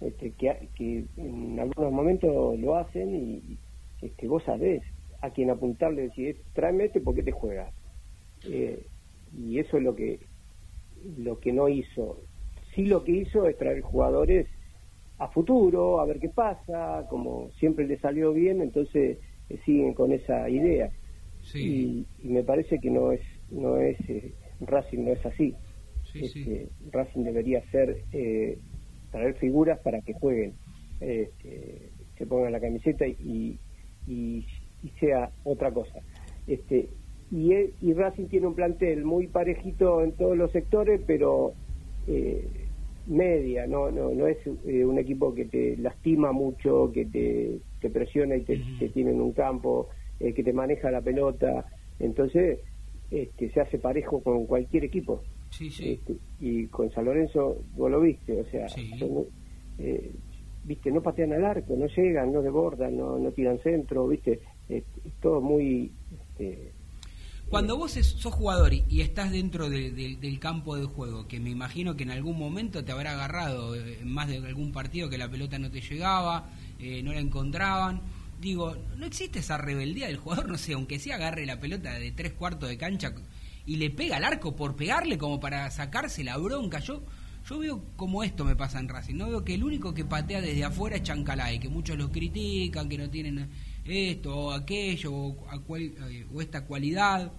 este, 0.00 0.30
que, 0.32 0.68
que, 0.74 1.04
en 1.16 1.58
algunos 1.58 1.92
momentos 1.92 2.58
lo 2.58 2.76
hacen 2.76 3.14
y 3.14 3.58
este, 4.02 4.28
vos 4.28 4.42
sabés 4.44 4.82
a 5.22 5.30
quien 5.30 5.50
apuntarle, 5.50 6.02
decir, 6.02 6.42
tráeme 6.52 6.84
este 6.84 7.00
porque 7.00 7.22
te 7.22 7.32
juegas. 7.32 7.72
y 8.44 9.58
eso 9.58 9.78
es 9.78 9.82
lo 9.82 9.94
que 9.94 10.20
lo 11.18 11.38
que 11.40 11.52
no 11.52 11.68
hizo. 11.68 12.18
Sí 12.74 12.86
lo 12.86 13.04
que 13.04 13.12
hizo 13.12 13.46
es 13.46 13.56
traer 13.56 13.80
jugadores 13.80 14.46
a 15.18 15.28
futuro, 15.28 16.00
a 16.00 16.06
ver 16.06 16.18
qué 16.18 16.28
pasa, 16.28 17.06
como 17.08 17.50
siempre 17.58 17.86
le 17.86 17.98
salió 17.98 18.32
bien, 18.32 18.60
entonces 18.60 19.18
eh, 19.48 19.58
siguen 19.64 19.94
con 19.94 20.12
esa 20.12 20.48
idea. 20.48 20.90
Y, 21.54 22.06
me 22.22 22.42
parece 22.42 22.78
que 22.80 22.90
no 22.90 23.12
es, 23.12 23.20
no 23.50 23.78
es, 23.78 23.98
eh, 24.10 24.32
Racing 24.60 25.04
no 25.04 25.12
es 25.12 25.24
así. 25.24 25.54
Este, 26.14 26.68
Racing 26.90 27.24
debería 27.24 27.62
ser, 27.70 28.02
eh, 28.12 28.58
traer 29.10 29.34
figuras 29.34 29.78
para 29.80 30.00
que 30.00 30.14
jueguen, 30.14 30.54
este, 31.00 31.90
se 32.16 32.26
pongan 32.26 32.52
la 32.52 32.60
camiseta 32.60 33.06
y, 33.06 33.58
y, 34.06 34.44
sea 35.00 35.30
otra 35.44 35.72
cosa. 35.72 36.00
Este, 36.46 36.88
y, 37.30 37.52
y 37.80 37.92
Racing 37.92 38.26
tiene 38.26 38.46
un 38.46 38.54
plantel 38.54 39.04
muy 39.04 39.26
parejito 39.26 40.02
en 40.02 40.12
todos 40.12 40.36
los 40.36 40.52
sectores, 40.52 41.00
pero 41.06 41.54
eh, 42.06 42.65
media, 43.06 43.66
no 43.66 43.90
no 43.90 44.12
no 44.12 44.26
es 44.26 44.38
eh, 44.66 44.84
un 44.84 44.98
equipo 44.98 45.34
que 45.34 45.46
te 45.46 45.76
lastima 45.76 46.32
mucho, 46.32 46.90
que 46.92 47.06
te, 47.06 47.58
te 47.80 47.90
presiona 47.90 48.36
y 48.36 48.42
te, 48.42 48.58
tiene 48.92 49.12
en 49.12 49.20
un 49.20 49.32
campo, 49.32 49.88
eh, 50.20 50.32
que 50.32 50.42
te 50.42 50.52
maneja 50.52 50.90
la 50.90 51.00
pelota, 51.00 51.66
entonces 51.98 52.60
este, 53.10 53.50
se 53.50 53.60
hace 53.60 53.78
parejo 53.78 54.20
con 54.22 54.46
cualquier 54.46 54.84
equipo. 54.84 55.22
Sí, 55.50 55.70
sí. 55.70 55.92
Este, 55.92 56.16
y 56.40 56.66
con 56.66 56.90
San 56.90 57.04
Lorenzo 57.04 57.62
vos 57.76 57.90
lo 57.90 58.00
viste, 58.00 58.40
o 58.40 58.44
sea, 58.46 58.66
eh, 59.78 60.10
viste, 60.64 60.90
no 60.90 61.02
patean 61.02 61.32
al 61.32 61.44
arco, 61.44 61.76
no 61.76 61.86
llegan, 61.86 62.32
no 62.32 62.42
desbordan, 62.42 62.96
no, 62.96 63.18
no 63.18 63.30
tiran 63.30 63.58
centro, 63.60 64.06
viste, 64.08 64.40
es, 64.68 64.84
es 65.04 65.12
todo 65.20 65.40
muy... 65.40 65.92
Este, 66.12 66.75
Cuando 67.48 67.76
vos 67.76 67.92
sos 67.92 68.34
jugador 68.34 68.72
y, 68.74 69.00
estás 69.00 69.30
dentro 69.30 69.70
de- 69.70 69.92
de- 69.92 70.16
del 70.16 70.40
campo 70.40 70.76
de 70.76 70.84
juego, 70.84 71.28
que 71.28 71.38
me 71.38 71.50
imagino 71.50 71.96
que 71.96 72.02
en 72.02 72.10
algún 72.10 72.36
momento 72.38 72.84
te 72.84 72.90
habrá 72.90 73.12
agarrado 73.12 73.76
eh, 73.76 73.98
en 74.00 74.12
más 74.12 74.26
de 74.28 74.38
algún 74.38 74.72
partido 74.72 75.08
que 75.08 75.16
la 75.16 75.30
pelota 75.30 75.56
no 75.58 75.70
te 75.70 75.80
llegaba, 75.80 76.50
eh, 76.80 77.02
no 77.04 77.12
la 77.12 77.20
encontraban. 77.20 78.02
Digo, 78.40 78.76
no 78.96 79.06
existe 79.06 79.38
esa 79.38 79.58
rebeldía 79.58 80.08
del 80.08 80.16
jugador, 80.16 80.48
no 80.50 80.58
sé, 80.58 80.72
aunque 80.72 80.98
sí 80.98 81.12
agarre 81.12 81.46
la 81.46 81.60
pelota 81.60 81.92
de 81.94 82.10
tres 82.10 82.32
cuartos 82.32 82.68
de 82.68 82.76
cancha 82.78 83.12
y 83.64 83.76
le 83.76 83.90
pega 83.90 84.16
al 84.16 84.24
arco 84.24 84.56
por 84.56 84.74
pegarle 84.74 85.16
como 85.16 85.38
para 85.38 85.70
sacarse 85.70 86.24
la 86.24 86.36
bronca. 86.38 86.80
Yo, 86.80 87.04
yo 87.48 87.58
veo 87.60 87.84
como 87.94 88.24
esto 88.24 88.44
me 88.44 88.56
pasa 88.56 88.80
en 88.80 88.88
Racing, 88.88 89.14
no 89.14 89.28
veo 89.28 89.44
que 89.44 89.54
el 89.54 89.62
único 89.62 89.94
que 89.94 90.04
patea 90.04 90.40
desde 90.40 90.64
afuera 90.64 90.96
es 90.96 91.04
Chancalay, 91.04 91.60
que 91.60 91.68
muchos 91.68 91.96
lo 91.96 92.10
critican, 92.10 92.88
que 92.88 92.98
no 92.98 93.08
tienen 93.08 93.48
esto 93.88 94.36
o 94.36 94.52
aquello 94.52 95.12
o, 95.12 95.48
a 95.50 95.58
cual- 95.60 95.92
eh, 96.10 96.26
o 96.32 96.40
esta 96.40 96.64
cualidad 96.64 97.32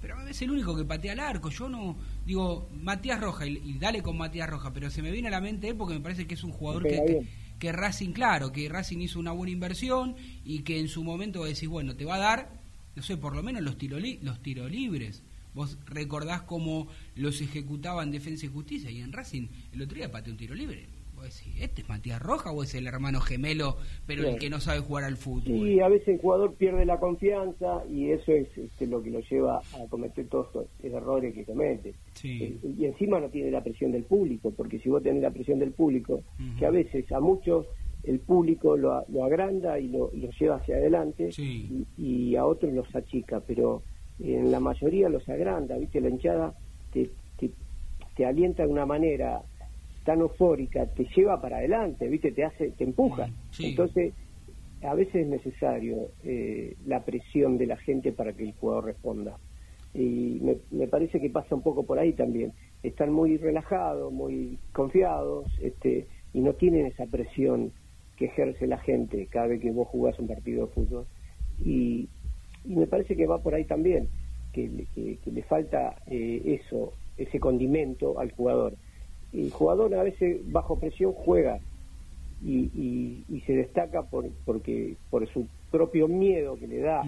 pero 0.00 0.20
es 0.26 0.42
el 0.42 0.50
único 0.50 0.76
que 0.76 0.84
patea 0.84 1.12
al 1.12 1.20
arco. 1.20 1.48
Yo 1.50 1.68
no 1.68 1.96
digo 2.26 2.68
Matías 2.82 3.20
Roja 3.20 3.46
y, 3.46 3.58
y 3.64 3.78
dale 3.78 4.02
con 4.02 4.18
Matías 4.18 4.50
Roja, 4.50 4.72
pero 4.72 4.90
se 4.90 5.00
me 5.00 5.12
viene 5.12 5.28
a 5.28 5.30
la 5.30 5.40
mente 5.40 5.68
él 5.68 5.76
porque 5.76 5.94
me 5.94 6.00
parece 6.00 6.26
que 6.26 6.34
es 6.34 6.42
un 6.42 6.50
jugador 6.50 6.82
que, 6.82 6.96
que, 7.06 7.26
que 7.60 7.70
Racing, 7.70 8.10
claro, 8.10 8.50
que 8.50 8.68
Racing 8.68 8.98
hizo 8.98 9.20
una 9.20 9.30
buena 9.30 9.52
inversión 9.52 10.16
y 10.44 10.62
que 10.62 10.80
en 10.80 10.88
su 10.88 11.04
momento 11.04 11.44
decís, 11.44 11.68
bueno, 11.68 11.94
te 11.94 12.04
va 12.04 12.16
a 12.16 12.18
dar, 12.18 12.50
no 12.96 13.02
sé, 13.04 13.16
por 13.16 13.36
lo 13.36 13.44
menos 13.44 13.62
los 13.62 13.78
tiro 13.78 14.00
li- 14.00 14.18
los 14.22 14.42
tiros 14.42 14.68
libres. 14.72 15.22
Vos 15.54 15.78
recordás 15.86 16.42
cómo 16.42 16.88
los 17.14 17.40
ejecutaban 17.40 18.10
Defensa 18.10 18.46
y 18.46 18.48
Justicia 18.48 18.90
y 18.90 19.02
en 19.02 19.12
Racing 19.12 19.46
el 19.72 19.82
otro 19.82 19.98
día 19.98 20.10
pateó 20.10 20.32
un 20.32 20.38
tiro 20.38 20.56
libre. 20.56 20.86
Decís, 21.22 21.54
¿este 21.60 21.82
es 21.82 21.88
Matías 21.88 22.20
Roja 22.20 22.52
o 22.52 22.62
es 22.62 22.74
el 22.74 22.86
hermano 22.86 23.20
gemelo, 23.20 23.76
pero 24.06 24.28
el 24.28 24.38
que 24.38 24.50
no 24.50 24.60
sabe 24.60 24.80
jugar 24.80 25.04
al 25.04 25.16
fútbol? 25.16 25.68
Y 25.68 25.80
a 25.80 25.88
veces 25.88 26.08
el 26.08 26.18
jugador 26.18 26.54
pierde 26.54 26.84
la 26.84 26.98
confianza 26.98 27.84
y 27.90 28.10
eso 28.10 28.32
es 28.32 28.48
este, 28.56 28.86
lo 28.86 29.02
que 29.02 29.10
lo 29.10 29.20
lleva 29.20 29.58
a 29.58 29.86
cometer 29.88 30.26
todos 30.26 30.46
estos 30.48 30.66
errores 30.82 31.34
que 31.34 31.44
comete. 31.44 31.94
Sí. 32.14 32.42
Eh, 32.42 32.74
Y 32.78 32.84
encima 32.86 33.20
no 33.20 33.28
tiene 33.28 33.50
la 33.50 33.62
presión 33.62 33.92
del 33.92 34.04
público, 34.04 34.50
porque 34.50 34.78
si 34.78 34.88
vos 34.88 35.02
tenés 35.02 35.22
la 35.22 35.30
presión 35.30 35.58
del 35.58 35.72
público, 35.72 36.22
que 36.58 36.66
a 36.66 36.70
veces 36.70 37.10
a 37.12 37.20
muchos 37.20 37.66
el 38.04 38.18
público 38.18 38.76
lo, 38.76 39.04
agranda 39.24 39.78
y 39.78 39.88
lo, 39.88 40.10
lo 40.12 40.30
lleva 40.30 40.56
hacia 40.56 40.76
adelante 40.76 41.30
y, 41.38 41.86
y 41.96 42.36
a 42.36 42.44
otros 42.44 42.72
los 42.72 42.94
achica, 42.94 43.40
pero 43.40 43.82
en 44.18 44.50
la 44.50 44.60
mayoría 44.60 45.08
los 45.08 45.28
agranda, 45.28 45.76
¿viste? 45.76 46.00
La 46.00 46.08
hinchada 46.08 46.54
te, 46.92 47.10
te, 47.38 47.50
te 48.16 48.26
alienta 48.26 48.64
de 48.64 48.68
una 48.72 48.86
manera 48.86 49.42
tan 50.04 50.20
eufórica, 50.20 50.86
te 50.86 51.06
lleva 51.14 51.40
para 51.40 51.58
adelante, 51.58 52.08
¿viste? 52.08 52.32
Te 52.32 52.44
hace, 52.44 52.70
te 52.72 52.84
empuja. 52.84 53.28
Sí. 53.50 53.66
Entonces, 53.66 54.14
a 54.82 54.94
veces 54.94 55.14
es 55.14 55.26
necesario 55.28 56.10
eh, 56.24 56.74
la 56.86 57.04
presión 57.04 57.56
de 57.58 57.66
la 57.66 57.76
gente 57.76 58.12
para 58.12 58.32
que 58.32 58.42
el 58.44 58.54
jugador 58.54 58.86
responda. 58.86 59.38
Y 59.94 60.38
me, 60.40 60.56
me 60.70 60.88
parece 60.88 61.20
que 61.20 61.30
pasa 61.30 61.54
un 61.54 61.62
poco 61.62 61.84
por 61.84 61.98
ahí 61.98 62.14
también. 62.14 62.52
Están 62.82 63.12
muy 63.12 63.36
relajados, 63.36 64.12
muy 64.12 64.58
confiados, 64.72 65.46
este, 65.60 66.08
y 66.32 66.40
no 66.40 66.54
tienen 66.54 66.86
esa 66.86 67.06
presión 67.06 67.72
que 68.16 68.24
ejerce 68.26 68.66
la 68.66 68.78
gente 68.78 69.26
cada 69.28 69.46
vez 69.48 69.60
que 69.60 69.70
vos 69.70 69.86
jugás 69.88 70.18
un 70.18 70.26
partido 70.26 70.66
de 70.66 70.72
fútbol. 70.72 71.06
Y, 71.64 72.08
y 72.64 72.74
me 72.74 72.86
parece 72.86 73.14
que 73.16 73.26
va 73.26 73.42
por 73.42 73.54
ahí 73.54 73.64
también, 73.66 74.08
que, 74.52 74.66
le- 74.68 74.86
que- 74.94 75.18
que 75.22 75.30
le 75.30 75.42
falta 75.44 75.94
eh, 76.06 76.58
eso, 76.60 76.94
ese 77.16 77.38
condimento 77.38 78.18
al 78.18 78.32
jugador. 78.32 78.74
El 79.32 79.50
jugador 79.50 79.94
a 79.94 80.02
veces 80.02 80.40
bajo 80.52 80.78
presión 80.78 81.12
juega 81.12 81.60
y, 82.40 82.70
y- 82.74 83.24
y 83.28 83.40
se 83.42 83.54
destaca 83.54 84.02
por, 84.02 84.28
porque 84.44 84.96
por 85.10 85.26
su 85.28 85.46
propio 85.70 86.08
miedo 86.08 86.56
que 86.56 86.66
le 86.66 86.78
da 86.80 87.02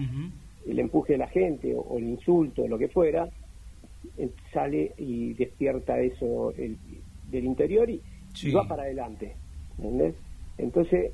el 0.65 0.79
empuje 0.79 1.13
de 1.13 1.19
la 1.19 1.27
gente 1.27 1.75
o, 1.75 1.81
o 1.81 1.97
el 1.99 2.05
insulto 2.05 2.63
o 2.63 2.67
lo 2.67 2.77
que 2.79 2.87
fuera, 2.87 3.29
eh, 4.17 4.29
sale 4.53 4.93
y 4.97 5.33
despierta 5.33 5.99
eso 6.01 6.51
el- 6.57 6.79
del 7.23 7.45
interior 7.45 7.89
y, 7.89 8.01
y 8.49 8.51
va 8.53 8.67
para 8.67 8.83
adelante. 8.83 9.37
¿entendés? 9.77 10.15
Entonces, 10.57 11.11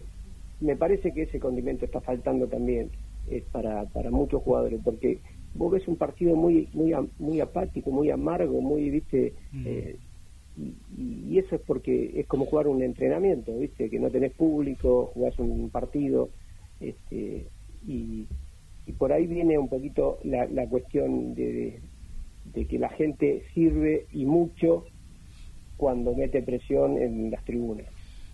me 0.60 0.76
parece 0.78 1.12
que 1.14 1.24
ese 1.24 1.40
condimento 1.40 1.86
está 1.86 2.00
faltando 2.02 2.48
también 2.48 2.92
eh, 3.28 3.44
para, 3.52 3.86
para 3.88 4.12
muchos 4.12 4.44
jugadores, 4.44 4.80
porque 4.84 5.22
vos 5.54 5.72
ves 5.72 5.88
un 5.88 5.96
partido 5.98 6.36
muy 6.36 6.70
muy 7.18 7.42
apático, 7.42 7.92
muy 7.92 8.10
amargo, 8.12 8.62
muy, 8.62 8.90
viste, 8.90 9.34
eh, 9.66 9.98
y, 10.58 10.74
y 10.98 11.38
eso 11.38 11.56
es 11.56 11.62
porque 11.62 12.20
es 12.20 12.28
como 12.28 12.46
jugar 12.46 12.68
un 12.68 12.84
entrenamiento, 12.84 13.58
viste, 13.58 13.90
que 13.90 14.00
no 14.00 14.10
tenés 14.10 14.34
público, 14.34 15.12
jugás 15.14 15.38
un 15.40 15.70
partido, 15.70 16.30
este, 16.80 17.48
y, 17.88 18.28
por 18.98 19.14
ahí 19.14 19.26
viene 19.26 19.58
un 19.58 19.70
poquito 19.70 20.20
la, 20.24 20.68
cuestión 20.68 21.34
de, 21.34 21.54
de, 21.54 21.82
de 22.54 22.66
que 22.68 22.78
la 22.78 22.90
gente 22.90 23.44
sirve 23.54 24.06
y 24.12 24.26
mucho 24.26 24.84
cuando 25.78 26.14
mete 26.14 26.42
presión 26.44 26.98
en 26.98 27.32
las 27.32 27.44
tribunas. 27.46 27.88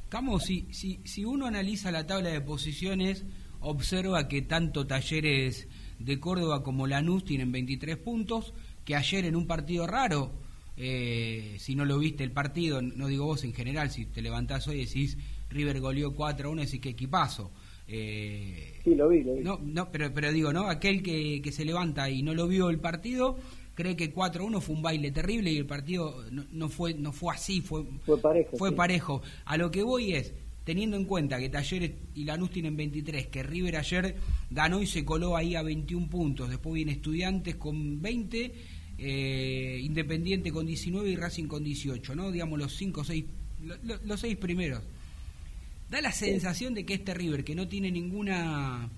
Camo, 0.10 0.40
si, 0.40 0.68
si, 0.72 1.00
si 1.04 1.26
uno 1.26 1.46
analiza 1.46 1.92
la 1.92 2.08
tabla 2.08 2.30
de 2.30 2.42
posiciones, 2.42 3.26
observa 3.60 4.28
que 4.28 4.42
tanto 4.42 4.88
Talleres 4.88 5.68
de 6.00 6.20
Córdoba 6.20 6.64
como 6.64 6.88
Lanús 6.88 7.24
tienen 7.24 7.52
23 7.52 7.98
puntos, 7.98 8.54
que 8.84 8.96
ayer 8.96 9.26
en 9.26 9.36
un 9.36 9.48
partido 9.48 9.86
raro, 9.86 10.32
eh, 10.78 11.56
si 11.60 11.76
no 11.76 11.86
lo 11.86 11.98
viste 12.00 12.24
el 12.24 12.32
partido, 12.32 12.82
no 12.82 13.08
digo 13.08 13.26
vos 13.26 13.44
en 13.44 13.54
general, 13.54 13.90
si 13.92 14.06
te 14.06 14.22
levantás 14.22 14.68
hoy 14.68 14.82
y 14.82 14.86
decís 14.86 15.18
River 15.50 15.80
goleó 15.80 16.14
4 16.14 16.50
a 16.50 16.52
1, 16.52 16.62
decís 16.62 16.80
que 16.80 16.90
equipazo. 16.90 17.52
Eh, 17.88 18.82
Sí, 18.84 18.96
lo 18.96 19.10
vi, 19.10 19.24
lo 19.24 19.34
vi. 19.36 19.44
no, 19.44 19.60
no, 19.64 19.92
pero, 19.92 20.14
pero 20.14 20.32
digo, 20.32 20.52
¿no? 20.54 20.68
Aquel 20.68 21.02
que, 21.02 21.42
que 21.42 21.52
se 21.52 21.66
levanta 21.66 22.10
y 22.10 22.22
no 22.22 22.34
lo 22.34 22.48
vio 22.48 22.70
el 22.70 22.80
partido, 22.80 23.38
cree 23.74 23.96
que 23.96 24.14
4-1 24.14 24.60
fue 24.62 24.76
un 24.76 24.82
baile 24.82 25.12
terrible 25.12 25.52
y 25.52 25.58
el 25.58 25.66
partido 25.66 26.24
no, 26.32 26.46
no 26.52 26.70
fue 26.70 26.94
no 26.94 27.12
fue 27.12 27.34
así, 27.34 27.62
fue, 27.62 27.84
Fue 28.06 28.20
parejo. 28.20 28.58
fue 28.58 28.70
sí. 28.70 28.76
parejo. 28.76 29.22
A 29.46 29.58
lo 29.58 29.72
que 29.72 29.84
voy 29.84 30.14
es, 30.14 30.34
teniendo 30.64 30.98
en 30.98 31.06
cuenta 31.06 31.40
que 31.40 31.48
Talleres 31.50 31.92
y 32.14 32.26
Lanús 32.26 32.50
tienen 32.52 32.76
23, 32.76 33.28
que 33.28 33.42
River 33.44 33.78
ayer 33.78 34.16
ganó 34.52 34.82
y 34.82 34.86
se 34.88 35.06
coló 35.06 35.38
ahí 35.38 35.56
a 35.56 35.62
21 35.64 36.10
puntos, 36.10 36.50
después 36.50 36.76
viene 36.76 36.92
Estudiantes 36.92 37.56
con 37.56 38.02
20, 38.02 38.54
eh, 38.98 39.80
Independiente 39.84 40.52
con 40.52 40.66
19 40.66 41.10
y 41.10 41.16
Racing 41.16 41.48
con 41.48 41.64
18, 41.64 42.16
¿no? 42.16 42.32
Digamos 42.32 42.60
los 42.60 42.76
5 42.76 43.04
6 43.04 43.26
los 44.06 44.20
seis 44.20 44.38
primeros. 44.38 44.84
Da 45.90 46.02
la 46.02 46.12
sensación 46.12 46.74
de 46.74 46.86
que 46.86 46.96
este 46.96 47.14
River, 47.14 47.44
que 47.44 47.56
no 47.56 47.68
tiene 47.68 47.92
ninguna 47.92 48.90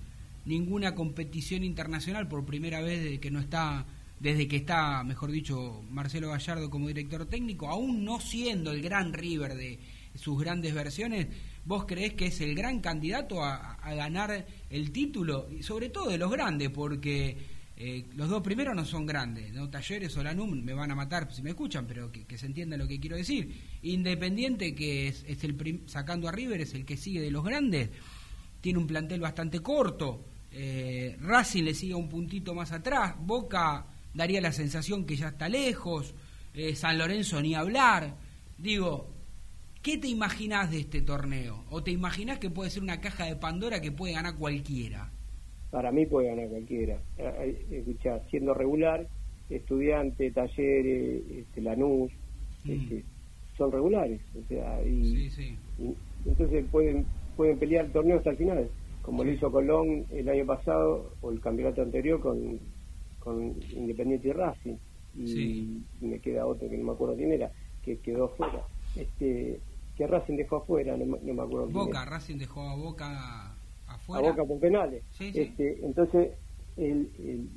ninguna 0.46 0.94
competición 0.94 1.64
internacional 1.64 2.26
por 2.26 2.44
primera 2.44 2.80
vez 2.80 3.02
desde 3.02 3.20
que 3.20 3.30
no 3.30 3.40
está 3.40 3.86
desde 4.18 4.48
que 4.48 4.56
está, 4.56 5.02
mejor 5.02 5.30
dicho, 5.30 5.82
Marcelo 5.90 6.28
Gallardo 6.28 6.68
como 6.68 6.88
director 6.88 7.24
técnico, 7.24 7.68
aún 7.68 8.04
no 8.04 8.20
siendo 8.20 8.70
el 8.70 8.82
gran 8.82 9.14
River 9.14 9.54
de 9.54 9.78
sus 10.14 10.38
grandes 10.38 10.74
versiones, 10.74 11.28
¿vos 11.64 11.86
creés 11.86 12.12
que 12.14 12.26
es 12.26 12.40
el 12.42 12.54
gran 12.54 12.80
candidato 12.80 13.42
a, 13.42 13.74
a 13.74 13.94
ganar 13.94 14.46
el 14.68 14.92
título? 14.92 15.48
Sobre 15.62 15.88
todo 15.88 16.10
de 16.10 16.18
los 16.18 16.30
grandes, 16.30 16.68
porque 16.68 17.38
eh, 17.82 18.04
los 18.14 18.28
dos 18.28 18.42
primeros 18.42 18.76
no 18.76 18.84
son 18.84 19.06
grandes, 19.06 19.52
¿no? 19.54 19.70
Talleres 19.70 20.14
o 20.18 20.22
Lanús 20.22 20.50
me 20.50 20.74
van 20.74 20.90
a 20.90 20.94
matar 20.94 21.32
si 21.32 21.42
me 21.42 21.50
escuchan, 21.50 21.86
pero 21.86 22.12
que, 22.12 22.26
que 22.26 22.36
se 22.36 22.44
entienda 22.44 22.76
lo 22.76 22.86
que 22.86 23.00
quiero 23.00 23.16
decir. 23.16 23.58
Independiente, 23.82 24.74
que 24.74 25.08
es, 25.08 25.24
es 25.26 25.42
el 25.44 25.54
prim- 25.54 25.86
sacando 25.86 26.28
a 26.28 26.32
River, 26.32 26.60
es 26.60 26.74
el 26.74 26.84
que 26.84 26.98
sigue 26.98 27.22
de 27.22 27.30
los 27.30 27.42
grandes, 27.42 27.88
tiene 28.60 28.78
un 28.78 28.86
plantel 28.86 29.20
bastante 29.20 29.60
corto. 29.60 30.26
Eh, 30.52 31.16
Racing 31.20 31.62
le 31.64 31.74
sigue 31.74 31.94
un 31.94 32.08
puntito 32.08 32.54
más 32.54 32.70
atrás. 32.72 33.14
Boca 33.18 33.86
daría 34.12 34.40
la 34.40 34.52
sensación 34.52 35.06
que 35.06 35.16
ya 35.16 35.28
está 35.28 35.48
lejos. 35.48 36.12
Eh, 36.52 36.74
San 36.74 36.98
Lorenzo 36.98 37.40
ni 37.40 37.54
hablar. 37.54 38.16
Digo, 38.58 39.14
¿qué 39.80 39.96
te 39.96 40.08
imaginás 40.08 40.70
de 40.70 40.80
este 40.80 41.00
torneo? 41.00 41.64
¿O 41.70 41.82
te 41.82 41.92
imaginás 41.92 42.38
que 42.40 42.50
puede 42.50 42.68
ser 42.68 42.82
una 42.82 43.00
caja 43.00 43.24
de 43.24 43.36
Pandora 43.36 43.80
que 43.80 43.92
puede 43.92 44.12
ganar 44.12 44.34
cualquiera? 44.36 45.10
Para 45.70 45.92
mí 45.92 46.06
puede 46.06 46.28
ganar 46.28 46.48
cualquiera. 46.48 46.94
Eh, 47.18 47.64
eh, 47.70 47.76
Escuchá, 47.78 48.20
siendo 48.30 48.54
regular, 48.54 49.06
estudiante, 49.48 50.30
talleres, 50.30 51.22
este, 51.30 51.60
Lanús, 51.60 52.10
este, 52.66 53.04
son 53.56 53.70
regulares. 53.72 54.20
O 54.36 54.46
sea, 54.48 54.82
y, 54.84 55.30
y 55.78 55.96
entonces 56.26 56.64
pueden 56.70 57.06
pueden 57.36 57.58
pelear 57.58 57.86
el 57.86 57.92
torneo 57.92 58.18
hasta 58.18 58.30
el 58.30 58.36
final, 58.36 58.68
como 59.02 59.24
lo 59.24 59.32
hizo 59.32 59.50
Colón 59.50 60.04
el 60.10 60.28
año 60.28 60.44
pasado 60.44 61.14
o 61.22 61.30
el 61.30 61.40
campeonato 61.40 61.80
anterior 61.80 62.20
con, 62.20 62.58
con 63.18 63.54
Independiente 63.74 64.28
y 64.28 64.32
Racing. 64.32 64.74
Y, 65.16 65.26
Sí. 65.26 65.82
me 66.02 66.18
queda 66.20 66.46
otro 66.46 66.68
que 66.68 66.76
no 66.76 66.84
me 66.84 66.92
acuerdo 66.92 67.16
quién 67.16 67.32
era, 67.32 67.50
que 67.82 67.98
quedó 67.98 68.24
afuera. 68.26 68.62
Este, 68.96 69.58
que 69.96 70.06
Racing 70.06 70.36
dejó 70.36 70.56
afuera, 70.56 70.96
no, 70.96 71.06
me- 71.06 71.18
no 71.22 71.34
me 71.34 71.42
acuerdo 71.42 71.64
quién 71.66 71.72
Boca, 71.72 72.02
era. 72.02 72.10
Racing 72.10 72.36
dejó 72.36 72.60
a 72.68 72.76
Boca 72.76 73.56
a. 74.18 74.20
Boca 74.20 74.46
con 74.46 74.60
penales. 74.60 75.04
Sí, 75.10 75.32
sí. 75.34 75.40
Este, 75.40 75.84
entonces, 75.84 76.38
el, 76.76 77.12
el- 77.18 77.50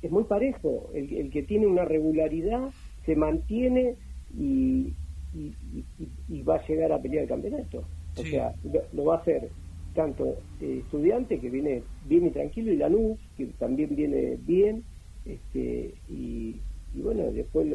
es 0.00 0.10
muy 0.10 0.24
parejo. 0.24 0.90
El, 0.94 1.12
el 1.16 1.30
que 1.30 1.44
tiene 1.44 1.66
una 1.66 1.84
regularidad 1.84 2.74
se 3.06 3.16
mantiene 3.16 3.98
y, 4.30 4.96
y, 5.32 5.56
y- 5.62 5.88
y 6.28 6.42
va 6.42 6.56
a 6.56 6.66
llegar 6.66 6.92
a 6.92 7.00
pelear 7.00 7.24
el 7.24 7.28
campeonato. 7.28 7.90
O 8.14 8.24
Sí. 8.24 8.26
sea, 8.26 8.54
lo, 8.62 8.82
lo 8.92 9.04
va 9.06 9.16
a 9.16 9.18
hacer 9.20 9.52
tanto 9.92 10.44
eh, 10.58 10.80
estudiante 10.84 11.40
que 11.40 11.50
viene 11.50 11.88
bien 12.00 12.26
y 12.26 12.32
tranquilo 12.32 12.72
y 12.72 12.76
Lanús 12.76 13.20
que 13.36 13.46
también 13.54 13.94
viene 13.94 14.36
bien 14.38 14.86
este 15.24 16.02
y, 16.08 16.64
y 16.92 17.02
bueno 17.02 17.30
después 17.32 17.66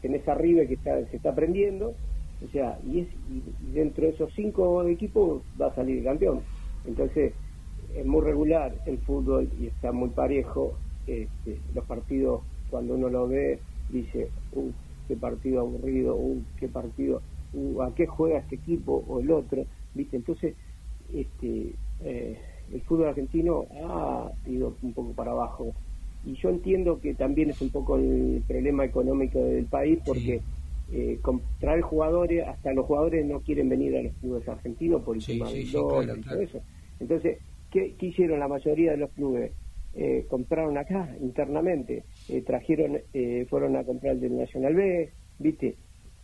tenés 0.00 0.26
arriba 0.28 0.66
que 0.66 0.74
está, 0.74 1.04
se 1.10 1.16
está 1.16 1.30
aprendiendo 1.30 1.98
o 2.40 2.48
sea 2.48 2.78
y, 2.84 3.00
es, 3.00 3.08
y 3.14 3.42
dentro 3.58 4.04
de 4.06 4.10
esos 4.12 4.32
cinco 4.34 4.86
equipos 4.88 5.44
va 5.60 5.68
a 5.68 5.74
salir 5.74 6.04
campeón 6.04 6.46
entonces 6.84 7.36
es 7.94 8.04
muy 8.06 8.22
regular 8.22 8.80
el 8.86 8.98
fútbol 9.00 9.50
y 9.52 9.66
está 9.66 9.92
muy 9.92 10.10
parejo 10.10 10.82
este, 11.06 11.62
los 11.72 11.84
partidos 11.86 12.44
cuando 12.66 12.94
uno 12.94 13.08
lo 13.08 13.28
ve 13.28 13.64
dice 13.88 14.32
uh, 14.52 14.72
qué 15.06 15.16
partido 15.16 15.60
aburrido 15.60 16.16
uh, 16.16 16.44
qué 16.56 16.68
partido 16.68 17.22
uh, 17.52 17.82
a 17.82 17.94
qué 17.94 18.06
juega 18.06 18.38
este 18.38 18.56
equipo 18.56 18.92
o 18.94 19.20
el 19.20 19.30
otro 19.30 19.66
viste 19.92 20.16
entonces 20.16 20.56
este 21.08 21.78
eh, 21.98 22.40
el 22.68 22.82
fútbol 22.82 23.08
argentino 23.08 23.66
ha 23.88 24.32
ido 24.44 24.76
un 24.82 24.92
poco 24.92 25.14
para 25.14 25.30
abajo. 25.30 25.76
Y 26.22 26.34
yo 26.34 26.48
entiendo 26.50 27.00
que 27.00 27.14
también 27.14 27.50
es 27.50 27.60
un 27.60 27.70
poco 27.70 27.96
el 27.96 28.44
problema 28.46 28.84
económico 28.84 29.38
del 29.38 29.68
país 29.68 30.00
porque 30.04 30.42
eh, 30.88 31.20
con- 31.22 31.44
traer 31.58 31.82
jugadores 31.82 32.46
hasta 32.46 32.72
los 32.72 32.86
jugadores 32.86 33.24
no 33.26 33.42
quieren 33.42 33.68
venir 33.68 33.96
a 33.96 34.02
los 34.02 34.14
clubes 34.16 34.48
argentinos 34.48 35.02
por 35.04 35.16
el 35.16 35.24
Sí, 35.24 35.24
tema 35.24 35.50
sí, 35.50 35.52
del 35.52 35.70
sí, 35.70 35.72
dólar 35.72 36.16
claro, 36.16 36.18
y 36.18 36.24
todo 36.24 36.40
claro. 36.40 36.42
eso. 36.42 36.64
Entonces 36.98 37.38
¿qué, 37.70 37.94
qué 37.98 38.06
hicieron 38.06 38.40
la 38.40 38.48
mayoría 38.48 38.92
de 38.92 38.96
los 38.98 39.10
clubes? 39.12 39.52
Eh, 39.94 40.26
compraron 40.28 40.76
acá 40.76 41.16
internamente, 41.20 42.04
eh, 42.28 42.42
trajeron, 42.42 42.98
eh, 43.14 43.46
fueron 43.48 43.76
a 43.76 43.84
comprar 43.84 44.14
el 44.14 44.20
del 44.20 44.36
Nacional 44.36 44.74
B, 44.74 45.10
¿viste? 45.38 45.76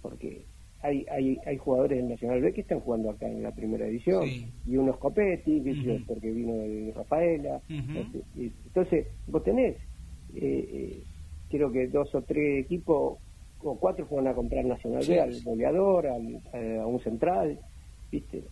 Porque 0.02 0.44
hay, 0.82 1.06
hay, 1.10 1.38
hay 1.46 1.56
jugadores 1.56 1.96
del 1.98 2.08
Nacional 2.08 2.42
B 2.42 2.52
que 2.52 2.60
están 2.62 2.80
jugando 2.80 3.08
acá 3.10 3.28
en 3.28 3.42
la 3.42 3.52
primera 3.52 3.86
división, 3.86 4.24
Sí. 4.28 4.44
y 4.66 4.76
unos 4.76 4.98
Copetti, 4.98 5.62
yo, 5.62 5.94
Ujú. 5.94 6.04
porque 6.06 6.30
vino 6.30 6.54
el 6.62 6.92
Rafaela. 6.94 7.62
Este, 7.68 8.22
entonces, 8.66 9.06
vos 9.26 9.42
tenés, 9.42 9.76
creo 11.48 11.70
que 11.72 11.86
dos 11.88 12.14
o 12.14 12.22
tres 12.22 12.64
equipos, 12.64 13.18
o 13.64 13.78
cuatro 13.78 14.06
fueron 14.06 14.28
a 14.28 14.34
comprar 14.34 14.64
Nacional 14.64 15.02
Sí. 15.04 15.12
B, 15.12 15.20
al 15.20 15.40
goleador, 15.42 16.06
al- 16.08 16.42
a 16.80 16.86
un 16.86 17.00
central, 17.00 17.58
¿viste? 18.10 18.42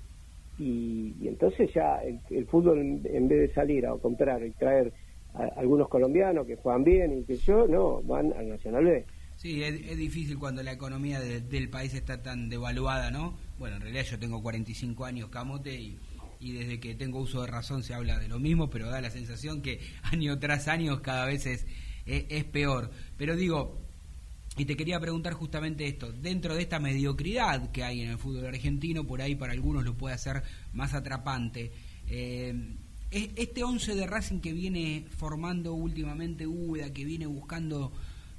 Y, 0.60 1.26
entonces 1.26 1.70
ya 1.74 2.02
el, 2.02 2.46
fútbol 2.46 2.78
en, 2.78 3.02
en 3.04 3.28
vez 3.28 3.48
de 3.48 3.54
salir 3.54 3.86
a 3.86 3.96
comprar 3.96 4.44
y 4.44 4.50
traer 4.50 4.92
a, 5.34 5.44
algunos 5.56 5.88
colombianos 5.88 6.46
que 6.46 6.56
juegan 6.56 6.84
bien 6.84 7.18
y 7.18 7.24
que 7.24 7.36
yo 7.36 7.66
no 7.66 8.02
van 8.02 8.32
al 8.34 8.50
Nacional 8.50 8.84
B 8.84 9.04
Sí, 9.36 9.62
es, 9.62 9.96
difícil 9.96 10.38
cuando 10.38 10.62
la 10.62 10.72
economía 10.72 11.18
de- 11.18 11.40
del 11.40 11.70
país 11.70 11.94
está 11.94 12.22
tan 12.22 12.50
devaluada, 12.50 13.10
¿no? 13.10 13.38
Bueno, 13.58 13.76
en 13.76 13.82
realidad 13.82 14.04
yo 14.04 14.18
tengo 14.18 14.42
45 14.42 15.06
años, 15.06 15.30
camote, 15.30 15.74
y, 15.80 15.98
y 16.40 16.52
desde 16.52 16.78
que 16.78 16.94
tengo 16.94 17.20
uso 17.20 17.40
de 17.40 17.46
razón 17.46 17.82
se 17.82 17.94
habla 17.94 18.18
de 18.18 18.28
lo 18.28 18.38
mismo, 18.38 18.68
pero 18.68 18.90
da 18.90 19.00
la 19.00 19.08
sensación 19.08 19.62
que 19.62 19.80
año 20.12 20.38
tras 20.38 20.68
año 20.68 21.00
cada 21.00 21.24
vez 21.24 21.46
es, 21.46 21.66
es 22.04 22.44
peor. 22.44 22.90
Pero 23.16 23.34
digo, 23.34 23.79
y 24.60 24.64
te 24.66 24.76
quería 24.76 25.00
preguntar 25.00 25.32
justamente 25.32 25.86
esto, 25.86 26.12
dentro 26.12 26.54
de 26.54 26.62
esta 26.62 26.78
mediocridad 26.78 27.70
que 27.72 27.82
hay 27.82 28.02
en 28.02 28.10
el 28.10 28.18
fútbol 28.18 28.46
argentino, 28.46 29.04
por 29.06 29.22
ahí 29.22 29.34
para 29.34 29.52
algunos 29.52 29.84
lo 29.84 29.94
puede 29.94 30.14
hacer 30.14 30.42
más 30.74 30.92
atrapante. 30.94 31.72
eh, 32.12 32.52
es- 33.10 33.30
este 33.36 33.62
11 33.64 33.94
de 33.94 34.06
Racing 34.06 34.40
que 34.40 34.52
viene 34.52 35.04
formando 35.16 35.74
últimamente 35.74 36.46
Úbeda, 36.46 36.92
que 36.92 37.04
viene 37.04 37.26
buscando 37.26 37.92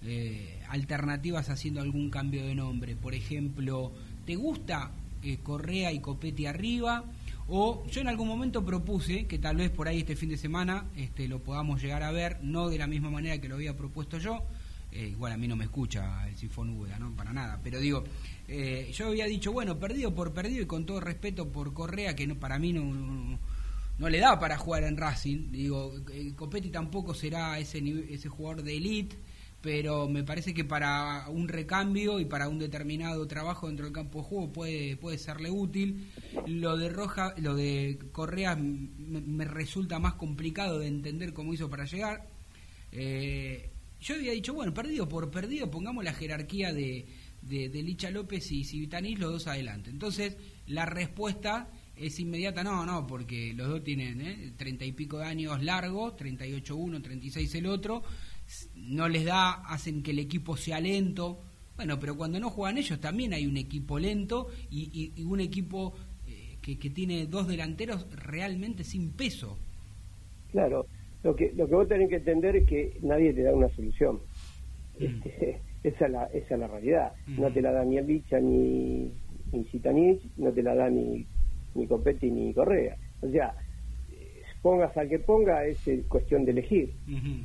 eh, 0.04 0.60
alternativas 0.70 1.50
haciendo 1.50 1.80
algún 1.82 2.10
cambio 2.10 2.44
de 2.46 2.54
nombre, 2.56 2.96
por 2.96 3.14
ejemplo, 3.14 3.92
¿te 4.26 4.36
gusta 4.36 4.92
eh, 5.24 5.38
Correa 5.44 5.92
y 5.94 6.00
Copetti 6.00 6.46
arriba? 6.48 7.04
O 7.48 7.86
yo 7.92 8.02
en 8.02 8.08
algún 8.08 8.28
momento 8.28 8.64
propuse 8.66 9.26
que 9.28 9.38
tal 9.40 9.58
vez 9.58 9.70
por 9.70 9.88
ahí 9.88 10.00
este 10.00 10.16
fin 10.16 10.30
de 10.30 10.38
semana 10.38 10.86
este, 10.96 11.28
lo 11.28 11.40
podamos 11.44 11.82
llegar 11.82 12.02
a 12.04 12.12
ver, 12.12 12.38
no 12.44 12.70
de 12.70 12.78
la 12.78 12.88
misma 12.88 13.10
manera 13.10 13.40
que 13.40 13.48
lo 13.50 13.56
había 13.56 13.76
propuesto 13.78 14.18
yo, 14.18 14.44
eh, 14.92 15.08
igual 15.08 15.32
a 15.32 15.38
mí 15.38 15.48
no 15.48 15.56
me 15.56 15.66
escucha 15.66 16.28
el 16.28 16.36
Sifón 16.36 16.70
Úbeda, 16.70 17.00
¿no? 17.00 17.16
Para 17.16 17.32
nada. 17.32 17.60
Pero 17.64 17.80
digo, 17.80 18.04
eh, 18.48 18.90
yo 18.94 19.08
había 19.08 19.26
dicho, 19.26 19.54
bueno, 19.54 19.80
perdido 19.80 20.14
por 20.14 20.34
perdido 20.34 20.64
y 20.64 20.66
con 20.66 20.86
todo 20.86 21.00
respeto 21.00 21.48
por 21.50 21.74
Correa, 21.74 22.16
que 22.16 22.28
no, 22.28 22.36
para 22.36 22.60
mí 22.60 22.74
no, 22.74 23.40
no, 23.98 24.10
le 24.10 24.20
da 24.20 24.38
para 24.40 24.58
jugar 24.58 24.84
en 24.84 24.98
Racing. 24.98 25.52
Digo, 25.52 25.94
eh, 26.12 26.34
Copetti 26.36 26.70
tampoco 26.70 27.14
será 27.14 27.58
ese, 27.60 27.82
ese 28.10 28.28
jugador 28.28 28.64
de 28.64 28.76
elite, 28.76 29.16
pero 29.62 30.10
me 30.10 30.24
parece 30.24 30.54
que 30.54 30.66
para 30.66 31.30
un 31.30 31.48
recambio 31.48 32.20
y 32.20 32.26
para 32.26 32.50
un 32.50 32.60
determinado 32.60 33.26
trabajo 33.28 33.68
dentro 33.68 33.86
del 33.86 33.94
campo 33.94 34.20
de 34.20 34.26
juego 34.26 34.52
puede, 34.52 34.98
puede 34.98 35.18
serle 35.18 35.50
útil. 35.50 36.12
Lo 36.48 36.76
de 36.76 36.90
Roja, 36.90 37.34
lo 37.38 37.56
de 37.56 37.98
Correa 38.12 38.58
me, 38.58 39.46
resulta 39.46 40.00
más 40.00 40.16
complicado 40.16 40.80
de 40.80 40.88
entender 40.88 41.32
cómo 41.32 41.54
hizo 41.54 41.70
para 41.70 41.86
llegar. 41.86 42.28
Yo 44.02 44.16
había 44.16 44.32
dicho, 44.32 44.54
bueno, 44.54 44.74
perdido 44.74 45.08
por 45.08 45.30
perdido, 45.30 45.70
pongamos 45.70 46.04
la 46.04 46.14
jerarquía 46.14 46.74
de, 46.74 47.06
de, 47.42 47.84
Licha 47.84 48.10
López 48.10 48.52
y 48.52 48.64
Civitanís 48.64 49.20
los 49.20 49.32
dos 49.32 49.48
adelante. 49.48 49.92
Entonces, 49.92 50.38
la 50.66 50.86
respuesta 50.86 51.70
es 51.96 52.20
inmediata, 52.20 52.64
no, 52.64 52.84
no, 52.86 53.06
porque 53.06 53.54
los 53.54 53.70
dos 53.70 53.84
tienen 53.84 54.22
¿eh? 54.22 54.54
treinta 54.58 54.86
y 54.86 54.92
pico 54.92 55.20
de 55.20 55.26
años 55.26 55.62
largos, 55.64 56.16
38 56.16 56.76
uno, 56.76 57.02
36 57.02 57.54
el 57.56 57.68
otro, 57.68 58.04
no 58.76 59.08
les 59.08 59.24
da, 59.24 59.52
hacen 59.68 60.02
que 60.02 60.12
el 60.12 60.20
equipo 60.20 60.58
sea 60.58 60.80
lento. 60.80 61.44
Bueno, 61.76 62.00
pero 62.00 62.18
cuando 62.18 62.40
no 62.40 62.50
juegan 62.50 62.80
ellos 62.80 63.00
también 63.00 63.34
hay 63.34 63.46
un 63.46 63.58
equipo 63.58 64.00
lento 64.00 64.50
y 64.70 65.22
un 65.24 65.40
equipo 65.40 65.94
eh, 66.28 66.58
que, 66.62 66.78
que 66.80 66.90
tiene 66.90 67.28
dos 67.28 67.48
delanteros 67.48 68.08
realmente 68.12 68.84
sin 68.84 69.12
peso. 69.12 69.58
claro 70.52 70.88
lo 71.24 71.36
que 71.36 71.52
lo 71.56 71.68
que 71.68 71.76
vos 71.76 71.88
tenés 71.88 72.10
que 72.10 72.16
entender 72.18 72.56
es 72.56 72.68
que 72.68 72.98
nadie 73.02 73.34
te 73.34 73.44
da 73.44 73.54
una 73.54 73.70
solución. 73.70 74.20
Este, 75.00 75.60
esa 75.84 76.06
es 76.06 76.12
la 76.12 76.26
esa 76.26 76.54
es 76.56 76.60
la 76.60 76.68
realidad. 76.68 77.14
No 77.28 77.52
te 77.52 77.62
la 77.62 77.72
da 77.72 77.84
ni 77.86 77.98
el 77.98 78.08
Licha 78.08 78.40
ni 78.40 79.12
ni 79.52 79.64
Zitanich 79.66 80.22
no 80.38 80.52
te 80.52 80.64
la 80.64 80.76
da 80.76 80.90
ni 80.90 81.26
ni 81.76 81.88
Copetti 81.88 82.30
ni 82.32 82.54
Correa. 82.54 82.96
O 83.22 83.30
sea 83.30 83.54
eh, 84.12 84.42
pongas 84.62 84.96
al 84.98 85.10
que 85.10 85.20
ponga 85.20 85.66
es 85.66 85.88
eh, 85.88 86.04
cuestión 86.08 86.46
de 86.46 86.52
elegir. 86.52 86.94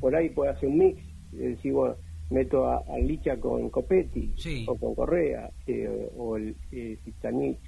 Por 0.00 0.14
ahí 0.14 0.30
puede 0.30 0.50
hacer 0.52 0.68
un 0.68 0.78
mix, 0.78 0.98
es 1.32 1.38
decir, 1.56 1.72
bueno, 1.72 1.96
meto 2.30 2.66
a, 2.66 2.78
a 2.78 2.98
Licha 2.98 3.36
con 3.38 3.70
Copetti 3.70 4.32
Sí. 4.36 4.64
o 4.68 4.76
con 4.76 4.94
Correa, 4.94 5.50
eh, 5.66 6.08
o 6.16 6.36
el 6.36 6.56
eh, 6.72 6.98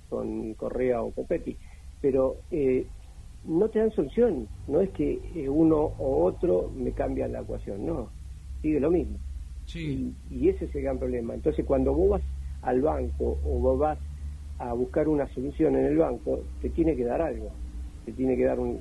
con 0.08 0.54
Correa 0.54 1.02
o 1.02 1.12
Copetti, 1.12 1.56
pero 2.00 2.38
eh, 2.50 2.86
no 3.44 3.68
te 3.68 3.78
dan 3.78 3.90
solución, 3.92 4.48
no 4.66 4.80
es 4.80 4.90
que 4.90 5.20
eh, 5.34 5.48
uno 5.48 5.76
o 5.76 6.24
otro 6.24 6.70
me 6.74 6.92
cambia 6.92 7.28
la 7.28 7.40
ecuación, 7.40 7.86
no, 7.86 8.10
sigue 8.62 8.80
lo 8.80 8.90
mismo. 8.90 9.18
Sí. 9.64 10.14
Y, 10.30 10.44
y 10.44 10.48
ese 10.48 10.64
es 10.66 10.74
el 10.74 10.82
gran 10.82 10.98
problema. 10.98 11.34
Entonces, 11.34 11.64
cuando 11.64 11.92
vos 11.94 12.10
vas 12.10 12.22
al 12.62 12.80
banco 12.80 13.38
o 13.44 13.58
vos 13.60 13.78
vas 13.78 13.98
a 14.58 14.72
buscar 14.72 15.08
una 15.08 15.28
solución 15.34 15.76
en 15.76 15.84
el 15.86 15.96
banco, 15.98 16.40
te 16.60 16.70
tiene 16.70 16.96
que 16.96 17.04
dar 17.04 17.20
algo, 17.22 17.52
te 18.04 18.12
tiene 18.12 18.36
que 18.36 18.44
dar 18.44 18.58
un- 18.58 18.80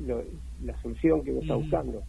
lo- 0.00 0.22
la 0.64 0.80
solución 0.80 1.22
que 1.22 1.32
vos 1.32 1.42
estás 1.42 1.56
buscando. 1.58 2.02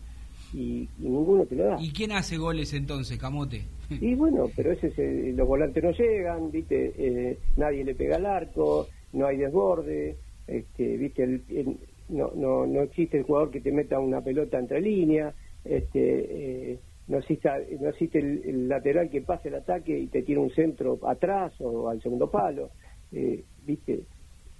Y, 0.53 0.87
y 0.99 1.09
ninguno 1.09 1.45
te 1.45 1.55
lo 1.55 1.63
da. 1.65 1.77
¿Y 1.81 1.91
quién 1.91 2.11
hace 2.11 2.37
goles 2.37 2.73
entonces, 2.73 3.17
Camote? 3.17 3.63
Y 3.89 4.15
bueno, 4.15 4.49
pero 4.55 4.71
ese 4.71 4.87
es 4.87 4.99
el- 4.99 5.35
los 5.35 5.47
volantes 5.47 5.83
no 5.83 5.91
llegan, 5.91 6.51
viste, 6.51 6.93
Eh, 6.97 7.39
nadie 7.57 7.83
le 7.83 7.95
pega 7.95 8.15
al 8.17 8.25
arco, 8.25 8.87
no 9.13 9.25
hay 9.27 9.37
desborde, 9.37 10.17
este, 10.47 10.97
viste, 10.97 11.23
el- 11.23 11.45
el- 11.49 11.79
no, 12.09 12.31
no, 12.35 12.65
no 12.67 12.81
existe 12.83 13.17
el 13.17 13.23
jugador 13.23 13.51
que 13.51 13.61
te 13.61 13.71
meta 13.71 13.99
una 13.99 14.21
pelota 14.23 14.59
entre 14.59 14.81
líneas, 14.81 15.35
este, 15.63 16.71
eh, 16.73 16.81
no 17.07 17.19
existe, 17.19 17.49
no 17.79 17.89
existe 17.89 18.19
el, 18.19 18.41
el 18.45 18.67
lateral 18.67 19.09
que 19.09 19.21
pase 19.21 19.49
el 19.49 19.55
ataque 19.55 19.97
y 19.97 20.07
te 20.07 20.23
tire 20.23 20.39
un 20.39 20.51
centro 20.51 20.99
atrás 21.07 21.53
o 21.61 21.89
al 21.89 22.01
segundo 22.01 22.29
palo, 22.31 22.71
eh, 23.11 23.45
viste, 23.65 24.05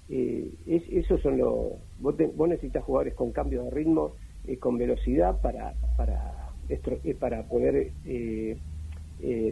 eh, 0.10 0.52
es- 0.68 0.90
esos 0.90 1.22
son 1.22 1.38
los, 1.38 1.74
vos, 1.98 2.18
te- 2.18 2.28
vos 2.28 2.50
necesitas 2.50 2.84
jugadores 2.84 3.14
con 3.16 3.32
cambio 3.32 3.64
de 3.64 3.72
ritmo, 3.72 4.16
eh, 4.46 4.58
con 4.58 4.78
velocidad 4.78 5.40
para, 5.42 5.76
para, 5.96 6.34
estro- 6.70 7.00
eh, 7.04 7.16
para 7.16 7.48
poder 7.48 7.94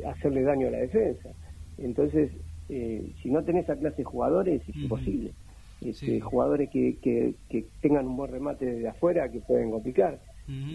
hacerle 0.05 0.41
daño 0.43 0.67
a 0.67 0.71
la 0.71 0.79
defensa. 0.79 1.29
Entonces, 1.77 2.31
si 2.67 3.29
no 3.31 3.43
tenés 3.45 3.63
esa 3.65 3.77
clase 3.77 3.97
de 3.97 4.03
jugadores, 4.03 4.61
es 4.67 4.83
imposible. 4.83 5.33
Este, 5.81 6.19
Sí. 6.19 6.19
Jugadores 6.19 6.69
que, 6.71 6.99
que, 7.01 7.35
que 7.49 7.69
tengan 7.81 8.07
un 8.07 8.17
buen 8.17 8.31
remate 8.31 8.65
desde 8.65 8.87
afuera, 8.89 9.31
que 9.31 9.41
pueden 9.41 9.71
complicar. 9.71 10.21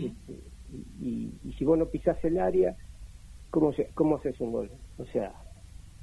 Este, 0.00 0.52
y, 1.00 1.38
y 1.42 1.52
si 1.54 1.64
vos 1.64 1.78
no 1.78 1.90
pisás 1.90 2.22
el 2.24 2.38
área, 2.38 2.76
¿cómo, 3.50 3.72
se, 3.72 3.92
¿cómo 3.94 4.16
haces 4.16 4.40
un 4.40 4.52
gol? 4.52 4.70
O 4.96 5.06
sea, 5.06 5.34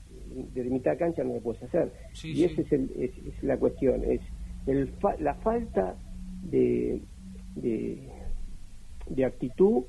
de 0.08 0.64
mitad 0.66 0.98
cancha 0.98 1.24
no 1.24 1.36
lo 1.36 1.42
puedes 1.42 1.64
hacer. 1.64 1.94
Sí, 2.14 2.34
y 2.34 2.44
sí. 2.46 2.46
esa 2.46 2.62
es, 2.62 2.72
el- 2.72 2.92
es, 2.96 3.18
es 3.18 3.44
la 3.44 3.58
cuestión, 3.58 4.04
es 4.04 4.22
el 4.66 4.90
fa- 5.00 5.16
la 5.20 5.36
falta 5.36 6.00
de, 6.42 7.04
de, 7.56 8.12
de 9.08 9.26
actitud 9.26 9.86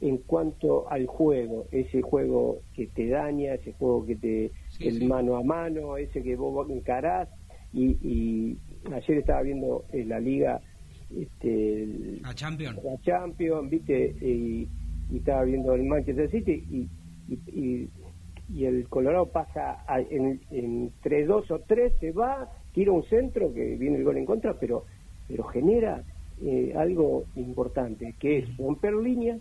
en 0.00 0.18
cuanto 0.18 0.88
al 0.90 1.06
juego, 1.06 1.68
ese 1.72 2.02
juego 2.02 2.62
que 2.72 2.88
te 2.88 3.08
daña, 3.08 3.54
ese 3.54 3.72
juego 3.72 4.06
que 4.06 4.16
te 4.16 4.52
Sí, 4.68 4.88
el 4.88 4.98
sí. 4.98 5.04
mano 5.04 5.36
a 5.36 5.42
mano, 5.42 5.96
ese 5.96 6.22
que 6.22 6.36
vos 6.36 6.68
encarás 6.70 7.28
y, 7.72 7.96
y, 8.02 8.56
ayer 8.92 9.18
estaba 9.18 9.42
viendo 9.42 9.84
eh, 9.92 10.04
la 10.04 10.20
liga, 10.20 10.60
este, 11.16 11.82
el- 11.82 12.20
A 12.24 12.34
Champion. 12.34 12.76
la 12.82 13.00
Champions, 13.02 13.70
viste, 13.70 14.16
y, 14.20 14.68
y 15.10 15.16
estaba 15.18 15.44
viendo 15.44 15.74
el 15.74 15.84
Manchester 15.84 16.30
City 16.30 16.64
y, 16.70 16.88
y, 17.32 17.38
y- 17.60 17.90
y 18.50 18.64
el 18.64 18.88
Colorado 18.88 19.26
pasa 19.26 19.84
a- 19.86 20.00
en, 20.00 20.40
entre 20.50 21.26
dos 21.26 21.50
o 21.50 21.58
tres, 21.60 21.92
se 22.00 22.12
va, 22.12 22.50
tira 22.72 22.92
un 22.92 23.02
centro 23.04 23.52
que 23.52 23.76
viene 23.76 23.98
el 23.98 24.04
gol 24.04 24.16
en 24.16 24.24
contra, 24.24 24.54
pero, 24.58 24.84
pero 25.26 25.44
genera 25.44 26.02
eh, 26.40 26.72
algo 26.76 27.24
importante, 27.34 28.14
que 28.18 28.38
es 28.38 28.56
romper 28.56 28.94
líneas 28.94 29.40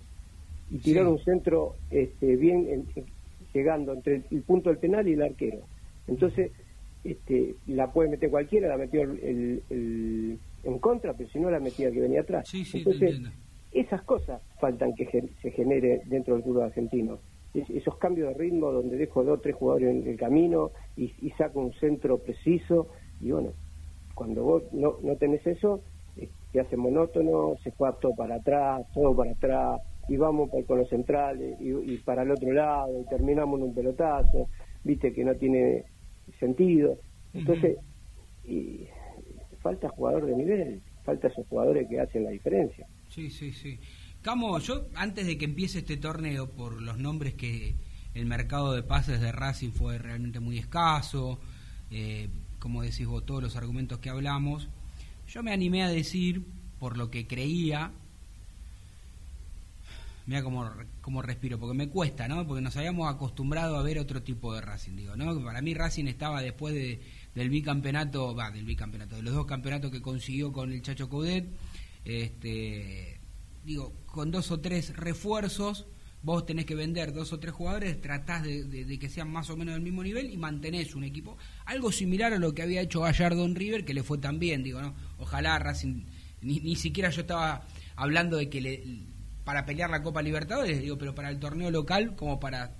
y 0.72 0.80
tirar 0.80 1.06
Sí. 1.06 1.12
un 1.12 1.20
centro 1.20 1.76
este, 1.92 2.36
bien 2.36 2.68
en- 2.68 2.86
en- 2.96 3.06
llegando 3.54 3.94
entre 3.94 4.16
el, 4.18 4.26
el 4.32 4.42
punto 4.42 4.70
del 4.70 4.80
penal 4.80 5.08
y 5.08 5.14
el 5.14 5.22
arquero. 5.22 5.60
Entonces, 6.08 6.52
este, 7.04 7.56
la 7.68 7.92
puede 7.92 8.10
meter 8.10 8.30
cualquiera, 8.30 8.68
la 8.70 8.78
metió 8.78 9.02
el, 9.02 9.20
el- 9.24 9.64
el- 9.70 10.40
en 10.64 10.80
contra, 10.80 11.14
pero 11.14 11.30
si 11.30 11.40
no 11.40 11.50
la 11.50 11.60
metía 11.60 11.92
que 11.92 12.00
venía 12.02 12.22
atrás. 12.22 12.48
Sí, 12.48 12.66
sí, 12.66 12.72
te 12.72 12.78
Entonces, 12.80 13.22
esas 13.72 14.02
cosas 14.04 14.42
faltan 14.60 14.94
que 14.96 15.06
gen- 15.06 15.30
se 15.42 15.52
genere 15.52 16.02
dentro 16.06 16.34
del 16.36 16.44
fútbol 16.44 16.64
argentino. 16.64 17.20
Es- 17.54 17.70
esos 17.70 17.98
cambios 17.98 18.30
de 18.30 18.34
ritmo 18.36 18.72
donde 18.72 18.98
dejo 18.98 19.24
dos 19.24 19.40
o 19.40 19.42
tres 19.42 19.56
jugadores 19.56 19.90
en 19.96 20.08
el 20.08 20.18
camino 20.18 20.72
y, 20.96 21.14
y 21.22 21.30
saco 21.32 21.60
un 21.62 21.74
centro 21.74 22.18
preciso. 22.18 22.88
Y 23.22 23.32
bueno, 23.32 23.52
cuando 24.14 24.44
vos 24.44 24.64
no, 24.74 24.98
no 25.02 25.16
tenés 25.16 25.46
eso, 25.48 25.82
eh, 26.18 26.28
se 26.52 26.60
hace 26.60 26.76
monótono, 26.76 27.56
se 27.64 27.72
juega 27.72 27.96
todo 28.00 28.16
para 28.16 28.36
atrás, 28.36 28.86
todo 28.94 29.16
para 29.16 29.32
atrás, 29.32 29.82
y 30.10 30.18
vamos 30.18 30.50
por, 30.50 30.66
con 30.66 30.80
los 30.80 30.90
centrales 30.90 31.60
y, 31.62 31.70
y 31.70 31.98
para 32.00 32.24
el 32.24 32.32
otro 32.32 32.52
lado, 32.52 33.00
y 33.00 33.06
terminamos 33.06 33.60
en 33.60 33.68
un 33.68 33.74
pelotazo, 33.76 34.50
viste 34.84 35.14
que 35.14 35.24
no 35.24 35.36
tiene 35.36 35.84
sentido. 36.40 36.98
Entonces, 37.34 37.78
y 38.44 38.88
falta 39.62 39.90
jugador 39.90 40.26
de 40.26 40.36
nivel, 40.36 40.82
falta 41.04 41.28
esos 41.28 41.46
jugadores 41.48 41.88
que 41.90 42.00
hacen 42.00 42.24
la 42.24 42.32
diferencia. 42.32 42.88
Sí, 43.10 43.30
sí, 43.30 43.52
sí. 43.52 43.80
Camo, 44.22 44.60
yo 44.60 44.88
antes 44.96 45.26
de 45.26 45.38
que 45.38 45.46
empiece 45.46 45.80
este 45.80 45.98
torneo, 45.98 46.50
por 46.50 46.82
los 46.82 46.98
nombres 46.98 47.34
que 47.34 47.76
el 48.14 48.26
mercado 48.26 48.74
de 48.74 48.84
pases 48.84 49.22
de 49.22 49.32
Racing 49.32 49.72
fue 49.72 49.98
realmente 49.98 50.40
muy 50.40 50.58
escaso, 50.58 51.40
eh, 51.92 52.30
como 52.60 52.82
decís 52.82 53.06
vos, 53.06 53.26
todos 53.26 53.44
los 53.44 53.56
argumentos 53.56 54.00
que 54.00 54.10
hablamos, 54.10 54.70
yo 55.28 55.44
me 55.44 55.54
animé 55.54 55.84
a 55.84 55.90
decir, 55.90 56.44
por 56.80 56.98
lo 56.98 57.12
que 57.12 57.28
creía, 57.28 57.92
mira 60.28 60.44
cómo, 60.44 60.70
cómo 61.02 61.22
respiro, 61.22 61.58
porque 61.58 61.76
me 61.76 61.90
cuesta, 61.90 62.28
¿no? 62.28 62.46
Porque 62.46 62.62
nos 62.62 62.76
habíamos 62.76 63.10
acostumbrado 63.10 63.78
a 63.78 63.82
ver 63.82 63.98
otro 63.98 64.22
tipo 64.22 64.54
de 64.54 64.62
Racing, 64.62 64.98
digo, 64.98 65.16
¿no? 65.16 65.42
Para 65.44 65.62
mí 65.62 65.74
Racing 65.74 66.06
estaba 66.06 66.42
después 66.42 66.76
de, 66.76 67.00
del 67.34 67.50
bicampeonato, 67.50 68.36
va, 68.36 68.52
del 68.52 68.66
bicampeonato, 68.66 69.16
de 69.16 69.22
los 69.24 69.34
dos 69.34 69.46
campeonatos 69.46 69.90
que 69.90 70.02
consiguió 70.02 70.52
con 70.52 70.72
el 70.74 70.82
Chacho 70.82 71.10
Coudet, 71.10 71.48
este, 72.04 73.22
digo, 73.64 73.94
con 74.06 74.30
dos 74.30 74.52
o 74.52 74.60
tres 74.60 74.96
refuerzos, 74.98 75.88
vos 76.22 76.46
tenés 76.46 76.66
que 76.66 76.76
vender 76.76 77.14
dos 77.14 77.32
o 77.32 77.40
tres 77.40 77.54
jugadores, 77.54 78.02
tratás 78.02 78.44
de, 78.44 79.00
que 79.00 79.08
sean 79.08 79.32
más 79.32 79.50
o 79.50 79.56
menos 79.56 79.76
del 79.76 79.84
mismo 79.84 80.04
nivel 80.04 80.30
y 80.30 80.36
mantenés 80.36 80.94
un 80.94 81.06
equipo. 81.06 81.38
Algo 81.64 81.90
similar 81.90 82.34
a 82.34 82.38
lo 82.38 82.54
que 82.54 82.64
había 82.64 82.82
hecho 82.82 83.00
Gallardo 83.00 83.46
en 83.46 83.56
River, 83.56 83.86
que 83.86 83.94
le 83.94 84.04
fue 84.04 84.18
tan 84.18 84.40
bien, 84.40 84.62
digo, 84.62 84.82
¿no? 84.82 84.94
Ojalá 85.20 85.58
Racing, 85.58 86.04
ni, 86.42 86.60
ni 86.60 86.76
siquiera 86.76 87.12
yo 87.12 87.22
estaba 87.22 87.66
hablando 87.96 88.36
de 88.36 88.50
que 88.50 88.60
le, 88.60 89.08
para 89.48 89.66
pelear 89.66 89.90
la 89.90 90.04
Copa 90.04 90.22
Libertadores, 90.22 90.82
digo, 90.82 90.98
pero 90.98 91.16
para 91.16 91.30
el 91.30 91.40
torneo 91.40 91.72
local 91.72 92.18
como 92.18 92.38
para 92.38 92.76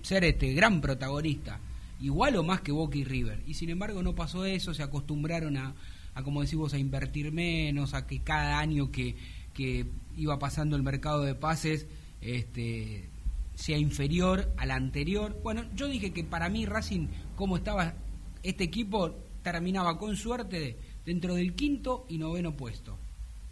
ser 0.00 0.22
este 0.22 0.52
gran 0.52 0.80
protagonista, 0.80 1.58
igual 2.00 2.36
o 2.36 2.44
más 2.44 2.60
que 2.60 2.70
Boca 2.70 2.96
y 2.96 3.02
River. 3.02 3.42
Y 3.48 3.54
sin 3.54 3.70
embargo 3.70 4.00
no 4.00 4.14
pasó 4.14 4.44
eso, 4.44 4.74
se 4.74 4.84
acostumbraron 4.84 5.56
a, 5.56 5.74
a 6.14 6.22
como 6.22 6.42
decimos, 6.42 6.72
a 6.72 6.78
invertir 6.78 7.32
menos, 7.32 7.94
a 7.94 8.06
que 8.06 8.20
cada 8.20 8.60
año 8.60 8.92
que, 8.92 9.16
que 9.54 9.86
iba 10.16 10.38
pasando 10.38 10.76
el 10.76 10.84
mercado 10.84 11.22
de 11.22 11.34
pases 11.34 11.88
este, 12.20 13.08
sea 13.56 13.76
inferior 13.76 14.48
al 14.58 14.70
anterior. 14.70 15.36
Bueno, 15.42 15.64
yo 15.74 15.88
dije 15.88 16.12
que 16.12 16.22
para 16.22 16.48
mí 16.48 16.64
Racing, 16.64 17.08
como 17.34 17.56
estaba 17.56 17.94
este 18.44 18.62
equipo, 18.62 19.16
terminaba 19.42 19.98
con 19.98 20.14
suerte 20.14 20.76
dentro 21.04 21.34
del 21.34 21.56
quinto 21.56 22.06
y 22.08 22.18
noveno 22.18 22.56
puesto. 22.56 23.00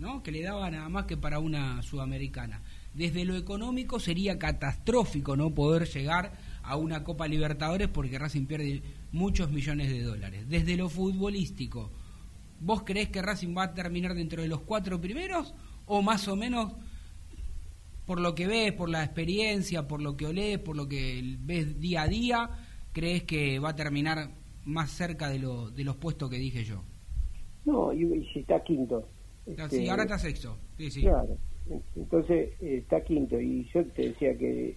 ¿No? 0.04 0.22
que 0.22 0.30
le 0.30 0.42
daba 0.42 0.70
nada 0.70 0.88
más 0.90 1.06
que 1.06 1.16
para 1.16 1.38
una 1.38 1.82
sudamericana. 1.82 2.60
Desde 2.92 3.24
lo 3.24 3.36
económico 3.36 3.98
sería 3.98 4.38
catastrófico 4.38 5.34
no 5.34 5.54
poder 5.54 5.88
llegar 5.88 6.32
a 6.62 6.76
una 6.76 7.02
Copa 7.02 7.26
Libertadores 7.26 7.88
porque 7.88 8.18
Racing 8.18 8.44
pierde 8.44 8.82
muchos 9.12 9.50
millones 9.50 9.90
de 9.90 10.02
dólares. 10.02 10.46
Desde 10.48 10.76
lo 10.76 10.90
futbolístico, 10.90 11.90
¿vos 12.60 12.82
creés 12.82 13.08
que 13.08 13.22
Racing 13.22 13.56
va 13.56 13.64
a 13.64 13.74
terminar 13.74 14.14
dentro 14.14 14.42
de 14.42 14.48
los 14.48 14.60
cuatro 14.60 15.00
primeros 15.00 15.54
o 15.86 16.02
más 16.02 16.28
o 16.28 16.36
menos 16.36 16.74
por 18.04 18.20
lo 18.20 18.34
que 18.34 18.46
ves, 18.46 18.72
por 18.72 18.90
la 18.90 19.02
experiencia, 19.02 19.88
por 19.88 20.02
lo 20.02 20.18
que 20.18 20.26
olés, 20.26 20.58
por 20.58 20.76
lo 20.76 20.86
que 20.86 21.36
ves 21.40 21.80
día 21.80 22.02
a 22.02 22.08
día, 22.08 22.50
crees 22.92 23.22
que 23.24 23.58
va 23.58 23.70
a 23.70 23.76
terminar 23.76 24.28
más 24.66 24.90
cerca 24.90 25.30
de, 25.30 25.38
de 25.38 25.84
los 25.84 25.96
puestos 25.96 26.28
que 26.28 26.36
dije 26.36 26.62
yo? 26.62 26.82
No, 27.64 27.90
y 27.94 28.06
si 28.34 28.40
está 28.40 28.62
quinto. 28.62 29.08
Sí, 29.46 29.52
este, 29.58 29.90
ahora 29.90 30.02
está 30.04 30.18
sexto. 30.18 30.58
Sí, 30.76 30.90
sí. 30.90 31.00
Claro, 31.02 31.36
entonces 31.96 32.50
eh, 32.60 32.78
está 32.78 33.02
quinto 33.02 33.40
y 33.40 33.64
yo 33.72 33.84
te 33.86 34.08
decía 34.08 34.36
que 34.36 34.76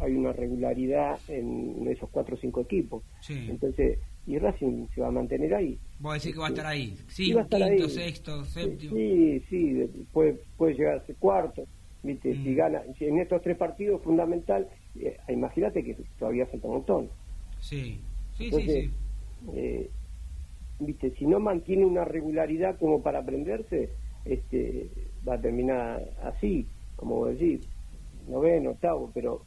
hay 0.00 0.12
una 0.12 0.32
regularidad 0.32 1.18
en 1.28 1.86
esos 1.88 2.08
cuatro 2.10 2.34
o 2.34 2.38
cinco 2.38 2.60
equipos. 2.62 3.02
Sí. 3.20 3.46
Entonces, 3.48 3.98
y 4.26 4.38
Racing 4.38 4.86
se 4.94 5.00
va 5.00 5.08
a 5.08 5.12
mantener 5.12 5.54
ahí. 5.54 5.78
Vos 5.98 6.14
decís 6.14 6.32
que 6.32 6.40
va 6.40 6.46
a 6.46 6.50
estar 6.50 6.66
ahí. 6.66 6.96
Sí, 7.08 7.32
va 7.32 7.42
a 7.42 7.44
estar 7.44 7.60
quinto, 7.60 7.84
ahí. 7.84 7.90
sexto, 7.90 8.44
séptimo. 8.44 8.96
Sí, 8.96 9.40
sí, 9.48 9.72
de- 9.72 9.88
puede, 10.12 10.40
puede 10.56 10.74
llegar 10.74 10.98
a 10.98 11.06
ser 11.06 11.16
cuarto. 11.16 11.64
¿viste? 12.02 12.34
Mm. 12.34 12.44
Si 12.44 12.54
gana, 12.54 12.82
si 12.98 13.06
en 13.06 13.18
estos 13.18 13.40
tres 13.42 13.56
partidos 13.56 14.02
fundamental, 14.02 14.68
eh, 14.96 15.16
imagínate 15.28 15.82
que 15.82 15.96
todavía 16.18 16.46
falta 16.46 16.68
un 16.68 16.74
montón. 16.74 17.10
Sí, 17.60 17.98
sí, 18.36 18.50
sí, 18.50 18.62
sí. 18.62 18.90
eh, 19.54 19.90
viste, 20.78 21.12
si 21.18 21.26
no 21.26 21.40
mantiene 21.40 21.84
una 21.84 22.04
regularidad 22.04 22.78
como 22.78 23.02
para 23.02 23.20
aprenderse, 23.20 23.90
este, 24.24 24.90
va 25.26 25.34
a 25.34 25.40
terminar 25.40 26.02
así, 26.22 26.66
como 26.96 27.26
decís, 27.26 27.60
noveno, 28.28 28.70
octavo, 28.70 29.10
pero 29.12 29.42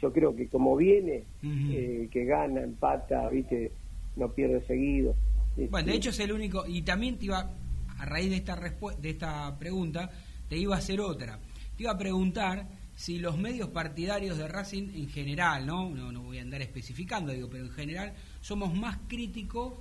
yo 0.00 0.12
creo 0.12 0.34
que 0.34 0.48
como 0.48 0.76
viene, 0.76 1.24
eh, 1.42 2.08
que 2.10 2.24
gana, 2.24 2.62
empata, 2.62 3.28
viste, 3.28 3.72
no 4.16 4.32
pierde 4.32 4.64
seguido. 4.66 5.14
Bueno, 5.56 5.70
de 5.72 5.80
este, 5.80 5.96
hecho 5.96 6.10
es 6.10 6.20
el 6.20 6.32
único, 6.32 6.66
y 6.66 6.82
también 6.82 7.18
te 7.18 7.26
iba, 7.26 7.50
a 7.98 8.04
raíz 8.04 8.30
de 8.30 8.36
esta, 8.36 8.56
de 9.00 9.10
esta 9.10 9.58
pregunta, 9.58 10.10
te 10.48 10.56
iba 10.56 10.74
a 10.74 10.78
hacer 10.78 11.00
otra. 11.00 11.38
Te 11.76 11.84
iba 11.84 11.92
a 11.92 11.98
preguntar 11.98 12.66
si 12.94 13.18
los 13.18 13.38
medios 13.38 13.68
partidarios 13.68 14.38
de 14.38 14.48
Racing 14.48 14.90
en 14.94 15.08
general, 15.08 15.66
¿no? 15.66 15.90
No, 15.90 16.12
no 16.12 16.22
voy 16.22 16.38
a 16.38 16.42
andar 16.42 16.62
especificando, 16.62 17.32
digo, 17.32 17.48
pero 17.50 17.64
en 17.64 17.70
general 17.70 18.12
somos 18.40 18.74
más 18.74 18.98
críticos 19.08 19.74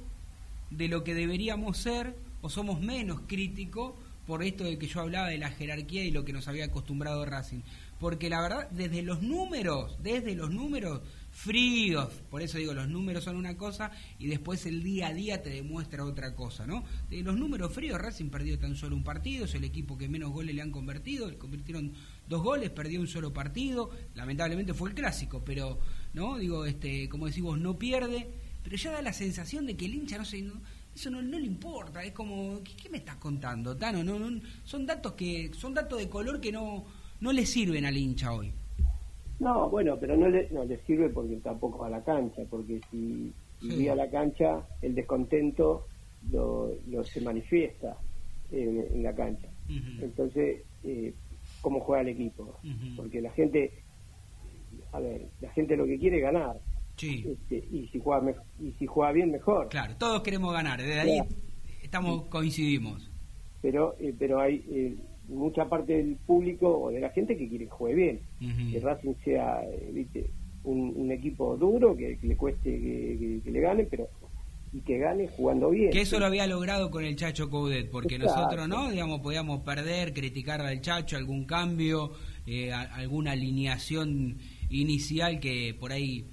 de 0.71 0.87
lo 0.87 1.03
que 1.03 1.13
deberíamos 1.13 1.77
ser 1.77 2.15
o 2.41 2.49
somos 2.49 2.81
menos 2.81 3.21
críticos 3.27 3.93
por 4.25 4.43
esto 4.43 4.63
de 4.63 4.77
que 4.77 4.87
yo 4.87 5.01
hablaba 5.01 5.27
de 5.27 5.37
la 5.37 5.49
jerarquía 5.49 6.03
y 6.03 6.11
lo 6.11 6.23
que 6.23 6.33
nos 6.33 6.47
había 6.47 6.65
acostumbrado 6.65 7.25
Racing. 7.25 7.61
Porque 7.99 8.29
la 8.29 8.41
verdad, 8.41 8.69
desde 8.71 9.03
los 9.03 9.21
números, 9.21 9.97
desde 10.01 10.35
los 10.35 10.49
números 10.49 11.01
fríos, 11.31 12.09
por 12.29 12.41
eso 12.41 12.57
digo, 12.57 12.73
los 12.73 12.89
números 12.89 13.23
son 13.23 13.35
una 13.35 13.57
cosa 13.57 13.91
y 14.19 14.27
después 14.27 14.65
el 14.65 14.83
día 14.83 15.07
a 15.07 15.13
día 15.13 15.43
te 15.43 15.49
demuestra 15.49 16.03
otra 16.03 16.33
cosa, 16.35 16.65
¿no? 16.65 16.83
De 17.09 17.21
los 17.21 17.37
números 17.37 17.73
fríos, 17.73 17.99
Racing 17.99 18.29
perdió 18.29 18.57
tan 18.57 18.75
solo 18.75 18.95
un 18.95 19.03
partido, 19.03 19.45
es 19.45 19.53
el 19.53 19.63
equipo 19.63 19.97
que 19.97 20.09
menos 20.09 20.31
goles 20.31 20.55
le 20.55 20.61
han 20.61 20.71
convertido, 20.71 21.29
le 21.29 21.37
convirtieron 21.37 21.93
dos 22.27 22.41
goles, 22.41 22.69
perdió 22.69 22.99
un 23.01 23.07
solo 23.07 23.33
partido, 23.33 23.91
lamentablemente 24.15 24.73
fue 24.73 24.89
el 24.89 24.95
clásico, 24.95 25.43
pero, 25.45 25.79
¿no? 26.13 26.37
Digo, 26.37 26.65
este, 26.65 27.07
como 27.07 27.27
decimos, 27.27 27.59
no 27.59 27.77
pierde, 27.77 28.29
pero 28.63 28.75
ya 28.75 28.91
da 28.91 29.01
la 29.01 29.13
sensación 29.13 29.65
de 29.65 29.75
que 29.75 29.85
el 29.85 29.95
hincha 29.95 30.17
no 30.17 30.25
se... 30.25 30.41
no- 30.41 30.61
eso 30.93 31.09
no, 31.09 31.21
no 31.21 31.39
le 31.39 31.45
importa, 31.45 32.03
es 32.03 32.11
como, 32.11 32.61
¿qué, 32.65 32.73
qué 32.75 32.89
me 32.89 32.97
estás 32.97 33.15
contando, 33.15 33.77
Tano? 33.77 34.03
No, 34.03 34.19
no, 34.19 34.41
son 34.65 34.85
datos 34.85 35.13
que 35.13 35.49
son 35.53 35.73
datos 35.73 35.97
de 35.99 36.09
color 36.09 36.41
que 36.41 36.51
no, 36.51 36.83
no 37.21 37.31
le 37.31 37.45
sirven 37.45 37.85
al 37.85 37.95
hincha 37.95 38.33
hoy. 38.33 38.51
No, 39.39 39.69
bueno, 39.69 39.97
pero 39.97 40.17
no 40.17 40.27
le, 40.27 40.49
no 40.51 40.65
le 40.65 40.77
sirve 40.85 41.09
porque 41.09 41.37
tampoco 41.37 41.79
va 41.79 41.87
a 41.87 41.91
la 41.91 42.03
cancha, 42.03 42.41
porque 42.49 42.81
si, 42.91 43.31
si 43.61 43.67
Sí. 43.69 43.75
viene 43.75 43.91
a 43.91 43.95
la 43.95 44.09
cancha, 44.09 44.67
el 44.81 44.93
descontento 44.93 45.87
lo, 46.29 46.73
lo 46.89 47.03
se 47.05 47.21
manifiesta 47.21 47.95
en, 48.51 48.85
en 48.93 49.01
la 49.03 49.15
cancha. 49.15 49.47
Entonces, 50.01 50.63
eh, 50.83 51.13
¿cómo 51.61 51.79
juega 51.79 52.01
el 52.01 52.09
equipo? 52.09 52.59
Porque 52.97 53.21
la 53.21 53.31
gente, 53.31 53.71
a 54.91 54.99
ver, 54.99 55.27
la 55.39 55.49
gente 55.51 55.77
lo 55.77 55.85
que 55.85 55.97
quiere 55.97 56.17
es 56.17 56.23
ganar. 56.23 56.59
Sí, 57.01 57.25
Este, 57.27 57.55
y 57.75 57.87
si 57.91 57.99
juega 57.99 58.33
y 58.61 58.71
si 58.77 58.85
juega 58.85 59.11
bien 59.11 59.31
mejor 59.31 59.69
claro, 59.69 59.95
todos 59.97 60.21
queremos 60.21 60.53
ganar, 60.53 60.79
desde 60.79 60.99
ahí 60.99 61.19
estamos 61.81 62.27
coincidimos. 62.27 63.09
pero 63.61 63.95
eh, 63.99 64.13
pero 64.17 64.39
hay 64.39 64.63
eh, 64.69 64.95
mucha 65.27 65.65
parte 65.67 65.93
del 65.97 66.15
público 66.27 66.67
o 66.79 66.91
de 66.91 66.99
la 66.99 67.09
gente 67.09 67.35
que 67.37 67.47
quiere 67.49 67.65
que 67.65 67.71
juegue 67.71 67.95
bien 67.95 68.19
que 68.71 68.79
Racing 68.79 69.13
sea 69.23 69.61
eh, 69.63 69.89
viste 69.93 70.29
un, 70.63 70.93
un 70.95 71.11
equipo 71.11 71.57
duro 71.57 71.95
que, 71.97 72.17
que 72.17 72.27
le 72.27 72.35
cueste 72.37 72.69
que, 72.69 73.17
que- 73.19 73.41
que 73.43 73.51
le 73.51 73.59
gane 73.61 73.83
pero 73.85 74.07
y 74.73 74.79
que 74.79 74.99
gane 74.99 75.27
jugando 75.27 75.69
bien. 75.71 75.91
Que 75.91 75.99
eso 76.01 76.17
lo 76.17 76.25
había 76.27 76.47
logrado 76.47 76.89
con 76.91 77.03
el 77.03 77.17
Chacho 77.17 77.49
Coudet, 77.49 77.89
porque 77.91 78.15
Exacto. 78.15 78.39
nosotros, 78.41 78.69
¿no? 78.69 78.89
Digamos, 78.89 79.19
podíamos 79.19 79.63
perder, 79.63 80.13
criticar 80.13 80.61
al 80.61 80.79
Chacho, 80.79 81.17
algún 81.17 81.43
cambio, 81.43 82.11
eh, 82.47 82.71
a- 82.71 82.83
alguna 82.95 83.31
alineación 83.33 84.37
inicial 84.69 85.41
que 85.41 85.75
por 85.77 85.91
ahí, 85.91 86.25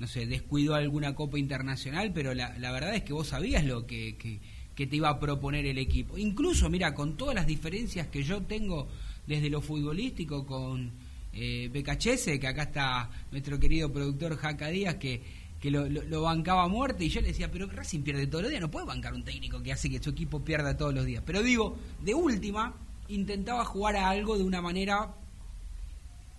no 0.00 0.06
sé, 0.08 0.26
descuidó 0.26 0.74
alguna 0.74 1.14
Copa 1.14 1.38
Internacional, 1.38 2.10
pero 2.12 2.32
la, 2.34 2.58
la 2.58 2.72
verdad 2.72 2.94
es 2.94 3.02
que 3.02 3.12
vos 3.12 3.28
sabías 3.28 3.64
lo 3.64 3.86
que, 3.86 4.16
que, 4.16 4.40
te 4.86 4.96
iba 4.96 5.10
a 5.10 5.20
proponer 5.20 5.66
el 5.66 5.76
equipo. 5.76 6.16
Incluso, 6.16 6.70
mira, 6.70 6.94
con 6.94 7.16
todas 7.18 7.34
las 7.34 7.46
diferencias 7.46 8.06
que 8.08 8.22
yo 8.22 8.40
tengo 8.42 8.88
desde 9.26 9.50
lo 9.50 9.60
futbolístico 9.60 10.46
con 10.46 10.90
eh, 11.34 11.68
Becachese, 11.70 12.40
que 12.40 12.48
acá 12.48 12.62
está 12.62 13.10
nuestro 13.30 13.60
querido 13.60 13.92
productor 13.92 14.36
Jaca 14.38 14.68
Díaz, 14.68 14.94
que, 14.94 15.20
que 15.60 15.70
lo, 15.70 15.86
lo- 15.86 16.02
lo 16.04 16.22
bancaba 16.22 16.64
a 16.64 16.68
muerte, 16.68 17.04
y 17.04 17.10
yo 17.10 17.20
le 17.20 17.28
decía, 17.28 17.50
pero 17.52 17.66
Racing 17.66 18.00
pierde 18.00 18.26
todos 18.26 18.40
los 18.44 18.50
días, 18.50 18.62
no 18.62 18.70
puede 18.70 18.86
bancar 18.86 19.12
un 19.12 19.22
técnico 19.22 19.62
que 19.62 19.70
hace 19.72 19.90
que 19.90 20.02
su 20.02 20.08
equipo 20.10 20.42
pierda 20.42 20.74
todos 20.78 20.94
los 20.94 21.04
días. 21.04 21.22
Pero 21.26 21.42
digo, 21.42 21.76
de 22.02 22.14
última, 22.14 22.74
intentaba 23.08 23.66
jugar 23.66 23.96
a 23.96 24.08
algo 24.08 24.38
de 24.38 24.44
una 24.44 24.62
manera, 24.62 25.14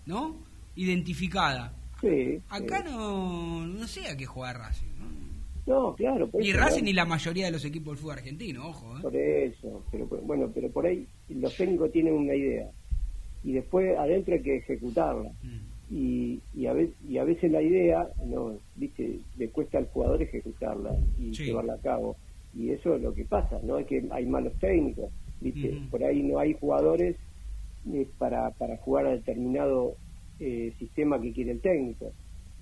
¿no? 0.08 0.36
Identificada. 0.76 1.74
Sí, 2.02 2.42
Acá 2.50 2.80
sí. 2.84 2.90
no, 2.92 3.66
no 3.68 3.88
sé 3.88 4.08
a 4.10 4.18
qué 4.18 4.26
jugar 4.26 4.58
Racing. 4.58 4.88
¿no? 5.00 5.12
No, 5.68 5.96
claro. 5.96 6.28
por 6.30 6.42
Ni 6.42 6.50
eso, 6.50 6.60
Racing 6.60 6.84
ni 6.84 6.94
la 6.94 7.06
mayoría 7.06 7.46
de 7.46 7.52
los 7.52 7.64
equipos 7.66 7.94
del 7.94 7.98
fútbol 8.02 8.18
argentino, 8.18 8.68
ojo. 8.68 8.98
¿eh? 8.98 9.02
Por 9.02 9.16
eso, 9.16 9.84
pero 9.92 10.08
bueno, 10.08 10.50
pero 10.54 10.70
por 10.72 10.86
ahí 10.88 11.08
los 11.30 11.56
técnicos 11.56 11.92
tienen 11.92 12.14
una 12.14 12.34
idea 12.36 12.68
y 13.44 13.54
después 13.54 13.98
adentro 13.98 14.34
hay 14.34 14.42
que 14.42 14.58
ejecutarla. 14.58 15.30
Mm. 15.44 15.72
Y, 15.94 16.40
y, 16.56 16.66
a 16.68 16.74
veces, 16.74 16.96
y 17.08 17.18
a 17.18 17.24
veces 17.26 17.52
la 17.52 17.62
idea, 17.62 18.08
no, 18.26 18.58
viste, 18.76 19.20
le 19.38 19.50
cuesta 19.50 19.78
al 19.78 19.88
jugador 19.88 20.22
ejecutarla 20.22 20.96
y 21.20 21.34
Sí. 21.36 21.46
llevarla 21.46 21.74
a 21.74 21.80
cabo. 21.80 22.16
Y 22.58 22.70
eso 22.72 22.96
es 22.96 23.02
lo 23.02 23.14
que 23.14 23.26
pasa, 23.26 23.60
no 23.64 23.78
es 23.78 23.86
que 23.88 24.04
hay 24.12 24.26
malos 24.26 24.54
técnicos, 24.60 25.10
viste, 25.42 25.78
por 25.90 26.04
ahí 26.04 26.24
no 26.24 26.40
hay 26.40 26.54
jugadores 26.54 27.16
eh, 27.92 28.08
para, 28.18 28.52
para 28.52 28.78
jugar 28.78 29.06
a 29.06 29.12
determinado 29.12 29.96
eh, 30.44 30.74
sistema 30.80 31.22
que 31.22 31.32
quiere 31.32 31.52
el 31.52 31.62
técnico 31.62 32.12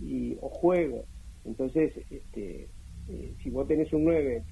y 0.01 0.35
o 0.41 0.49
juego. 0.49 1.05
Entonces, 1.45 1.93
este, 2.09 2.67
eh, 3.07 3.33
si 3.41 3.49
vos 3.49 3.67
tenés 3.69 3.93
un 3.93 4.03
9 4.03 4.43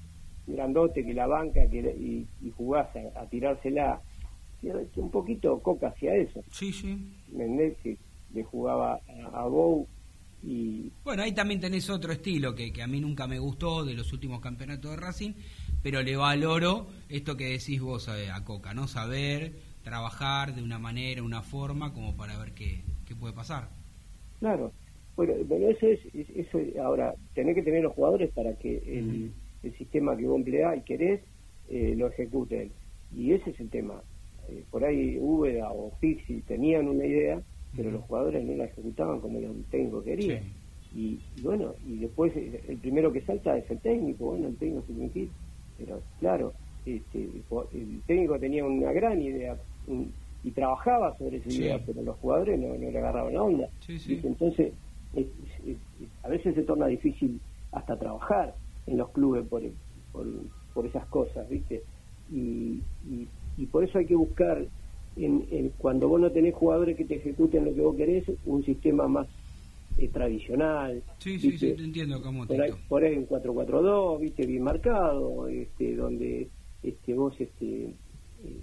grandote 0.46 1.04
que 1.04 1.12
la 1.12 1.26
banca 1.26 1.60
que, 1.68 1.78
y, 1.78 2.26
y 2.40 2.50
jugás 2.52 2.88
a, 2.96 3.20
a 3.20 3.28
tirársela, 3.28 4.00
un 4.96 5.10
poquito 5.10 5.60
coca 5.60 5.88
hacia 5.88 6.16
eso. 6.16 6.42
Sí, 6.50 6.72
sí. 6.72 6.98
Mendez 7.30 7.76
que 7.82 7.98
le 8.32 8.42
jugaba 8.44 8.94
a, 8.94 9.42
a 9.42 9.46
Bou 9.46 9.86
y 10.42 10.90
Bueno, 11.04 11.22
ahí 11.22 11.32
también 11.32 11.60
tenés 11.60 11.90
otro 11.90 12.12
estilo 12.12 12.54
que, 12.54 12.72
que 12.72 12.82
a 12.82 12.86
mí 12.86 12.98
nunca 12.98 13.26
me 13.26 13.38
gustó 13.38 13.84
de 13.84 13.92
los 13.92 14.10
últimos 14.14 14.40
campeonatos 14.40 14.90
de 14.92 14.96
Racing, 14.96 15.32
pero 15.82 16.02
le 16.02 16.16
valoro 16.16 16.86
esto 17.10 17.36
que 17.36 17.50
decís 17.50 17.80
vos 17.80 18.08
a, 18.08 18.34
a 18.34 18.44
Coca, 18.44 18.72
¿no? 18.72 18.88
Saber 18.88 19.52
trabajar 19.82 20.54
de 20.54 20.62
una 20.62 20.78
manera, 20.78 21.22
una 21.22 21.42
forma, 21.42 21.92
como 21.92 22.16
para 22.16 22.38
ver 22.38 22.52
qué, 22.52 22.82
qué 23.08 23.16
puede 23.16 23.32
pasar. 23.34 23.70
claro, 24.38 24.74
bueno, 25.16 25.34
bueno 25.46 25.68
eso 25.68 25.86
es, 25.86 26.00
es- 26.14 26.30
eso 26.30 26.58
es- 26.58 26.76
ahora 26.76 27.14
tenés 27.34 27.54
que 27.54 27.62
tener 27.62 27.82
los 27.82 27.92
jugadores 27.94 28.32
para 28.32 28.56
que 28.56 28.76
el, 28.98 29.34
el 29.62 29.76
sistema 29.76 30.16
que 30.16 30.26
vos 30.26 30.36
empleás 30.38 30.76
y 30.78 30.82
querés 30.82 31.22
eh, 31.68 31.94
lo 31.96 32.08
ejecuten. 32.08 32.72
Y 33.10 33.32
ese 33.32 33.50
es 33.50 33.60
el 33.60 33.70
tema. 33.70 34.02
Eh, 34.48 34.64
por 34.70 34.84
ahí 34.84 35.18
Úbeda 35.18 35.70
o 35.72 35.96
Pixi 35.98 36.42
tenían 36.42 36.88
una 36.88 37.04
idea, 37.06 37.42
pero 37.74 37.90
los 37.90 38.02
jugadores 38.04 38.44
no 38.44 38.54
la 38.54 38.64
ejecutaban 38.66 39.20
como 39.20 39.38
el 39.38 39.66
técnico 39.66 40.02
quería. 40.02 40.44
Y, 40.90 41.22
y 41.34 41.42
bueno, 41.42 41.76
y 41.82 41.98
después 41.98 42.34
eh, 42.36 42.62
el 42.68 42.78
primero 42.80 43.12
que 43.12 43.22
salta 43.22 43.56
es 43.58 43.70
el 43.70 43.80
técnico, 43.80 44.26
bueno, 44.26 44.48
el 44.48 44.56
técnico 44.58 44.84
se 44.86 45.10
que 45.12 45.32
pero 45.76 46.02
claro, 46.18 46.54
este, 46.84 47.44
el 47.72 48.02
técnico 48.06 48.38
tenía 48.40 48.64
una 48.64 48.92
gran 48.92 49.20
idea 49.22 49.60
un- 49.86 50.14
y 50.42 50.52
trabajaba 50.52 51.16
sobre 51.18 51.38
esa 51.38 51.50
Sí. 51.50 51.56
idea, 51.58 51.82
pero 51.84 52.02
los 52.02 52.16
jugadores 52.18 52.58
no, 52.58 52.68
no 52.68 52.90
le 52.90 52.98
agarraban 52.98 53.34
la 53.34 53.42
onda. 53.42 53.70
Sí, 53.80 53.98
sí. 53.98 54.10
¿viste? 54.10 54.28
Entonces, 54.28 54.74
es- 55.12 55.28
es- 55.64 55.66
es- 56.00 56.08
a 56.22 56.28
veces 56.28 56.54
se 56.54 56.62
torna 56.62 56.86
difícil 56.86 57.40
hasta 57.72 57.98
trabajar 57.98 58.56
en 58.86 58.96
los 58.98 59.10
clubes 59.12 59.46
por, 59.48 59.62
por, 60.12 60.26
por 60.72 60.86
esas 60.86 61.06
cosas, 61.08 61.48
¿viste? 61.48 61.84
Y, 62.30 62.84
y, 63.02 63.28
y 63.56 63.66
por 63.66 63.84
eso 63.84 63.98
hay 63.98 64.06
que 64.06 64.14
buscar, 64.16 64.66
en, 65.16 65.46
en- 65.50 65.70
cuando 65.70 66.08
vos 66.08 66.20
no 66.20 66.30
tenés 66.32 66.54
jugadores 66.54 66.96
que 66.96 67.04
te 67.04 67.16
ejecuten 67.16 67.64
lo 67.64 67.74
que 67.74 67.80
vos 67.80 67.96
querés, 67.96 68.24
un 68.44 68.62
sistema 68.64 69.08
más 69.08 69.28
eh, 69.96 70.08
tradicional. 70.08 71.02
Sí, 71.18 71.38
sí, 71.38 71.50
¿viste? 71.50 71.70
sí, 71.70 71.76
te 71.76 71.82
entiendo, 71.82 72.20
por 72.22 72.60
ahí, 72.60 72.70
Camotito. 72.70 72.78
por 72.88 73.04
ahí 73.04 73.16
un 73.16 73.26
4-4-2, 73.26 74.20
viste, 74.20 74.46
bien 74.46 74.62
marcado, 74.62 75.48
este, 75.48 75.96
donde 75.96 76.50
este, 76.82 77.14
vos 77.14 77.34
este, 77.40 77.96
eh, 78.44 78.62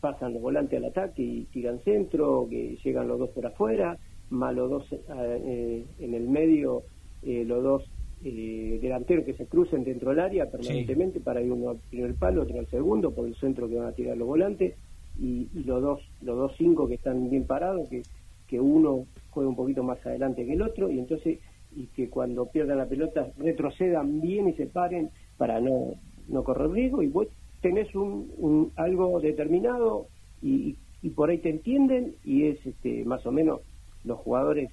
pasan 0.00 0.32
los 0.32 0.42
volantes 0.42 0.78
al 0.78 0.86
ataque 0.86 1.22
y 1.22 1.44
tiran 1.46 1.80
centro, 1.80 2.46
que 2.48 2.76
llegan 2.84 3.08
los 3.08 3.18
dos 3.18 3.30
por 3.30 3.46
afuera, 3.46 3.98
más 4.30 4.54
los 4.54 4.70
dos 4.70 4.92
eh, 4.92 4.98
eh, 5.08 5.84
en 5.98 6.14
el 6.14 6.28
medio, 6.28 6.82
eh, 7.22 7.44
los 7.44 7.62
dos 7.62 7.90
eh, 8.24 8.78
delanteros 8.82 9.24
que 9.24 9.34
se 9.34 9.46
crucen 9.46 9.84
dentro 9.84 10.10
del 10.10 10.20
área 10.20 10.50
permanentemente 10.50 11.20
para 11.20 11.40
ir 11.40 11.52
uno 11.52 11.70
al 11.70 11.78
primer 11.88 12.14
palo, 12.14 12.42
otro 12.42 12.58
al 12.58 12.66
segundo, 12.68 13.12
por 13.12 13.26
el 13.26 13.34
centro 13.36 13.68
que 13.68 13.76
van 13.76 13.88
a 13.88 13.92
tirar 13.92 14.16
los 14.16 14.26
volantes, 14.26 14.74
y, 15.20 15.48
y 15.54 15.64
los 15.64 15.82
dos 15.82 16.00
los 16.22 16.36
dos 16.36 16.52
cinco 16.56 16.88
que 16.88 16.94
están 16.94 17.28
bien 17.30 17.44
parados, 17.44 17.88
que, 17.88 18.02
que 18.46 18.60
uno 18.60 19.06
juega 19.30 19.48
un 19.48 19.56
poquito 19.56 19.82
más 19.82 20.04
adelante 20.06 20.44
que 20.44 20.52
el 20.52 20.62
otro, 20.62 20.90
y 20.90 20.98
entonces 20.98 21.38
y 21.76 21.86
que 21.88 22.08
cuando 22.08 22.46
pierdan 22.46 22.78
la 22.78 22.88
pelota 22.88 23.28
retrocedan 23.38 24.20
bien 24.20 24.48
y 24.48 24.54
se 24.54 24.66
paren 24.66 25.10
para 25.36 25.60
no, 25.60 25.94
no 26.28 26.42
correr 26.44 26.70
riesgo, 26.70 27.02
y 27.02 27.08
vos 27.08 27.28
tenés 27.60 27.94
un, 27.94 28.32
un- 28.36 28.72
algo 28.76 29.20
determinado 29.20 30.08
y, 30.40 30.76
y 31.02 31.10
por 31.10 31.30
ahí 31.30 31.38
te 31.38 31.50
entienden, 31.50 32.16
y 32.24 32.44
es 32.46 32.64
este 32.66 33.04
más 33.04 33.24
o 33.26 33.32
menos 33.32 33.60
los 34.04 34.18
jugadores 34.20 34.70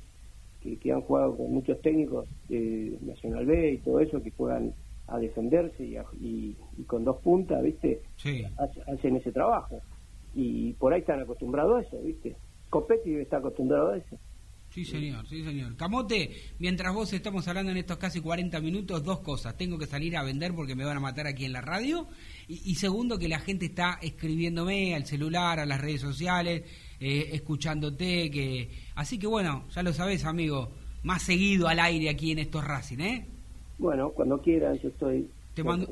que, 0.62 0.78
que 0.80 0.92
han 0.92 1.02
jugado 1.02 1.36
con 1.38 1.52
muchos 1.52 1.82
técnicos 1.82 2.28
de 2.48 2.98
Nacional 3.02 3.46
B 3.46 3.72
y 3.72 3.78
todo 3.80 4.00
eso, 4.00 4.22
que 4.22 4.32
juegan 4.32 4.74
a 5.08 5.20
defenderse 5.20 5.84
y, 5.86 5.98
a- 5.98 6.06
y- 6.20 6.56
y 6.78 6.84
con 6.84 7.04
dos 7.04 7.18
puntas, 7.22 7.62
¿viste? 7.62 8.02
Sí. 8.18 8.44
Hacen 8.88 9.16
ese 9.18 9.32
trabajo. 9.32 9.82
Y 10.34 10.74
por 10.74 10.94
ahí 10.94 11.02
están 11.02 11.20
acostumbrados 11.22 11.78
a 11.78 11.82
eso, 11.88 12.02
¿viste? 12.02 12.36
Copetti 12.70 13.14
estar 13.16 13.40
acostumbrado 13.40 13.90
a 13.92 13.98
eso. 13.98 14.18
Sí, 14.76 14.84
señor, 14.84 15.26
sí, 15.26 15.42
señor. 15.42 15.78
Camote, 15.78 16.32
mientras 16.60 16.94
vos 16.94 17.14
estamos 17.14 17.48
hablando 17.48 17.72
en 17.72 17.78
estos 17.78 17.96
casi 17.96 18.20
40 18.20 18.60
minutos, 18.60 19.06
dos 19.06 19.22
cosas. 19.22 19.56
Tengo 19.56 19.78
que 19.78 19.86
salir 19.86 20.18
a 20.18 20.24
vender 20.24 20.54
porque 20.54 20.76
me 20.76 20.84
van 20.84 20.98
a 20.98 21.00
matar 21.00 21.28
aquí 21.28 21.46
en 21.46 21.54
la 21.54 21.62
radio. 21.62 22.08
Y, 22.50 22.72
y 22.72 22.76
segundo, 22.76 23.18
que 23.18 23.30
la 23.30 23.40
gente 23.40 23.68
está 23.68 24.00
escribiéndome 24.02 24.94
al 24.94 25.06
celular, 25.06 25.62
a 25.62 25.66
las 25.66 25.80
redes 25.80 26.02
sociales, 26.02 26.64
eh, 27.00 27.30
escuchándote. 27.32 28.30
que 28.30 28.70
Así 28.96 29.18
que 29.18 29.28
bueno, 29.28 29.64
ya 29.74 29.82
lo 29.82 29.94
sabés, 29.94 30.26
amigo, 30.26 30.72
más 31.04 31.22
seguido 31.22 31.70
al 31.70 31.80
aire 31.80 32.10
aquí 32.10 32.34
en 32.34 32.40
estos 32.40 32.66
Racing, 32.66 33.00
¿eh? 33.00 33.26
Bueno, 33.78 34.10
cuando 34.10 34.42
quieran, 34.42 34.78
yo 34.80 34.90
estoy. 34.90 35.30
Te 35.54 35.64
mando, 35.64 35.88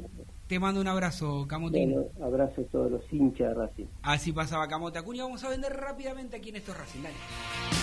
te 0.47 0.59
mando 0.59 0.81
un 0.81 0.89
abrazo, 0.89 1.47
Camotino. 1.47 2.01
Bueno, 2.01 2.25
abrazo 2.25 2.59
a 2.59 2.65
todos 2.65 2.91
los 2.91 3.13
hinchas 3.13 3.47
de 3.47 3.53
Racing. 3.53 3.85
Así 4.01 4.33
pasaba 4.33 4.67
Camote 4.67 4.99
Acuña. 4.99 5.23
Vamos 5.23 5.41
a 5.45 5.47
vender 5.47 5.71
rápidamente 5.71 6.35
aquí 6.35 6.49
en 6.49 6.57
estos 6.57 6.77
Racing. 6.77 7.03
Dale. 7.03 7.82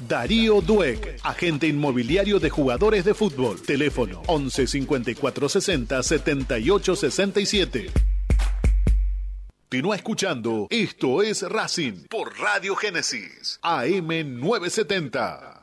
Darío 0.06 0.60
Dueck, 0.60 1.20
agente 1.22 1.66
inmobiliario 1.66 2.38
de 2.38 2.50
jugadores 2.50 3.04
de 3.04 3.14
fútbol. 3.14 3.60
Teléfono 3.62 4.22
11 4.26 4.66
54 4.66 5.48
60 5.48 6.02
78 6.02 6.96
67. 6.96 7.90
Continúa 9.70 9.96
escuchando. 9.96 10.66
Esto 10.70 11.22
es 11.22 11.42
Racing 11.42 12.06
por 12.08 12.38
Radio 12.38 12.76
Génesis, 12.76 13.58
AM 13.62 14.08
970. 14.38 15.53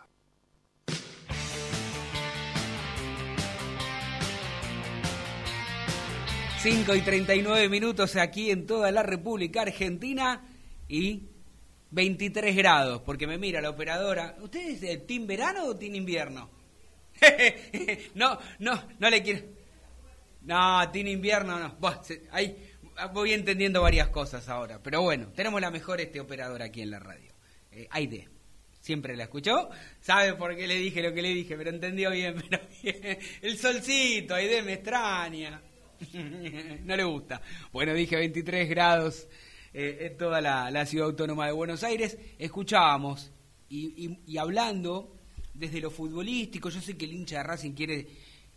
5 6.61 6.93
y 6.93 7.01
39 7.01 7.69
minutos 7.69 8.15
aquí 8.17 8.51
en 8.51 8.67
toda 8.67 8.91
la 8.91 9.01
República 9.01 9.63
Argentina 9.63 10.45
y 10.87 11.23
23 11.89 12.55
grados, 12.55 13.01
porque 13.01 13.25
me 13.25 13.39
mira 13.39 13.61
la 13.61 13.71
operadora. 13.71 14.35
¿Usted 14.41 14.83
es 14.83 15.07
team 15.07 15.25
verano 15.25 15.65
o 15.65 15.75
team 15.75 15.95
invierno? 15.95 16.51
no, 18.13 18.37
no, 18.59 18.83
no 18.99 19.09
le 19.09 19.23
quiero. 19.23 19.41
No, 20.43 20.87
team 20.91 21.07
invierno 21.07 21.57
no. 21.57 21.77
ahí 22.31 22.55
voy 23.11 23.33
entendiendo 23.33 23.81
varias 23.81 24.09
cosas 24.09 24.47
ahora. 24.47 24.79
Pero 24.83 25.01
bueno, 25.01 25.29
tenemos 25.35 25.59
la 25.61 25.71
mejor 25.71 25.99
este 25.99 26.19
operadora 26.19 26.65
aquí 26.65 26.83
en 26.83 26.91
la 26.91 26.99
radio. 26.99 27.33
Eh, 27.71 27.87
Aide. 27.89 28.29
Siempre 28.81 29.15
la 29.15 29.23
escuchó, 29.23 29.69
sabe 29.99 30.35
por 30.35 30.55
qué 30.55 30.67
le 30.67 30.75
dije 30.75 31.01
lo 31.01 31.11
que 31.11 31.23
le 31.23 31.29
dije, 31.29 31.57
pero 31.57 31.71
entendió 31.71 32.11
bien, 32.11 32.35
pero 32.49 32.61
bien. 32.83 33.17
El 33.41 33.57
solcito, 33.57 34.35
Aide 34.35 34.61
me 34.61 34.73
extraña. 34.73 35.61
no 36.83 36.95
le 36.95 37.03
gusta. 37.03 37.41
Bueno, 37.71 37.93
dije 37.93 38.15
23 38.15 38.69
grados 38.69 39.27
eh, 39.73 40.09
en 40.11 40.17
toda 40.17 40.41
la, 40.41 40.85
ciudad 40.85 41.07
autónoma 41.07 41.45
de 41.45 41.51
Buenos 41.51 41.83
Aires. 41.83 42.17
Escuchábamos 42.37 43.31
y, 43.69 44.37
hablando 44.37 45.15
desde 45.53 45.79
lo 45.79 45.91
futbolístico, 45.91 46.69
yo 46.69 46.81
sé 46.81 46.97
que 46.97 47.05
el 47.05 47.13
hincha 47.13 47.37
de 47.37 47.43
Racing 47.43 47.71
quiere, 47.71 48.07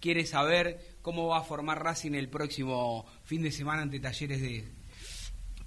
quiere 0.01 0.27
saber 0.27 0.97
cómo 1.03 1.29
va 1.29 1.39
a 1.39 1.45
formar 1.45 1.83
Racing 1.83 2.15
el 2.15 2.29
próximo 2.29 3.07
fin 3.25 3.43
de 3.43 3.53
semana 3.53 3.83
ante 3.83 4.01
talleres 4.01 4.41
de... 4.41 4.65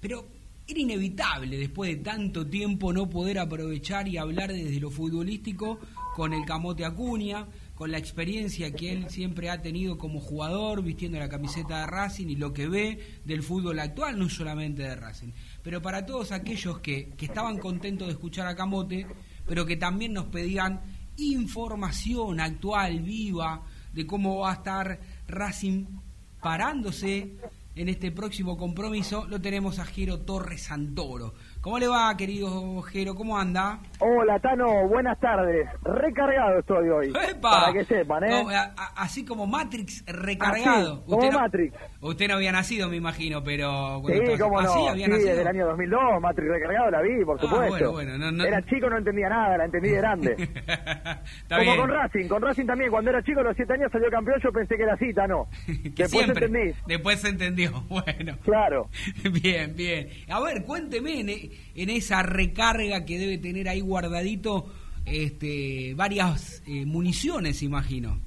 Pero 0.00 0.26
era 0.66 0.80
inevitable 0.80 1.56
después 1.56 1.96
de 1.96 2.04
tanto 2.04 2.46
tiempo 2.46 2.92
no 2.92 3.08
poder 3.08 3.38
aprovechar 3.38 4.06
y 4.06 4.18
hablar 4.18 4.52
desde 4.52 4.78
lo 4.80 4.90
futbolístico 4.90 5.78
con 6.14 6.34
el 6.34 6.44
Camote 6.44 6.84
Acuña, 6.84 7.46
con 7.78 7.92
la 7.92 7.98
experiencia 7.98 8.72
que 8.72 8.90
él 8.90 9.08
siempre 9.08 9.50
ha 9.50 9.62
tenido 9.62 9.98
como 9.98 10.18
jugador, 10.18 10.82
vistiendo 10.82 11.16
la 11.20 11.28
camiseta 11.28 11.78
de 11.78 11.86
Racing 11.86 12.26
y 12.26 12.34
lo 12.34 12.52
que 12.52 12.66
ve 12.66 13.20
del 13.24 13.44
fútbol 13.44 13.78
actual, 13.78 14.18
no 14.18 14.28
solamente 14.28 14.82
de 14.82 14.96
Racing. 14.96 15.28
Pero 15.62 15.80
para 15.80 16.04
todos 16.04 16.32
aquellos 16.32 16.80
que, 16.80 17.10
que 17.10 17.26
estaban 17.26 17.56
contentos 17.58 18.08
de 18.08 18.14
escuchar 18.14 18.48
a 18.48 18.56
Camote, 18.56 19.06
pero 19.46 19.64
que 19.64 19.76
también 19.76 20.12
nos 20.12 20.24
pedían 20.24 20.80
información 21.18 22.40
actual, 22.40 22.98
viva, 22.98 23.64
de 23.92 24.04
cómo 24.04 24.38
va 24.38 24.50
a 24.50 24.54
estar 24.54 25.00
Racing 25.28 25.86
parándose 26.42 27.36
en 27.76 27.88
este 27.88 28.10
próximo 28.10 28.56
compromiso, 28.56 29.24
lo 29.28 29.40
tenemos 29.40 29.78
a 29.78 29.84
Jero 29.84 30.22
Torres 30.22 30.62
Santoro. 30.62 31.34
¿Cómo 31.68 31.78
le 31.78 31.86
va, 31.86 32.16
querido 32.16 32.80
Jero? 32.80 33.14
¿Cómo 33.14 33.38
anda? 33.38 33.78
Hola, 33.98 34.38
Tano. 34.38 34.88
Buenas 34.88 35.20
tardes. 35.20 35.68
Recargado 35.82 36.60
estoy 36.60 36.88
hoy. 36.88 37.12
Para 37.42 37.74
que 37.74 37.84
sepan, 37.84 38.24
¿eh? 38.24 38.42
así 38.96 39.22
como 39.22 39.46
Matrix 39.46 40.02
recargado. 40.06 41.04
como 41.04 41.18
usted 41.18 41.30
Matrix. 41.30 41.74
usted 42.00 42.28
no 42.28 42.36
había 42.36 42.52
nacido, 42.52 42.88
me 42.88 42.96
imagino, 42.96 43.44
pero... 43.44 44.02
Sí, 44.06 44.38
cómo 44.40 44.62
no. 44.62 44.72
sí, 44.72 44.96
desde 44.96 45.42
el 45.42 45.46
año 45.46 45.66
2002, 45.66 46.00
Matrix 46.22 46.48
recargado 46.48 46.90
la 46.90 47.02
vi, 47.02 47.22
por 47.22 47.36
ah, 47.36 47.42
supuesto. 47.42 47.92
bueno, 47.92 48.44
era 48.46 48.62
chico, 48.62 48.88
no 48.88 48.96
entendía 48.96 49.28
nada, 49.28 49.58
la 49.58 49.66
entendí 49.66 49.90
de 49.90 49.96
grande. 49.98 50.36
como 51.50 51.76
con 51.76 51.90
Racing. 51.90 52.28
Con 52.28 52.40
Racing 52.40 52.64
también, 52.64 52.90
cuando 52.90 53.10
era 53.10 53.22
chico, 53.22 53.40
a 53.40 53.42
los 53.42 53.56
7 53.56 53.74
años 53.74 53.92
salió 53.92 54.08
campeón, 54.08 54.40
yo 54.42 54.50
pensé 54.52 54.74
que 54.74 54.84
era 54.84 54.94
así, 54.94 55.12
Tano. 55.12 55.48
Después 55.66 56.28
entendí. 56.30 56.72
Después 56.86 57.20
se 57.20 57.28
entendió, 57.28 57.72
bueno. 57.90 58.38
Claro. 58.42 58.88
bien, 59.42 59.76
bien. 59.76 60.08
A 60.30 60.40
ver, 60.40 60.64
cuénteme, 60.64 61.24
en 61.74 61.90
esa 61.90 62.22
recarga 62.22 63.04
que 63.04 63.18
debe 63.18 63.38
tener 63.38 63.68
ahí 63.68 63.80
guardadito 63.80 64.66
este, 65.06 65.94
varias 65.94 66.62
eh, 66.66 66.84
municiones, 66.86 67.62
imagino. 67.62 68.18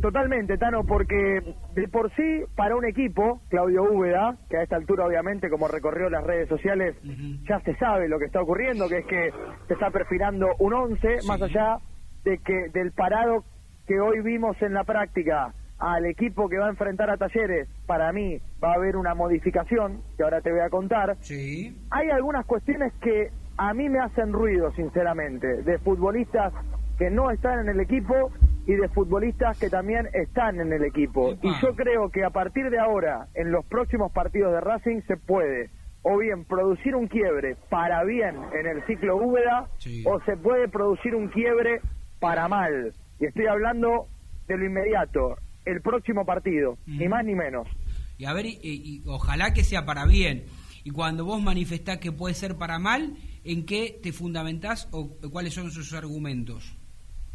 Totalmente, 0.00 0.58
Tano, 0.58 0.84
porque 0.84 1.54
de 1.74 1.88
por 1.88 2.10
sí, 2.16 2.42
para 2.56 2.74
un 2.74 2.84
equipo, 2.84 3.40
Claudio 3.48 3.84
Úbeda, 3.84 4.36
que 4.50 4.56
a 4.56 4.62
esta 4.64 4.74
altura 4.74 5.06
obviamente 5.06 5.48
como 5.48 5.68
recorrió 5.68 6.10
las 6.10 6.24
redes 6.24 6.48
sociales, 6.48 6.96
ya 7.48 7.60
se 7.60 7.76
sabe 7.76 8.08
lo 8.08 8.18
que 8.18 8.24
está 8.24 8.42
ocurriendo, 8.42 8.88
que 8.88 8.98
es 8.98 9.06
que 9.06 9.30
se 9.68 9.74
está 9.74 9.90
perfilando 9.90 10.48
un 10.58 10.72
11, 10.74 11.18
más 11.28 11.40
allá 11.40 11.78
de 12.24 12.38
que 12.38 12.68
del 12.72 12.90
parado 12.90 13.44
que 13.86 14.00
hoy 14.00 14.20
vimos 14.22 14.60
en 14.60 14.74
la 14.74 14.82
práctica 14.82 15.54
al 15.82 16.06
equipo 16.06 16.48
que 16.48 16.58
va 16.58 16.66
a 16.66 16.70
enfrentar 16.70 17.10
a 17.10 17.16
Talleres, 17.16 17.68
para 17.86 18.12
mí 18.12 18.38
va 18.62 18.70
a 18.70 18.74
haber 18.74 18.96
una 18.96 19.14
modificación, 19.14 20.00
que 20.16 20.22
ahora 20.22 20.40
te 20.40 20.52
voy 20.52 20.60
a 20.60 20.70
contar. 20.70 21.16
Sí. 21.20 21.76
Hay 21.90 22.08
algunas 22.10 22.46
cuestiones 22.46 22.92
que 23.02 23.30
a 23.56 23.74
mí 23.74 23.88
me 23.88 23.98
hacen 23.98 24.32
ruido, 24.32 24.70
sinceramente, 24.76 25.62
de 25.64 25.78
futbolistas 25.78 26.52
que 26.98 27.10
no 27.10 27.32
están 27.32 27.58
en 27.58 27.68
el 27.68 27.80
equipo 27.80 28.30
y 28.64 28.74
de 28.74 28.88
futbolistas 28.90 29.58
que 29.58 29.68
también 29.70 30.08
están 30.12 30.60
en 30.60 30.72
el 30.72 30.84
equipo. 30.84 31.32
Y 31.42 31.52
yo 31.60 31.74
creo 31.74 32.10
que 32.10 32.22
a 32.24 32.30
partir 32.30 32.70
de 32.70 32.78
ahora, 32.78 33.26
en 33.34 33.50
los 33.50 33.64
próximos 33.66 34.12
partidos 34.12 34.52
de 34.52 34.60
Racing, 34.60 35.00
se 35.08 35.16
puede 35.16 35.70
o 36.02 36.16
bien 36.16 36.44
producir 36.44 36.94
un 36.94 37.08
quiebre 37.08 37.56
para 37.70 38.04
bien 38.04 38.36
en 38.52 38.66
el 38.68 38.84
ciclo 38.86 39.16
Úbeda, 39.16 39.68
o 40.04 40.20
se 40.20 40.36
puede 40.36 40.68
producir 40.68 41.16
un 41.16 41.26
quiebre 41.26 41.80
para 42.20 42.46
mal. 42.46 42.92
Y 43.18 43.26
estoy 43.26 43.46
hablando 43.46 44.06
de 44.46 44.58
lo 44.58 44.64
inmediato 44.64 45.38
el 45.64 45.80
próximo 45.80 46.24
partido, 46.24 46.78
ni 46.86 47.08
más 47.08 47.24
ni 47.24 47.34
menos. 47.34 47.68
Y 48.18 48.24
a 48.24 48.32
ver, 48.32 48.46
y, 48.46 49.02
ojalá 49.06 49.52
que 49.52 49.64
sea 49.64 49.84
para 49.84 50.06
bien. 50.06 50.44
Y 50.84 50.90
cuando 50.90 51.24
vos 51.24 51.42
manifestás 51.42 51.98
que 51.98 52.12
puede 52.12 52.34
ser 52.34 52.56
para 52.56 52.78
mal, 52.78 53.14
¿en 53.44 53.64
qué 53.66 53.98
te 54.02 54.12
fundamentás 54.12 54.88
o 54.92 55.16
cuáles 55.30 55.54
son 55.54 55.70
sus 55.70 55.94
argumentos? 55.94 56.76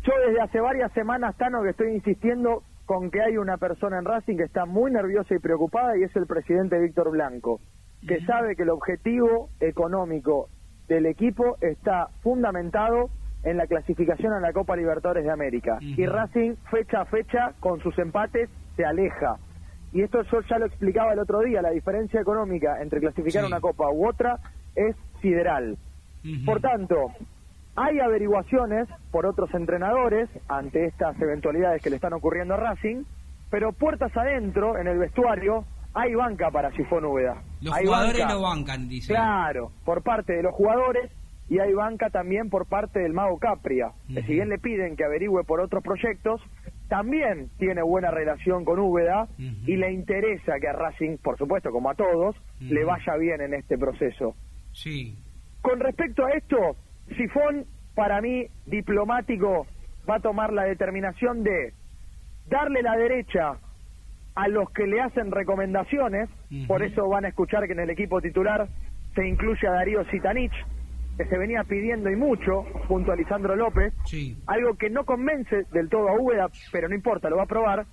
Yo 0.03 0.13
desde 0.25 0.41
hace 0.41 0.59
varias 0.59 0.91
semanas, 0.93 1.35
Tano, 1.37 1.63
que 1.63 1.71
estoy 1.71 1.93
insistiendo 1.93 2.63
con 2.85 3.11
que 3.11 3.21
hay 3.21 3.37
una 3.37 3.57
persona 3.57 3.99
en 3.99 4.05
Racing 4.05 4.37
que 4.37 4.43
está 4.43 4.65
muy 4.65 4.91
nerviosa 4.91 5.35
y 5.35 5.39
preocupada 5.39 5.97
y 5.97 6.03
es 6.03 6.15
el 6.15 6.25
presidente 6.25 6.79
Víctor 6.79 7.11
Blanco, 7.11 7.59
que 8.07 8.21
sabe 8.25 8.55
que 8.55 8.63
el 8.63 8.69
objetivo 8.69 9.49
económico 9.59 10.49
del 10.87 11.05
equipo 11.05 11.57
está 11.59 12.07
fundamentado 12.23 13.09
en 13.49 13.55
la 13.55 13.65
clasificación 13.65 14.33
a 14.33 14.41
la 14.41 14.51
Copa 14.51 14.75
Libertadores 14.75 15.23
de 15.23 15.31
América. 15.31 15.77
Y 15.81 16.05
Racing, 16.05 16.55
fecha 16.69 17.01
a 17.01 17.05
fecha, 17.05 17.53
con 17.61 17.81
sus 17.81 17.97
empates, 17.97 18.49
se 18.75 18.83
aleja. 18.83 19.37
Y 19.93 20.01
esto 20.01 20.21
yo 20.23 20.41
ya 20.41 20.59
lo 20.59 20.65
explicaba 20.65 21.13
el 21.13 21.19
otro 21.19 21.39
día, 21.39 21.61
la 21.61 21.69
diferencia 21.69 22.19
económica 22.19 22.81
entre 22.81 22.99
clasificar 22.99 23.45
una 23.45 23.61
Copa 23.61 23.89
u 23.89 24.05
otra 24.05 24.37
es 24.75 24.95
sideral. 25.21 25.77
Por 26.45 26.59
tanto, 26.59 27.13
hay 27.77 27.99
averiguaciones 27.99 28.89
por 29.11 29.25
otros 29.25 29.53
entrenadores 29.53 30.29
ante 30.49 30.85
estas 30.85 31.19
eventualidades 31.21 31.81
que 31.81 31.89
le 31.89 31.95
están 31.95 32.11
ocurriendo 32.11 32.55
a 32.55 32.57
Racing, 32.57 33.05
pero 33.49 33.71
puertas 33.71 34.11
adentro, 34.17 34.77
en 34.77 34.87
el 34.87 34.97
vestuario, 34.97 35.63
hay 35.93 36.13
banca 36.15 36.51
para 36.51 36.69
Sifón 36.71 37.05
Úbeda. 37.05 37.41
Los 37.61 37.77
jugadores 37.77 38.25
lo 38.27 38.41
bancan, 38.41 38.89
dice. 38.89 39.13
Claro, 39.13 39.71
por 39.85 40.03
parte 40.03 40.33
de 40.33 40.43
los 40.43 40.53
jugadores 40.53 41.09
y 41.49 41.59
hay 41.59 41.73
banca 41.73 42.09
también 42.09 42.49
por 42.49 42.67
parte 42.67 42.99
del 42.99 43.13
mago 43.13 43.37
Capria, 43.39 43.91
que 44.13 44.21
si 44.23 44.33
bien 44.33 44.49
le 44.49 44.57
piden 44.57 44.95
que 44.95 45.05
averigüe 45.05 45.43
por 45.43 45.61
otros 45.61 45.83
proyectos, 45.83 46.41
también 46.89 47.49
tiene 47.57 47.81
buena 47.81 48.11
relación 48.11 48.65
con 48.65 48.79
Úbeda 48.79 49.27
y 49.37 49.75
le 49.75 49.91
interesa 49.91 50.59
que 50.59 50.67
a 50.67 50.73
Racing, 50.73 51.17
por 51.17 51.37
supuesto, 51.37 51.71
como 51.71 51.89
a 51.89 51.95
todos, 51.95 52.35
le 52.59 52.83
vaya 52.83 53.15
bien 53.17 53.41
en 53.41 53.53
este 53.53 53.77
proceso. 53.77 54.35
Sí. 54.73 55.17
Con 55.61 55.79
respecto 55.79 56.25
a 56.25 56.31
esto, 56.31 56.75
Sifón, 57.15 57.65
para 57.95 58.21
mí, 58.21 58.45
diplomático, 58.65 59.65
va 60.09 60.15
a 60.15 60.19
tomar 60.19 60.53
la 60.53 60.63
determinación 60.63 61.43
de 61.43 61.73
darle 62.49 62.81
la 62.81 62.95
derecha 62.95 63.57
a 64.35 64.47
los 64.47 64.69
que 64.69 64.85
le 64.85 65.01
hacen 65.01 65.31
recomendaciones, 65.31 66.29
por 66.67 66.83
eso 66.83 67.07
van 67.09 67.25
a 67.25 67.29
escuchar 67.29 67.65
que 67.65 67.73
en 67.73 67.79
el 67.79 67.89
equipo 67.89 68.21
titular 68.21 68.67
se 69.15 69.27
incluye 69.27 69.67
a 69.67 69.71
Darío 69.71 70.05
Sitanich, 70.05 70.53
que 71.17 71.25
se 71.25 71.37
venía 71.37 71.63
pidiendo 71.63 72.09
y 72.11 72.15
mucho 72.15 72.63
junto 72.87 73.11
a 73.11 73.15
Lisandro 73.15 73.55
López, 73.55 73.93
algo 74.45 74.75
que 74.75 74.89
no 74.89 75.03
convence 75.05 75.63
del 75.71 75.89
todo 75.89 76.09
a 76.09 76.13
Úbeda, 76.13 76.47
pero 76.71 76.87
no 76.87 76.95
importa, 76.95 77.29
lo 77.29 77.37
va 77.37 77.43
a 77.43 77.47
probar, 77.47 77.85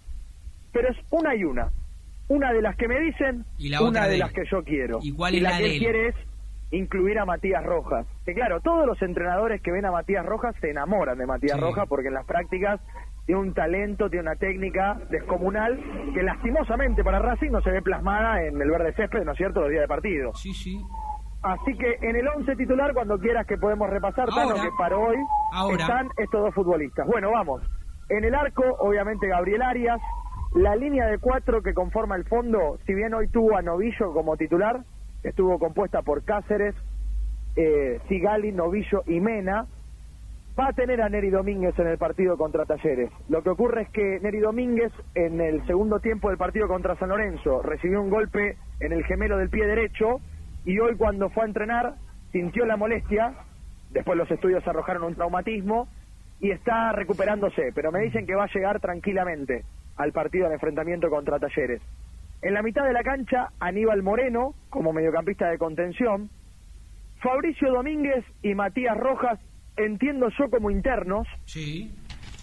pero 0.72 0.88
es 0.88 0.96
una 1.10 1.34
y 1.34 1.44
una. 1.44 1.70
Una 2.28 2.52
de 2.52 2.62
las 2.62 2.76
que 2.76 2.88
me 2.88 3.00
dicen, 3.00 3.44
y 3.58 3.74
una 3.76 4.06
de, 4.06 4.18
las 4.18 4.32
que 4.32 4.44
yo 4.50 4.62
quiero. 4.62 4.98
¿Y, 5.02 5.12
la, 5.40 5.58
que 5.58 5.64
él 5.66 5.78
quiere 5.78 6.08
es 6.08 6.14
incluir 6.70 7.18
a 7.18 7.24
Matías 7.24 7.64
Rojas. 7.64 8.06
Que 8.24 8.34
claro, 8.34 8.60
todos 8.60 8.86
los 8.86 9.00
entrenadores 9.02 9.60
que 9.62 9.70
ven 9.70 9.84
a 9.84 9.90
Matías 9.90 10.24
Rojas 10.24 10.54
se 10.60 10.70
enamoran 10.70 11.18
de 11.18 11.26
Matías 11.26 11.60
Rojas 11.60 11.86
porque 11.88 12.08
en 12.08 12.14
las 12.14 12.26
prácticas 12.26 12.80
tiene 13.26 13.40
un 13.40 13.54
talento, 13.54 14.10
tiene 14.10 14.28
una 14.28 14.36
técnica 14.36 15.00
descomunal 15.10 15.78
que 16.12 16.22
lastimosamente 16.22 17.02
para 17.02 17.18
Racing 17.18 17.50
no 17.50 17.62
se 17.62 17.70
ve 17.70 17.82
plasmada 17.82 18.42
en 18.44 18.60
el 18.60 18.70
verde 18.70 18.92
césped, 18.94 19.24
¿no 19.24 19.32
es 19.32 19.38
cierto?, 19.38 19.60
los 19.60 19.70
días 19.70 19.82
de 19.82 19.88
partido. 19.88 20.34
Sí, 20.34 20.52
sí. 20.52 20.78
Así 21.44 21.76
que 21.76 21.98
en 22.00 22.16
el 22.16 22.26
11 22.26 22.56
titular, 22.56 22.94
cuando 22.94 23.18
quieras 23.18 23.46
que 23.46 23.58
podemos 23.58 23.90
repasar, 23.90 24.28
Tano, 24.30 24.52
Ahora. 24.52 24.62
que 24.62 24.68
para 24.78 24.96
hoy 24.96 25.16
Ahora. 25.52 25.76
están 25.76 26.08
estos 26.16 26.40
dos 26.42 26.54
futbolistas. 26.54 27.06
Bueno, 27.06 27.30
vamos. 27.32 27.62
En 28.08 28.24
el 28.24 28.34
arco, 28.34 28.64
obviamente, 28.80 29.28
Gabriel 29.28 29.60
Arias. 29.62 30.00
La 30.54 30.74
línea 30.74 31.06
de 31.06 31.18
cuatro 31.18 31.62
que 31.62 31.74
conforma 31.74 32.16
el 32.16 32.24
fondo, 32.24 32.78
si 32.86 32.94
bien 32.94 33.12
hoy 33.12 33.28
tuvo 33.28 33.56
a 33.56 33.62
Novillo 33.62 34.12
como 34.14 34.36
titular, 34.36 34.84
estuvo 35.22 35.58
compuesta 35.58 36.00
por 36.02 36.24
Cáceres, 36.24 36.74
eh, 37.56 38.00
Sigali, 38.08 38.52
Novillo 38.52 39.02
y 39.06 39.20
Mena. 39.20 39.66
Va 40.58 40.68
a 40.68 40.72
tener 40.72 41.02
a 41.02 41.08
Neri 41.08 41.28
Domínguez 41.30 41.76
en 41.78 41.88
el 41.88 41.98
partido 41.98 42.38
contra 42.38 42.64
Talleres. 42.64 43.10
Lo 43.28 43.42
que 43.42 43.50
ocurre 43.50 43.82
es 43.82 43.88
que 43.90 44.20
Neri 44.22 44.38
Domínguez 44.38 44.92
en 45.16 45.40
el 45.40 45.66
segundo 45.66 45.98
tiempo 45.98 46.28
del 46.28 46.38
partido 46.38 46.68
contra 46.68 46.94
San 46.96 47.08
Lorenzo 47.08 47.60
recibió 47.60 48.00
un 48.00 48.08
golpe 48.08 48.56
en 48.80 48.92
el 48.92 49.04
gemelo 49.04 49.36
del 49.36 49.50
pie 49.50 49.66
derecho 49.66 50.20
y 50.64 50.78
hoy 50.78 50.96
cuando 50.96 51.28
fue 51.30 51.44
a 51.44 51.46
entrenar 51.46 51.94
sintió 52.32 52.64
la 52.66 52.76
molestia, 52.76 53.34
después 53.90 54.18
los 54.18 54.30
estudios 54.30 54.66
arrojaron 54.66 55.04
un 55.04 55.14
traumatismo 55.14 55.88
y 56.40 56.50
está 56.50 56.92
recuperándose, 56.92 57.70
pero 57.74 57.92
me 57.92 58.00
dicen 58.00 58.26
que 58.26 58.34
va 58.34 58.44
a 58.44 58.52
llegar 58.52 58.80
tranquilamente 58.80 59.64
al 59.96 60.12
partido 60.12 60.48
de 60.48 60.54
enfrentamiento 60.54 61.08
contra 61.08 61.38
Talleres. 61.38 61.80
En 62.42 62.52
la 62.54 62.62
mitad 62.62 62.84
de 62.84 62.92
la 62.92 63.02
cancha, 63.02 63.50
Aníbal 63.60 64.02
Moreno 64.02 64.54
como 64.68 64.92
mediocampista 64.92 65.48
de 65.48 65.58
contención, 65.58 66.28
Fabricio 67.22 67.72
Domínguez 67.72 68.24
y 68.42 68.54
Matías 68.54 68.96
Rojas, 68.96 69.38
entiendo 69.76 70.28
yo 70.38 70.50
como 70.50 70.70
internos, 70.70 71.26
Sí. 71.46 71.94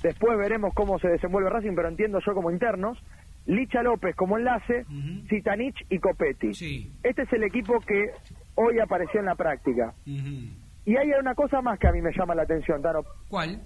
después 0.02 0.38
veremos 0.38 0.74
cómo 0.74 0.98
se 1.00 1.10
desenvuelve 1.10 1.50
Racing, 1.50 1.76
pero 1.76 1.90
entiendo 1.90 2.20
yo 2.26 2.34
como 2.34 2.50
internos, 2.50 2.98
Licha 3.46 3.82
López 3.82 4.16
como 4.16 4.38
enlace, 4.38 4.86
Zitanich 5.30 5.86
y 5.90 6.00
Copetti. 6.00 6.54
Sí. 6.54 6.92
Este 7.04 7.24
es 7.24 7.34
el 7.34 7.44
equipo 7.44 7.80
que 7.80 8.12
hoy 8.56 8.80
apareció 8.80 9.20
en 9.20 9.26
la 9.26 9.36
práctica. 9.36 9.94
Y 10.06 10.96
hay 10.96 11.12
una 11.20 11.36
cosa 11.36 11.62
más 11.62 11.80
que 11.80 11.88
a 11.88 11.92
mí 11.92 12.02
me 12.02 12.12
llama 12.16 12.36
la 12.36 12.44
atención, 12.44 12.82
Tano. 12.82 13.04
¿Cuál? 13.28 13.62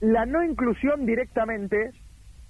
La 0.00 0.26
no 0.26 0.42
inclusión 0.44 1.06
directamente 1.06 1.92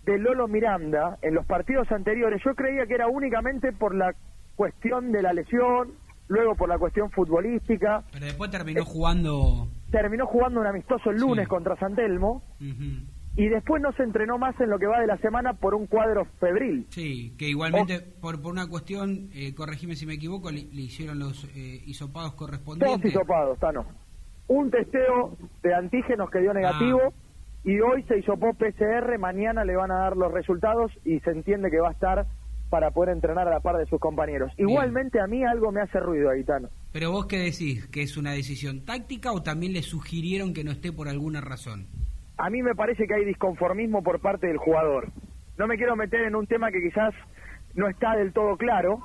de 0.05 0.19
Lolo 0.19 0.49
Miranda 0.49 1.19
en 1.23 1.35
los 1.35 1.45
partidos 1.47 1.91
anteriores, 1.91 2.41
yo 2.45 2.55
creía 2.55 2.87
que 2.87 2.95
era 2.95 3.09
únicamente 3.09 3.73
por 3.73 3.95
la 3.95 4.15
cuestión 4.55 5.13
de 5.13 5.23
la 5.23 5.33
lesión, 5.33 5.93
luego 6.29 6.55
por 6.55 6.69
la 6.69 6.79
cuestión 6.79 7.11
futbolística. 7.11 8.05
Pero 8.13 8.27
después 8.27 8.51
terminó 8.51 8.85
jugando. 8.85 9.69
Terminó 9.91 10.27
jugando 10.27 10.61
un 10.61 10.67
amistoso 10.67 11.11
el 11.11 11.19
lunes 11.19 11.49
contra 11.49 11.77
San 11.77 11.95
Telmo. 11.95 12.43
Y 13.37 13.49
después 13.49 13.83
no 13.83 13.93
se 13.93 14.03
entrenó 14.03 14.39
más 14.39 14.59
en 14.61 14.71
lo 14.71 14.79
que 14.79 14.87
va 14.87 15.01
de 15.01 15.07
la 15.07 15.19
semana 15.19 15.53
por 15.55 15.75
un 15.75 15.87
cuadro 15.87 16.25
febril. 16.41 16.87
Sí, 16.91 17.35
que 17.39 17.49
igualmente 17.49 18.01
por, 18.01 18.41
por 18.41 18.53
una 18.53 18.67
cuestión, 18.69 19.29
eh, 19.35 19.55
corregime 19.55 19.95
si 19.95 20.07
me 20.07 20.15
equivoco, 20.15 20.51
le, 20.51 20.63
le 20.73 20.83
hicieron 20.83 21.19
los 21.19 21.45
eh, 21.55 21.83
hisopados 21.87 22.33
correspondientes. 22.35 23.13
hisopados, 23.13 23.59
Tano. 23.59 23.85
Un 24.49 24.71
testeo 24.71 25.37
de 25.63 25.75
antígenos 25.75 26.31
que 26.31 26.41
dio 26.41 26.55
negativo 26.55 27.01
Ah. 27.05 27.13
y 27.65 27.81
hoy 27.81 28.03
se 28.05 28.19
hisopó 28.19 28.55
PCR, 28.55 29.19
mañana 29.19 29.65
le 29.65 29.75
van 29.77 29.91
a 29.91 29.97
dar 29.99 30.17
los 30.17 30.33
resultados 30.33 30.93
y 31.05 31.19
se 31.21 31.31
entiende 31.31 31.71
que 31.71 31.81
va 31.81 31.89
a 31.89 31.93
estar 31.93 32.27
para 32.71 32.91
poder 32.91 33.15
entrenar 33.15 33.47
a 33.47 33.51
la 33.51 33.61
par 33.61 33.77
de 33.77 33.87
sus 33.87 34.01
compañeros. 34.01 34.53
Igualmente 34.57 35.21
a 35.21 35.27
mí 35.27 35.45
algo 35.45 35.71
me 35.73 35.81
hace 35.81 36.01
ruido 36.01 36.31
ahí, 36.31 36.43
Tano. 36.45 36.69
Pero 36.93 37.11
vos 37.13 37.27
qué 37.27 37.39
decís, 37.39 37.87
que 37.89 38.03
es 38.03 38.17
una 38.17 38.33
decisión 38.33 38.85
táctica 38.85 39.33
o 39.33 39.43
también 39.43 39.73
le 39.73 39.83
sugirieron 39.83 40.53
que 40.55 40.65
no 40.65 40.71
esté 40.73 40.93
por 40.93 41.09
alguna 41.09 41.41
razón. 41.41 41.87
A 42.39 42.51
mí 42.51 42.63
me 42.63 42.75
parece 42.75 43.07
que 43.07 43.15
hay 43.15 43.25
disconformismo 43.25 44.03
por 44.03 44.21
parte 44.21 44.47
del 44.47 44.59
jugador. 44.59 45.09
No 45.59 45.67
me 45.67 45.77
quiero 45.77 45.97
meter 45.97 46.21
en 46.23 46.35
un 46.37 46.47
tema 46.47 46.71
que 46.71 46.83
quizás 46.83 47.15
no 47.75 47.89
está 47.89 48.15
del 48.17 48.33
todo 48.33 48.57
claro, 48.57 49.01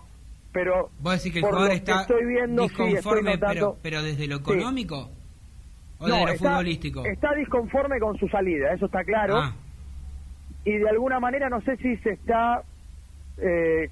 pero 0.51 0.89
Vos 0.99 1.13
decís 1.17 1.31
que 1.33 1.39
el 1.39 1.45
jugador 1.45 1.71
está 1.71 2.01
estoy 2.01 2.25
viendo, 2.25 2.63
sí, 2.63 2.67
estoy 2.71 2.87
disconforme, 2.89 3.33
notando- 3.35 3.53
pero, 3.53 3.77
pero 3.81 4.03
desde 4.03 4.27
lo 4.27 4.37
Sí. 4.37 4.41
económico 4.43 5.09
o 5.99 6.07
No, 6.07 6.15
desde 6.15 6.25
lo 6.25 6.31
está, 6.33 6.49
futbolístico. 6.49 7.05
está 7.05 7.33
disconforme 7.35 7.99
con 7.99 8.17
su 8.17 8.27
salida, 8.27 8.73
eso 8.73 8.87
está 8.87 9.03
claro. 9.05 9.37
Ah. 9.37 9.53
Y 10.65 10.77
de 10.77 10.89
alguna 10.89 11.19
manera 11.21 11.49
no 11.49 11.61
sé 11.61 11.77
si 11.77 11.95
se 11.97 12.11
está 12.11 12.63
eh, 13.43 13.89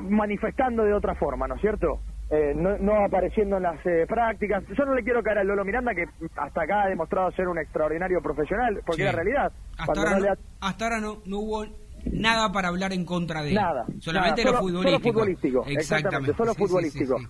manifestando 0.00 0.84
de 0.84 0.92
otra 0.92 1.14
forma, 1.14 1.46
¿no 1.46 1.54
es 1.54 1.60
cierto? 1.60 2.00
Eh, 2.28 2.54
no, 2.56 2.76
no 2.78 3.04
apareciendo 3.04 3.56
en 3.58 3.62
las 3.62 3.78
eh, 3.86 4.04
prácticas. 4.08 4.64
Yo 4.76 4.84
no 4.84 4.94
le 4.94 5.04
quiero 5.04 5.22
caer 5.22 5.38
al 5.38 5.46
Lolo 5.46 5.64
Miranda, 5.64 5.94
que 5.94 6.06
hasta 6.36 6.62
acá 6.62 6.82
ha 6.82 6.88
demostrado 6.88 7.30
ser 7.32 7.46
un 7.46 7.56
extraordinario 7.58 8.20
profesional, 8.20 8.80
porque 8.84 9.02
Sí. 9.02 9.08
es 9.08 9.14
la 9.14 9.22
realidad. 9.22 9.52
Hasta 9.78 9.92
ahora, 10.00 10.10
no 10.10 10.16
no, 10.16 10.22
le 10.24 10.30
ha- 10.30 10.38
hasta 10.60 10.84
ahora 10.86 10.98
no, 11.00 11.18
no 11.24 11.38
hubo 11.38 11.64
nada 12.12 12.50
para 12.52 12.68
hablar 12.68 12.92
en 12.92 13.04
contra 13.04 13.42
de 13.42 13.50
él. 13.50 13.54
Nada. 13.54 13.84
Solamente 14.00 14.42
nada, 14.44 14.56
lo 14.56 14.58
solo- 14.58 14.68
futbolístico. 14.80 15.02
Solo 15.02 15.12
futbolístico, 15.14 15.64
exactamente, 15.68 16.36
solo 16.36 16.52
Sí, 16.54 16.58
futbolístico. 16.58 17.18
sí. 17.18 17.26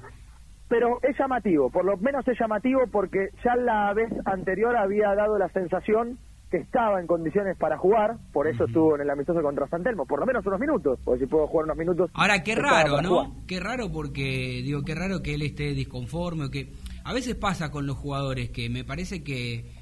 Pero 0.68 0.98
es 1.02 1.16
llamativo, 1.18 1.70
por 1.70 1.85
lo 1.85 1.97
menos 1.98 2.27
es 2.27 2.39
llamativo 2.40 2.81
porque 2.90 3.28
ya 3.44 3.55
la 3.55 3.93
vez 3.93 4.10
anterior 4.24 4.77
había 4.77 5.14
dado 5.14 5.39
la 5.39 5.48
sensación 5.51 6.18
estaba 6.59 7.01
en 7.01 7.07
condiciones 7.07 7.57
para 7.57 7.78
jugar, 7.78 8.16
por 8.33 8.47
eso 8.47 8.65
estuvo 8.65 8.95
en 8.95 9.03
el 9.03 9.11
amistoso 9.11 9.43
contra 9.43 9.69
San 9.69 9.83
Telmo, 9.83 10.07
por 10.07 10.20
lo 10.20 10.27
menos 10.27 10.45
unos 10.47 10.61
minutos, 10.61 10.99
porque 11.05 11.24
si 11.24 11.31
puedo 11.31 11.47
jugar 11.47 11.65
unos 11.65 11.77
minutos. 11.77 12.11
Ahora, 12.15 12.43
qué 12.43 12.55
raro, 12.55 12.91
jugar. 12.91 13.05
¿no? 13.05 13.37
Qué 13.47 13.61
raro 13.61 13.91
porque, 13.93 14.62
digo, 14.65 14.83
qué 14.85 14.95
raro 14.95 15.23
que 15.23 15.35
él 15.35 15.43
esté 15.43 15.74
disconforme 15.74 16.47
o 16.47 16.51
que 16.51 16.73
a 17.05 17.12
veces 17.12 17.35
pasa 17.35 17.70
con 17.70 17.87
los 17.87 17.97
jugadores 17.97 18.51
que 18.51 18.69
me 18.69 18.85
parece 18.85 19.23
que 19.23 19.77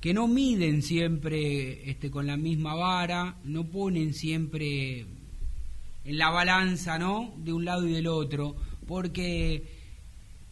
que 0.00 0.14
no 0.14 0.28
miden 0.28 0.82
siempre 0.82 1.90
este 1.90 2.10
con 2.10 2.26
la 2.26 2.36
misma 2.36 2.74
vara, 2.74 3.36
no 3.44 3.64
ponen 3.64 4.14
siempre 4.14 5.06
en 6.04 6.18
la 6.18 6.30
balanza, 6.30 6.98
¿no? 6.98 7.34
De 7.38 7.52
un 7.52 7.64
lado 7.64 7.86
y 7.86 7.92
del 7.92 8.06
otro, 8.06 8.54
porque 8.86 9.77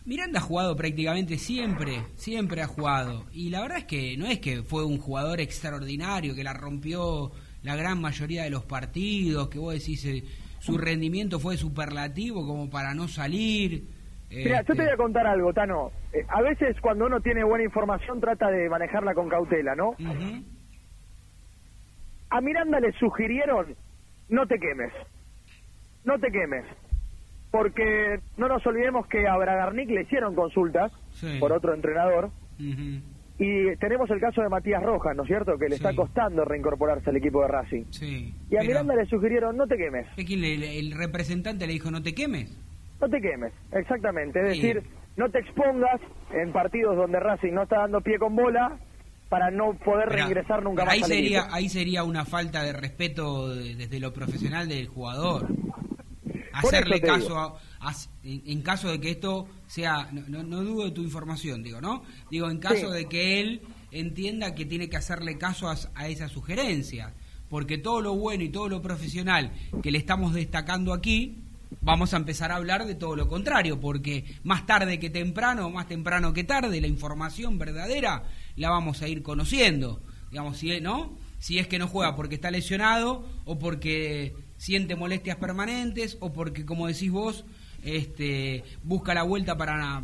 Miranda 0.06 0.38
ha 0.38 0.42
jugado 0.42 0.76
prácticamente 0.76 1.36
siempre, 1.36 2.02
siempre 2.14 2.62
ha 2.62 2.68
jugado. 2.68 3.24
Y 3.32 3.50
la 3.50 3.60
verdad 3.60 3.78
es 3.78 3.84
que 3.86 4.16
no 4.16 4.26
es 4.26 4.38
que 4.38 4.62
fue 4.62 4.84
un 4.84 4.98
jugador 4.98 5.40
extraordinario, 5.40 6.34
que 6.36 6.44
la 6.44 6.52
rompió 6.52 7.32
la 7.64 7.74
gran 7.74 8.00
mayoría 8.00 8.44
de 8.44 8.50
los 8.50 8.64
partidos, 8.64 9.48
que 9.48 9.58
vos 9.58 9.74
decís 9.74 10.04
eh, 10.04 10.22
su 10.60 10.78
rendimiento 10.78 11.40
fue 11.40 11.56
superlativo 11.56 12.46
como 12.46 12.70
para 12.70 12.94
no 12.94 13.08
salir. 13.08 13.84
Mira, 14.30 14.60
Este, 14.60 14.72
yo 14.72 14.76
te 14.76 14.82
voy 14.84 14.92
a 14.92 14.96
contar 14.96 15.26
algo, 15.26 15.52
Tano. 15.52 15.90
Eh, 16.12 16.24
a 16.28 16.40
veces 16.40 16.76
cuando 16.80 17.06
uno 17.06 17.20
tiene 17.20 17.42
buena 17.42 17.64
información 17.64 18.20
trata 18.20 18.48
de 18.48 18.68
manejarla 18.68 19.12
con 19.12 19.28
cautela, 19.28 19.74
¿no? 19.74 19.96
A 22.30 22.40
Miranda 22.40 22.78
le 22.78 22.92
sugirieron, 22.92 23.74
no 24.28 24.46
te 24.46 24.58
quemes, 24.58 24.92
no 26.04 26.18
te 26.18 26.30
quemes, 26.30 26.64
porque 27.56 28.20
no 28.36 28.48
nos 28.48 28.64
olvidemos 28.66 29.06
que 29.06 29.26
a 29.26 29.36
Bragarnik 29.36 29.88
le 29.90 30.02
hicieron 30.02 30.34
consultas 30.34 30.92
Sí. 31.12 31.38
por 31.40 31.52
otro 31.52 31.72
entrenador 31.74 32.30
y 33.38 33.76
tenemos 33.76 34.10
el 34.10 34.20
caso 34.20 34.42
de 34.42 34.48
Matías 34.48 34.82
Rojas, 34.82 35.16
¿no 35.16 35.22
es 35.22 35.28
cierto? 35.28 35.56
Que 35.58 35.68
le 35.68 35.76
está 35.76 35.94
costando 35.94 36.44
reincorporarse 36.44 37.10
al 37.10 37.16
equipo 37.16 37.42
de 37.42 37.48
Racing. 37.48 37.84
Sí. 37.90 38.34
Y 38.50 38.56
a 38.56 38.60
Pero, 38.60 38.68
Miranda 38.68 38.94
le 38.96 39.06
sugirieron, 39.06 39.56
no 39.56 39.66
te 39.66 39.76
quemes, 39.76 40.06
¿qué 40.16 40.24
quién 40.24 40.40
le- 40.42 40.78
el 40.78 40.92
representante 40.92 41.66
le 41.66 41.72
dijo 41.74 41.90
no 41.90 42.02
te 42.02 42.14
quemes? 42.14 42.54
no 43.00 43.08
te 43.08 43.20
quemes, 43.20 43.52
exactamente. 43.72 44.40
Es 44.40 44.56
Sí. 44.56 44.62
decir, 44.62 44.82
no 45.16 45.30
te 45.30 45.38
expongas 45.38 46.00
en 46.32 46.52
partidos 46.52 46.96
donde 46.96 47.20
Racing 47.20 47.52
no 47.52 47.62
está 47.64 47.78
dando 47.80 48.00
pie 48.00 48.18
con 48.18 48.34
bola 48.36 48.78
para 49.28 49.50
no 49.50 49.74
poder 49.74 50.08
Pero- 50.08 50.18
reingresar 50.24 50.62
nunca 50.62 50.84
más 50.84 50.94
ahí 50.94 51.02
al 51.02 51.08
sería 51.08 51.38
equipo. 51.40 51.54
ahí 51.54 51.68
sería 51.68 52.04
una 52.04 52.24
falta 52.24 52.62
de 52.62 52.72
respeto 52.72 53.54
de- 53.54 53.74
desde 53.76 53.98
lo 54.00 54.12
profesional 54.12 54.68
del 54.68 54.88
jugador 54.88 55.46
hacerle 56.58 57.00
caso 57.00 57.38
a, 57.38 57.58
a- 57.80 57.94
en, 58.24 58.42
en 58.46 58.62
caso 58.62 58.88
de 58.88 59.00
que 59.00 59.10
esto 59.10 59.48
sea 59.66 60.08
no, 60.12 60.22
no, 60.28 60.42
no 60.42 60.62
dudo 60.62 60.84
de 60.84 60.90
tu 60.92 61.02
información 61.02 61.62
digo 61.62 61.80
no 61.80 62.02
digo 62.30 62.50
en 62.50 62.58
caso 62.58 62.90
Sí. 62.92 62.96
de 62.98 63.06
que 63.08 63.40
él 63.40 63.60
entienda 63.92 64.54
que 64.54 64.64
tiene 64.64 64.88
que 64.88 64.96
hacerle 64.96 65.38
caso 65.38 65.68
a, 65.68 65.76
a 65.94 66.08
esa 66.08 66.28
sugerencia 66.28 67.14
porque 67.48 67.78
todo 67.78 68.00
lo 68.00 68.14
bueno 68.14 68.42
y 68.44 68.48
todo 68.48 68.68
lo 68.68 68.82
profesional 68.82 69.52
que 69.82 69.90
le 69.90 69.98
estamos 69.98 70.34
destacando 70.34 70.92
aquí 70.92 71.36
vamos 71.82 72.14
a 72.14 72.16
empezar 72.16 72.50
a 72.52 72.56
hablar 72.56 72.86
de 72.86 72.94
todo 72.94 73.16
lo 73.16 73.28
contrario, 73.28 73.80
porque 73.80 74.24
más 74.44 74.66
tarde 74.66 75.00
que 75.00 75.10
temprano, 75.10 75.68
más 75.68 75.88
temprano 75.88 76.32
que 76.32 76.44
tarde, 76.44 76.80
la 76.80 76.86
información 76.86 77.58
verdadera 77.58 78.22
la 78.56 78.70
vamos 78.70 79.02
a 79.02 79.08
ir 79.08 79.22
conociendo. 79.22 80.00
Digamos, 80.30 80.58
si, 80.58 80.80
¿no? 80.80 81.12
si 81.40 81.58
es 81.58 81.66
que 81.66 81.78
no 81.80 81.88
juega 81.88 82.14
porque 82.14 82.36
está 82.36 82.50
lesionado 82.52 83.24
o 83.44 83.58
porque 83.58 84.34
siente 84.56 84.96
molestias 84.96 85.36
permanentes 85.36 86.16
o 86.20 86.32
porque, 86.32 86.64
como 86.64 86.86
decís 86.86 87.10
vos, 87.10 87.44
este, 87.82 88.64
busca 88.82 89.14
la 89.14 89.22
vuelta 89.22 89.56
para, 89.56 90.02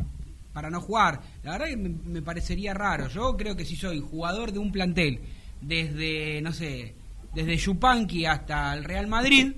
para 0.53 0.69
no 0.69 0.81
jugar. 0.81 1.21
La 1.43 1.53
verdad 1.53 1.67
que 1.67 1.77
me, 1.77 2.21
parecería 2.21 2.73
raro. 2.73 3.09
Yo 3.09 3.35
creo 3.35 3.55
que 3.55 3.65
si 3.65 3.75
soy 3.75 3.99
jugador 3.99 4.51
de 4.51 4.59
un 4.59 4.71
plantel 4.71 5.19
desde, 5.61 6.41
no 6.41 6.53
sé, 6.53 6.95
desde 7.33 7.57
Yupanqui 7.57 8.25
hasta 8.25 8.73
el 8.73 8.83
Real 8.83 9.07
Madrid, 9.07 9.53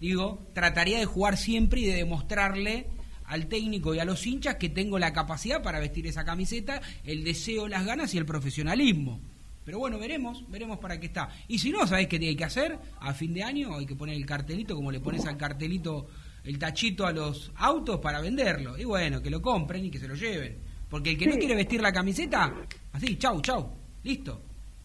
digo, 0.00 0.46
trataría 0.52 0.98
de 0.98 1.06
jugar 1.06 1.36
siempre 1.36 1.80
y 1.80 1.86
de 1.86 1.94
demostrarle 1.94 2.86
al 3.24 3.46
técnico 3.48 3.94
y 3.94 3.98
a 3.98 4.04
los 4.04 4.26
hinchas 4.26 4.56
que 4.56 4.68
tengo 4.68 4.98
la 4.98 5.12
capacidad 5.12 5.62
para 5.62 5.80
vestir 5.80 6.06
esa 6.06 6.24
camiseta, 6.24 6.80
el 7.04 7.24
deseo, 7.24 7.66
las 7.66 7.84
ganas 7.84 8.14
y 8.14 8.18
el 8.18 8.26
profesionalismo. 8.26 9.20
Pero 9.66 9.80
bueno, 9.80 9.98
veremos, 9.98 10.48
veremos 10.48 10.78
para 10.78 11.00
qué 11.00 11.06
está. 11.06 11.28
Y 11.48 11.58
si 11.58 11.72
no, 11.72 11.84
¿sabés 11.88 12.06
qué 12.06 12.16
hay 12.16 12.36
que 12.36 12.44
hacer? 12.44 12.78
A 13.00 13.12
fin 13.12 13.34
de 13.34 13.42
año 13.42 13.74
hay 13.76 13.84
que 13.84 13.96
poner 13.96 14.14
el 14.14 14.24
cartelito, 14.24 14.76
como 14.76 14.92
le 14.92 15.00
pones 15.00 15.26
al 15.26 15.36
cartelito 15.36 16.06
el 16.44 16.56
tachito 16.56 17.04
a 17.04 17.10
los 17.10 17.52
autos 17.56 17.98
para 17.98 18.20
venderlo. 18.20 18.78
Y 18.78 18.84
bueno, 18.84 19.20
que 19.20 19.28
lo 19.28 19.42
compren 19.42 19.84
y 19.84 19.90
que 19.90 19.98
se 19.98 20.06
lo 20.06 20.14
lleven. 20.14 20.58
Porque 20.88 21.10
el 21.10 21.18
que 21.18 21.26
no 21.26 21.34
quiere 21.34 21.56
vestir 21.56 21.82
la 21.82 21.90
camiseta, 21.90 22.54
así, 22.92 23.18
chau, 23.18 23.40
chau, 23.40 23.72
listo. 24.04 24.40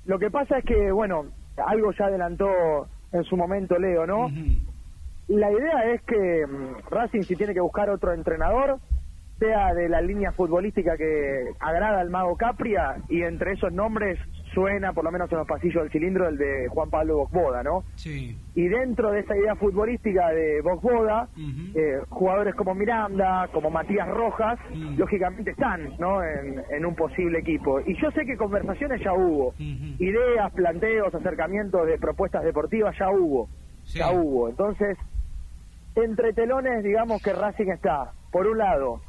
Lo 0.05 0.17
que 0.17 0.31
pasa 0.31 0.57
es 0.57 0.65
que, 0.65 0.91
bueno, 0.91 1.27
algo 1.63 1.91
ya 1.93 2.05
adelantó 2.05 2.47
en 3.11 3.23
su 3.25 3.37
momento 3.37 3.77
Leo, 3.77 4.07
¿no? 4.07 4.31
La 5.27 5.51
idea 5.51 5.93
es 5.93 6.01
que 6.01 6.47
mm, 6.47 6.89
Racing 6.89 7.21
si 7.21 7.35
tiene 7.35 7.53
que 7.53 7.61
buscar 7.61 7.91
otro 7.91 8.13
entrenador, 8.13 8.79
sea 9.37 9.75
de 9.75 9.89
la 9.89 10.01
línea 10.01 10.31
futbolística 10.31 10.97
que 10.97 11.51
agrada 11.59 11.99
al 11.99 12.09
mago 12.09 12.35
Capria 12.35 12.95
y 13.09 13.21
entre 13.21 13.53
esos 13.53 13.71
nombres 13.71 14.19
suena, 14.53 14.94
por 14.94 15.03
lo 15.03 15.11
menos 15.11 15.32
en 15.32 15.38
los 15.40 15.48
pasillos 15.48 15.84
del 15.84 15.91
cilindro, 15.91 16.28
el 16.28 16.38
de 16.38 16.68
Juan 16.69 16.90
Pablo 16.90 17.18
Bocboda, 17.18 17.64
¿no? 17.64 17.84
Sí. 17.95 18.38
Y 18.56 18.68
dentro 18.68 19.11
de 19.11 19.22
esa 19.22 19.36
idea 19.36 19.56
futbolística 19.56 20.30
de 20.30 20.61
Bocboda, 20.61 21.30
eh, 21.38 22.02
jugadores 22.10 22.56
como 22.56 22.76
Miranda, 22.76 23.49
como 23.53 23.69
Matías 23.69 24.07
Rojas, 24.10 24.60
lógicamente 24.98 25.52
están 25.52 25.94
¿no? 25.99 26.23
en, 26.23 26.61
en 26.69 26.86
un 26.86 26.95
posible 26.95 27.40
equipo. 27.40 27.80
Y 27.82 27.95
yo 28.02 28.11
sé 28.11 28.26
que 28.26 28.38
conversaciones 28.38 29.02
ya 29.02 29.14
hubo, 29.14 29.53
ideas, 29.57 30.52
planteos, 30.53 31.14
acercamientos 31.14 31.88
de 31.88 31.98
propuestas 31.98 32.44
deportivas 32.44 32.95
ya 32.98 33.10
hubo, 33.10 33.48
ya 33.86 34.11
hubo. 34.11 34.49
Entonces, 34.49 34.98
entre 35.95 36.34
telones, 36.34 36.84
digamos 36.84 37.22
que 37.22 37.34
Racing 37.34 37.69
está, 37.69 38.11
por 38.32 38.48
un 38.48 38.57
lado, 38.57 39.02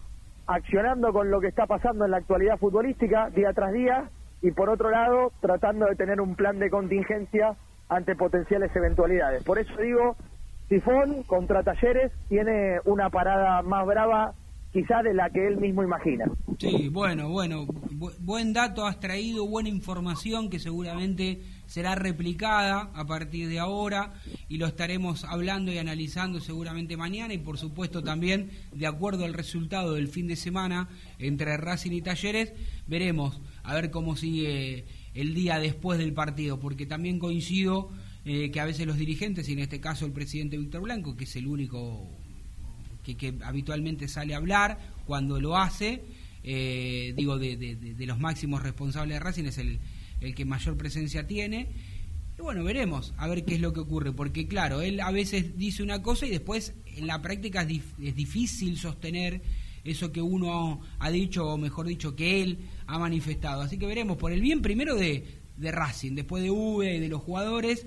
accionando 0.47 1.13
con 1.13 1.31
lo 1.31 1.41
que 1.41 1.49
está 1.49 1.67
pasando 1.67 2.05
en 2.05 2.11
la 2.11 2.19
actualidad 2.19 2.59
futbolística 2.59 3.31
día 3.31 3.53
tras 3.53 3.73
día, 3.73 4.11
y 4.43 4.51
por 4.51 4.69
otro 4.69 4.91
lado, 4.91 5.33
tratando 5.41 5.87
de 5.87 5.97
tener 5.97 6.21
un 6.21 6.35
plan 6.35 6.59
de 6.59 6.69
contingencia 6.71 7.57
ante 7.89 8.17
potenciales 8.17 8.75
eventualidades. 8.75 9.45
Por 9.45 9.59
eso 9.59 9.73
digo, 9.81 10.17
Tifón 10.69 11.23
contra 11.25 11.63
Talleres 11.63 12.13
tiene 12.29 12.79
una 12.85 13.11
parada 13.11 13.63
más 13.63 13.87
brava 13.87 14.35
quizá 14.73 15.03
de 15.03 15.13
la 15.13 15.29
que 15.29 15.47
él 15.47 15.59
mismo 15.59 15.83
imagina. 15.83 16.25
Sí, 16.59 16.89
bueno, 16.89 17.29
bueno, 17.29 17.67
bu- 17.67 18.15
buen 18.21 18.55
dato 18.55 18.87
has 18.87 18.99
traído, 19.01 19.47
buena 19.47 19.69
información 19.69 20.49
que 20.49 20.59
seguramente 20.59 21.43
será 21.67 21.95
replicada 21.95 22.89
a 22.95 23.05
partir 23.05 23.51
de 23.51 23.59
ahora 23.59 24.15
y 24.49 24.57
lo 24.57 24.67
estaremos 24.67 25.25
hablando 25.25 25.71
y 25.73 25.77
analizando 25.77 26.41
seguramente 26.41 26.97
mañana 26.97 27.35
y 27.35 27.39
por 27.39 27.59
supuesto 27.59 28.03
también 28.03 28.51
de 28.73 28.87
acuerdo 28.87 29.27
al 29.27 29.35
resultado 29.35 29.93
del 29.93 30.09
fin 30.09 30.27
de 30.27 30.37
semana 30.37 30.89
entre 31.19 31.55
Racing 31.59 31.93
y 31.93 32.01
Talleres, 32.01 32.55
veremos 32.87 33.43
a 33.63 33.75
ver 33.75 33.91
cómo 33.91 34.17
sigue 34.17 34.85
el 35.15 35.35
día 35.35 35.59
después 35.59 35.99
del 35.99 36.13
partido, 36.13 36.59
porque 36.59 36.87
también 36.87 37.19
coincido 37.19 37.91
eh, 38.25 38.51
que 38.51 38.61
a 38.61 38.65
veces 38.65 38.87
los 38.87 38.97
dirigentes, 38.97 39.49
y 39.49 39.53
en 39.53 39.59
este 39.59 39.81
caso 39.81 40.07
el 40.07 40.13
presidente 40.13 40.57
Víctor 40.57 40.83
Blanco, 40.83 41.17
que 41.17 41.25
es 41.25 41.37
el 41.37 41.47
único 41.47 42.09
que, 43.03 43.35
habitualmente 43.45 44.09
sale 44.09 44.35
a 44.35 44.39
hablar 44.39 44.79
cuando 45.07 45.41
lo 45.41 45.57
hace, 45.57 46.03
eh, 46.45 47.15
digo, 47.17 47.39
de, 47.39 47.95
los 47.99 48.19
máximos 48.19 48.63
responsables 48.63 49.17
de 49.17 49.21
Racing, 49.21 49.45
es 49.45 49.59
el, 49.59 49.79
el 50.21 50.35
que 50.35 50.45
mayor 50.45 50.77
presencia 50.77 51.27
tiene. 51.27 51.69
Y 52.39 52.43
bueno, 52.43 52.65
veremos 52.65 53.13
a 53.19 53.29
ver 53.29 53.45
qué 53.45 53.57
es 53.57 53.61
lo 53.61 53.73
que 53.73 53.81
ocurre, 53.81 54.13
porque 54.13 54.47
claro, 54.47 54.81
él 54.81 55.01
a 55.01 55.11
veces 55.11 55.59
dice 55.59 55.83
una 55.83 56.03
cosa 56.03 56.27
y 56.27 56.31
después 56.31 56.75
en 56.87 57.07
la 57.07 57.21
práctica 57.21 57.63
es 57.63 58.17
difícil 58.17 58.79
sostener 58.79 59.43
eso 59.85 60.13
que 60.13 60.23
uno 60.23 60.81
ha 60.99 61.11
dicho, 61.11 61.47
o 61.47 61.59
mejor 61.59 61.87
dicho, 61.87 62.15
que 62.15 62.43
él 62.43 62.59
ha 62.87 62.99
manifestado. 62.99 63.63
Así 63.63 63.79
que 63.79 63.87
veremos, 63.87 64.17
por 64.17 64.33
el 64.33 64.41
bien 64.41 64.63
primero 64.63 64.95
de, 64.97 65.41
de 65.57 65.73
Racing, 65.73 66.15
después 66.15 66.43
de 66.43 66.51
V 66.51 66.95
y 66.97 67.01
de 67.01 67.09
los 67.09 67.23
jugadores, 67.23 67.87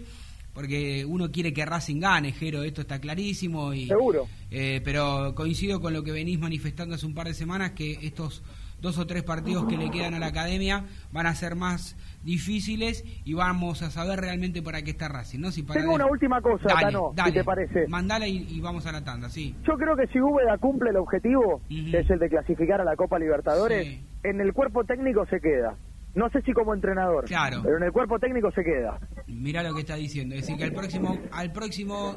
porque 0.54 1.06
uno 1.06 1.32
quiere 1.32 1.54
que 1.54 1.66
Racing 1.66 2.00
gane, 2.00 2.32
Jero, 2.32 2.64
esto 2.64 2.82
está 2.82 3.00
clarísimo. 3.00 3.74
Y, 3.74 3.88
Seguro. 3.88 4.28
eh, 4.52 4.82
pero 4.84 5.34
coincido 5.36 5.82
con 5.82 5.94
lo 5.94 6.04
que 6.04 6.12
venís 6.12 6.40
manifestando 6.40 6.96
hace 6.96 7.06
un 7.06 7.14
par 7.14 7.28
de 7.28 7.34
semanas, 7.34 7.72
que 7.72 8.00
estos 8.02 8.42
dos 8.82 8.98
o 8.98 9.06
tres 9.08 9.24
partidos 9.24 9.66
que 9.68 9.78
le 9.78 9.90
quedan 9.90 10.14
a 10.14 10.20
la 10.20 10.28
academia 10.28 10.86
van 11.12 11.26
a 11.28 11.36
ser 11.36 11.56
más 11.56 11.96
difíciles 12.26 13.06
y 13.24 13.34
vamos 13.34 13.82
a 13.84 13.92
saber 13.92 14.20
realmente 14.20 14.62
para 14.62 14.82
qué 14.82 14.92
está 14.92 15.08
Racing, 15.08 15.40
¿no? 15.40 15.52
Si 15.52 15.64
para 15.64 15.80
Tengo 15.80 15.94
una 15.94 16.08
última 16.08 16.42
cosa, 16.42 16.66
Dale, 16.68 16.82
Tano, 16.82 17.12
dale. 17.16 17.32
si 17.32 17.38
te 17.38 17.44
parece. 17.44 17.88
Mandala 17.88 18.28
y, 18.28 18.48
y 18.50 18.60
vamos 18.60 18.86
a 18.88 18.92
la 18.92 19.04
tanda, 19.04 19.30
sí. 19.30 19.56
Yo 19.68 19.76
creo 19.78 19.96
que 19.96 20.08
si 20.08 20.20
Úbeda 20.20 20.58
cumple 20.58 20.90
el 20.90 20.98
objetivo, 20.98 21.62
que 21.70 22.00
es 22.00 22.10
el 22.10 22.20
de 22.20 22.28
clasificar 22.30 22.82
a 22.82 22.84
la 22.84 22.96
Copa 22.96 23.20
Libertadores, 23.20 24.00
en 24.24 24.42
el 24.42 24.52
cuerpo 24.54 24.84
técnico 24.84 25.26
se 25.28 25.40
queda. 25.40 25.76
No 26.16 26.30
sé 26.30 26.42
si 26.44 26.54
como 26.54 26.74
entrenador, 26.74 27.26
Claro. 27.26 27.62
pero 27.64 27.78
en 27.78 27.84
el 27.84 27.92
cuerpo 27.92 28.18
técnico 28.20 28.50
se 28.52 28.64
queda. 28.64 29.00
Mirá 29.28 29.62
lo 29.64 29.74
que 29.76 29.82
está 29.82 29.96
diciendo, 29.96 30.34
es 30.34 30.42
decir, 30.42 30.58
que 30.58 30.64
al 30.64 30.72
próximo, 30.74 31.18
al 31.32 31.52
próximo 31.52 32.16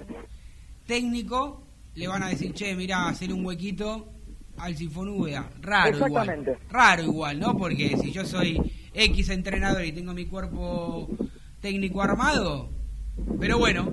técnico 0.87 1.63
le 1.95 2.07
van 2.09 2.23
a 2.23 2.29
decir, 2.29 2.53
che, 2.55 2.75
mirá, 2.75 3.09
hacer 3.09 3.33
un 3.33 3.45
huequito 3.45 4.09
al 4.59 4.77
Sinfón 4.77 5.09
Úbeda. 5.09 5.49
Raro 5.61 5.91
Exactamente. 5.91 6.51
igual. 6.53 6.67
Raro 6.71 7.03
igual, 7.03 7.41
¿no? 7.41 7.57
Porque 7.57 7.97
si 7.97 8.13
yo 8.13 8.25
soy 8.25 8.61
X 8.95 9.29
entrenador 9.31 9.85
y 9.85 9.93
tengo 9.93 10.13
mi 10.15 10.27
cuerpo 10.27 11.09
técnico 11.61 12.03
armado, 12.03 12.69
pero 13.41 13.59
bueno, 13.59 13.93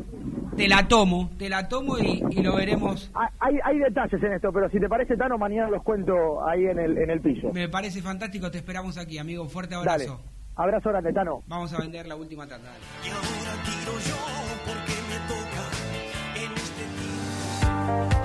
te 0.56 0.68
la 0.68 0.88
tomo, 0.88 1.32
te 1.38 1.50
la 1.50 1.68
tomo 1.68 1.98
y, 1.98 2.24
y 2.32 2.42
lo 2.44 2.56
veremos. 2.56 3.12
Hay, 3.40 3.56
hay 3.64 3.80
detalles 3.80 4.22
en 4.24 4.34
esto, 4.34 4.52
pero 4.54 4.70
si 4.70 4.80
te 4.80 4.88
parece, 4.88 5.18
Tano, 5.18 5.38
mañana 5.38 5.70
los 5.70 5.84
cuento 5.84 6.48
ahí 6.48 6.66
en 6.66 6.80
el, 6.80 6.98
en 6.98 7.10
el 7.10 7.22
piso. 7.22 7.52
Me 7.54 7.68
parece 7.70 8.02
fantástico, 8.02 8.50
te 8.52 8.60
esperamos 8.60 8.98
aquí, 8.98 9.18
amigo. 9.18 9.48
Fuerte 9.50 9.76
Dale. 9.76 9.90
abrazo. 10.06 10.22
Abrazo 10.56 10.90
grande, 10.90 11.12
Tano. 11.12 11.44
Vamos 11.48 11.74
a 11.74 11.80
vender 11.80 12.08
la 12.08 12.16
última 12.16 12.48
tanda. 12.48 12.70
dale. 12.70 12.80
Y 13.04 13.10
ahora 13.10 13.64
tiro 13.66 13.92
yo 14.00 14.16
porque 14.66 14.94
me 15.10 15.18
toca 15.28 15.64
en 16.46 16.52
este 16.54 18.25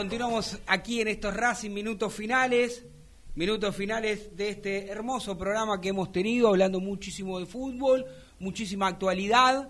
Continuamos 0.00 0.58
aquí 0.66 1.02
en 1.02 1.08
estos 1.08 1.36
Racing 1.36 1.72
minutos 1.72 2.14
finales. 2.14 2.86
Minutos 3.34 3.76
finales 3.76 4.34
de 4.34 4.48
este 4.48 4.88
hermoso 4.88 5.36
programa 5.36 5.78
que 5.78 5.90
hemos 5.90 6.10
tenido, 6.10 6.48
hablando 6.48 6.80
muchísimo 6.80 7.38
de 7.38 7.44
fútbol, 7.44 8.06
muchísima 8.38 8.86
actualidad. 8.86 9.68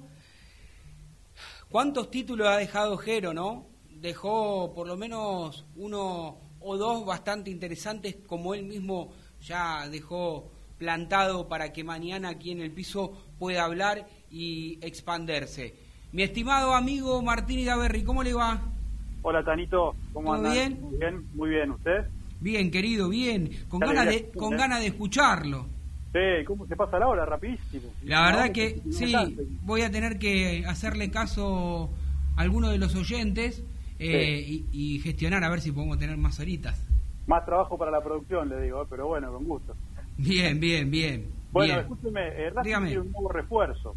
¿Cuántos 1.69 2.13
títulos 2.13 2.47
ha 2.47 2.59
dejado 2.59 2.97
Jero, 2.97 3.35
no? 3.35 3.67
Dejó 3.91 4.73
por 4.73 4.87
lo 4.87 4.97
menos 4.97 5.67
uno 5.75 6.39
o 6.61 6.77
dos 6.77 7.05
bastante 7.05 7.51
interesantes, 7.51 8.15
como 8.29 8.55
él 8.55 8.63
mismo 8.63 9.13
ya 9.41 9.89
dejó 9.89 10.53
plantado 10.79 11.49
para 11.49 11.73
que 11.73 11.83
mañana 11.83 12.29
aquí 12.29 12.53
en 12.53 12.61
el 12.61 12.71
piso 12.71 13.15
pueda 13.37 13.65
hablar 13.65 14.07
y 14.31 14.79
expanderse. 14.81 15.75
Mi 16.13 16.23
estimado 16.23 16.73
amigo 16.73 17.21
Martín 17.21 17.59
Igaberri, 17.59 18.05
¿cómo 18.05 18.23
le 18.23 18.33
va? 18.33 18.77
Hola 19.23 19.45
Tanito, 19.45 19.95
¿cómo 20.13 20.35
¿Todo 20.37 20.47
andan? 20.47 20.53
bien? 20.53 20.81
Muy 20.81 20.97
bien, 20.99 21.27
muy 21.35 21.51
bien, 21.51 21.71
¿usted? 21.71 22.07
Bien, 22.41 22.71
querido, 22.71 23.09
bien. 23.09 23.51
Con 23.69 23.81
ganas 23.81 24.07
de, 24.09 24.31
con 24.33 24.55
¿eh? 24.55 24.57
ganas 24.57 24.81
de 24.81 24.87
escucharlo. 24.87 25.67
Sí, 26.13 26.45
¿cómo 26.47 26.67
se 26.67 26.77
pasa 26.77 26.99
la 26.99 27.09
hora? 27.09 27.25
Rapidísimo. 27.27 27.97
La 28.03 28.23
verdad 28.27 28.47
No, 28.49 28.53
que 28.53 28.83
sí, 28.91 29.37
voy 29.65 29.83
a 29.83 29.91
tener 29.91 30.19
que 30.19 30.65
hacerle 30.67 31.11
caso 31.11 31.91
a 32.37 32.41
alguno 32.43 32.71
de 32.71 32.79
los 32.79 32.95
oyentes 32.97 33.63
eh, 33.99 34.45
y, 34.47 34.69
y 34.73 34.99
gestionar 35.01 35.45
a 35.45 35.51
ver 35.51 35.61
si 35.61 35.73
podemos 35.73 35.99
tener 35.99 36.17
más 36.17 36.41
horitas. 36.41 36.87
Más 37.27 37.45
trabajo 37.45 37.79
para 37.79 37.91
la 37.91 38.03
producción, 38.03 38.49
le 38.49 38.61
digo, 38.63 38.87
pero 38.89 39.07
bueno, 39.07 39.33
con 39.33 39.45
gusto. 39.45 39.75
Bien, 40.17 40.59
bien, 40.61 40.91
bien. 40.91 41.27
Bueno, 41.53 41.75
bien. 41.75 41.81
escúcheme, 41.81 42.29
eh, 42.29 42.53
tiene 42.63 42.99
un 42.99 43.13
nuevo 43.13 43.29
refuerzo. 43.33 43.95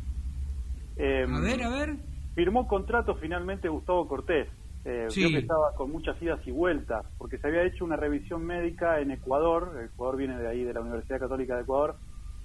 A 0.97 1.39
ver, 1.39 1.63
a 1.63 1.69
ver. 1.69 1.97
Firmó 2.35 2.67
contrato 2.67 3.15
finalmente 3.15 3.69
Gustavo 3.69 4.07
Cortés. 4.07 4.47
Eh, 4.85 5.05
Sí. 5.09 5.21
Creo 5.21 5.31
que 5.31 5.37
estaba 5.39 5.73
con 5.75 5.91
muchas 5.91 6.21
idas 6.21 6.39
y 6.45 6.51
vueltas, 6.51 7.05
porque 7.17 7.37
se 7.37 7.47
había 7.47 7.63
hecho 7.63 7.85
una 7.85 7.95
revisión 7.95 8.45
médica 8.45 8.99
en 8.99 9.11
Ecuador. 9.11 9.71
Ecuador 9.93 10.17
viene 10.17 10.37
de 10.37 10.47
ahí, 10.47 10.63
de 10.63 10.73
la 10.73 10.81
Universidad 10.81 11.19
Católica 11.19 11.55
de 11.55 11.61
Ecuador. 11.61 11.95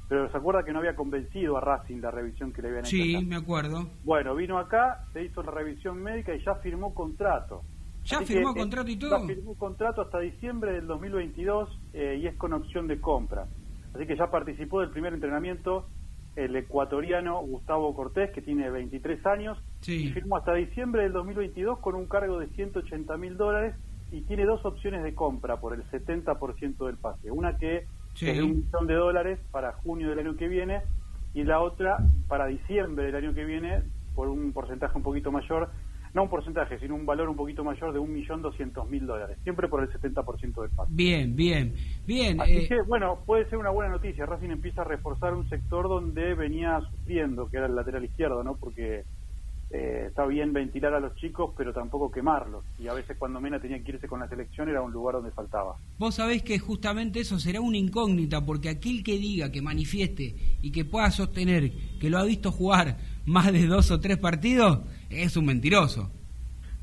Pero 0.09 0.31
se 0.31 0.37
acuerda 0.39 0.63
que 0.65 0.73
no 0.73 0.79
había 0.79 0.97
convencido 0.97 1.59
a 1.59 1.61
Racing 1.61 2.01
la 2.01 2.11
revisión 2.11 2.53
que 2.53 2.63
le 2.63 2.69
habían 2.69 2.85
hecho. 2.87 2.97
Sí, 2.97 3.15
acá. 3.17 3.27
me 3.27 3.37
acuerdo. 3.37 3.87
Bueno, 4.05 4.35
vino 4.35 4.59
acá, 4.59 5.05
se 5.13 5.25
hizo 5.25 5.43
la 5.43 5.51
revisión 5.51 6.03
médica 6.03 6.35
y 6.35 6.43
ya 6.43 6.55
firmó 6.57 6.95
contrato. 6.95 7.63
¿Ya 8.05 8.19
Así 8.19 8.33
firmó 8.35 8.55
que, 8.55 8.61
eh, 8.61 8.63
contrato 8.63 8.91
y 8.91 8.97
todo? 8.97 9.21
Ya 9.21 9.27
firmó 9.27 9.55
contrato 9.57 10.01
hasta 10.01 10.19
diciembre 10.21 10.73
del 10.73 10.87
2022 10.87 11.79
eh, 11.93 12.19
y 12.23 12.27
es 12.27 12.37
con 12.37 12.55
opción 12.55 12.87
de 12.87 12.99
compra. 13.01 13.47
Así 13.95 14.07
que 14.07 14.17
ya 14.17 14.31
participó 14.31 14.81
del 14.81 14.91
primer 14.91 15.13
entrenamiento 15.13 15.89
el 16.39 16.55
ecuatoriano 16.57 17.41
Gustavo 17.41 17.95
Cortés, 17.95 18.31
que 18.31 18.41
tiene 18.43 18.71
23 18.71 19.25
años, 19.27 19.59
Sí. 19.81 20.07
y 20.07 20.13
firmó 20.13 20.37
hasta 20.37 20.55
diciembre 20.55 21.03
del 21.03 21.13
2022 21.13 21.81
con 21.81 21.95
un 21.97 22.07
cargo 22.07 22.39
de 22.39 22.47
180 22.49 23.17
mil 23.17 23.37
dólares 23.37 23.75
y 24.13 24.23
tiene 24.23 24.45
dos 24.45 24.65
opciones 24.65 25.03
de 25.03 25.15
compra 25.15 25.57
por 25.59 25.75
el 25.75 25.83
70% 25.91 26.87
del 26.87 26.97
pase. 26.97 27.31
Una 27.31 27.57
que 27.59 27.87
Sí. 28.15 28.31
es 28.31 28.37
de 28.37 28.43
un 28.45 28.57
millón 28.59 28.87
de 28.87 28.95
dólares 28.95 29.39
para 29.51 29.73
junio 29.73 30.09
del 30.11 30.21
año 30.21 30.37
que 30.37 30.49
viene 30.49 30.83
y 31.35 31.43
la 31.45 31.61
otra 31.61 31.99
para 32.29 32.47
diciembre 32.47 33.07
del 33.07 33.17
año 33.17 33.35
que 33.35 33.45
viene 33.45 33.83
por 34.15 34.29
un 34.29 34.53
porcentaje 34.53 34.97
un 34.97 35.03
poquito 35.03 35.31
mayor, 35.33 35.69
no 36.19 36.25
un 36.25 36.31
porcentaje, 36.31 36.81
sino 36.81 36.97
un 36.97 37.07
valor 37.07 37.29
un 37.29 37.37
poquito 37.37 37.63
mayor 37.63 37.93
de 37.93 38.01
un 38.01 38.13
millón 38.13 38.43
doscientos 38.43 38.91
mil 38.91 39.07
dólares, 39.07 39.39
siempre 39.45 39.69
por 39.69 39.85
el 39.85 39.89
70% 39.89 40.63
del 40.63 40.71
pase. 40.71 40.93
Bien, 40.93 41.37
bien, 41.37 41.73
bien. 42.09 42.41
Así 42.41 42.57
eh, 42.57 42.69
que, 42.69 42.83
bueno, 42.83 43.21
puede 43.25 43.49
ser 43.49 43.57
una 43.59 43.71
buena 43.71 43.93
noticia. 43.93 44.27
Racing 44.27 44.51
empieza 44.51 44.81
a 44.81 44.85
reforzar 44.85 45.33
un 45.35 45.49
sector 45.49 45.89
donde 45.89 46.35
venía 46.35 46.81
sufriendo, 46.91 47.49
que 47.49 47.59
era 47.59 47.67
el 47.67 47.77
lateral 47.77 48.05
izquierdo, 48.05 48.43
¿no? 48.43 48.57
Porque 48.57 49.05
eh, 49.71 50.07
está 50.09 50.27
bien 50.27 50.53
ventilar 50.53 50.93
a 50.95 50.99
los 50.99 51.15
chicos, 51.15 51.53
pero 51.57 51.73
tampoco 51.73 52.11
quemarlos. 52.11 52.65
Y 52.81 52.89
a 52.89 52.95
veces 52.95 53.17
cuando 53.17 53.41
Mena 53.41 53.61
tenía 53.61 53.81
que 53.85 53.93
irse 53.93 54.09
con 54.09 54.19
la 54.19 54.29
selección 54.29 54.69
era 54.69 54.83
un 54.83 54.91
lugar 54.91 55.15
donde 55.15 55.31
faltaba. 55.31 55.77
Vos 55.99 56.17
sabés 56.17 56.43
que 56.43 56.59
justamente 56.59 57.21
eso 57.21 57.39
será 57.39 57.61
una 57.61 57.77
incógnita, 57.77 58.45
porque 58.45 58.71
aquel 58.71 59.05
que 59.05 59.19
diga, 59.19 59.53
que 59.53 59.63
manifieste 59.63 60.35
y 60.63 60.73
que 60.73 60.85
pueda 60.85 61.13
sostener 61.13 61.71
que 62.01 62.11
lo 62.11 62.19
ha 62.19 62.25
visto 62.25 62.51
jugar 62.51 62.97
más 63.25 63.53
de 63.53 63.67
dos 63.67 63.93
o 63.93 64.01
tres 64.01 64.17
partidos, 64.17 64.81
es 65.11 65.37
un 65.37 65.47
mentiroso. 65.47 66.11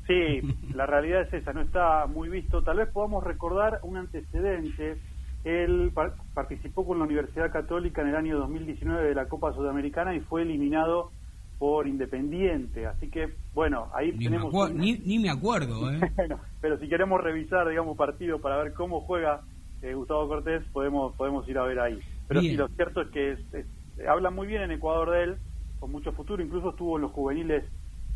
Sí, 0.06 0.40
la 0.74 0.86
realidad 0.86 1.22
es 1.22 1.32
esa, 1.32 1.52
no 1.52 1.60
está 1.62 2.06
muy 2.06 2.28
visto. 2.28 2.62
Tal 2.62 2.78
vez 2.78 2.88
podamos 2.88 3.24
recordar 3.24 3.80
un 3.82 3.96
antecedente. 3.96 4.96
Él 5.44 5.90
par- 5.94 6.14
participó 6.34 6.84
con 6.84 6.98
la 6.98 7.04
Universidad 7.04 7.52
Católica 7.52 8.02
en 8.02 8.08
el 8.08 8.16
año 8.16 8.36
2019 8.38 9.08
de 9.08 9.14
la 9.14 9.26
Copa 9.28 9.52
Sudamericana 9.52 10.14
y 10.14 10.20
fue 10.20 10.42
eliminado 10.42 11.10
por 11.58 11.86
Independiente. 11.86 12.86
Así 12.86 13.08
que, 13.08 13.28
bueno, 13.54 13.88
ahí 13.94 14.10
Ni 14.12 14.18
me, 14.18 14.24
tenemos... 14.24 14.52
un- 14.52 14.76
ni, 14.76 14.98
ni 14.98 15.18
me 15.18 15.30
acuerdo, 15.30 15.90
¿eh? 15.92 16.00
Bueno, 16.16 16.40
pero 16.60 16.78
si 16.78 16.88
queremos 16.88 17.22
revisar, 17.22 17.68
digamos, 17.68 17.96
partido 17.96 18.40
para 18.40 18.56
ver 18.62 18.74
cómo 18.74 19.00
juega 19.02 19.42
eh, 19.82 19.94
Gustavo 19.94 20.26
Cortés, 20.28 20.64
podemos 20.72 21.14
podemos 21.14 21.48
ir 21.48 21.58
a 21.58 21.62
ver 21.62 21.78
ahí. 21.78 21.98
Pero 22.28 22.40
Bien. 22.40 22.52
sí, 22.52 22.56
lo 22.58 22.68
cierto 22.68 23.02
es 23.02 23.08
que 23.08 23.32
es- 23.32 23.54
es- 23.54 23.66
habla 24.08 24.30
muy 24.30 24.46
bien 24.48 24.62
en 24.62 24.72
Ecuador 24.72 25.10
de 25.12 25.22
él, 25.24 25.36
con 25.78 25.92
mucho 25.92 26.10
futuro, 26.12 26.42
incluso 26.42 26.70
estuvo 26.70 26.96
en 26.96 27.02
los 27.02 27.12
juveniles 27.12 27.64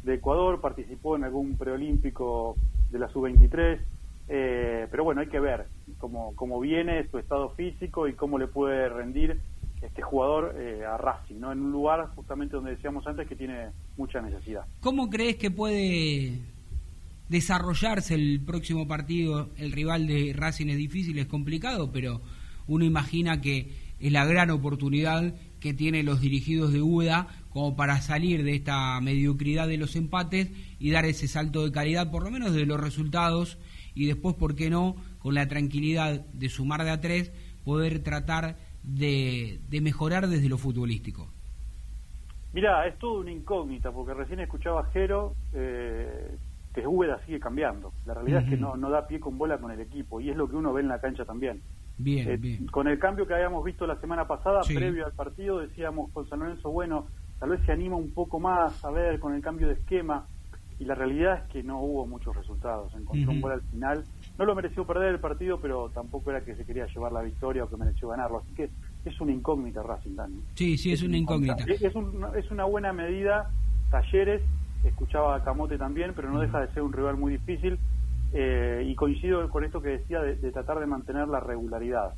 de 0.02 0.14
Ecuador, 0.14 0.60
participó 0.60 1.16
en 1.16 1.24
algún 1.24 1.56
preolímpico 1.56 2.56
de 2.90 2.98
la 2.98 3.08
sub-23, 3.08 3.80
eh, 4.28 4.86
pero 4.90 5.04
bueno, 5.04 5.20
hay 5.20 5.28
que 5.28 5.40
ver 5.40 5.66
cómo, 5.98 6.34
cómo 6.36 6.60
viene 6.60 7.08
su 7.08 7.18
estado 7.18 7.50
físico 7.50 8.08
y 8.08 8.14
cómo 8.14 8.38
le 8.38 8.46
puede 8.46 8.88
rendir 8.88 9.40
este 9.82 10.02
jugador 10.02 10.54
eh, 10.58 10.84
a 10.84 10.96
Racing, 10.98 11.40
¿no? 11.40 11.52
en 11.52 11.60
un 11.60 11.72
lugar 11.72 12.10
justamente 12.14 12.54
donde 12.54 12.72
decíamos 12.72 13.06
antes 13.06 13.26
que 13.26 13.34
tiene 13.34 13.70
mucha 13.96 14.20
necesidad. 14.20 14.64
¿Cómo 14.80 15.08
crees 15.08 15.36
que 15.36 15.50
puede 15.50 16.38
desarrollarse 17.28 18.14
el 18.14 18.40
próximo 18.44 18.86
partido? 18.86 19.48
El 19.56 19.72
rival 19.72 20.06
de 20.06 20.34
Racing 20.36 20.68
es 20.68 20.76
difícil, 20.76 21.18
es 21.18 21.26
complicado, 21.26 21.90
pero 21.92 22.20
uno 22.66 22.84
imagina 22.84 23.40
que 23.40 23.72
es 23.98 24.12
la 24.12 24.24
gran 24.24 24.50
oportunidad 24.50 25.34
que 25.60 25.74
tienen 25.74 26.06
los 26.06 26.20
dirigidos 26.20 26.72
de 26.72 26.82
UDA 26.82 27.28
como 27.50 27.76
para 27.76 28.00
salir 28.00 28.44
de 28.44 28.54
esta 28.54 29.00
mediocridad 29.00 29.68
de 29.68 29.76
los 29.76 29.96
empates 29.96 30.50
y 30.78 30.90
dar 30.90 31.04
ese 31.04 31.28
salto 31.28 31.64
de 31.64 31.72
calidad, 31.72 32.10
por 32.10 32.22
lo 32.24 32.30
menos 32.30 32.52
de 32.54 32.64
los 32.66 32.80
resultados, 32.80 33.58
y 33.94 34.06
después, 34.06 34.36
¿por 34.36 34.54
qué 34.54 34.70
no?, 34.70 34.96
con 35.18 35.34
la 35.34 35.48
tranquilidad 35.48 36.20
de 36.32 36.48
sumar 36.48 36.84
de 36.84 36.90
a 36.90 37.00
tres, 37.00 37.32
poder 37.64 38.02
tratar 38.02 38.56
de, 38.82 39.60
de 39.68 39.80
mejorar 39.80 40.28
desde 40.28 40.48
lo 40.48 40.56
futbolístico. 40.58 41.28
Mira, 42.52 42.86
es 42.86 42.98
todo 42.98 43.20
una 43.20 43.30
incógnita, 43.30 43.92
porque 43.92 44.14
recién 44.14 44.40
escuchaba 44.40 44.80
a 44.80 44.84
Jero 44.92 45.34
eh, 45.52 46.36
que 46.74 46.86
Úbeda 46.86 47.20
sigue 47.26 47.38
cambiando. 47.38 47.92
La 48.06 48.14
realidad 48.14 48.42
es 48.42 48.48
que 48.50 48.56
no, 48.56 48.76
no 48.76 48.90
da 48.90 49.06
pie 49.06 49.20
con 49.20 49.38
bola 49.38 49.58
con 49.58 49.70
el 49.70 49.80
equipo, 49.80 50.20
y 50.20 50.30
es 50.30 50.36
lo 50.36 50.48
que 50.48 50.56
uno 50.56 50.72
ve 50.72 50.80
en 50.82 50.88
la 50.88 51.00
cancha 51.00 51.24
también. 51.24 51.60
Bien, 51.98 52.28
Eh, 52.28 52.36
bien. 52.38 52.66
Con 52.68 52.88
el 52.88 52.98
cambio 52.98 53.26
que 53.26 53.34
habíamos 53.34 53.64
visto 53.64 53.86
la 53.86 54.00
semana 54.00 54.26
pasada, 54.26 54.62
Sí. 54.62 54.74
previo 54.74 55.04
al 55.04 55.12
partido, 55.12 55.58
decíamos 55.58 56.10
con 56.12 56.28
San 56.28 56.40
Lorenzo, 56.40 56.70
bueno, 56.70 57.06
tal 57.40 57.50
vez 57.50 57.60
se 57.66 57.72
anima 57.72 57.96
un 57.96 58.12
poco 58.12 58.38
más 58.38 58.84
a 58.84 58.90
ver 58.90 59.18
con 59.18 59.34
el 59.34 59.42
cambio 59.42 59.66
de 59.66 59.74
esquema, 59.74 60.26
y 60.78 60.84
la 60.84 60.94
realidad 60.94 61.42
es 61.42 61.44
que 61.52 61.62
no 61.62 61.82
hubo 61.82 62.06
muchos 62.06 62.34
resultados. 62.36 62.94
Encontró 62.94 63.32
un 63.32 63.40
gol 63.42 63.52
al 63.52 63.60
final. 63.62 64.04
No 64.38 64.44
lo 64.46 64.54
mereció 64.54 64.86
perder 64.86 65.08
el 65.10 65.20
partido, 65.20 65.60
pero 65.60 65.90
tampoco 65.90 66.30
era 66.30 66.42
que 66.42 66.54
se 66.54 66.64
quería 66.64 66.86
llevar 66.86 67.12
la 67.12 67.20
victoria 67.20 67.64
o 67.64 67.68
que 67.68 67.76
mereció 67.76 68.08
ganarlo. 68.08 68.38
Así 68.38 68.54
que 68.54 68.70
es 69.04 69.20
una 69.20 69.32
incógnita 69.32 69.82
Racing, 69.82 70.16
Dani. 70.16 70.40
Sí, 70.54 70.78
sí, 70.78 70.92
es 70.92 71.02
una 71.02 71.18
incógnita. 71.18 71.64
Es, 71.66 71.82
es 71.82 71.94
un- 71.94 72.26
es 72.34 72.50
una 72.50 72.64
buena 72.64 72.94
medida. 72.94 73.50
Talleres, 73.90 74.40
escuchaba 74.84 75.36
a 75.36 75.44
Camote 75.44 75.76
también, 75.76 76.14
pero 76.14 76.30
no 76.30 76.40
deja 76.40 76.60
de 76.60 76.68
ser 76.72 76.82
un 76.82 76.92
rival 76.92 77.16
muy 77.16 77.32
difícil. 77.32 77.78
eh, 78.32 78.84
y 78.86 78.94
coincido 78.94 79.46
con 79.50 79.64
esto 79.64 79.82
que 79.82 79.88
decía 79.88 80.20
de, 80.22 80.36
de 80.36 80.52
tratar 80.52 80.78
de 80.78 80.86
mantener 80.86 81.26
la 81.26 81.40
regularidad. 81.40 82.14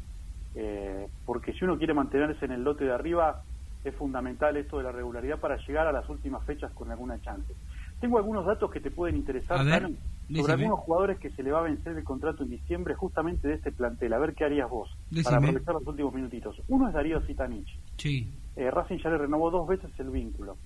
Eh, 0.54 1.08
porque 1.24 1.54
si 1.54 1.64
uno 1.64 1.78
quiere 1.78 1.94
mantenerse 1.94 2.44
en 2.44 2.52
el 2.52 2.62
lote 2.62 2.84
de 2.84 2.92
arriba, 2.92 3.40
es 3.84 3.94
fundamental 3.94 4.56
esto 4.56 4.78
de 4.78 4.84
la 4.84 4.92
regularidad 4.92 5.38
para 5.38 5.56
llegar 5.66 5.86
a 5.86 5.92
las 5.92 6.08
últimas 6.08 6.44
fechas 6.44 6.72
con 6.72 6.90
alguna 6.90 7.20
chance. 7.20 7.52
Tengo 8.00 8.18
algunos 8.18 8.46
datos 8.46 8.70
que 8.70 8.80
te 8.80 8.90
pueden 8.90 9.16
interesar, 9.16 9.64
ver, 9.64 9.90
sobre 10.34 10.52
algunos 10.52 10.80
jugadores 10.80 11.18
que 11.18 11.30
se 11.30 11.42
le 11.42 11.52
va 11.52 11.60
a 11.60 11.62
vencer 11.62 11.96
el 11.96 12.04
contrato 12.04 12.42
en 12.42 12.50
diciembre 12.50 12.94
justamente 12.94 13.46
de 13.48 13.54
este 13.54 13.70
plantel. 13.72 14.12
A 14.12 14.18
ver 14.18 14.34
qué 14.34 14.44
harías 14.44 14.68
vos 14.68 14.90
Decime. 15.10 15.24
para 15.24 15.36
aprovechar 15.36 15.74
los 15.74 15.86
últimos 15.86 16.14
minutitos. 16.14 16.60
Uno 16.68 16.88
es 16.88 16.94
Darío 16.94 17.20
Zitanich. 17.22 17.68
Sí. 17.96 18.28
Eh, 18.56 18.70
Racing 18.70 18.98
ya 18.98 19.10
le 19.10 19.18
renovó 19.18 19.50
dos 19.50 19.68
veces 19.68 19.90
el 19.98 20.10
vínculo. 20.10 20.56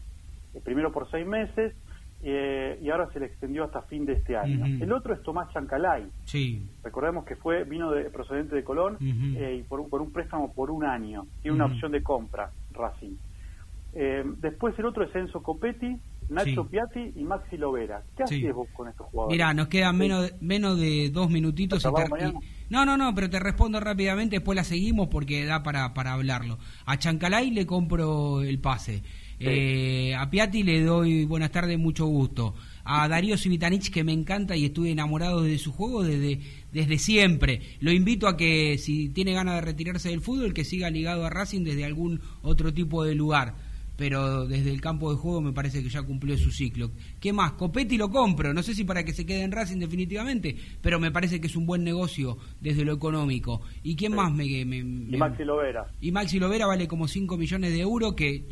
Eh, 0.55 0.61
primero 0.65 0.93
por 0.93 1.11
seis 1.11 1.27
meses 1.27 1.75
eh, 2.29 2.79
y 2.83 2.91
ahora 2.91 3.09
se 3.13 3.21
le 3.21 3.27
extendió 3.27 3.63
hasta 3.65 3.83
fin 3.83 4.05
de 4.05 4.15
este 4.15 4.37
año. 4.37 4.65
El 4.67 4.93
otro 4.93 5.15
es 5.15 5.23
Tomás 5.23 5.53
Chancalay. 5.53 6.07
Sí. 6.25 6.61
Recordemos 6.83 7.25
que 7.25 7.37
fue 7.37 7.63
vino 7.63 7.93
de, 7.93 8.11
procedente 8.11 8.57
de 8.57 8.65
Colón 8.65 8.97
eh, 9.01 9.59
y 9.61 9.63
por, 9.63 9.79
un- 9.79 9.89
por 9.89 10.03
un 10.03 10.13
préstamo 10.13 10.53
por 10.53 10.71
un 10.73 10.85
año. 10.85 11.27
Tiene 11.43 11.55
una 11.55 11.67
opción 11.67 11.93
de 11.93 12.03
compra, 12.03 12.51
Racing. 12.73 13.15
Eh, 13.95 14.25
después 14.41 14.77
el 14.79 14.87
otro 14.87 15.05
es 15.05 15.15
Enzo 15.15 15.41
Copetti, 15.43 15.97
Nacho 16.29 16.65
Sí. 16.65 16.69
Piatti 16.71 17.13
y 17.15 17.23
Maxi 17.23 17.57
Lovera. 17.57 18.03
¿Qué 18.17 18.27
Sí. 18.27 18.41
haces 18.43 18.55
vos 18.55 18.69
con 18.75 18.89
estos 18.89 19.07
jugadores? 19.07 19.35
Mira, 19.37 19.55
nos 19.55 19.69
quedan 19.69 19.97
menos, 19.97 20.33
menos 20.43 20.79
de 20.79 21.11
dos 21.11 21.31
minutitos. 21.31 21.85
y- 21.85 22.33
no, 22.69 22.85
no, 22.85 22.97
no, 22.97 23.15
pero 23.15 23.31
te 23.31 23.39
respondo 23.39 23.79
rápidamente, 23.79 24.37
después 24.37 24.57
la 24.57 24.65
seguimos 24.65 25.07
porque 25.09 25.45
da 25.47 25.63
para, 25.63 25.95
para 25.95 26.13
hablarlo. 26.15 26.59
A 26.85 26.99
Chancalay 26.99 27.53
le 27.53 27.65
compro 27.65 28.43
el 28.43 28.59
pase. 28.59 29.03
Eh, 29.39 30.15
a 30.15 30.31
Piatti 30.31 30.63
le 30.63 30.83
doy 30.83 31.25
buenas 31.25 31.51
tardes, 31.51 31.79
mucho 31.79 32.07
gusto. 32.07 32.55
a 32.85 33.09
Darío 33.09 33.37
Civitanich 33.37 33.91
que 33.91 34.05
me 34.05 34.13
encanta 34.13 34.57
y 34.57 34.65
estuve 34.65 34.93
enamorado 34.93 35.43
de 35.43 35.59
su 35.59 35.73
juego 35.73 36.03
desde, 36.03 36.41
desde 36.73 36.99
siempre. 36.99 37.61
Lo 37.81 37.91
invito 37.91 38.29
a 38.29 38.37
que 38.37 38.79
si 38.79 39.09
tiene 39.09 39.33
ganas 39.33 39.57
de 39.57 39.61
retirarse 39.63 40.09
del 40.09 40.21
fútbol, 40.21 40.55
que 40.55 40.65
siga 40.65 40.89
ligado 40.89 41.27
a 41.27 41.31
Racing 41.31 41.65
desde 41.65 41.85
algún 41.85 42.21
otro 42.43 42.73
tipo 42.73 43.05
de 43.05 43.15
lugar 43.15 43.55
pero 43.97 44.47
desde 44.47 44.71
el 44.71 44.81
campo 44.81 45.11
de 45.11 45.17
juego 45.17 45.41
me 45.41 45.53
parece 45.53 45.83
que 45.83 45.89
ya 45.89 46.03
cumplió 46.03 46.37
su 46.37 46.51
ciclo. 46.51 46.91
¿Qué 47.19 47.33
más? 47.33 47.53
Copetti 47.53 47.97
lo 47.97 48.11
compro, 48.11 48.53
no 48.53 48.63
sé 48.63 48.75
si 48.75 48.85
para 48.85 49.05
que 49.05 49.13
se 49.13 49.25
quede 49.25 49.43
en 49.43 49.53
Racing 49.53 49.79
definitivamente, 49.79 50.57
pero 50.81 51.01
me 51.01 51.11
parece 51.11 51.41
que 51.41 51.47
es 51.47 51.57
un 51.57 51.67
buen 51.67 51.83
negocio 51.83 52.37
desde 52.61 52.85
lo 52.85 52.93
económico. 52.93 53.63
¿Y 53.83 53.97
quién 53.97 54.15
más 54.15 54.33
me, 54.33 54.65
me, 54.65 54.79
Y 54.79 55.17
Maxi 55.17 55.45
Lovera. 55.45 55.87
Y 56.01 56.13
Maxi 56.13 56.39
Lovera 56.39 56.67
vale 56.67 56.87
como 56.87 57.09
5 57.09 57.37
millones 57.37 57.73
de 57.73 57.81
euros 57.81 58.15
que 58.15 58.47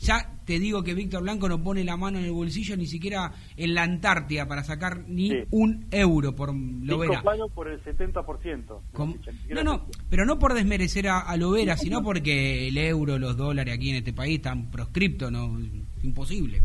ya 0.00 0.32
te 0.44 0.58
digo 0.58 0.82
que 0.82 0.94
Víctor 0.94 1.22
Blanco 1.22 1.48
no 1.48 1.62
pone 1.62 1.84
la 1.84 1.96
mano 1.96 2.18
en 2.18 2.24
el 2.24 2.32
bolsillo 2.32 2.76
ni 2.76 2.86
siquiera 2.86 3.32
en 3.56 3.74
la 3.74 3.82
Antártida 3.82 4.46
para 4.48 4.64
sacar 4.64 5.04
ni 5.08 5.30
Sí. 5.30 5.36
un 5.50 5.86
euro 5.90 6.34
por 6.34 6.54
Lovera. 6.54 7.22
Por 7.54 7.68
el 7.68 7.82
70%. 7.82 8.80
¿Cómo? 8.92 9.14
Ni 9.16 9.32
siquiera 9.32 9.62
No, 9.62 9.76
no, 9.78 9.86
pero 10.08 10.24
no 10.24 10.38
por 10.38 10.54
desmerecer 10.54 11.08
a, 11.08 11.20
a 11.20 11.36
Lovera, 11.36 11.76
sino 11.76 12.02
porque 12.02 12.68
el 12.68 12.78
euro, 12.78 13.18
los 13.18 13.36
dólares 13.36 13.74
aquí 13.74 13.90
en 13.90 13.96
este 13.96 14.12
país 14.12 14.36
están 14.36 14.70
proscriptos, 14.70 15.30
no, 15.32 15.58
imposible. 16.02 16.62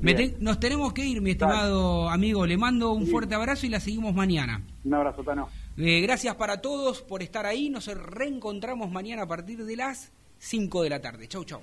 Me 0.00 0.14
Bien. 0.14 0.34
te- 0.34 0.38
nos 0.44 0.60
tenemos 0.60 0.92
que 0.92 1.04
ir, 1.04 1.20
mi 1.20 1.30
estimado 1.32 2.08
amigo. 2.08 2.46
Le 2.46 2.56
mando 2.56 2.92
un 2.92 3.08
fuerte 3.08 3.34
abrazo 3.34 3.66
y 3.66 3.70
la 3.70 3.80
seguimos 3.80 4.14
mañana. 4.14 4.62
Un 4.84 4.94
abrazo, 4.94 5.24
Tano. 5.24 5.48
Eh, 5.76 6.00
gracias 6.02 6.36
para 6.36 6.60
todos 6.60 7.02
por 7.02 7.22
estar 7.24 7.44
ahí. 7.44 7.70
Nos 7.70 7.86
reencontramos 7.88 8.88
mañana 8.92 9.22
a 9.22 9.26
partir 9.26 9.64
de 9.64 9.74
las 9.76 10.12
5 10.40 10.82
de 10.82 10.88
la 10.88 11.00
tarde. 11.00 11.28
Chau, 11.28 11.44
chau. 11.44 11.60